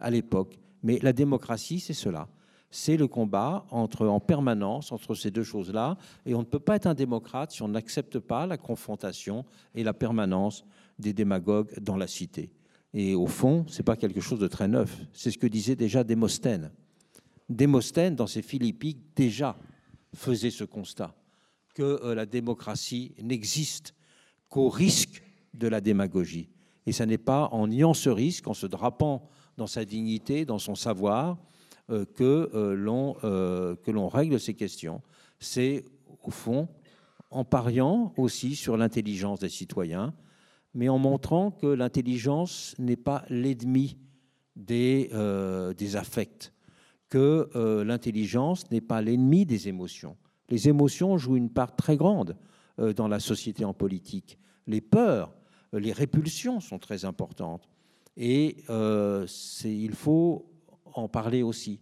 à 0.00 0.10
l'époque. 0.10 0.58
Mais 0.82 0.98
la 1.02 1.12
démocratie, 1.12 1.80
c'est 1.80 1.92
cela 1.92 2.28
c'est 2.70 2.96
le 2.96 3.06
combat 3.06 3.64
entre, 3.70 4.06
en 4.06 4.20
permanence 4.20 4.92
entre 4.92 5.14
ces 5.14 5.30
deux 5.30 5.42
choses-là. 5.42 5.96
Et 6.26 6.34
on 6.34 6.40
ne 6.40 6.44
peut 6.44 6.58
pas 6.58 6.76
être 6.76 6.86
un 6.86 6.94
démocrate 6.94 7.52
si 7.52 7.62
on 7.62 7.68
n'accepte 7.68 8.18
pas 8.18 8.46
la 8.46 8.58
confrontation 8.58 9.44
et 9.74 9.82
la 9.82 9.94
permanence 9.94 10.64
des 10.98 11.12
démagogues 11.12 11.78
dans 11.80 11.96
la 11.96 12.06
cité. 12.06 12.50
Et 12.92 13.14
au 13.14 13.26
fond, 13.26 13.64
ce 13.68 13.78
n'est 13.78 13.84
pas 13.84 13.96
quelque 13.96 14.20
chose 14.20 14.38
de 14.38 14.48
très 14.48 14.68
neuf. 14.68 14.98
C'est 15.12 15.30
ce 15.30 15.38
que 15.38 15.46
disait 15.46 15.76
déjà 15.76 16.04
Démosthène. 16.04 16.70
Démosthène, 17.48 18.14
dans 18.14 18.26
ses 18.26 18.42
Philippiques, 18.42 19.14
déjà 19.16 19.56
faisait 20.14 20.50
ce 20.50 20.64
constat 20.64 21.14
que 21.74 22.00
euh, 22.02 22.14
la 22.14 22.26
démocratie 22.26 23.14
n'existe 23.22 23.94
qu'au 24.48 24.68
risque 24.68 25.22
de 25.54 25.68
la 25.68 25.80
démagogie. 25.80 26.50
Et 26.86 26.92
ce 26.92 27.02
n'est 27.02 27.18
pas 27.18 27.48
en 27.52 27.68
niant 27.68 27.94
ce 27.94 28.10
risque, 28.10 28.48
en 28.48 28.54
se 28.54 28.66
drapant 28.66 29.28
dans 29.56 29.66
sa 29.66 29.84
dignité, 29.84 30.44
dans 30.44 30.58
son 30.58 30.74
savoir, 30.74 31.38
que 31.88 32.50
euh, 32.54 32.74
l'on 32.74 33.16
euh, 33.24 33.76
que 33.76 33.90
l'on 33.90 34.08
règle 34.08 34.38
ces 34.38 34.54
questions. 34.54 35.00
C'est 35.40 35.84
au 36.22 36.30
fond 36.30 36.68
en 37.30 37.44
pariant 37.44 38.12
aussi 38.16 38.56
sur 38.56 38.76
l'intelligence 38.76 39.40
des 39.40 39.48
citoyens, 39.48 40.14
mais 40.74 40.88
en 40.88 40.98
montrant 40.98 41.50
que 41.50 41.66
l'intelligence 41.66 42.74
n'est 42.78 42.96
pas 42.96 43.24
l'ennemi 43.28 43.98
des, 44.56 45.10
des 45.76 45.96
affects, 45.96 46.52
que 47.10 47.50
l'intelligence 47.84 48.70
n'est 48.70 48.80
pas 48.80 49.02
l'ennemi 49.02 49.44
des 49.44 49.68
émotions. 49.68 50.16
Les 50.48 50.68
émotions 50.68 51.18
jouent 51.18 51.36
une 51.36 51.50
part 51.50 51.76
très 51.76 51.98
grande 51.98 52.34
dans 52.78 53.08
la 53.08 53.20
société 53.20 53.66
en 53.66 53.74
politique. 53.74 54.38
Les 54.66 54.80
peurs, 54.80 55.34
les 55.74 55.92
répulsions 55.92 56.60
sont 56.60 56.78
très 56.78 57.04
importantes. 57.04 57.68
Et 58.16 58.64
il 58.68 59.94
faut 59.94 60.46
en 60.94 61.08
parler 61.08 61.42
aussi. 61.42 61.80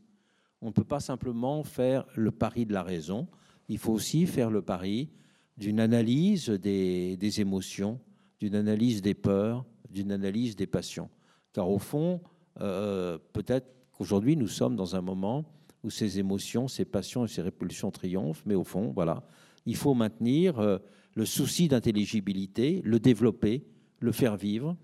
On 0.60 0.68
ne 0.68 0.72
peut 0.72 0.84
pas 0.84 1.00
simplement 1.00 1.62
faire 1.62 2.06
le 2.14 2.30
pari 2.30 2.66
de 2.66 2.72
la 2.72 2.82
raison, 2.82 3.28
il 3.68 3.78
faut 3.78 3.92
aussi 3.92 4.26
faire 4.26 4.50
le 4.50 4.62
pari 4.62 5.10
d'une 5.56 5.80
analyse 5.80 6.50
des, 6.50 7.40
émotions, 7.40 8.00
d'une 8.38 8.54
analyse 8.54 9.02
des 9.02 9.14
peurs, 9.14 9.64
d'une 9.90 10.12
analyse 10.12 10.56
des 10.56 10.66
passions. 10.66 11.08
Car 11.52 11.70
au 11.70 11.78
fond, 11.78 12.20
euh, 12.60 13.18
peut-être 13.32 13.66
qu'aujourd'hui, 13.92 14.36
nous 14.36 14.48
sommes 14.48 14.76
dans 14.76 14.96
un 14.96 15.00
moment 15.00 15.44
où 15.82 15.90
ces 15.90 16.18
émotions, 16.18 16.68
ces 16.68 16.84
passions 16.84 17.24
et 17.24 17.28
ces 17.28 17.42
répulsions 17.42 17.90
triomphent, 17.90 18.42
mais 18.44 18.54
au 18.54 18.64
fond, 18.64 18.92
voilà, 18.94 19.22
il 19.64 19.76
faut 19.76 19.94
maintenir 19.94 20.58
euh, 20.58 20.78
le 21.14 21.24
souci 21.24 21.68
d'intelligibilité, 21.68 22.82
le 22.84 23.00
développer, 23.00 23.66
le 24.00 24.12
faire 24.12 24.36
vivre, 24.36 24.76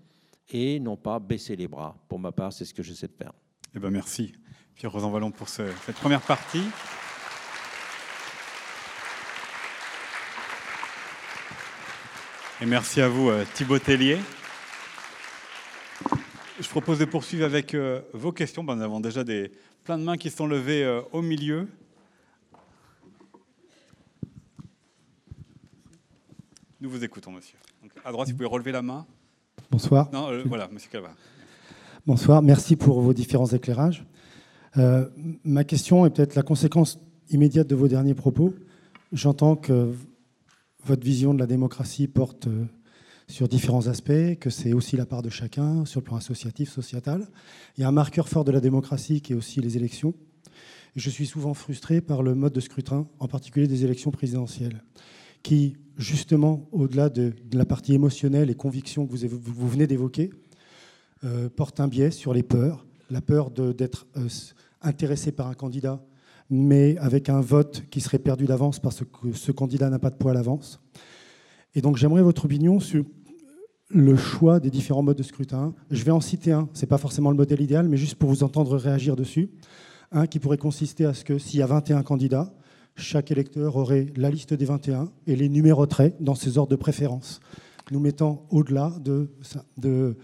et 0.49 0.79
non 0.79 0.97
pas 0.97 1.19
baisser 1.19 1.55
les 1.55 1.67
bras. 1.67 1.97
Pour 2.09 2.19
ma 2.19 2.31
part, 2.31 2.51
c'est 2.51 2.65
ce 2.65 2.73
que 2.73 2.83
j'essaie 2.83 3.07
de 3.07 3.13
faire. 3.13 3.33
Eh 3.75 3.79
ben 3.79 3.89
merci, 3.89 4.33
Pierre 4.75 4.91
Rosanvallon, 4.91 5.31
pour 5.31 5.49
cette 5.49 5.95
première 5.95 6.21
partie. 6.21 6.61
Et 12.61 12.67
merci 12.67 13.01
à 13.01 13.09
vous, 13.09 13.29
euh, 13.29 13.43
Thibaut 13.55 13.79
Tellier. 13.79 14.19
Je 16.59 16.69
propose 16.69 16.99
de 16.99 17.05
poursuivre 17.05 17.45
avec 17.45 17.73
euh, 17.73 18.01
vos 18.13 18.31
questions. 18.31 18.63
Ben, 18.63 18.75
nous 18.75 18.83
avons 18.83 18.99
déjà 18.99 19.23
des, 19.23 19.51
plein 19.83 19.97
de 19.97 20.03
mains 20.03 20.17
qui 20.17 20.29
sont 20.29 20.45
levées 20.45 20.83
euh, 20.83 21.01
au 21.11 21.23
milieu. 21.23 21.67
Nous 26.79 26.91
vous 26.91 27.03
écoutons, 27.03 27.31
monsieur. 27.31 27.57
à 28.05 28.11
droite, 28.11 28.27
si 28.27 28.33
vous 28.33 28.37
pouvez 28.37 28.49
relever 28.49 28.71
la 28.71 28.83
main. 28.83 29.07
Bonsoir. 29.71 30.11
Non, 30.13 30.43
voilà, 30.45 30.67
monsieur 30.67 30.91
Calva. 30.91 31.15
Bonsoir, 32.05 32.41
merci 32.41 32.75
pour 32.75 32.99
vos 32.99 33.13
différents 33.13 33.47
éclairages. 33.47 34.05
Euh, 34.75 35.07
ma 35.45 35.63
question 35.63 36.05
est 36.05 36.09
peut-être 36.09 36.35
la 36.35 36.41
conséquence 36.41 36.99
immédiate 37.29 37.65
de 37.65 37.75
vos 37.75 37.87
derniers 37.87 38.13
propos. 38.13 38.53
J'entends 39.13 39.55
que 39.55 39.93
votre 40.83 41.05
vision 41.05 41.33
de 41.33 41.39
la 41.39 41.47
démocratie 41.47 42.09
porte 42.09 42.47
euh, 42.47 42.65
sur 43.29 43.47
différents 43.47 43.87
aspects, 43.87 44.37
que 44.41 44.49
c'est 44.49 44.73
aussi 44.73 44.97
la 44.97 45.05
part 45.05 45.21
de 45.21 45.29
chacun 45.29 45.85
sur 45.85 46.01
le 46.01 46.03
plan 46.03 46.17
associatif, 46.17 46.69
sociétal. 46.69 47.25
Il 47.77 47.81
y 47.81 47.83
a 47.85 47.87
un 47.87 47.93
marqueur 47.93 48.27
fort 48.27 48.43
de 48.43 48.51
la 48.51 48.59
démocratie 48.59 49.21
qui 49.21 49.31
est 49.31 49.37
aussi 49.37 49.61
les 49.61 49.77
élections. 49.77 50.13
Je 50.97 51.09
suis 51.09 51.25
souvent 51.25 51.53
frustré 51.53 52.01
par 52.01 52.21
le 52.21 52.35
mode 52.35 52.51
de 52.51 52.59
scrutin, 52.59 53.07
en 53.19 53.29
particulier 53.29 53.67
des 53.67 53.85
élections 53.85 54.11
présidentielles, 54.11 54.83
qui, 55.41 55.77
justement, 55.97 56.67
au-delà 56.73 57.07
de, 57.07 57.33
la 57.53 57.65
partie 57.65 57.93
émotionnelle 57.93 58.49
et 58.49 58.55
conviction 58.55 59.07
que 59.07 59.15
vous 59.15 59.69
venez 59.69 59.87
d'évoquer, 59.87 60.31
euh, 61.25 61.49
porte 61.49 61.79
un 61.79 61.87
biais 61.87 62.11
sur 62.11 62.33
les 62.33 62.43
peurs, 62.43 62.85
la 63.09 63.21
peur 63.21 63.51
d'être 63.51 64.07
euh, 64.17 64.27
intéressé 64.81 65.31
par 65.31 65.47
un 65.47 65.53
candidat, 65.53 66.03
mais 66.49 66.97
avec 66.97 67.29
un 67.29 67.41
vote 67.41 67.83
qui 67.89 68.01
serait 68.01 68.19
perdu 68.19 68.45
d'avance 68.45 68.79
parce 68.79 69.01
que 69.01 69.31
ce 69.33 69.51
candidat 69.51 69.89
n'a 69.89 69.99
pas 69.99 70.09
de 70.09 70.15
poids 70.15 70.31
à 70.31 70.33
l'avance. 70.33 70.81
Et 71.75 71.81
donc 71.81 71.97
j'aimerais 71.97 72.21
votre 72.21 72.45
opinion 72.45 72.79
sur 72.79 73.05
le 73.89 74.15
choix 74.15 74.59
des 74.59 74.69
différents 74.69 75.03
modes 75.03 75.17
de 75.17 75.23
scrutin. 75.23 75.73
Je 75.91 76.03
vais 76.03 76.11
en 76.11 76.21
citer 76.21 76.51
un, 76.51 76.69
ce 76.73 76.81
n'est 76.81 76.87
pas 76.87 76.97
forcément 76.97 77.31
le 77.31 77.37
modèle 77.37 77.61
idéal, 77.61 77.87
mais 77.87 77.97
juste 77.97 78.15
pour 78.15 78.29
vous 78.29 78.43
entendre 78.43 78.75
réagir 78.77 79.15
dessus. 79.15 79.49
Un 80.11 80.27
qui 80.27 80.39
pourrait 80.39 80.57
consister 80.57 81.05
à 81.05 81.13
ce 81.13 81.23
que 81.23 81.37
s'il 81.37 81.59
y 81.59 81.63
a 81.63 81.67
21 81.67 82.03
candidats, 82.03 82.53
chaque 82.95 83.31
électeur 83.31 83.75
aurait 83.75 84.07
la 84.15 84.29
liste 84.29 84.53
des 84.53 84.65
21 84.65 85.11
et 85.25 85.35
les 85.35 85.49
numéroterait 85.49 86.15
dans 86.19 86.35
ses 86.35 86.57
ordres 86.57 86.71
de 86.71 86.75
préférence, 86.75 87.39
nous 87.91 87.99
mettant 87.99 88.45
au-delà 88.51 88.93
de, 89.03 89.29
de, 89.77 90.15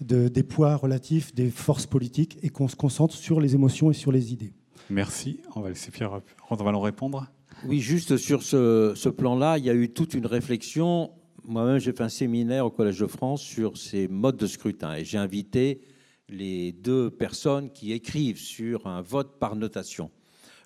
des 0.00 0.42
poids 0.42 0.76
relatifs 0.76 1.34
des 1.34 1.50
forces 1.50 1.86
politiques 1.86 2.38
et 2.42 2.50
qu'on 2.50 2.68
se 2.68 2.76
concentre 2.76 3.14
sur 3.14 3.40
les 3.40 3.54
émotions 3.54 3.90
et 3.90 3.94
sur 3.94 4.12
les 4.12 4.32
idées. 4.32 4.52
Merci. 4.90 5.40
On 5.54 5.60
va 5.60 5.70
laisser 5.70 5.90
Pierre 5.90 6.20
Vallon 6.50 6.80
répondre. 6.80 7.26
Oui, 7.64 7.80
juste 7.80 8.16
sur 8.16 8.42
ce, 8.42 8.92
ce 8.94 9.08
plan-là, 9.08 9.58
il 9.58 9.64
y 9.64 9.70
a 9.70 9.74
eu 9.74 9.88
toute 9.88 10.14
une 10.14 10.26
réflexion. 10.26 11.10
Moi-même, 11.44 11.78
j'ai 11.78 11.92
fait 11.92 12.02
un 12.02 12.08
séminaire 12.08 12.66
au 12.66 12.70
Collège 12.70 12.98
de 12.98 13.06
France 13.06 13.40
sur 13.40 13.76
ces 13.76 14.08
modes 14.08 14.36
de 14.36 14.46
scrutin 14.46 14.94
et 14.94 15.04
j'ai 15.04 15.18
invité 15.18 15.80
les 16.28 16.72
deux 16.72 17.10
personnes 17.10 17.70
qui 17.70 17.92
écrivent 17.92 18.38
sur 18.38 18.86
un 18.86 19.00
vote 19.00 19.38
par 19.38 19.56
notation. 19.56 20.10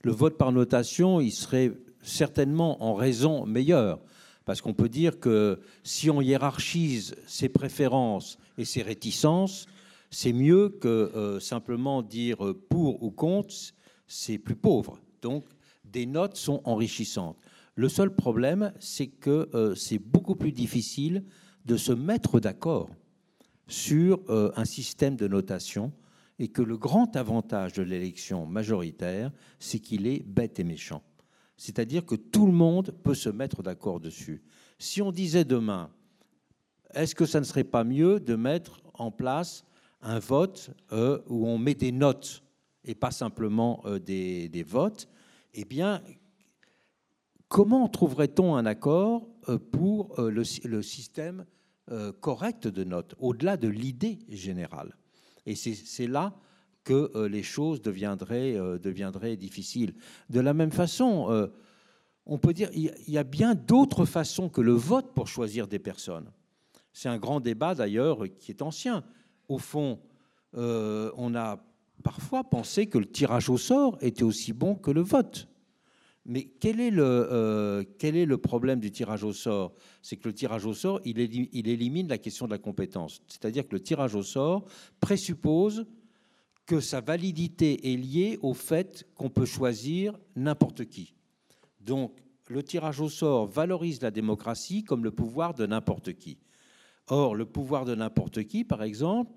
Le 0.03 0.13
vote 0.13 0.39
par 0.39 0.53
notation, 0.53 1.21
il 1.21 1.33
serait 1.33 1.73
certainement 2.03 2.83
en 2.83 2.95
raison 2.95 3.45
meilleur, 3.45 4.01
parce 4.47 4.63
qu'on 4.63 4.73
peut 4.73 4.89
dire 4.89 5.21
que 5.21 5.61
si 5.85 6.09
on 6.09 6.23
hiérarchise 6.23 7.15
ses 7.27 7.51
préférences 7.51 8.39
et 8.59 8.65
ses 8.65 8.83
réticences, 8.83 9.67
c'est 10.11 10.33
mieux 10.33 10.69
que 10.69 10.89
euh, 10.89 11.41
simplement 11.41 12.03
dire 12.03 12.39
pour 12.69 13.03
ou 13.03 13.11
contre, 13.11 13.55
c'est 14.07 14.39
plus 14.39 14.57
pauvre. 14.57 14.99
Donc, 15.23 15.45
des 15.85 16.07
notes 16.07 16.37
sont 16.37 16.61
enrichissantes. 16.65 17.39
Le 17.75 17.89
seul 17.89 18.15
problème, 18.15 18.73
c'est 18.79 19.07
que 19.07 19.49
euh, 19.55 19.75
c'est 19.75 19.99
beaucoup 19.99 20.35
plus 20.35 20.53
difficile 20.53 21.25
de 21.65 21.77
se 21.77 21.93
mettre 21.93 22.41
d'accord 22.41 22.91
sur 23.69 24.21
euh, 24.29 24.51
un 24.57 24.65
système 24.65 25.17
de 25.17 25.29
notation 25.29 25.93
et 26.39 26.49
que 26.49 26.63
le 26.63 26.77
grand 26.77 27.17
avantage 27.17 27.75
de 27.75 27.83
l'élection 27.83 28.47
majoritaire, 28.47 29.31
c'est 29.59 29.79
qu'il 29.79 30.07
est 30.07 30.25
bête 30.27 30.59
et 30.59 30.65
méchant. 30.65 31.03
C'est-à-dire 31.57 32.07
que 32.07 32.15
tout 32.15 32.47
le 32.47 32.53
monde 32.53 32.95
peut 33.03 33.15
se 33.15 33.29
mettre 33.29 33.63
d'accord 33.63 34.01
dessus. 34.01 34.43
Si 34.79 35.03
on 35.03 35.13
disait 35.13 35.45
demain, 35.45 35.91
est-ce 36.95 37.15
que 37.15 37.27
ça 37.27 37.41
ne 37.41 37.45
serait 37.45 37.65
pas 37.65 37.85
mieux 37.85 38.21
de 38.21 38.35
mettre 38.37 38.81
en 38.95 39.11
place 39.11 39.65
un 40.03 40.19
vote 40.19 40.71
euh, 40.93 41.21
où 41.29 41.47
on 41.47 41.59
met 41.59 41.75
des 41.75 41.93
notes 41.93 42.43
et 42.85 42.95
pas 42.95 43.11
simplement 43.11 43.83
euh, 43.85 43.99
des, 43.99 44.65
votes? 44.67 45.09
Eh 45.55 45.65
bien, 45.65 46.03
comment 47.49 47.89
trouverait-on 47.89 48.55
un 48.55 48.67
accord 48.67 49.29
pour 49.73 50.21
le, 50.21 50.45
système 50.83 51.45
correct 52.21 52.69
de 52.69 52.85
notes, 52.85 53.17
au-delà 53.19 53.57
de 53.57 53.69
l'idée 53.69 54.21
générale? 54.29 54.97
Et 55.45 55.57
c'est 55.57 56.07
là 56.07 56.35
que 56.85 57.27
les 57.27 57.43
choses 57.43 57.83
deviendraient, 57.83 58.55
deviendraient, 58.79 59.37
difficiles. 59.37 59.95
De 60.29 60.39
la 60.39 60.55
même 60.55 60.71
façon, 60.71 61.51
on 62.27 62.39
peut 62.39 62.53
dire 62.53 62.71
qu'il 62.71 62.93
y 63.09 63.19
a 63.19 63.25
bien 63.25 63.57
d'autres 63.57 64.05
façons 64.05 64.49
que 64.49 64.61
le 64.61 64.73
vote 64.73 65.13
pour 65.15 65.27
choisir 65.27 65.67
des 65.67 65.81
personnes. 65.81 66.31
C'est 66.93 67.09
un 67.09 67.19
grand 67.19 67.41
débat 67.41 67.75
d'ailleurs 67.75 68.25
qui 68.39 68.51
est 68.51 68.63
ancien. 68.63 69.05
Au 69.49 69.59
fond, 69.59 70.01
euh, 70.57 71.11
on 71.17 71.35
a 71.35 71.65
parfois 72.03 72.45
pensé 72.45 72.87
que 72.87 72.99
le 72.99 73.07
tirage 73.07 73.49
au 73.49 73.59
sort 73.59 73.99
était 74.01 74.23
aussi 74.23 74.53
bon 74.53 74.75
que 74.75 74.91
le 74.91 75.03
vote. 75.03 75.49
Mais 76.27 76.45
quel 76.61 76.81
est 76.81 76.91
le, 76.91 77.03
euh, 77.05 78.37
problème 78.37 78.79
du 78.81 78.91
tirage 78.91 79.25
au 79.25 79.33
sort? 79.33 79.73
C'est 80.03 80.17
que 80.17 80.29
le 80.29 80.35
tirage 80.35 80.67
au 80.67 80.75
sort, 80.75 81.01
il 81.05 81.19
élimine 81.19 82.09
la 82.09 82.19
question 82.19 82.47
de 82.47 82.53
la 82.53 82.59
compétence. 82.59 83.23
C'est-à-dire 83.27 83.67
que 83.67 83.75
le 83.75 83.83
tirage 83.83 84.15
au 84.15 84.23
sort 84.23 84.67
présuppose 85.01 85.87
que 86.67 86.79
sa 86.81 87.01
validité 87.01 87.93
est 87.93 87.97
liée 87.97 88.39
au 88.43 88.55
fait 88.55 89.09
qu'on 89.15 89.31
peut 89.31 89.47
choisir 89.47 90.17
n'importe 90.37 90.85
qui. 90.85 91.15
Donc, 91.81 92.17
le 92.47 92.63
tirage 92.63 93.01
au 93.01 93.09
sort 93.09 93.47
valorise 93.47 94.03
la 94.03 94.11
démocratie 94.11 94.85
comme 94.85 95.05
le 95.05 95.11
pouvoir 95.11 95.55
de 95.55 95.67
n'importe 95.67 96.13
qui. 96.13 96.39
Or, 97.11 97.35
le 97.35 97.45
pouvoir 97.45 97.85
de 97.85 97.95
n'importe 97.97 98.45
qui, 98.45 98.63
par 98.65 98.85
exemple, 98.85 99.33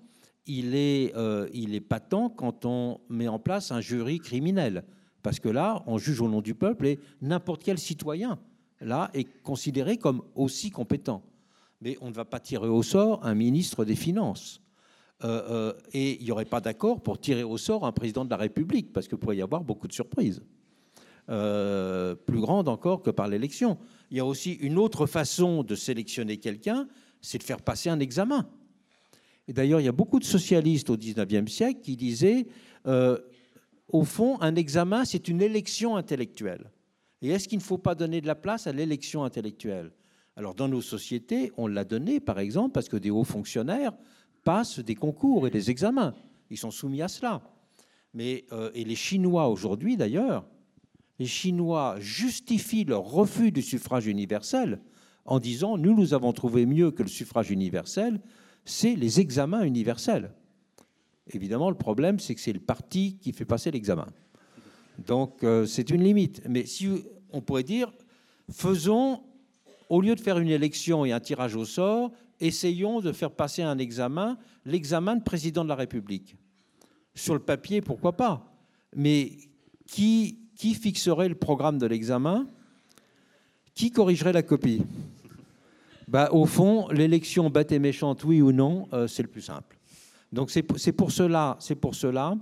il 0.46 0.76
est, 0.76 1.12
euh, 1.16 1.48
il 1.52 1.74
est 1.74 1.80
patent 1.80 2.30
quand 2.30 2.64
on 2.64 3.00
met 3.08 3.26
en 3.26 3.40
place 3.40 3.72
un 3.72 3.80
jury 3.80 4.20
criminel. 4.20 4.84
Parce 5.22 5.40
que 5.40 5.48
là, 5.48 5.82
on 5.86 5.98
juge 5.98 6.20
au 6.20 6.28
nom 6.28 6.40
du 6.40 6.54
peuple 6.54 6.86
et 6.86 7.00
n'importe 7.20 7.64
quel 7.64 7.78
citoyen, 7.78 8.38
là, 8.80 9.10
est 9.12 9.24
considéré 9.42 9.96
comme 9.96 10.22
aussi 10.36 10.70
compétent. 10.70 11.22
Mais 11.80 11.98
on 12.00 12.10
ne 12.10 12.14
va 12.14 12.24
pas 12.24 12.38
tirer 12.38 12.68
au 12.68 12.82
sort 12.84 13.24
un 13.24 13.34
ministre 13.34 13.84
des 13.84 13.96
Finances. 13.96 14.60
Euh, 15.24 15.42
euh, 15.48 15.72
et 15.92 16.18
il 16.20 16.24
n'y 16.24 16.30
aurait 16.30 16.44
pas 16.44 16.60
d'accord 16.60 17.02
pour 17.02 17.18
tirer 17.18 17.42
au 17.42 17.56
sort 17.56 17.84
un 17.86 17.92
président 17.92 18.24
de 18.24 18.30
la 18.30 18.36
République, 18.36 18.92
parce 18.92 19.08
qu'il 19.08 19.18
pourrait 19.18 19.36
y 19.36 19.42
avoir 19.42 19.64
beaucoup 19.64 19.88
de 19.88 19.92
surprises. 19.92 20.42
plus 21.26 22.40
grandes 22.40 22.68
encore 22.68 23.02
que 23.02 23.10
par 23.10 23.26
l'élection. 23.28 23.78
Il 24.10 24.18
y 24.18 24.20
a 24.20 24.26
aussi 24.26 24.52
une 24.52 24.78
autre 24.78 25.06
façon 25.06 25.62
de 25.62 25.74
sélectionner 25.74 26.36
quelqu'un, 26.36 26.86
c'est 27.24 27.38
de 27.38 27.42
faire 27.42 27.62
passer 27.62 27.88
un 27.88 28.00
examen. 28.00 28.46
Et 29.48 29.52
d'ailleurs, 29.52 29.80
il 29.80 29.84
y 29.84 29.88
a 29.88 29.92
beaucoup 29.92 30.18
de 30.18 30.24
socialistes 30.24 30.90
au 30.90 30.96
XIXe 30.96 31.50
siècle 31.50 31.80
qui 31.80 31.96
disaient, 31.96 32.46
euh, 32.86 33.18
au 33.88 34.04
fond, 34.04 34.40
un 34.40 34.54
examen, 34.56 35.04
c'est 35.04 35.28
une 35.28 35.40
élection 35.40 35.96
intellectuelle. 35.96 36.70
Et 37.22 37.30
est-ce 37.30 37.48
qu'il 37.48 37.58
ne 37.58 37.62
faut 37.62 37.78
pas 37.78 37.94
donner 37.94 38.20
de 38.20 38.26
la 38.26 38.34
place 38.34 38.66
à 38.66 38.72
l'élection 38.72 39.24
intellectuelle? 39.24 39.92
Alors, 40.36 40.54
dans 40.54 40.68
nos 40.68 40.82
sociétés, 40.82 41.52
on 41.56 41.66
l'a 41.66 41.84
donné, 41.84 42.20
par 42.20 42.38
exemple, 42.38 42.72
parce 42.72 42.88
que 42.88 42.96
des 42.96 43.10
hauts 43.10 43.24
fonctionnaires 43.24 43.92
passent 44.42 44.80
des 44.80 44.94
concours 44.94 45.46
et 45.46 45.50
des 45.50 45.70
examens. 45.70 46.14
Ils 46.50 46.58
sont 46.58 46.70
soumis 46.70 47.00
à 47.00 47.08
cela. 47.08 47.42
Mais, 48.12 48.44
euh, 48.52 48.70
et 48.74 48.84
les 48.84 48.96
Chinois 48.96 49.48
aujourd'hui, 49.48 49.96
d'ailleurs, 49.96 50.44
les 51.18 51.26
Chinois 51.26 51.96
justifient 52.00 52.84
leur 52.84 53.04
refus 53.04 53.50
du 53.50 53.62
suffrage 53.62 54.06
universel 54.06 54.80
en 55.24 55.38
disant 55.38 55.78
nous, 55.78 55.94
nous 55.94 56.14
avons 56.14 56.32
trouvé 56.32 56.66
mieux 56.66 56.90
que 56.90 57.02
le 57.02 57.08
suffrage 57.08 57.50
universel, 57.50 58.20
c'est 58.64 58.94
les 58.94 59.20
examens 59.20 59.62
universels. 59.62 60.30
Évidemment, 61.32 61.70
le 61.70 61.76
problème, 61.76 62.18
c'est 62.18 62.34
que 62.34 62.40
c'est 62.40 62.52
le 62.52 62.60
parti 62.60 63.16
qui 63.16 63.32
fait 63.32 63.44
passer 63.44 63.70
l'examen. 63.70 64.06
Donc, 65.06 65.42
euh, 65.42 65.66
c'est 65.66 65.90
une 65.90 66.02
limite. 66.02 66.42
Mais 66.48 66.66
si 66.66 66.88
on 67.32 67.40
pourrait 67.40 67.62
dire, 67.62 67.92
faisons, 68.50 69.22
au 69.88 70.00
lieu 70.00 70.14
de 70.14 70.20
faire 70.20 70.38
une 70.38 70.48
élection 70.48 71.04
et 71.04 71.12
un 71.12 71.20
tirage 71.20 71.56
au 71.56 71.64
sort, 71.64 72.12
essayons 72.40 73.00
de 73.00 73.12
faire 73.12 73.30
passer 73.30 73.62
un 73.62 73.78
examen, 73.78 74.38
l'examen 74.64 75.16
de 75.16 75.22
président 75.22 75.64
de 75.64 75.68
la 75.68 75.74
République. 75.74 76.36
Sur 77.14 77.34
le 77.34 77.40
papier, 77.40 77.80
pourquoi 77.80 78.16
pas? 78.16 78.54
Mais 78.94 79.32
qui, 79.86 80.40
qui 80.56 80.74
fixerait 80.74 81.28
le 81.28 81.34
programme 81.34 81.78
de 81.78 81.86
l'examen? 81.86 82.46
Qui 83.74 83.90
corrigerait 83.90 84.32
la 84.32 84.42
copie? 84.42 84.82
Bah, 86.06 86.28
Au 86.32 86.46
fond, 86.46 86.88
l'élection 86.90 87.50
bête 87.50 87.72
et 87.72 87.78
méchante, 87.78 88.22
oui 88.24 88.40
ou 88.40 88.52
non, 88.52 88.86
euh, 88.92 89.08
c'est 89.08 89.22
le 89.22 89.28
plus 89.28 89.42
simple. 89.42 89.76
Donc 90.32 90.50
c'est 90.50 90.62
pour 90.92 91.10
cela, 91.10 91.56
cela 91.60 92.36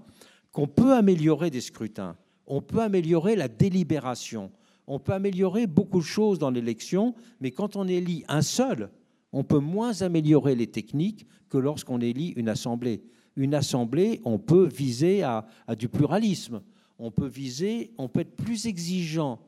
qu'on 0.51 0.67
peut 0.67 0.93
améliorer 0.95 1.51
des 1.51 1.61
scrutins, 1.61 2.17
on 2.47 2.61
peut 2.61 2.81
améliorer 2.81 3.37
la 3.37 3.49
délibération, 3.49 4.51
on 4.87 4.99
peut 4.99 5.13
améliorer 5.13 5.67
beaucoup 5.67 6.01
de 6.01 6.05
choses 6.05 6.39
dans 6.39 6.51
l'élection, 6.51 7.15
mais 7.41 7.51
quand 7.51 7.77
on 7.77 7.87
élit 7.87 8.25
un 8.29 8.43
seul, 8.43 8.91
on 9.33 9.45
peut 9.45 9.59
moins 9.59 10.03
améliorer 10.03 10.55
les 10.55 10.67
techniques 10.67 11.27
que 11.49 11.59
lorsqu'on 11.59 12.01
élit 12.01 12.35
une 12.37 12.49
assemblée. 12.49 13.03
Une 13.37 13.55
assemblée, 13.55 14.21
on 14.25 14.39
peut 14.39 14.67
viser 14.67 15.23
à 15.23 15.47
du 15.79 15.89
pluralisme, 15.89 16.63
on 16.99 17.11
peut 17.11 17.27
viser, 17.27 17.93
on 17.97 18.09
peut 18.09 18.21
être 18.21 18.37
plus 18.37 18.67
exigeant 18.67 19.39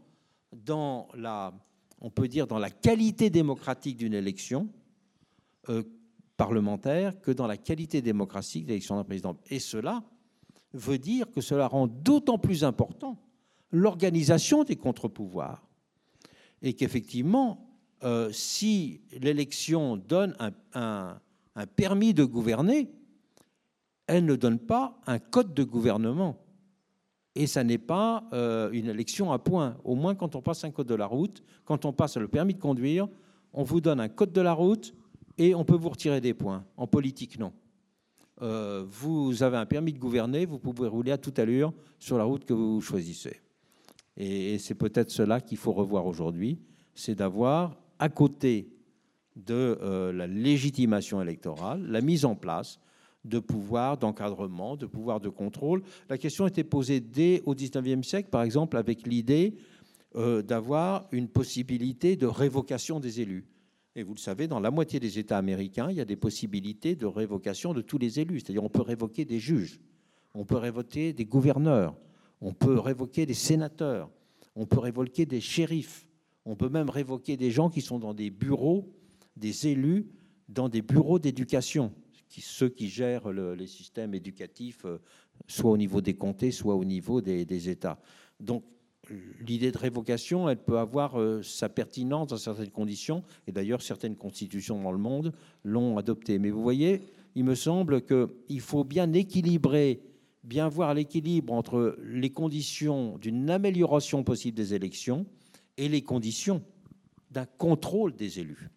dans 0.52 1.08
la, 1.14 1.52
on 2.00 2.10
peut 2.10 2.28
dire, 2.28 2.46
dans 2.46 2.58
la 2.58 2.70
qualité 2.70 3.30
démocratique 3.30 3.96
d'une 3.96 4.14
élection 4.14 4.68
euh, 5.68 5.82
parlementaire 6.36 7.20
que 7.20 7.30
dans 7.30 7.46
la 7.46 7.56
qualité 7.56 8.02
démocratique 8.02 8.64
de 8.64 8.70
l'élection 8.70 8.96
d'un 8.96 9.04
président. 9.04 9.36
Et 9.50 9.58
cela 9.58 10.02
veut 10.72 10.98
dire 10.98 11.30
que 11.30 11.40
cela 11.40 11.68
rend 11.68 11.86
d'autant 11.86 12.38
plus 12.38 12.64
important 12.64 13.18
l'organisation 13.70 14.64
des 14.64 14.76
contre-pouvoirs. 14.76 15.66
Et 16.62 16.74
qu'effectivement, 16.74 17.70
euh, 18.02 18.30
si 18.32 19.00
l'élection 19.20 19.96
donne 19.96 20.36
un, 20.74 21.18
un 21.54 21.66
permis 21.66 22.14
de 22.14 22.24
gouverner, 22.24 22.90
elle 24.06 24.24
ne 24.24 24.36
donne 24.36 24.58
pas 24.58 25.00
un 25.06 25.18
code 25.18 25.54
de 25.54 25.64
gouvernement. 25.64 26.43
Et 27.34 27.46
ça 27.46 27.64
n'est 27.64 27.78
pas 27.78 28.24
euh, 28.32 28.70
une 28.72 28.88
élection 28.88 29.32
à 29.32 29.38
points. 29.38 29.76
Au 29.84 29.94
moins, 29.96 30.14
quand 30.14 30.36
on 30.36 30.42
passe 30.42 30.64
un 30.64 30.70
code 30.70 30.86
de 30.86 30.94
la 30.94 31.06
route, 31.06 31.42
quand 31.64 31.84
on 31.84 31.92
passe 31.92 32.16
le 32.16 32.28
permis 32.28 32.54
de 32.54 32.60
conduire, 32.60 33.08
on 33.52 33.64
vous 33.64 33.80
donne 33.80 34.00
un 34.00 34.08
code 34.08 34.32
de 34.32 34.40
la 34.40 34.52
route 34.52 34.94
et 35.38 35.54
on 35.54 35.64
peut 35.64 35.76
vous 35.76 35.88
retirer 35.88 36.20
des 36.20 36.34
points. 36.34 36.64
En 36.76 36.86
politique, 36.86 37.38
non. 37.38 37.52
Euh, 38.42 38.84
vous 38.88 39.42
avez 39.42 39.56
un 39.56 39.66
permis 39.66 39.92
de 39.92 39.98
gouverner, 39.98 40.44
vous 40.44 40.58
pouvez 40.58 40.88
rouler 40.88 41.12
à 41.12 41.18
toute 41.18 41.38
allure 41.38 41.72
sur 41.98 42.18
la 42.18 42.24
route 42.24 42.44
que 42.44 42.52
vous 42.52 42.80
choisissez. 42.80 43.40
Et, 44.16 44.58
c'est 44.58 44.74
peut-être 44.74 45.10
cela 45.10 45.40
qu'il 45.40 45.58
faut 45.58 45.72
revoir 45.72 46.06
aujourd'hui, 46.06 46.58
c'est 46.94 47.14
d'avoir 47.16 47.76
à 47.98 48.08
côté 48.08 48.68
de 49.36 49.78
euh, 49.82 50.12
la 50.12 50.26
légitimation 50.26 51.20
électorale, 51.20 51.84
la 51.86 52.00
mise 52.00 52.24
en 52.24 52.36
place 52.36 52.78
de 53.24 53.38
pouvoir 53.38 53.96
d'encadrement, 53.96 54.76
de 54.76 54.86
pouvoir 54.86 55.20
de 55.20 55.28
contrôle. 55.28 55.82
La 56.08 56.18
question 56.18 56.46
était 56.46 56.64
posée 56.64 57.00
dès 57.00 57.42
au 57.46 57.54
XIXe 57.54 58.06
siècle, 58.06 58.28
par 58.30 58.42
exemple, 58.42 58.76
avec 58.76 59.06
l'idée 59.06 59.54
euh, 60.16 60.42
d'avoir 60.42 61.08
une 61.10 61.28
possibilité 61.28 62.16
de 62.16 62.26
révocation 62.26 63.00
des 63.00 63.20
élus. 63.20 63.46
Et 63.96 64.02
vous 64.02 64.14
le 64.14 64.20
savez, 64.20 64.46
dans 64.46 64.60
la 64.60 64.70
moitié 64.70 65.00
des 65.00 65.18
États 65.18 65.38
américains, 65.38 65.90
il 65.90 65.96
y 65.96 66.00
a 66.00 66.04
des 66.04 66.16
possibilités 66.16 66.96
de 66.96 67.06
révocation 67.06 67.72
de 67.72 67.80
tous 67.80 67.98
les 67.98 68.20
élus. 68.20 68.40
C'est-à-dire 68.40 68.64
on 68.64 68.68
peut 68.68 68.82
révoquer 68.82 69.24
des 69.24 69.38
juges, 69.38 69.80
on 70.34 70.44
peut 70.44 70.56
révoquer 70.56 71.12
des 71.12 71.24
gouverneurs, 71.24 71.96
on 72.40 72.52
peut 72.52 72.78
révoquer 72.78 73.24
des 73.24 73.34
sénateurs, 73.34 74.10
on 74.56 74.66
peut 74.66 74.80
révoquer 74.80 75.26
des 75.26 75.40
shérifs, 75.40 76.06
on 76.44 76.56
peut 76.56 76.68
même 76.68 76.90
révoquer 76.90 77.36
des 77.36 77.50
gens 77.50 77.70
qui 77.70 77.80
sont 77.80 77.98
dans 77.98 78.14
des 78.14 78.30
bureaux, 78.30 78.92
des 79.36 79.68
élus, 79.68 80.06
dans 80.48 80.68
des 80.68 80.82
bureaux 80.82 81.18
d'éducation 81.18 81.92
ceux 82.40 82.68
qui 82.68 82.88
gèrent 82.88 83.30
les 83.30 83.66
systèmes 83.66 84.14
éducatifs, 84.14 84.84
euh, 84.84 84.98
soit 85.46 85.70
au 85.70 85.76
niveau 85.76 86.00
des 86.00 86.14
comtés, 86.14 86.50
soit 86.50 86.74
au 86.74 86.84
niveau 86.84 87.20
des, 87.20 87.68
États. 87.68 87.98
Donc, 88.40 88.64
l'idée 89.40 89.70
de 89.70 89.78
révocation, 89.78 90.48
elle 90.48 90.62
peut 90.62 90.78
avoir 90.78 91.20
euh, 91.20 91.42
sa 91.42 91.68
pertinence 91.68 92.28
dans 92.28 92.36
certaines 92.36 92.70
conditions, 92.70 93.22
et 93.46 93.52
d'ailleurs 93.52 93.82
certaines 93.82 94.16
constitutions 94.16 94.80
dans 94.80 94.92
le 94.92 94.98
monde 94.98 95.32
l'ont 95.64 95.98
adoptée. 95.98 96.38
Mais 96.38 96.50
vous 96.50 96.62
voyez, 96.62 97.02
il 97.34 97.44
me 97.44 97.54
semble 97.54 98.02
qu'il 98.02 98.60
faut 98.60 98.84
bien 98.84 99.12
équilibrer, 99.12 100.00
bien 100.42 100.68
voir 100.68 100.94
l'équilibre 100.94 101.52
entre 101.52 101.98
les 102.02 102.30
conditions 102.30 103.18
d'une 103.18 103.50
amélioration 103.50 104.22
possible 104.22 104.56
des 104.56 104.74
élections 104.74 105.26
et 105.76 105.88
les 105.88 106.02
conditions 106.02 106.62
d'un 107.30 107.46
contrôle 107.46 108.14
des 108.14 108.40
élus. 108.40 108.68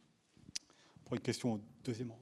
Pour 1.06 1.16
une 1.16 1.22
question 1.22 1.62
deuxièmement. 1.84 2.20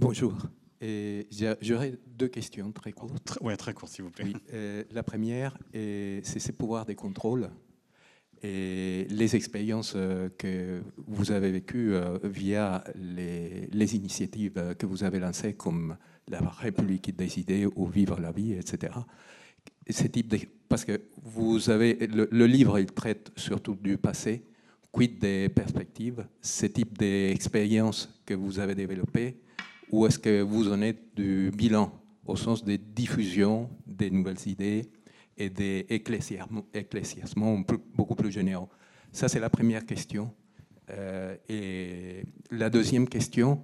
Bonjour. 0.00 0.34
J'aurais 1.60 1.92
deux 2.06 2.28
questions 2.28 2.72
très 2.72 2.90
courtes. 2.92 3.38
Oui, 3.42 3.54
très 3.58 3.74
courtes, 3.74 3.92
s'il 3.92 4.04
vous 4.04 4.10
plaît. 4.10 4.32
Euh, 4.54 4.82
la 4.92 5.02
première, 5.02 5.58
c'est 5.74 6.38
ces 6.38 6.52
pouvoirs 6.52 6.86
de 6.86 6.94
contrôle. 6.94 7.50
et 8.42 9.06
les 9.10 9.36
expériences 9.36 9.94
que 10.38 10.80
vous 10.96 11.32
avez 11.32 11.52
vécues 11.52 11.92
via 12.24 12.82
les, 12.94 13.66
les, 13.66 13.94
initiatives 13.94 14.74
que 14.78 14.86
vous 14.86 15.04
avez 15.04 15.18
lancées 15.18 15.52
comme 15.52 15.98
la 16.28 16.40
République 16.40 17.14
décidée 17.14 17.66
ou 17.66 17.86
Vivre 17.86 18.18
la 18.18 18.32
vie, 18.32 18.54
etc. 18.54 18.94
Ces 19.86 20.08
types 20.08 20.34
parce 20.70 20.86
que 20.86 20.98
vous 21.22 21.68
avez 21.68 22.06
le, 22.06 22.26
le, 22.30 22.46
livre 22.46 22.78
il 22.78 22.86
traite 22.86 23.32
surtout 23.36 23.74
du 23.74 23.98
passé, 23.98 24.44
quid 24.92 25.18
des 25.18 25.50
perspectives, 25.50 26.26
ce 26.40 26.64
type 26.64 26.96
d'expériences 26.96 28.08
que 28.24 28.32
vous 28.32 28.58
avez 28.60 28.74
développées, 28.74 29.42
ou 29.92 30.06
est-ce 30.06 30.18
que 30.18 30.42
vous 30.42 30.70
en 30.70 30.80
êtes 30.82 31.14
du 31.16 31.50
bilan 31.54 31.92
au 32.24 32.36
sens 32.36 32.64
des 32.64 32.78
diffusions 32.78 33.68
des 33.86 34.10
nouvelles 34.10 34.46
idées 34.46 34.90
et 35.36 35.50
des 35.50 35.86
éclaircissements 35.88 37.64
beaucoup 37.94 38.14
plus 38.14 38.30
généraux? 38.30 38.68
Ça, 39.12 39.28
c'est 39.28 39.40
la 39.40 39.50
première 39.50 39.84
question. 39.84 40.32
Euh, 40.90 41.36
et 41.48 42.24
la 42.50 42.70
deuxième 42.70 43.08
question, 43.08 43.62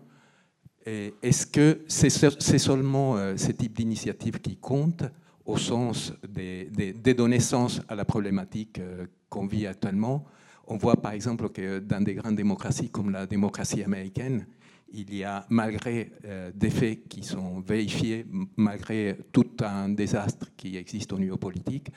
est-ce 0.86 1.46
que 1.46 1.80
c'est 1.88 2.58
seulement 2.58 3.16
euh, 3.16 3.36
ce 3.36 3.50
type 3.50 3.76
d'initiative 3.76 4.40
qui 4.40 4.56
compte 4.56 5.02
au 5.44 5.56
sens 5.56 6.12
des, 6.28 6.70
des, 6.70 7.14
donner 7.14 7.40
sens 7.40 7.80
à 7.88 7.96
la 7.96 8.04
problématique 8.04 8.78
euh, 8.78 9.06
qu'on 9.28 9.46
vit 9.46 9.66
actuellement? 9.66 10.24
On 10.68 10.76
voit 10.76 10.96
par 10.96 11.12
exemple 11.12 11.48
que 11.48 11.80
dans 11.80 12.02
des 12.02 12.14
grandes 12.14 12.36
démocraties 12.36 12.88
comme 12.90 13.10
la 13.10 13.26
démocratie 13.26 13.82
américaine, 13.82 14.46
il 14.92 15.14
y 15.14 15.24
a, 15.24 15.46
malgré 15.48 16.12
euh, 16.24 16.50
des 16.54 16.70
faits 16.70 17.08
qui 17.08 17.22
sont 17.22 17.60
vérifiés, 17.60 18.26
malgré 18.56 19.18
tout 19.32 19.50
un 19.60 19.88
désastre 19.88 20.48
qui 20.56 20.76
existe 20.76 21.12
au 21.12 21.18
niveau 21.18 21.36
politique, 21.36 21.88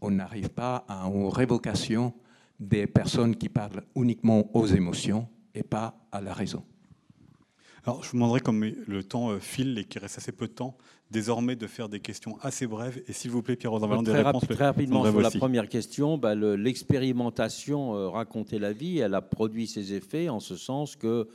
on 0.00 0.10
n'arrive 0.10 0.50
pas 0.50 0.84
à 0.88 1.06
une 1.06 1.28
révocation 1.28 2.12
des 2.60 2.86
personnes 2.86 3.36
qui 3.36 3.48
parlent 3.48 3.82
uniquement 3.94 4.48
aux 4.56 4.66
émotions 4.66 5.28
et 5.54 5.62
pas 5.62 5.98
à 6.12 6.20
la 6.20 6.32
raison. 6.32 6.62
Alors, 7.84 8.02
je 8.02 8.10
vous 8.10 8.16
demanderai, 8.16 8.40
comme 8.40 8.64
le 8.64 9.02
temps 9.04 9.30
euh, 9.30 9.38
file 9.38 9.78
et 9.78 9.84
qu'il 9.84 10.00
reste 10.00 10.18
assez 10.18 10.32
peu 10.32 10.48
de 10.48 10.52
temps, 10.52 10.76
désormais 11.10 11.54
de 11.54 11.68
faire 11.68 11.88
des 11.88 12.00
questions 12.00 12.36
assez 12.42 12.66
brèves. 12.66 13.00
Et 13.06 13.12
s'il 13.12 13.30
vous 13.30 13.42
plaît, 13.42 13.54
Pierre 13.54 13.70
Rosanvallon, 13.70 14.02
des 14.02 14.10
réponses 14.10 14.44
Très 14.48 14.64
rapidement 14.64 15.04
sur 15.04 15.20
la 15.20 15.30
première 15.30 15.68
question, 15.68 16.18
bah, 16.18 16.34
l'expérimentation 16.34 17.94
euh, 17.94 18.08
Raconter 18.08 18.58
la 18.58 18.72
vie, 18.72 18.98
elle 18.98 19.14
a 19.14 19.22
produit 19.22 19.68
ses 19.68 19.92
effets 19.92 20.28
en 20.28 20.40
ce 20.40 20.56
sens 20.56 20.96
que 20.96 21.28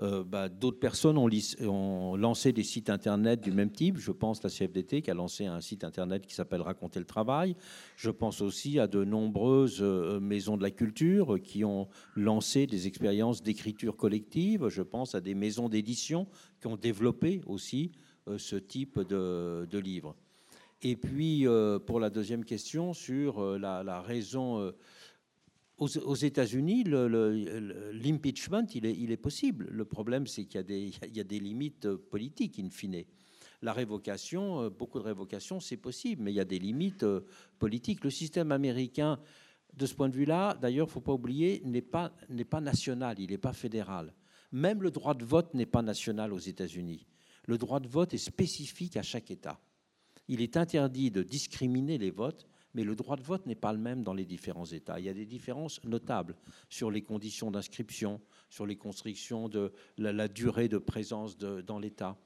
euh, 0.00 0.24
bah, 0.24 0.48
d'autres 0.48 0.78
personnes 0.78 1.18
ont, 1.18 2.16
lancé 2.16 2.52
des 2.52 2.62
sites 2.62 2.88
internet 2.88 3.40
du 3.42 3.52
même 3.52 3.70
type. 3.70 3.98
Je 3.98 4.10
pense 4.10 4.38
à 4.40 4.48
la 4.48 4.50
CFDT 4.50 5.02
qui 5.02 5.10
a 5.10 5.14
lancé 5.14 5.44
un 5.44 5.60
site 5.60 5.84
internet 5.84 6.26
qui 6.26 6.34
s'appelle 6.34 6.62
Raconter 6.62 6.98
le 6.98 7.04
travail. 7.04 7.56
Je 7.96 8.10
pense 8.10 8.40
aussi 8.40 8.78
à 8.78 8.86
de 8.86 9.04
nombreuses 9.04 9.82
euh, 9.82 10.18
maisons 10.18 10.56
de 10.56 10.62
la 10.62 10.70
culture 10.70 11.38
qui 11.42 11.64
ont 11.64 11.88
lancé 12.16 12.66
des 12.66 12.86
expériences 12.86 13.42
d'écriture 13.42 13.96
collective. 13.96 14.68
Je 14.68 14.82
pense 14.82 15.14
à 15.14 15.20
des 15.20 15.34
maisons 15.34 15.68
d'édition 15.68 16.26
qui 16.60 16.68
ont 16.68 16.76
développé 16.76 17.42
aussi 17.46 17.92
euh, 18.28 18.38
ce 18.38 18.56
type 18.56 18.98
de, 18.98 19.66
de 19.70 19.78
livres. 19.78 20.16
Et 20.84 20.96
puis, 20.96 21.46
pour 21.86 22.00
la 22.00 22.10
deuxième 22.10 22.44
question 22.44 22.92
sur 22.92 23.56
la 23.56 24.00
raison 24.00 24.72
aux, 25.82 26.14
États-Unis, 26.14 26.84
l'impeachment, 26.84 28.66
il, 28.74 29.10
est, 29.10 29.16
possible. 29.16 29.68
Le 29.70 29.84
problème, 29.84 30.26
c'est 30.26 30.44
qu'il 30.44 30.60
y, 31.14 31.20
a 31.20 31.24
des 31.24 31.40
limites 31.40 31.88
politiques, 31.94 32.58
in 32.58 32.70
fine. 32.70 33.04
La 33.62 33.72
révocation, 33.72 34.62
euh, 34.62 34.70
beaucoup 34.70 34.98
de 34.98 35.04
révocations, 35.04 35.60
c'est 35.60 35.76
possible, 35.76 36.22
mais 36.22 36.32
il 36.32 36.36
y 36.36 36.40
a 36.40 36.44
des 36.44 36.58
limites 36.58 37.04
euh, 37.04 37.20
politiques. 37.58 38.02
Le 38.04 38.10
système 38.10 38.52
américain, 38.52 39.20
de 39.74 39.86
ce 39.86 39.94
point 39.94 40.08
de 40.08 40.16
vue-là, 40.16 40.58
d'ailleurs, 40.60 40.86
il 40.86 40.90
ne 40.90 40.92
faut 40.92 41.00
pas 41.00 41.12
oublier, 41.12 41.62
n'est 41.64 41.80
pas 41.80 42.12
national, 42.60 43.18
il 43.18 43.30
n'est 43.30 43.38
pas 43.38 43.52
fédéral. 43.52 44.14
Même 44.50 44.82
le 44.82 44.90
droit 44.90 45.14
de 45.14 45.24
vote 45.24 45.54
n'est 45.54 45.66
pas 45.66 45.82
national 45.82 46.32
aux 46.32 46.38
États-Unis. 46.38 47.06
Le 47.46 47.56
droit 47.56 47.80
de 47.80 47.88
vote 47.88 48.12
est 48.14 48.18
spécifique 48.18 48.96
à 48.96 49.02
chaque 49.02 49.30
État. 49.30 49.60
Il 50.28 50.40
est 50.42 50.56
interdit 50.56 51.10
de 51.10 51.22
discriminer 51.22 51.98
les 51.98 52.10
votes 52.10 52.46
mais 52.74 52.84
le 52.84 52.94
droit 52.94 53.16
de 53.16 53.22
vote 53.22 53.46
n'est 53.46 53.54
pas 53.54 53.72
le 53.72 53.78
même 53.78 54.02
dans 54.02 54.14
les 54.14 54.24
différents 54.24 54.64
États. 54.64 54.98
Il 54.98 55.04
y 55.04 55.08
a 55.08 55.14
des 55.14 55.26
différences 55.26 55.82
notables 55.84 56.36
sur 56.68 56.90
les 56.90 57.02
conditions 57.02 57.50
d'inscription, 57.50 58.20
sur 58.48 58.66
les 58.66 58.76
constrictions 58.76 59.48
de 59.48 59.72
la, 59.98 60.28
durée 60.28 60.68
de 60.68 60.78
présence 60.78 61.36
dans 61.36 61.78
l'État. 61.78 62.16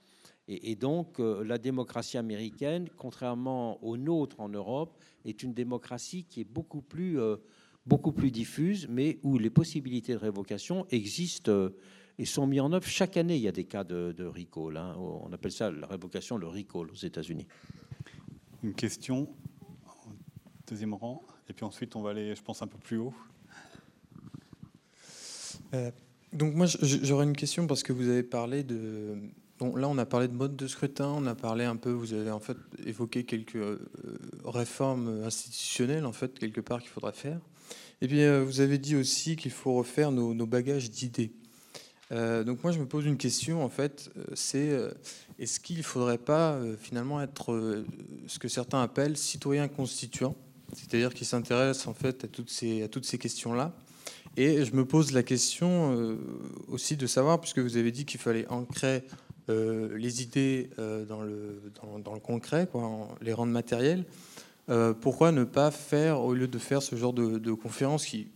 Et, 0.49 0.77
donc, 0.77 1.19
euh, 1.19 1.43
la 1.43 1.59
démocratie 1.59 2.19
américaine, 2.19 2.89
contrairement 2.97 3.83
aux 3.83 3.97
nôtres 3.97 4.39
en 4.39 4.49
Europe, 4.49 4.97
est 5.25 5.43
une 5.43 5.53
démocratie 5.53 6.25
qui 6.25 6.41
est 6.41 6.45
beaucoup 6.45 6.83
plus, 6.83 7.19
euh, 7.19 7.37
beaucoup 7.85 8.13
plus 8.13 8.31
diffuse, 8.31 8.87
mais 8.89 9.19
où 9.25 9.39
les 9.39 9.51
possibilités 9.51 10.13
de 10.13 10.19
révocation 10.19 10.87
existent 10.91 11.51
euh, 11.51 11.71
et 12.19 12.25
sont 12.25 12.47
mises 12.47 12.61
en 12.61 12.73
œuvre. 12.73 12.87
Chaque 12.87 13.17
année, 13.17 13.35
il 13.35 13.43
y 13.43 13.49
a 13.49 13.53
des 13.53 13.65
cas 13.65 13.83
de, 13.83 14.25
recall. 14.25 14.77
Hein. 14.77 14.95
On 14.97 15.33
appelle 15.33 15.51
ça 15.51 15.73
la 15.73 15.89
révocation, 15.89 16.39
le 16.39 16.47
recall 16.47 16.91
aux 16.93 16.95
États-Unis. 16.95 17.47
Une 18.63 18.75
question 18.75 19.29
deuxième 20.67 20.95
rang. 20.95 21.23
Et 21.49 21.53
puis 21.53 21.65
ensuite, 21.65 21.97
on 21.97 22.03
va 22.03 22.11
aller, 22.11 22.35
je 22.35 22.43
pense, 22.43 22.63
un 22.63 22.67
peu 22.67 22.79
plus 22.79 22.99
haut. 22.99 23.15
Euh, 25.75 25.91
donc 26.33 26.55
moi, 26.55 26.67
j'aurais 26.83 27.25
une 27.25 27.37
question 27.37 27.67
parce 27.67 27.83
que 27.83 27.93
vous 27.93 28.09
avez 28.09 28.23
parlé 28.23 28.63
de... 28.63 29.17
Bon, 29.59 29.75
là, 29.75 29.89
on 29.89 29.97
a 29.97 30.05
parlé 30.05 30.29
de 30.29 30.35
mode 30.35 30.55
de 30.55 30.67
scrutin, 30.67 31.09
on 31.09 31.25
a 31.27 31.35
parlé 31.35 31.65
un 31.65 31.77
peu, 31.77 31.91
vous 31.91 32.13
avez 32.13 32.31
en 32.31 32.41
fait 32.41 32.59
évoqué 32.85 33.25
quelques 33.25 33.57
euh, 33.57 33.79
réformes 34.45 35.23
institutionnelles, 35.25 36.05
en 36.05 36.13
fait, 36.13 36.39
quelque 36.39 36.61
part, 36.61 36.81
qu'il 36.81 36.91
faudrait 36.91 37.13
faire. 37.13 37.41
Et 38.03 38.09
puis, 38.09 38.23
euh, 38.23 38.45
vous 38.45 38.61
avez 38.61 38.77
dit 38.77 38.97
aussi 38.97 39.35
qu'il 39.37 39.53
faut 39.53 39.73
refaire 39.73 40.13
nos, 40.13 40.47
bagages 40.47 40.91
d'idées. 40.91 41.33
donc 42.11 42.63
moi, 42.63 42.71
je 42.71 42.79
me 42.79 42.87
pose 42.87 43.07
une 43.07 43.17
question, 43.17 43.65
en 43.65 43.71
fait, 43.71 44.11
c'est 44.35 44.79
est-ce 45.39 45.59
qu'il 45.59 45.79
ne 45.79 45.83
faudrait 45.83 46.19
pas 46.19 46.61
finalement 46.79 47.23
être 47.23 47.83
ce 48.27 48.39
que 48.39 48.49
certains 48.49 48.83
appellent 48.83 49.17
citoyen 49.17 49.69
constituant? 49.69 50.37
C'est-à-dire 50.73 51.15
qu'il 51.15 51.27
s'intéresse 51.27 51.87
en 51.87 51.95
fait 51.95 52.25
à 52.25 52.29
toutes 52.29 52.51
ces, 52.51 52.83
à 52.83 52.89
toutes 52.89 53.07
ces 53.07 53.19
questions-là. 53.19 53.75
Et 54.37 54.65
je 54.65 54.75
me 54.75 54.85
pose 54.85 55.13
la 55.13 55.23
question 55.23 55.97
euh, 55.97 56.17
aussi 56.69 56.97
de 56.97 57.07
savoir, 57.07 57.41
puisque 57.41 57.59
vous 57.59 57.77
avez 57.79 57.91
dit 57.91 58.05
qu'il 58.05 58.21
fallait 58.21 58.47
ancrer 58.49 59.03
euh, 59.49 59.97
les 59.97 60.23
idées 60.23 60.69
euh, 60.79 61.07
dans, 61.07 61.23
le, 61.23 61.63
dans, 62.05 62.13
le 62.13 62.21
concret, 62.21 62.69
quoi, 62.71 63.09
les 63.23 63.33
rendre 63.33 63.53
matérielles, 63.53 64.05
pourquoi 65.01 65.31
ne 65.31 65.45
pas 65.45 65.71
faire, 65.71 66.21
au 66.21 66.35
lieu 66.35 66.49
de 66.49 66.59
faire 66.59 66.83
ce 66.83 66.97
genre 66.97 67.13
de, 67.13 67.53
conférences 67.53 68.05
qui, 68.05 68.27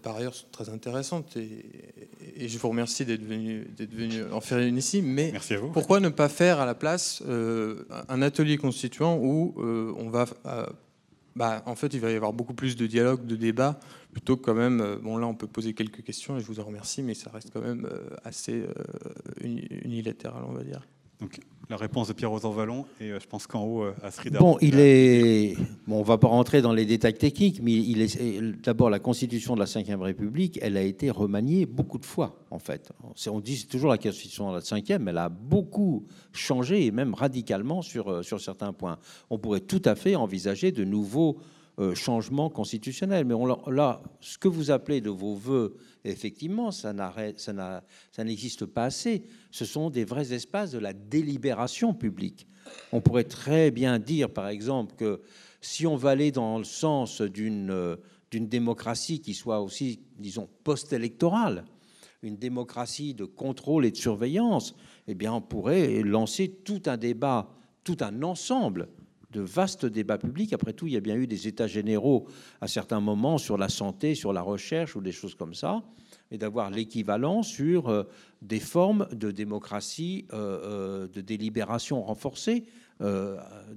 par 0.00 0.16
ailleurs, 0.16 0.34
sont 0.34 0.46
très 0.50 0.70
intéressantes, 0.70 1.36
et, 1.36 2.48
je 2.48 2.58
vous 2.58 2.70
remercie 2.70 3.04
d'être 3.04 3.22
venu, 3.22 3.66
venu 3.78 4.24
en 4.32 4.40
faire 4.40 4.58
une 4.60 4.78
ici, 4.78 5.02
mais 5.02 5.34
pourquoi 5.74 6.00
ne 6.00 6.08
pas 6.08 6.30
faire 6.30 6.60
à 6.60 6.64
la 6.64 6.74
place 6.74 7.22
un 8.08 8.22
atelier 8.22 8.56
constituant 8.56 9.18
où 9.18 9.54
on 9.58 10.08
va 10.08 10.24
bah, 11.36 11.62
en 11.66 11.74
fait, 11.74 11.94
il 11.94 12.00
va 12.00 12.10
y 12.10 12.16
avoir 12.16 12.32
beaucoup 12.32 12.54
plus 12.54 12.76
de 12.76 12.86
dialogue, 12.86 13.24
de 13.24 13.36
débat, 13.36 13.78
plutôt 14.12 14.36
que 14.36 14.42
quand 14.42 14.54
même. 14.54 14.80
Euh, 14.80 14.96
bon, 14.96 15.16
là, 15.16 15.26
on 15.26 15.34
peut 15.34 15.46
poser 15.46 15.74
quelques 15.74 16.02
questions 16.02 16.36
et 16.36 16.40
je 16.40 16.46
vous 16.46 16.60
en 16.60 16.64
remercie, 16.64 17.02
mais 17.02 17.14
ça 17.14 17.30
reste 17.30 17.50
quand 17.52 17.60
même 17.60 17.86
euh, 17.90 18.08
assez 18.24 18.62
euh, 18.62 19.84
unilatéral, 19.84 20.42
on 20.46 20.52
va 20.52 20.64
dire. 20.64 20.82
Donc, 21.20 21.40
la 21.70 21.76
réponse 21.76 22.08
de 22.08 22.12
Pierre 22.14 22.30
Rosanvallon 22.30 22.86
et 23.00 23.08
je 23.08 23.26
pense 23.26 23.46
qu'en 23.46 23.64
haut, 23.64 23.84
Astrid. 24.02 24.34
Bon, 24.38 24.56
il 24.60 24.78
est. 24.78 25.54
Bon, 25.86 25.98
on 25.98 26.02
va 26.02 26.16
pas 26.16 26.28
rentrer 26.28 26.62
dans 26.62 26.72
les 26.72 26.86
détails 26.86 27.14
techniques, 27.14 27.60
mais 27.62 27.72
il 27.72 28.00
est 28.00 28.62
d'abord 28.62 28.88
la 28.88 28.98
Constitution 28.98 29.54
de 29.54 29.60
la 29.60 29.66
Ve 29.66 30.00
République. 30.00 30.58
Elle 30.62 30.76
a 30.76 30.82
été 30.82 31.10
remaniée 31.10 31.66
beaucoup 31.66 31.98
de 31.98 32.06
fois, 32.06 32.38
en 32.50 32.58
fait. 32.58 32.90
On 33.26 33.40
dit 33.40 33.66
toujours 33.66 33.90
la 33.90 33.98
Constitution 33.98 34.50
de 34.50 34.54
la 34.54 34.60
Ve, 34.60 35.02
mais 35.02 35.10
elle 35.10 35.18
a 35.18 35.28
beaucoup 35.28 36.06
changé 36.32 36.86
et 36.86 36.90
même 36.90 37.12
radicalement 37.14 37.82
sur 37.82 38.24
sur 38.24 38.40
certains 38.40 38.72
points. 38.72 38.98
On 39.28 39.38
pourrait 39.38 39.60
tout 39.60 39.82
à 39.84 39.94
fait 39.94 40.16
envisager 40.16 40.72
de 40.72 40.84
nouveaux 40.84 41.38
euh, 41.78 41.94
changement 41.94 42.50
constitutionnel. 42.50 43.24
Mais 43.24 43.34
là, 43.68 44.02
ce 44.20 44.36
que 44.36 44.48
vous 44.48 44.72
appelez 44.72 45.00
de 45.00 45.10
vos 45.10 45.34
voeux, 45.34 45.76
effectivement, 46.04 46.72
ça 46.72 46.92
n'existe 48.18 48.66
pas 48.66 48.84
assez. 48.84 49.22
Ce 49.52 49.64
sont 49.64 49.88
des 49.88 50.04
vrais 50.04 50.32
espaces 50.32 50.72
de 50.72 50.78
la 50.78 50.92
délibération 50.92 51.94
publique. 51.94 52.48
On 52.90 53.00
pourrait 53.00 53.22
très 53.22 53.70
bien 53.70 54.00
dire, 54.00 54.28
par 54.28 54.48
exemple, 54.48 54.96
que 54.96 55.22
si 55.60 55.86
on 55.86 55.94
va 55.94 56.10
aller 56.10 56.32
dans 56.32 56.58
le 56.58 56.64
sens 56.64 57.20
d'une 57.20 57.70
euh, 57.70 57.96
démocratie 58.32 59.20
qui 59.20 59.34
soit 59.34 59.60
aussi, 59.60 60.00
disons, 60.18 60.48
post-électorale, 60.64 61.64
une 62.22 62.36
démocratie 62.36 63.14
de 63.14 63.24
contrôle 63.24 63.86
et 63.86 63.92
de 63.92 63.96
surveillance, 63.96 64.74
eh 65.06 65.14
bien, 65.14 65.32
on 65.32 65.40
pourrait 65.40 66.02
lancer 66.02 66.48
tout 66.64 66.82
un 66.86 66.96
débat, 66.96 67.50
tout 67.84 67.98
un 68.00 68.22
ensemble 68.24 68.88
de 69.30 69.40
vastes 69.40 69.86
débats 69.86 70.18
publics. 70.18 70.52
Après 70.52 70.72
tout, 70.72 70.86
il 70.86 70.94
y 70.94 70.96
a 70.96 71.00
bien 71.00 71.16
eu 71.16 71.26
des 71.26 71.48
états 71.48 71.66
généraux 71.66 72.26
à 72.60 72.68
certains 72.68 73.00
moments 73.00 73.38
sur 73.38 73.58
la 73.58 73.68
santé, 73.68 74.14
sur 74.14 74.32
la 74.32 74.42
recherche 74.42 74.96
ou 74.96 75.00
des 75.00 75.12
choses 75.12 75.34
comme 75.34 75.54
ça, 75.54 75.82
et 76.30 76.38
d'avoir 76.38 76.70
l'équivalent 76.70 77.42
sur 77.42 77.88
euh, 77.88 78.04
des 78.42 78.60
formes 78.60 79.06
de 79.12 79.30
démocratie, 79.30 80.26
euh, 80.32 80.60
euh, 80.62 81.08
de 81.08 81.20
délibération 81.20 82.02
renforcée 82.02 82.64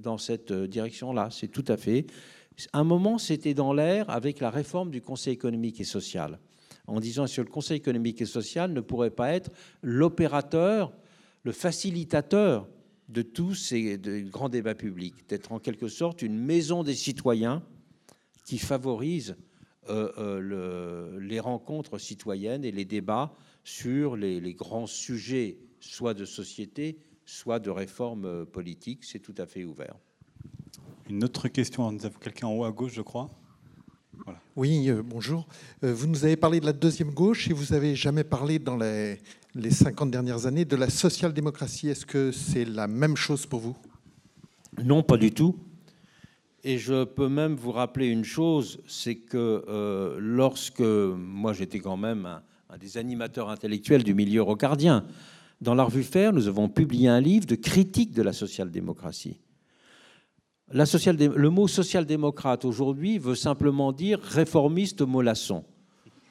dans 0.00 0.18
cette 0.18 0.52
direction-là. 0.52 1.28
C'est 1.30 1.46
tout 1.46 1.64
à 1.68 1.76
fait 1.76 2.06
Un 2.72 2.82
moment, 2.82 3.18
c'était 3.18 3.54
dans 3.54 3.72
l'air 3.72 4.10
avec 4.10 4.40
la 4.40 4.50
réforme 4.50 4.90
du 4.90 5.00
Conseil 5.00 5.34
économique 5.34 5.80
et 5.80 5.84
social, 5.84 6.40
en 6.88 6.98
disant 6.98 7.26
que 7.26 7.40
le 7.40 7.46
Conseil 7.46 7.76
économique 7.76 8.20
et 8.20 8.26
social 8.26 8.72
ne 8.72 8.80
pourrait 8.80 9.10
pas 9.10 9.32
être 9.32 9.52
l'opérateur, 9.80 10.92
le 11.44 11.52
facilitateur 11.52 12.66
de 13.12 13.22
tous 13.22 13.54
ces 13.54 13.98
grands 14.30 14.48
débats 14.48 14.74
publics, 14.74 15.28
d'être 15.28 15.52
en 15.52 15.58
quelque 15.58 15.88
sorte 15.88 16.22
une 16.22 16.38
maison 16.38 16.82
des 16.82 16.94
citoyens 16.94 17.62
qui 18.46 18.58
favorise 18.58 19.36
euh, 19.90 20.10
euh, 20.18 21.20
les 21.20 21.40
rencontres 21.40 21.98
citoyennes 21.98 22.64
et 22.64 22.70
les 22.70 22.84
débats 22.84 23.34
sur 23.64 24.16
les, 24.16 24.40
les, 24.40 24.54
grands 24.54 24.86
sujets, 24.86 25.58
soit 25.80 26.14
de 26.14 26.24
société, 26.24 26.98
soit 27.26 27.58
de 27.58 27.68
réforme 27.68 28.24
euh, 28.24 28.44
politique. 28.44 29.04
C'est 29.04 29.18
tout 29.18 29.34
à 29.38 29.46
fait 29.46 29.64
ouvert. 29.64 29.96
Une 31.10 31.22
autre 31.22 31.48
question, 31.48 31.90
nous 31.92 32.06
avons 32.06 32.18
quelqu'un 32.18 32.46
en 32.46 32.54
haut 32.54 32.64
à 32.64 32.72
gauche, 32.72 32.94
je 32.94 33.02
crois. 33.02 33.30
Oui, 34.54 34.88
bonjour. 35.04 35.48
vous 35.80 36.06
nous 36.06 36.24
avez 36.24 36.36
parlé 36.36 36.60
de 36.60 36.66
la 36.66 36.72
deuxième 36.72 37.10
gauche 37.10 37.50
et 37.50 37.52
vous 37.52 37.72
avez 37.72 37.96
jamais 37.96 38.22
parlé 38.22 38.58
dans 38.60 38.76
les, 38.76 39.18
les 39.54 39.70
50 39.70 40.10
dernières 40.10 40.46
années 40.46 40.64
de 40.64 40.76
la 40.76 40.88
social-démocratie. 40.88 41.88
Est-ce 41.88 42.06
que 42.06 42.32
c'est 42.32 42.64
la 42.64 42.86
même 42.86 43.16
chose 43.16 43.46
pour 43.46 43.60
vous? 43.60 43.76
Non, 44.82 45.02
pas 45.02 45.16
du 45.16 45.32
tout. 45.32 45.56
Et 46.64 46.78
je 46.78 47.04
peux 47.04 47.28
même 47.28 47.56
vous 47.56 47.72
rappeler 47.72 48.06
une 48.06 48.24
chose, 48.24 48.80
c'est 48.86 49.16
que 49.16 49.64
euh, 49.68 50.16
lorsque 50.20 50.80
moi 50.80 51.52
j'étais 51.52 51.80
quand 51.80 51.96
même 51.96 52.24
un, 52.70 52.78
des 52.78 52.96
animateurs 52.98 53.50
intellectuels 53.50 54.04
du 54.04 54.14
milieu 54.14 54.42
rocardien, 54.42 55.04
dans 55.60 55.74
la 55.74 55.84
revue 55.84 56.04
Faire, 56.04 56.32
nous 56.32 56.48
avons 56.48 56.68
publié 56.68 57.08
un 57.08 57.20
livre 57.20 57.46
de 57.46 57.56
critique 57.56 58.12
de 58.12 58.22
la 58.22 58.32
social-démocratie. 58.32 59.40
La 60.70 60.86
social 60.86 61.16
le 61.16 61.50
mot 61.50 61.68
social-démocrate 61.68 62.64
aujourd'hui 62.64 63.18
veut 63.18 63.34
simplement 63.34 63.92
dire 63.92 64.20
réformiste 64.20 65.02
mollasson. 65.02 65.64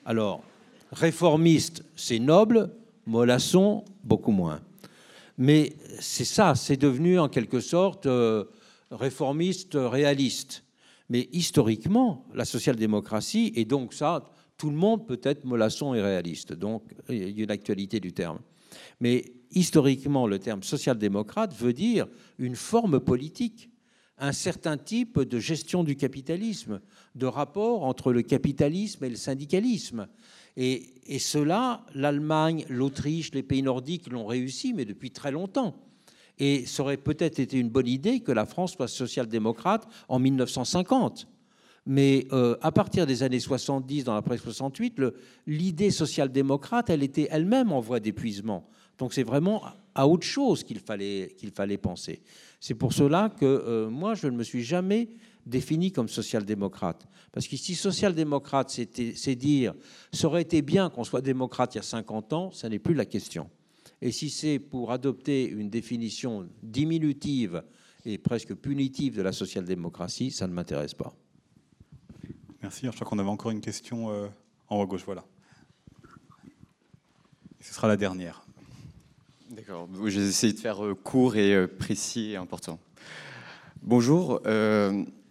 Alors, 0.05 0.43
réformiste, 0.91 1.83
c'est 1.95 2.19
noble, 2.19 2.71
mollasson, 3.05 3.85
beaucoup 4.03 4.31
moins. 4.31 4.61
Mais 5.37 5.73
c'est 5.99 6.25
ça, 6.25 6.55
c'est 6.55 6.77
devenu 6.77 7.19
en 7.19 7.29
quelque 7.29 7.59
sorte... 7.59 8.05
Euh, 8.05 8.45
réformiste 8.91 9.75
réaliste. 9.75 10.63
Mais 11.09 11.29
historiquement, 11.31 12.25
la 12.33 12.45
social-démocratie, 12.45 13.51
et 13.55 13.65
donc 13.65 13.93
ça, 13.93 14.29
tout 14.57 14.69
le 14.69 14.75
monde 14.75 15.07
peut 15.07 15.19
être 15.23 15.45
mollasson 15.45 15.93
et 15.93 16.01
réaliste. 16.01 16.53
Donc, 16.53 16.83
il 17.09 17.37
y 17.37 17.41
a 17.41 17.43
une 17.43 17.51
actualité 17.51 17.99
du 17.99 18.13
terme. 18.13 18.39
Mais 18.99 19.33
historiquement, 19.51 20.27
le 20.27 20.39
terme 20.39 20.63
social-démocrate 20.63 21.53
veut 21.55 21.73
dire 21.73 22.07
une 22.37 22.55
forme 22.55 22.99
politique, 22.99 23.69
un 24.17 24.31
certain 24.31 24.77
type 24.77 25.19
de 25.19 25.39
gestion 25.39 25.83
du 25.83 25.95
capitalisme, 25.95 26.79
de 27.15 27.25
rapport 27.25 27.83
entre 27.83 28.13
le 28.13 28.21
capitalisme 28.21 29.03
et 29.03 29.09
le 29.09 29.15
syndicalisme. 29.15 30.07
Et, 30.57 30.87
cela, 31.19 31.85
l'Allemagne, 31.93 32.65
l'Autriche, 32.69 33.33
les 33.33 33.43
pays 33.43 33.63
nordiques 33.63 34.09
l'ont 34.09 34.25
réussi, 34.25 34.73
mais 34.73 34.85
depuis 34.85 35.11
très 35.11 35.31
longtemps. 35.31 35.75
Et 36.39 36.65
ça 36.65 36.83
aurait 36.83 36.97
peut-être 36.97 37.39
été 37.39 37.57
une 37.57 37.69
bonne 37.69 37.87
idée 37.87 38.21
que 38.21 38.31
la 38.31 38.45
France 38.45 38.73
soit 38.73 38.87
social-démocrate 38.87 39.87
en 40.07 40.19
1950. 40.19 41.27
Mais 41.85 42.27
euh, 42.31 42.55
à 42.61 42.71
partir 42.71 43.05
des 43.05 43.23
années 43.23 43.39
70, 43.39 44.03
dans 44.03 44.13
la 44.13 44.21
presse 44.21 44.41
68, 44.41 45.01
l'idée 45.47 45.91
social-démocrate, 45.91 46.89
elle 46.89 47.03
était 47.03 47.27
elle-même 47.31 47.71
en 47.71 47.79
voie 47.79 47.99
d'épuisement. 47.99 48.69
Donc 48.97 49.13
c'est 49.13 49.23
vraiment 49.23 49.63
à 49.95 50.07
autre 50.07 50.25
chose 50.25 50.63
qu'il 50.63 50.79
fallait, 50.79 51.35
qu'il 51.37 51.51
fallait 51.51 51.77
penser. 51.77 52.21
C'est 52.59 52.75
pour 52.75 52.93
cela 52.93 53.29
que 53.29 53.45
euh, 53.45 53.89
moi, 53.89 54.13
je 54.13 54.27
ne 54.27 54.37
me 54.37 54.43
suis 54.43 54.63
jamais 54.63 55.09
défini 55.45 55.91
comme 55.91 56.07
social-démocrate. 56.07 57.07
Parce 57.31 57.47
que 57.47 57.55
si 57.57 57.75
social-démocrate, 57.75 58.69
c'est 58.69 59.35
dire, 59.35 59.73
ça 60.11 60.27
aurait 60.27 60.41
été 60.41 60.61
bien 60.61 60.89
qu'on 60.89 61.03
soit 61.03 61.21
démocrate 61.21 61.75
il 61.75 61.77
y 61.77 61.79
a 61.79 61.83
50 61.83 62.33
ans, 62.33 62.51
ça 62.51 62.69
n'est 62.69 62.79
plus 62.79 62.93
la 62.93 63.05
question. 63.05 63.49
Et 64.01 64.11
si 64.11 64.29
c'est 64.29 64.59
pour 64.59 64.91
adopter 64.91 65.47
une 65.47 65.69
définition 65.69 66.49
diminutive 66.63 67.63
et 68.05 68.17
presque 68.17 68.55
punitive 68.55 69.15
de 69.15 69.21
la 69.21 69.31
social-démocratie, 69.31 70.31
ça 70.31 70.47
ne 70.47 70.53
m'intéresse 70.53 70.95
pas. 70.95 71.13
Merci. 72.63 72.85
Je 72.85 72.91
crois 72.91 73.07
qu'on 73.07 73.19
avait 73.19 73.29
encore 73.29 73.51
une 73.51 73.61
question 73.61 74.11
euh, 74.11 74.27
en 74.67 74.77
haut 74.77 74.81
à 74.81 74.85
gauche. 74.85 75.03
Voilà. 75.05 75.23
ce 77.59 77.73
sera 77.73 77.87
la 77.87 77.97
dernière. 77.97 78.43
D'accord. 79.51 79.87
Je 79.93 80.19
vais 80.19 80.27
essayer 80.27 80.53
de 80.53 80.59
faire 80.59 80.83
euh, 80.83 80.95
court 80.95 81.35
et 81.35 81.53
euh, 81.53 81.67
précis 81.67 82.31
et 82.31 82.35
important. 82.37 82.79
Bonjour. 83.83 84.41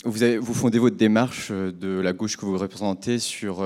Vous, 0.04 0.54
fondez 0.54 0.78
votre 0.78 0.96
démarche 0.96 1.50
de 1.50 2.00
la 2.00 2.12
gauche 2.12 2.36
que 2.36 2.44
vous 2.44 2.56
représentez 2.56 3.18
sur 3.18 3.64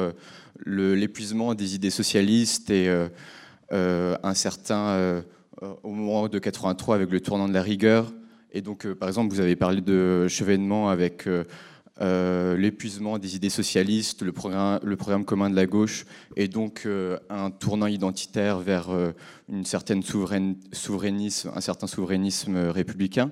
l'épuisement 0.66 1.54
des 1.54 1.74
idées 1.74 1.90
socialistes 1.90 2.70
et 2.70 2.88
euh, 3.72 4.16
un 4.22 4.34
certain 4.34 4.88
euh, 4.88 5.22
au 5.82 5.90
moment 5.90 6.28
de 6.28 6.38
83 6.38 6.96
avec 6.96 7.10
le 7.10 7.20
tournant 7.20 7.48
de 7.48 7.54
la 7.54 7.62
rigueur. 7.62 8.12
Et 8.52 8.60
donc, 8.60 8.84
euh, 8.84 8.94
par 8.94 9.08
exemple, 9.08 9.34
vous 9.34 9.40
avez 9.40 9.56
parlé 9.56 9.80
de 9.80 10.28
chevènement 10.28 10.90
avec 10.90 11.28
l'épuisement 12.00 13.18
des 13.18 13.36
idées 13.36 13.50
socialistes, 13.50 14.22
le 14.22 14.32
programme, 14.32 14.80
le 14.82 14.96
programme, 14.96 15.24
commun 15.24 15.48
de 15.48 15.56
la 15.56 15.66
gauche, 15.66 16.04
et 16.36 16.48
donc 16.48 16.88
un 17.30 17.50
tournant 17.50 17.86
identitaire 17.86 18.58
vers 18.58 18.88
une 19.48 19.64
certaine 19.64 20.02
souverainisme, 20.02 21.52
un 21.54 21.60
certain 21.60 21.86
souverainisme 21.86 22.56
républicain. 22.68 23.30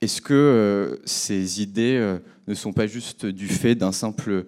Est-ce 0.00 0.20
que 0.20 1.00
ces 1.04 1.60
idées 1.60 2.18
ne 2.46 2.54
sont 2.54 2.72
pas 2.72 2.86
juste 2.86 3.26
du 3.26 3.48
fait 3.48 3.74
d'une 3.74 3.92
simple, 3.92 4.46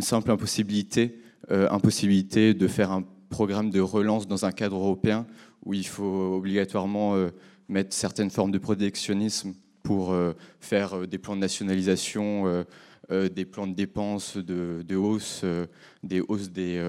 simple 0.00 0.30
impossibilité, 0.30 1.20
impossibilité 1.50 2.54
de 2.54 2.68
faire 2.68 2.92
un 2.92 3.04
programme 3.28 3.70
de 3.70 3.80
relance 3.80 4.26
dans 4.26 4.44
un 4.44 4.52
cadre 4.52 4.76
européen 4.76 5.26
où 5.64 5.74
il 5.74 5.86
faut 5.86 6.34
obligatoirement 6.34 7.14
euh, 7.14 7.30
mettre 7.68 7.94
certaines 7.94 8.30
formes 8.30 8.50
de 8.50 8.58
protectionnisme 8.58 9.54
pour 9.82 10.12
euh, 10.12 10.32
faire 10.60 10.96
euh, 10.96 11.06
des 11.06 11.18
plans 11.18 11.36
de 11.36 11.40
nationalisation, 11.40 12.64
des 13.10 13.46
plans 13.46 13.66
de 13.66 13.74
dépenses, 13.74 14.36
de, 14.36 14.96
hausse, 14.96 15.42
des 16.02 16.20
hausses 16.20 16.50
des, 16.50 16.82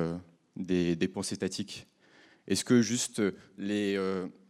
des 0.57 0.97
dépenses 0.97 1.31
étatiques? 1.31 1.87
Est-ce 2.45 2.65
que 2.65 2.81
juste 2.81 3.21
les, 3.57 3.97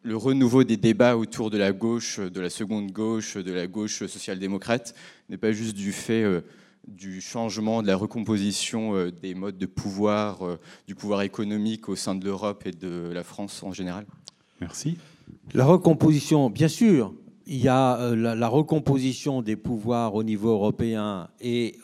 le 0.01 0.15
renouveau 0.15 0.63
des 0.63 0.77
débats 0.77 1.17
autour 1.17 1.49
de 1.49 1.57
la 1.57 1.71
gauche, 1.71 2.19
de 2.19 2.39
la 2.39 2.49
seconde 2.49 2.91
gauche, 2.91 3.37
de 3.37 3.51
la 3.51 3.67
gauche 3.67 4.05
social-démocrate 4.05 4.95
n'est 5.29 5.37
pas 5.37 5.51
juste 5.51 5.75
du 5.75 5.91
fait 5.91 6.23
du 6.89 7.21
changement, 7.21 7.81
de 7.81 7.87
la 7.87 7.95
recomposition 7.95 8.95
euh, 8.95 9.11
des 9.11 9.35
modes 9.35 9.57
de 9.57 9.65
pouvoir, 9.65 10.45
euh, 10.45 10.59
du 10.87 10.95
pouvoir 10.95 11.21
économique 11.21 11.89
au 11.89 11.95
sein 11.95 12.15
de 12.15 12.25
l'Europe 12.25 12.65
et 12.65 12.71
de 12.71 13.11
la 13.13 13.23
France 13.23 13.63
en 13.63 13.71
général 13.71 14.05
Merci. 14.61 14.97
La 15.53 15.65
recomposition, 15.65 16.49
bien 16.49 16.67
sûr, 16.67 17.13
il 17.45 17.57
y 17.57 17.67
a 17.67 17.97
euh, 17.99 18.35
la, 18.35 18.47
recomposition 18.47 19.41
des 19.41 19.55
pouvoirs 19.55 20.15
au 20.15 20.23
niveau 20.23 20.49
européen 20.49 21.29
et 21.39 21.77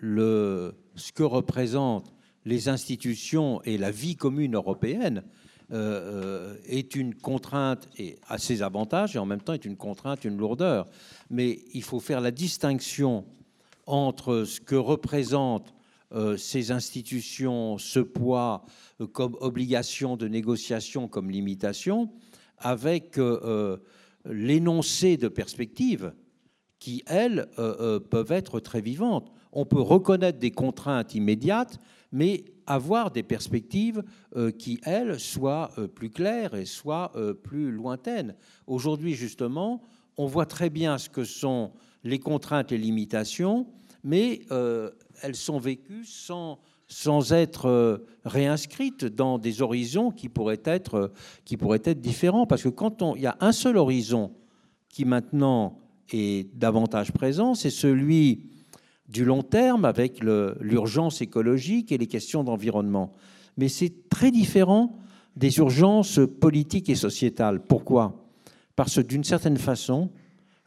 le, 0.00 0.74
ce 0.94 1.12
que 1.12 1.22
représentent 1.22 2.12
les 2.44 2.68
institutions 2.68 3.60
et 3.64 3.76
la 3.76 3.90
vie 3.90 4.16
commune 4.16 4.54
européenne 4.54 5.22
est 5.70 6.94
une 6.94 7.14
contrainte 7.14 7.88
et 7.98 8.18
a 8.28 8.38
ses 8.38 8.62
avantages 8.62 9.16
et 9.16 9.18
en 9.18 9.26
même 9.26 9.40
temps 9.40 9.52
est 9.52 9.64
une 9.64 9.76
contrainte, 9.76 10.24
une 10.24 10.36
lourdeur. 10.36 10.86
Mais 11.28 11.58
il 11.74 11.82
faut 11.82 12.00
faire 12.00 12.20
la 12.20 12.30
distinction 12.30 13.24
entre 13.86 14.44
ce 14.44 14.60
que 14.60 14.76
représentent 14.76 15.74
euh, 16.12 16.36
ces 16.36 16.70
institutions, 16.70 17.78
ce 17.78 17.98
poids 17.98 18.64
euh, 19.00 19.08
comme 19.08 19.36
obligation 19.40 20.16
de 20.16 20.28
négociation, 20.28 21.08
comme 21.08 21.30
limitation, 21.30 22.10
avec 22.58 23.18
euh, 23.18 23.76
l'énoncé 24.24 25.16
de 25.16 25.26
perspectives 25.26 26.12
qui, 26.78 27.02
elles, 27.06 27.48
peuvent 28.10 28.30
être 28.30 28.60
très 28.60 28.80
vivantes. 28.80 29.32
On 29.50 29.64
peut 29.64 29.80
reconnaître 29.80 30.38
des 30.38 30.50
contraintes 30.52 31.14
immédiates, 31.14 31.78
mais 32.12 32.44
avoir 32.66 33.10
des 33.10 33.22
perspectives 33.22 34.02
qui, 34.58 34.80
elles, 34.84 35.20
soient 35.20 35.70
plus 35.94 36.10
claires 36.10 36.54
et 36.54 36.64
soient 36.64 37.12
plus 37.42 37.70
lointaines. 37.70 38.34
Aujourd'hui, 38.66 39.14
justement, 39.14 39.82
on 40.16 40.26
voit 40.26 40.46
très 40.46 40.70
bien 40.70 40.98
ce 40.98 41.08
que 41.08 41.24
sont 41.24 41.72
les 42.04 42.18
contraintes 42.18 42.72
et 42.72 42.78
limitations, 42.78 43.66
mais 44.04 44.42
euh, 44.52 44.90
elles 45.22 45.34
sont 45.34 45.58
vécues 45.58 46.04
sans, 46.04 46.58
sans 46.86 47.32
être 47.32 47.66
euh, 47.66 47.98
réinscrites 48.24 49.04
dans 49.04 49.38
des 49.38 49.60
horizons 49.60 50.10
qui 50.10 50.28
pourraient 50.28 50.62
être, 50.64 51.12
qui 51.44 51.56
pourraient 51.56 51.82
être 51.84 52.00
différents. 52.00 52.46
Parce 52.46 52.62
que 52.62 52.68
quand 52.68 53.16
il 53.16 53.22
y 53.22 53.26
a 53.26 53.36
un 53.40 53.52
seul 53.52 53.76
horizon 53.76 54.32
qui 54.88 55.04
maintenant 55.04 55.80
est 56.12 56.54
davantage 56.56 57.12
présent, 57.12 57.54
c'est 57.54 57.70
celui 57.70 58.50
du 59.08 59.24
long 59.24 59.42
terme 59.42 59.84
avec 59.84 60.22
l'urgence 60.22 61.20
écologique 61.20 61.92
et 61.92 61.98
les 61.98 62.06
questions 62.06 62.44
d'environnement. 62.44 63.12
Mais 63.56 63.68
c'est 63.68 64.08
très 64.08 64.30
différent 64.30 64.98
des 65.36 65.58
urgences 65.58 66.20
politiques 66.40 66.88
et 66.88 66.94
sociétales. 66.94 67.60
Pourquoi? 67.62 68.26
Parce 68.74 68.96
que 68.96 69.00
d'une 69.00 69.24
certaine 69.24 69.58
façon, 69.58 70.10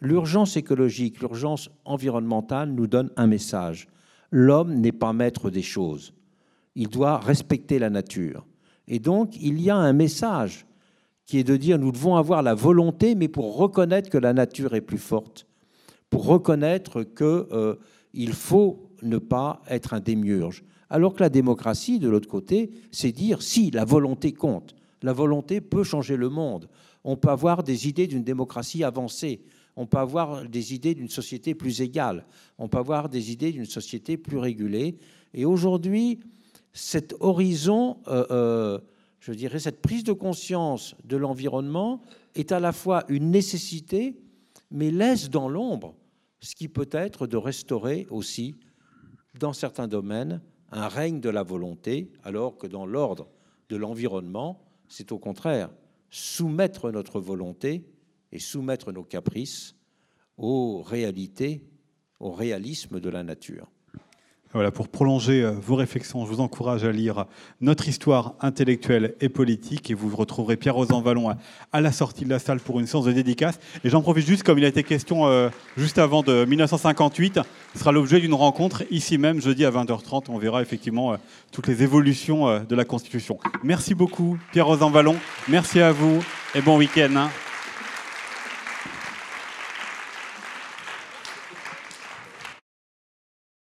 L'urgence 0.01 0.55
écologique, 0.55 1.19
l'urgence 1.19 1.69
environnementale 1.83 2.71
nous 2.71 2.87
donne 2.87 3.09
un 3.17 3.27
message. 3.27 3.87
L'homme 4.31 4.75
n'est 4.75 4.93
pas 4.93 5.13
maître 5.13 5.49
des 5.49 5.61
choses. 5.61 6.13
Il 6.75 6.87
doit 6.87 7.17
respecter 7.17 7.79
la 7.79 7.89
nature. 7.89 8.45
Et 8.87 8.99
donc, 8.99 9.35
il 9.41 9.59
y 9.61 9.69
a 9.69 9.75
un 9.75 9.93
message 9.93 10.65
qui 11.25 11.37
est 11.37 11.43
de 11.43 11.57
dire 11.57 11.77
nous 11.77 11.91
devons 11.91 12.15
avoir 12.15 12.41
la 12.41 12.53
volonté, 12.53 13.13
mais 13.15 13.27
pour 13.27 13.57
reconnaître 13.57 14.09
que 14.09 14.17
la 14.17 14.33
nature 14.33 14.73
est 14.73 14.81
plus 14.81 14.97
forte, 14.97 15.45
pour 16.09 16.25
reconnaître 16.25 17.03
qu'il 17.03 17.25
euh, 17.25 17.75
faut 18.31 18.90
ne 19.02 19.18
pas 19.18 19.61
être 19.68 19.94
un 19.94 19.99
démiurge. 19.99 20.64
Alors 20.90 21.14
que 21.14 21.22
la 21.22 21.30
démocratie, 21.30 21.99
de 21.99 22.10
l'autre 22.10 22.27
côté, 22.27 22.72
c'est 22.91 23.11
dire 23.11 23.41
si 23.41 23.72
la 23.72 23.86
volonté 23.86 24.34
compte. 24.34 24.76
La 25.02 25.14
volonté 25.14 25.61
peut 25.61 25.84
changer 25.84 26.18
le 26.18 26.30
monde. 26.30 26.68
On 27.03 27.15
peut 27.15 27.30
avoir 27.30 27.64
des 27.64 27.88
idées 27.88 28.07
d'une 28.07 28.23
démocratie 28.23 28.84
avancée. 28.84 29.41
On 29.76 29.86
peut 29.86 29.98
avoir 29.98 30.48
des 30.48 30.73
idées 30.73 30.95
d'une 30.95 31.10
société 31.10 31.56
plus 31.56 31.81
égale. 31.81 32.26
On 32.57 32.68
peut 32.68 32.80
avoir 32.80 33.07
des 33.07 33.31
idées 33.31 33.52
d'une 33.52 33.65
société 33.65 34.18
plus 34.18 34.38
régulée. 34.38 34.98
Et 35.34 35.45
aujourd'hui, 35.45 36.19
cet 36.73 37.15
horizon, 37.19 37.98
euh, 38.07 38.26
euh, 38.31 38.80
je 39.19 39.31
dirais, 39.31 39.60
cette 39.60 39.81
prise 39.81 40.03
de 40.03 40.11
conscience 40.11 40.95
de 41.06 41.18
l'environnement 41.18 42.02
est 42.36 42.52
à 42.52 42.60
la 42.60 42.72
fois 42.72 43.06
une 43.07 43.31
nécessité, 43.31 44.19
mais 44.72 44.91
laisse 44.91 45.30
dans 45.30 45.48
l'ombre 45.48 45.95
ce 46.41 46.55
qui 46.55 46.67
peut 46.67 46.89
être 46.91 47.27
de 47.27 47.37
restaurer 47.37 48.07
aussi, 48.09 48.55
dans 49.39 49.53
certains 49.53 49.87
domaines, 49.87 50.41
un 50.71 50.87
règne 50.87 51.19
de 51.19 51.29
la 51.29 51.43
volonté, 51.43 52.11
alors 52.23 52.57
que 52.57 52.67
dans 52.67 52.85
l'ordre 52.85 53.29
de 53.69 53.75
l'environnement, 53.75 54.61
c'est 54.87 55.11
au 55.11 55.19
contraire 55.19 55.69
soumettre 56.09 56.91
notre 56.91 57.19
volonté 57.19 57.85
et 58.31 58.39
soumettre 58.39 58.91
nos 58.91 59.03
caprices 59.03 59.75
aux 60.37 60.81
réalités, 60.81 61.63
au 62.19 62.31
réalisme 62.31 62.99
de 62.99 63.09
la 63.09 63.23
nature. 63.23 63.69
Voilà, 64.51 64.71
pour 64.71 64.88
prolonger 64.88 65.43
euh, 65.43 65.51
vos 65.51 65.76
réflexions, 65.76 66.26
je 66.26 66.31
vous 66.31 66.39
encourage 66.39 66.84
à 66.84 66.91
lire 66.91 67.26
Notre 67.61 67.88
histoire 67.88 68.34
intellectuelle 68.41 69.13
et 69.21 69.30
politique 69.30 69.91
et 69.91 69.93
vous 69.93 70.15
retrouverez 70.15 70.57
Pierre-Rosan 70.57 71.01
Vallon 71.01 71.35
à 71.71 71.81
la 71.81 71.91
sortie 71.91 72.26
de 72.26 72.31
la 72.31 72.39
salle 72.39 72.59
pour 72.59 72.80
une 72.80 72.88
séance 72.88 73.05
de 73.05 73.11
dédicace. 73.11 73.59
Et 73.84 73.89
j'en 73.91 74.01
profite 74.01 74.26
juste, 74.26 74.41
comme 74.41 74.57
il 74.57 74.65
a 74.65 74.67
été 74.67 74.81
question 74.81 75.27
euh, 75.27 75.49
juste 75.77 75.99
avant 75.99 76.23
de 76.23 76.45
1958, 76.45 77.39
ce 77.73 77.80
sera 77.80 77.91
l'objet 77.91 78.19
d'une 78.19 78.34
rencontre 78.34 78.84
ici 78.89 79.19
même 79.19 79.39
jeudi 79.39 79.65
à 79.65 79.69
20h30. 79.69 80.26
On 80.30 80.39
verra 80.39 80.63
effectivement 80.63 81.13
euh, 81.13 81.17
toutes 81.51 81.67
les 81.67 81.84
évolutions 81.84 82.63
de 82.63 82.76
la 82.76 82.85
Constitution. 82.85 83.38
Merci 83.63 83.93
beaucoup 83.93 84.39
Pierre-Rosan 84.51 84.89
Vallon, 84.89 85.15
merci 85.47 85.80
à 85.80 85.91
vous 85.91 86.23
et 86.55 86.61
bon 86.61 86.77
week-end. 86.77 87.15
Hein. 87.15 87.30